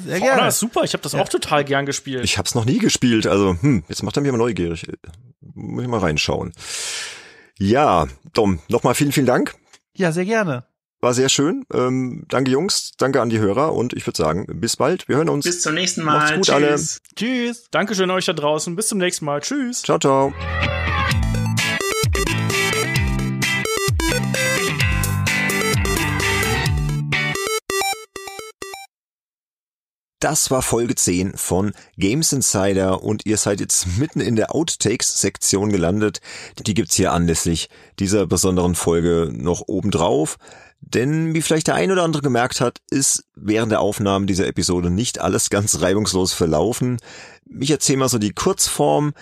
sehr 0.04 0.20
gerne. 0.20 0.32
Honor 0.32 0.48
ist 0.48 0.58
super. 0.60 0.84
Ich 0.84 0.92
habe 0.92 1.02
das 1.02 1.12
ja. 1.12 1.20
auch 1.20 1.28
total 1.28 1.64
gern 1.64 1.86
gespielt. 1.86 2.24
Ich 2.24 2.38
habe 2.38 2.46
es 2.46 2.54
noch 2.54 2.64
nie 2.64 2.78
gespielt. 2.78 3.26
Also, 3.26 3.56
hm, 3.60 3.84
jetzt 3.88 4.02
macht 4.02 4.16
er 4.16 4.22
mich 4.22 4.30
mal 4.30 4.38
neugierig. 4.38 4.86
Muss 5.40 5.82
ich 5.82 5.88
mal 5.88 6.00
reinschauen. 6.00 6.52
Ja, 7.58 8.06
Dom, 8.32 8.60
nochmal 8.68 8.94
vielen, 8.94 9.12
vielen 9.12 9.26
Dank. 9.26 9.54
Ja, 9.94 10.12
sehr 10.12 10.26
gerne. 10.26 10.66
War 11.00 11.14
sehr 11.14 11.28
schön. 11.28 11.64
Ähm, 11.72 12.24
danke 12.28 12.50
Jungs, 12.50 12.92
danke 12.96 13.20
an 13.20 13.28
die 13.28 13.38
Hörer 13.38 13.74
und 13.74 13.92
ich 13.92 14.06
würde 14.06 14.16
sagen, 14.16 14.46
bis 14.60 14.76
bald. 14.76 15.08
Wir 15.08 15.16
hören 15.16 15.28
uns. 15.28 15.44
Bis 15.44 15.62
zum 15.62 15.74
nächsten 15.74 16.02
Mal. 16.02 16.18
Macht's 16.18 16.34
gut 16.34 16.44
Tschüss. 16.46 16.54
alle. 16.54 16.76
Tschüss. 17.16 17.68
Dankeschön 17.70 18.10
euch 18.10 18.24
da 18.24 18.32
draußen. 18.32 18.76
Bis 18.76 18.88
zum 18.88 18.98
nächsten 18.98 19.24
Mal. 19.24 19.40
Tschüss. 19.40 19.82
Ciao, 19.82 19.98
ciao. 19.98 20.32
Das 30.18 30.50
war 30.50 30.62
Folge 30.62 30.94
10 30.94 31.36
von 31.36 31.72
Games 31.98 32.32
Insider 32.32 33.02
und 33.02 33.26
ihr 33.26 33.36
seid 33.36 33.60
jetzt 33.60 33.98
mitten 33.98 34.22
in 34.22 34.34
der 34.34 34.54
Outtakes-Sektion 34.54 35.70
gelandet. 35.70 36.22
Die 36.66 36.72
gibt's 36.72 36.94
hier 36.94 37.12
anlässlich 37.12 37.68
dieser 37.98 38.26
besonderen 38.26 38.74
Folge 38.74 39.30
noch 39.30 39.64
obendrauf. 39.66 40.38
Denn 40.80 41.34
wie 41.34 41.42
vielleicht 41.42 41.66
der 41.66 41.74
ein 41.74 41.92
oder 41.92 42.02
andere 42.02 42.22
gemerkt 42.22 42.62
hat, 42.62 42.80
ist 42.90 43.24
während 43.34 43.72
der 43.72 43.80
Aufnahmen 43.80 44.26
dieser 44.26 44.46
Episode 44.46 44.88
nicht 44.88 45.20
alles 45.20 45.50
ganz 45.50 45.82
reibungslos 45.82 46.32
verlaufen. 46.32 46.96
Ich 47.60 47.70
erzähle 47.70 47.98
mal 47.98 48.08
so 48.08 48.18
die 48.18 48.32
Kurzform. 48.32 49.12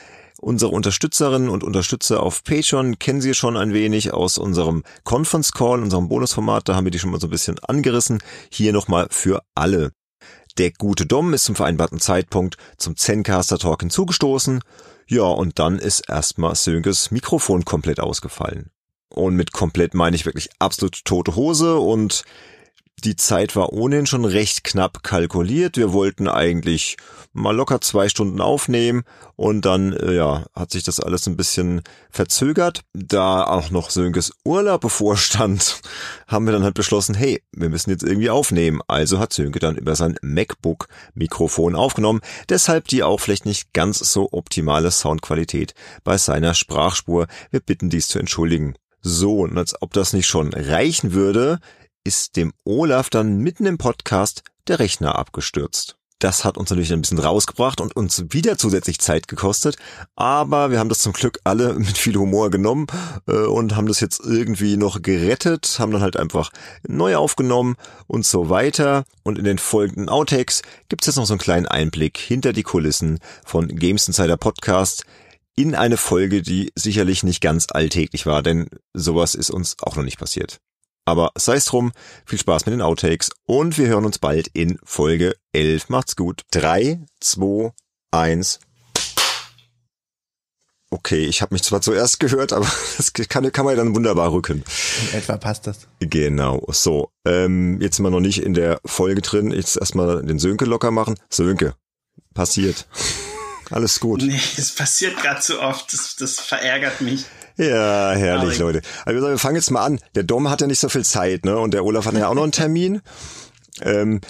Unsere 0.41 0.71
Unterstützerinnen 0.71 1.49
und 1.49 1.65
Unterstützer 1.65 2.23
auf 2.23 2.45
Patreon 2.45 3.01
kennen 3.01 3.21
Sie 3.21 3.35
schon 3.35 3.57
ein 3.57 3.73
wenig 3.73 4.12
aus 4.12 4.39
unserem 4.39 4.85
Conference 5.03 5.51
Call, 5.51 5.83
unserem 5.83 6.09
Bonusformat. 6.09 6.69
Da 6.69 6.77
haben 6.77 6.85
wir 6.85 6.93
die 6.93 7.01
schon 7.01 7.11
mal 7.11 7.21
so 7.21 7.27
ein 7.27 7.31
bisschen 7.31 7.59
angerissen. 7.61 8.23
Hier 8.51 8.73
nochmal 8.73 9.09
für 9.11 9.43
alle. 9.57 9.91
Der 10.56 10.70
gute 10.70 11.05
Dom 11.05 11.35
ist 11.35 11.44
zum 11.44 11.56
vereinbarten 11.56 11.98
Zeitpunkt 11.98 12.56
zum 12.76 12.97
Zencaster 12.97 13.59
Talk 13.59 13.81
hinzugestoßen. 13.81 14.60
Ja, 15.09 15.24
und 15.24 15.59
dann 15.59 15.78
ist 15.78 16.09
erstmal 16.09 16.55
Sönkes 16.55 17.10
Mikrofon 17.10 17.64
komplett 17.64 17.98
ausgefallen. 17.98 18.70
Und 19.09 19.35
mit 19.35 19.52
komplett 19.52 19.94
meine 19.94 20.14
ich 20.14 20.26
wirklich 20.26 20.51
absolut 20.60 21.05
tote 21.05 21.35
Hose 21.35 21.76
und 21.76 22.24
die 23.05 23.16
Zeit 23.16 23.55
war 23.55 23.72
ohnehin 23.72 24.06
schon 24.06 24.24
recht 24.24 24.64
knapp 24.64 25.02
kalkuliert. 25.02 25.76
Wir 25.76 25.93
wollten 25.93 26.26
eigentlich 26.26 26.97
mal 27.35 27.55
locker 27.55 27.81
zwei 27.81 28.09
Stunden 28.09 28.40
aufnehmen 28.40 29.02
und 29.36 29.64
dann, 29.66 29.93
äh, 29.93 30.14
ja, 30.14 30.47
hat 30.55 30.70
sich 30.70 30.85
das 30.85 31.01
alles 31.01 31.26
ein 31.26 31.36
bisschen 31.36 31.82
verzögert. 32.10 32.81
Da 32.94 33.44
auch 33.44 33.70
noch 33.70 33.90
Sönkes 33.90 34.32
Urlaub 34.44 34.81
bevorstand, 34.82 35.82
haben 36.26 36.47
wir 36.47 36.52
dann 36.52 36.64
halt 36.64 36.74
beschlossen, 36.74 37.14
hey, 37.14 37.43
wir 37.52 37.68
müssen 37.68 37.90
jetzt 37.90 38.05
irgendwie 38.05 38.31
aufnehmen. 38.31 38.81
Also 38.89 39.18
hat 39.18 39.32
Sönke 39.32 39.59
dann 39.59 39.76
über 39.76 39.97
sein 39.97 40.16
MacBook 40.22 40.89
Mikrofon 41.14 41.74
aufgenommen. 41.74 42.20
Deshalb 42.48 42.89
die 42.89 43.02
auch 43.02 43.20
vielleicht 43.20 43.47
nicht 43.47 43.72
ganz 43.74 43.98
so 43.98 44.28
optimale 44.32 44.90
Soundqualität 44.90 45.74
bei 46.05 46.16
seiner 46.16 46.55
Sprachspur. 46.55 47.26
Wir 47.51 47.60
bitten 47.60 47.90
dies 47.90 48.09
zu 48.09 48.18
entschuldigen. 48.18 48.74
So, 49.06 49.40
und 49.40 49.59
als 49.59 49.81
ob 49.82 49.93
das 49.93 50.14
nicht 50.14 50.26
schon 50.26 50.55
reichen 50.55 51.12
würde, 51.12 51.59
ist 52.05 52.36
dem 52.36 52.52
Olaf 52.64 53.10
dann 53.10 53.39
mitten 53.39 53.66
im 53.66 53.78
Podcast 53.78 54.43
der 54.68 54.78
Rechner 54.78 55.16
abgestürzt. 55.16 55.97
Das 56.20 56.44
hat 56.44 56.56
uns 56.56 56.70
natürlich 56.70 56.93
ein 56.93 57.02
bisschen 57.02 57.18
rausgebracht 57.18 57.81
und 57.81 57.97
uns 57.97 58.24
wieder 58.31 58.56
zusätzlich 58.56 58.98
Zeit 58.98 59.28
gekostet, 59.28 59.76
aber 60.16 60.70
wir 60.70 60.78
haben 60.78 60.89
das 60.89 61.01
zum 61.01 61.12
Glück 61.12 61.39
alle 61.44 61.74
mit 61.78 61.98
viel 61.98 62.16
Humor 62.16 62.51
genommen 62.51 62.86
äh, 63.26 63.32
und 63.32 63.76
haben 63.76 63.89
das 63.89 64.01
jetzt 64.01 64.20
irgendwie 64.20 64.76
noch 64.76 65.02
gerettet, 65.02 65.76
haben 65.78 65.93
dann 65.93 66.02
halt 66.02 66.16
einfach 66.16 66.51
neu 66.86 67.16
aufgenommen 67.16 67.76
und 68.06 68.24
so 68.24 68.48
weiter. 68.48 69.05
Und 69.22 69.39
in 69.39 69.44
den 69.44 69.59
folgenden 69.59 70.09
Outtakes 70.09 70.62
gibt's 70.89 71.06
jetzt 71.06 71.16
noch 71.16 71.26
so 71.26 71.35
einen 71.35 71.40
kleinen 71.40 71.66
Einblick 71.66 72.16
hinter 72.16 72.52
die 72.52 72.62
Kulissen 72.62 73.18
von 73.44 73.68
Games 73.68 74.06
Insider 74.06 74.36
Podcast, 74.36 75.05
in 75.56 75.74
eine 75.74 75.97
Folge, 75.97 76.43
die 76.43 76.72
sicherlich 76.74 77.22
nicht 77.22 77.40
ganz 77.40 77.66
alltäglich 77.70 78.26
war, 78.26 78.43
denn 78.43 78.68
sowas 78.93 79.35
ist 79.35 79.51
uns 79.51 79.76
auch 79.81 79.97
noch 79.97 80.05
nicht 80.05 80.18
passiert. 80.18 80.59
Aber 81.05 81.32
sei 81.36 81.56
es 81.56 81.66
drum, 81.66 81.93
viel 82.24 82.39
Spaß 82.39 82.66
mit 82.66 82.72
den 82.72 82.82
Outtakes 82.82 83.31
und 83.47 83.76
wir 83.76 83.89
hören 83.89 84.06
uns 84.06 84.18
bald 84.18 84.48
in 84.48 84.78
Folge 84.85 85.36
11. 85.52 85.89
Macht's 85.90 86.16
gut. 86.16 86.43
3, 86.52 87.01
2, 87.20 87.72
1. 88.10 88.60
Okay, 90.90 91.26
ich 91.26 91.43
habe 91.43 91.52
mich 91.52 91.64
zwar 91.64 91.81
zuerst 91.81 92.20
gehört, 92.20 92.52
aber 92.52 92.70
das 92.97 93.12
kann, 93.12 93.51
kann 93.51 93.64
man 93.64 93.76
ja 93.76 93.82
dann 93.82 93.94
wunderbar 93.94 94.32
rücken. 94.32 94.64
In 95.02 95.18
etwa 95.18 95.36
passt 95.36 95.66
das. 95.66 95.89
Genau, 95.98 96.64
so. 96.68 97.10
Ähm, 97.26 97.81
jetzt 97.81 97.97
sind 97.97 98.05
wir 98.05 98.10
noch 98.10 98.20
nicht 98.20 98.43
in 98.43 98.55
der 98.55 98.81
Folge 98.85 99.20
drin. 99.20 99.51
Jetzt 99.51 99.76
erstmal 99.76 100.22
den 100.24 100.39
Sönke 100.39 100.64
locker 100.64 100.90
machen. 100.90 101.16
Sönke, 101.28 101.74
passiert. 102.32 102.86
Alles 103.70 103.98
gut. 103.98 104.22
Nee, 104.22 104.40
es 104.56 104.74
passiert 104.74 105.16
gerade 105.16 105.40
zu 105.40 105.60
oft. 105.60 105.93
Das, 105.93 106.16
das 106.16 106.39
verärgert 106.39 107.01
mich. 107.01 107.24
Ja, 107.56 108.12
herrlich, 108.12 108.59
Leute. 108.59 108.82
Also 109.05 109.26
wir 109.26 109.39
fangen 109.39 109.56
jetzt 109.56 109.70
mal 109.70 109.85
an. 109.85 110.01
Der 110.14 110.24
Dom 110.24 110.51
hat 110.51 110.60
ja 110.60 110.66
nicht 110.66 110.81
so 110.81 110.89
viel 110.89 111.05
Zeit, 111.05 111.44
ne? 111.44 111.59
Und 111.59 111.72
der 111.72 111.85
Olaf 111.85 112.06
hat 112.06 112.14
ja 112.14 112.28
auch 112.28 112.35
noch 112.35 112.43
einen 112.43 112.52
Termin. 112.52 113.01
Ähm, 113.81 114.20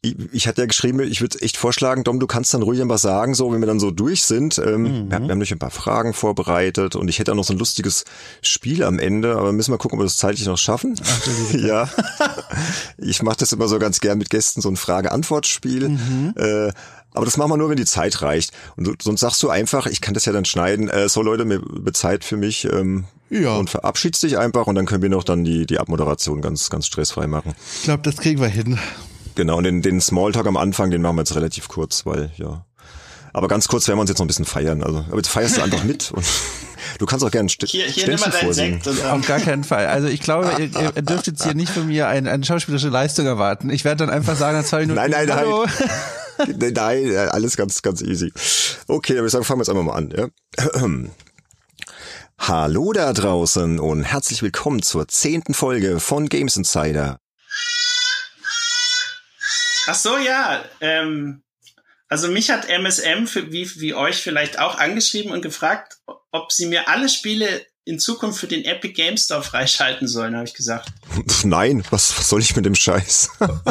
ich, 0.00 0.16
ich 0.32 0.48
hatte 0.48 0.62
ja 0.62 0.66
geschrieben, 0.66 1.00
ich 1.00 1.20
würde 1.20 1.40
echt 1.40 1.56
vorschlagen, 1.56 2.04
Dom, 2.04 2.20
du 2.20 2.26
kannst 2.26 2.54
dann 2.54 2.62
ruhig 2.62 2.80
was 2.84 3.02
sagen, 3.02 3.34
so 3.34 3.52
wenn 3.52 3.60
wir 3.60 3.66
dann 3.66 3.80
so 3.80 3.90
durch 3.90 4.22
sind. 4.22 4.58
Ähm, 4.58 4.82
mhm. 4.82 5.10
wir, 5.10 5.16
haben, 5.16 5.22
wir 5.24 5.34
nämlich 5.34 5.52
ein 5.52 5.58
paar 5.58 5.70
Fragen 5.70 6.14
vorbereitet 6.14 6.96
und 6.96 7.08
ich 7.08 7.18
hätte 7.18 7.32
auch 7.32 7.36
noch 7.36 7.44
so 7.44 7.52
ein 7.52 7.58
lustiges 7.58 8.04
Spiel 8.40 8.84
am 8.84 8.98
Ende, 8.98 9.36
aber 9.36 9.52
müssen 9.52 9.72
wir 9.72 9.78
gucken, 9.78 9.98
ob 9.98 10.02
wir 10.02 10.06
das 10.06 10.16
zeitlich 10.16 10.46
noch 10.46 10.58
schaffen. 10.58 10.98
Ach, 11.04 11.52
ja. 11.54 11.88
ich 12.96 13.22
mache 13.22 13.38
das 13.38 13.52
immer 13.52 13.68
so 13.68 13.78
ganz 13.78 14.00
gern 14.00 14.18
mit 14.18 14.30
Gästen, 14.30 14.60
so 14.60 14.68
ein 14.68 14.76
Frage-Antwort-Spiel. 14.76 15.88
Mhm. 15.88 16.34
Äh, 16.36 16.72
aber 17.14 17.24
das 17.24 17.36
machen 17.36 17.50
wir 17.50 17.56
nur, 17.56 17.70
wenn 17.70 17.76
die 17.76 17.84
Zeit 17.84 18.22
reicht. 18.22 18.52
Und 18.76 18.86
du, 18.86 18.94
sonst 19.00 19.20
sagst 19.20 19.42
du 19.42 19.50
einfach, 19.50 19.86
ich 19.86 20.00
kann 20.00 20.14
das 20.14 20.24
ja 20.24 20.32
dann 20.32 20.44
schneiden, 20.44 20.88
äh, 20.88 21.08
so 21.08 21.22
Leute, 21.22 21.44
mir 21.44 21.60
Zeit 21.92 22.24
für 22.24 22.36
mich 22.36 22.64
ähm, 22.64 23.04
ja. 23.30 23.56
und 23.56 23.70
verabschiedst 23.70 24.22
dich 24.22 24.38
einfach 24.38 24.66
und 24.66 24.74
dann 24.74 24.86
können 24.86 25.02
wir 25.02 25.08
noch 25.08 25.24
dann 25.24 25.44
die, 25.44 25.66
die 25.66 25.78
Abmoderation 25.78 26.42
ganz, 26.42 26.70
ganz 26.70 26.86
stressfrei 26.86 27.26
machen. 27.26 27.54
Ich 27.76 27.84
glaube, 27.84 28.02
das 28.02 28.16
kriegen 28.16 28.40
wir 28.40 28.48
hin. 28.48 28.78
Genau, 29.34 29.56
und 29.56 29.64
den, 29.64 29.82
den 29.82 30.00
Smalltalk 30.00 30.46
am 30.46 30.56
Anfang, 30.56 30.90
den 30.90 31.02
machen 31.02 31.16
wir 31.16 31.22
jetzt 31.22 31.34
relativ 31.34 31.68
kurz, 31.68 32.04
weil, 32.04 32.30
ja. 32.36 32.64
Aber 33.32 33.46
ganz 33.46 33.68
kurz 33.68 33.86
werden 33.86 33.98
wir 33.98 34.00
uns 34.00 34.10
jetzt 34.10 34.18
noch 34.18 34.24
ein 34.24 34.28
bisschen 34.28 34.44
feiern. 34.44 34.82
Also, 34.82 34.98
aber 34.98 35.16
jetzt 35.16 35.28
feierst 35.28 35.58
du 35.58 35.62
einfach 35.62 35.84
mit 35.84 36.10
und 36.10 36.24
du 36.98 37.06
kannst 37.06 37.24
auch 37.24 37.30
gerne 37.30 37.48
St 37.48 37.64
hier, 37.66 37.84
hier 37.84 38.04
Ständchen 38.04 38.32
vorsingen. 38.32 38.80
Sekt 38.82 39.04
Auf 39.04 39.26
gar 39.26 39.38
keinen 39.38 39.64
Fall. 39.64 39.86
Also 39.86 40.08
ich 40.08 40.20
glaube, 40.20 40.50
ihr, 40.58 40.92
ihr 40.96 41.02
dürft 41.02 41.26
jetzt 41.26 41.44
hier 41.44 41.54
nicht 41.54 41.70
von 41.70 41.86
mir 41.86 42.08
eine, 42.08 42.30
eine 42.30 42.44
schauspielerische 42.44 42.88
Leistung 42.88 43.26
erwarten. 43.26 43.70
Ich 43.70 43.84
werde 43.84 44.06
dann 44.06 44.10
einfach 44.10 44.36
sagen, 44.36 44.56
nach 44.56 44.64
zwei 44.64 44.80
Minuten. 44.80 44.96
Nein, 44.96 45.10
nein, 45.10 45.32
Hallo. 45.32 45.66
nein. 46.46 47.16
alles 47.16 47.56
ganz, 47.56 47.82
ganz 47.82 48.02
easy. 48.02 48.32
Okay, 48.86 49.14
dann 49.14 49.18
würde 49.18 49.26
ich 49.26 49.32
sagen, 49.32 49.44
fangen 49.44 49.60
wir 49.60 49.64
jetzt 49.64 49.70
einfach 49.70 49.82
mal 49.82 49.94
an. 49.94 50.10
Ja? 50.10 50.28
Hallo 52.38 52.92
da 52.92 53.12
draußen 53.12 53.80
und 53.80 54.04
herzlich 54.04 54.42
willkommen 54.42 54.82
zur 54.82 55.08
zehnten 55.08 55.54
Folge 55.54 55.98
von 55.98 56.28
Games 56.28 56.56
Insider. 56.56 57.20
Ach 59.88 59.94
so, 59.94 60.16
ja. 60.18 60.64
Ähm, 60.80 61.42
also 62.08 62.28
mich 62.28 62.50
hat 62.50 62.68
MSM 62.68 63.26
für, 63.26 63.50
wie, 63.50 63.68
wie 63.80 63.94
euch 63.94 64.22
vielleicht 64.22 64.58
auch 64.58 64.78
angeschrieben 64.78 65.32
und 65.32 65.42
gefragt, 65.42 65.98
ob 66.30 66.52
sie 66.52 66.66
mir 66.66 66.88
alle 66.88 67.08
Spiele 67.08 67.66
in 67.88 67.98
Zukunft 67.98 68.38
für 68.38 68.46
den 68.46 68.66
Epic 68.66 68.92
Game 68.92 69.16
Store 69.16 69.42
freischalten 69.42 70.06
sollen, 70.06 70.36
habe 70.36 70.44
ich 70.46 70.52
gesagt. 70.52 70.92
Nein, 71.42 71.82
was, 71.88 72.18
was 72.18 72.28
soll 72.28 72.42
ich 72.42 72.54
mit 72.54 72.66
dem 72.66 72.74
Scheiß? 72.74 73.30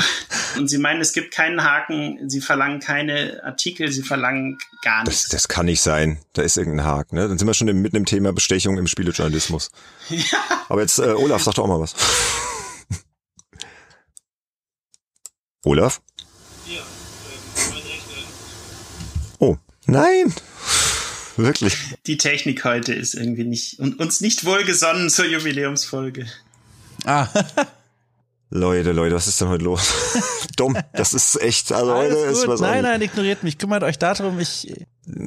und 0.58 0.68
sie 0.68 0.80
meinen, 0.80 1.02
es 1.02 1.14
gibt 1.14 1.32
keinen 1.32 1.64
Haken, 1.64 2.28
sie 2.28 2.42
verlangen 2.42 2.80
keine 2.80 3.44
Artikel, 3.44 3.92
sie 3.92 4.02
verlangen 4.02 4.58
gar 4.82 5.04
nichts. 5.04 5.24
Das, 5.24 5.30
das 5.30 5.48
kann 5.48 5.68
nicht 5.68 5.82
sein. 5.82 6.18
Da 6.34 6.42
ist 6.42 6.58
irgendein 6.58 6.88
Haken, 6.88 7.16
ne? 7.16 7.28
Dann 7.28 7.38
sind 7.38 7.48
wir 7.48 7.54
schon 7.54 7.68
mitten 7.80 7.96
im 7.96 8.06
Thema 8.06 8.34
Bestechung 8.34 8.80
im 8.80 8.88
Spielejournalismus. 8.88 9.70
ja. 10.10 10.40
Aber 10.68 10.82
jetzt, 10.82 10.98
äh, 10.98 11.14
Olaf, 11.14 11.44
sag 11.44 11.54
doch 11.54 11.66
auch 11.66 11.68
mal 11.68 11.80
was. 11.80 11.94
Olaf? 15.64 16.02
Ja, 16.66 16.80
äh, 16.80 16.84
mein 17.70 17.82
Rechner. 17.84 18.24
Oh, 19.38 19.58
nein! 19.86 20.34
Wirklich. 21.46 21.78
Die 22.08 22.18
Technik 22.18 22.66
heute 22.66 22.94
ist 22.94 23.14
irgendwie 23.14 23.44
nicht 23.44 23.80
und 23.80 24.00
uns 24.00 24.22
nicht 24.22 24.44
wohlgesonnen 24.44 25.10
zur 25.10 25.26
Jubiläumsfolge. 25.26 26.26
Ah. 27.06 27.28
Leute, 28.50 28.92
Leute, 28.92 29.14
was 29.14 29.28
ist 29.28 29.40
denn 29.42 29.50
heute 29.50 29.66
los? 29.66 29.94
Dumm, 30.56 30.76
das 30.94 31.14
ist 31.14 31.40
echt, 31.42 31.72
also 31.72 31.94
Alles 31.94 32.14
heute 32.14 32.28
gut. 32.28 32.38
ist 32.38 32.48
was 32.48 32.62
Nein, 32.62 32.84
nein, 32.84 33.02
ignoriert 33.02 33.44
mich, 33.44 33.58
kümmert 33.58 33.84
euch 33.84 34.00
darum, 34.00 34.40
ich... 34.40 34.74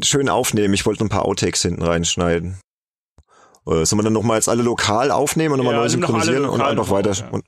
Schön 0.03 0.29
aufnehmen, 0.29 0.73
ich 0.75 0.87
wollte 0.87 1.05
ein 1.05 1.11
paar 1.11 1.27
Outtakes 1.27 1.63
hinten 1.63 1.83
reinschneiden. 1.83 2.59
Äh, 3.67 3.85
sollen 3.85 4.01
wir 4.01 4.05
dann 4.05 4.15
nochmal 4.15 4.39
jetzt 4.39 4.49
alle 4.49 4.63
lokal 4.63 5.11
aufnehmen 5.11 5.53
und 5.53 5.59
nochmal 5.59 5.75
ja, 5.75 5.81
neu 5.81 5.89
synchronisieren 5.89 6.47
und 6.47 6.63
einfach 6.63 6.91
weiter... 6.91 7.13
Ja. 7.13 7.29
Und 7.29 7.45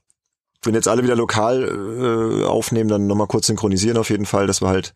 wenn 0.62 0.74
jetzt 0.74 0.88
alle 0.88 1.02
wieder 1.02 1.16
lokal 1.16 1.64
äh, 1.64 2.44
aufnehmen, 2.44 2.90
dann 2.90 3.06
nochmal 3.06 3.26
kurz 3.26 3.46
synchronisieren 3.46 3.96
auf 3.96 4.10
jeden 4.10 4.26
Fall, 4.26 4.46
dass 4.46 4.60
wir 4.60 4.68
halt 4.68 4.92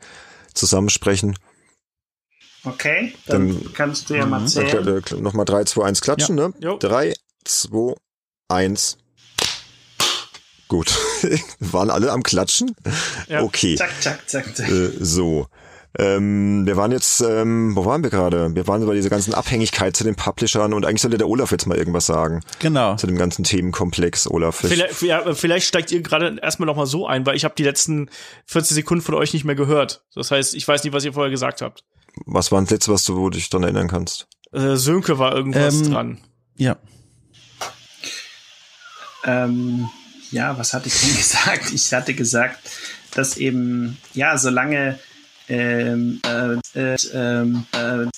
zusammensprechen. 0.52 1.36
Okay, 2.66 3.14
dann, 3.26 3.48
dann 3.48 3.72
kannst 3.72 4.10
du 4.10 4.14
ja 4.14 4.26
mal 4.26 4.40
mhm. 4.40 4.48
zählen. 4.48 5.02
Nochmal 5.20 5.44
3, 5.44 5.64
2, 5.64 5.84
1 5.84 6.00
klatschen, 6.00 6.36
ja. 6.36 6.48
ne? 6.48 6.78
3, 6.78 7.14
2, 7.44 7.94
1. 8.48 8.98
Gut. 10.68 10.92
Waren 11.60 11.90
alle 11.90 12.10
am 12.10 12.24
Klatschen? 12.24 12.74
Ja. 13.28 13.42
Okay. 13.42 13.76
Zack, 13.76 13.92
zack, 14.00 14.28
zack, 14.28 14.56
zack. 14.56 14.68
Äh, 14.68 14.90
so. 14.98 15.46
Ähm, 15.98 16.66
wir 16.66 16.76
waren 16.76 16.92
jetzt, 16.92 17.22
ähm, 17.22 17.74
wo 17.74 17.86
waren 17.86 18.02
wir 18.02 18.10
gerade? 18.10 18.54
Wir 18.54 18.66
waren 18.66 18.82
über 18.82 18.92
diese 18.92 19.08
ganzen 19.08 19.32
Abhängigkeit 19.32 19.96
zu 19.96 20.04
den 20.04 20.14
Publishern 20.14 20.74
und 20.74 20.84
eigentlich 20.84 21.00
sollte 21.00 21.16
der 21.16 21.28
Olaf 21.28 21.52
jetzt 21.52 21.66
mal 21.66 21.78
irgendwas 21.78 22.04
sagen. 22.04 22.42
Genau. 22.58 22.96
Zu 22.96 23.06
dem 23.06 23.16
ganzen 23.16 23.44
Themenkomplex, 23.44 24.30
Olaf. 24.30 24.56
Vielleicht, 24.56 25.00
ja, 25.00 25.34
vielleicht 25.34 25.66
steigt 25.66 25.90
ihr 25.92 26.02
gerade 26.02 26.36
erstmal 26.42 26.66
noch 26.66 26.76
mal 26.76 26.86
so 26.86 27.06
ein, 27.06 27.24
weil 27.24 27.36
ich 27.36 27.44
habe 27.44 27.54
die 27.56 27.64
letzten 27.64 28.10
40 28.46 28.74
Sekunden 28.74 29.02
von 29.02 29.14
euch 29.14 29.32
nicht 29.32 29.44
mehr 29.44 29.54
gehört. 29.54 30.04
Das 30.14 30.30
heißt, 30.30 30.54
ich 30.54 30.68
weiß 30.68 30.84
nicht, 30.84 30.92
was 30.92 31.04
ihr 31.04 31.14
vorher 31.14 31.30
gesagt 31.30 31.62
habt. 31.62 31.84
Was 32.24 32.50
war 32.50 32.60
das 32.60 32.70
letzte, 32.70 32.92
was 32.92 33.04
du, 33.04 33.16
wo 33.16 33.28
du 33.28 33.36
dich 33.36 33.50
dann 33.50 33.62
erinnern 33.62 33.88
kannst? 33.88 34.26
Äh, 34.52 34.76
Sönke 34.76 35.18
war 35.18 35.34
irgendwas 35.34 35.82
ähm, 35.82 35.90
dran. 35.90 36.18
Ja. 36.56 36.76
Ähm, 39.24 39.88
ja, 40.30 40.56
was 40.58 40.72
hatte 40.72 40.88
ich 40.88 41.00
denn 41.00 41.16
gesagt? 41.16 41.72
Ich 41.72 41.92
hatte 41.92 42.14
gesagt, 42.14 42.58
dass 43.14 43.36
eben, 43.36 43.98
ja, 44.14 44.38
solange 44.38 44.98
ähm, 45.48 46.20
äh, 46.26 46.54
äh, 46.78 46.96
ähm, 47.14 47.66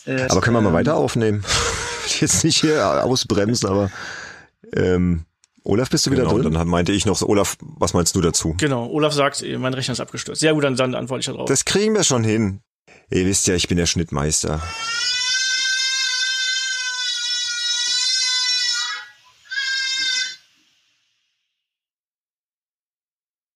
äh, 0.07 0.27
aber 0.29 0.41
können 0.41 0.57
wir 0.57 0.63
mal 0.63 0.73
weiter 0.73 0.97
aufnehmen? 0.97 1.45
Jetzt 2.21 2.43
nicht 2.45 2.61
hier 2.61 3.05
ausbremsen, 3.05 3.69
aber 3.69 3.91
ähm, 4.75 5.25
Olaf, 5.63 5.91
bist 5.91 6.07
du 6.07 6.11
wieder 6.11 6.23
genau, 6.23 6.39
drin? 6.39 6.55
Dann 6.55 6.69
meinte 6.69 6.93
ich 6.93 7.05
noch 7.05 7.17
so, 7.17 7.29
Olaf, 7.29 7.59
was 7.61 7.93
meinst 7.93 8.17
du 8.17 8.23
dazu? 8.23 8.55
Genau, 8.57 8.89
Olaf 8.89 9.13
sagt, 9.13 9.45
mein 9.59 9.75
Rechner 9.75 9.93
ist 9.93 10.01
abgestürzt. 10.01 10.41
Ja 10.41 10.53
gut, 10.53 10.65
dann, 10.65 10.77
dann 10.77 10.95
antworte 10.95 11.21
ich 11.21 11.27
darauf. 11.27 11.47
Das 11.47 11.67
kriegen 11.67 11.95
wir 11.95 12.05
schon 12.05 12.25
hin. 12.25 12.63
Ihr 13.11 13.25
wisst 13.25 13.47
ja, 13.47 13.55
ich 13.55 13.69
bin 13.69 13.79
der 13.79 13.87
Schnittmeister. 13.87 14.63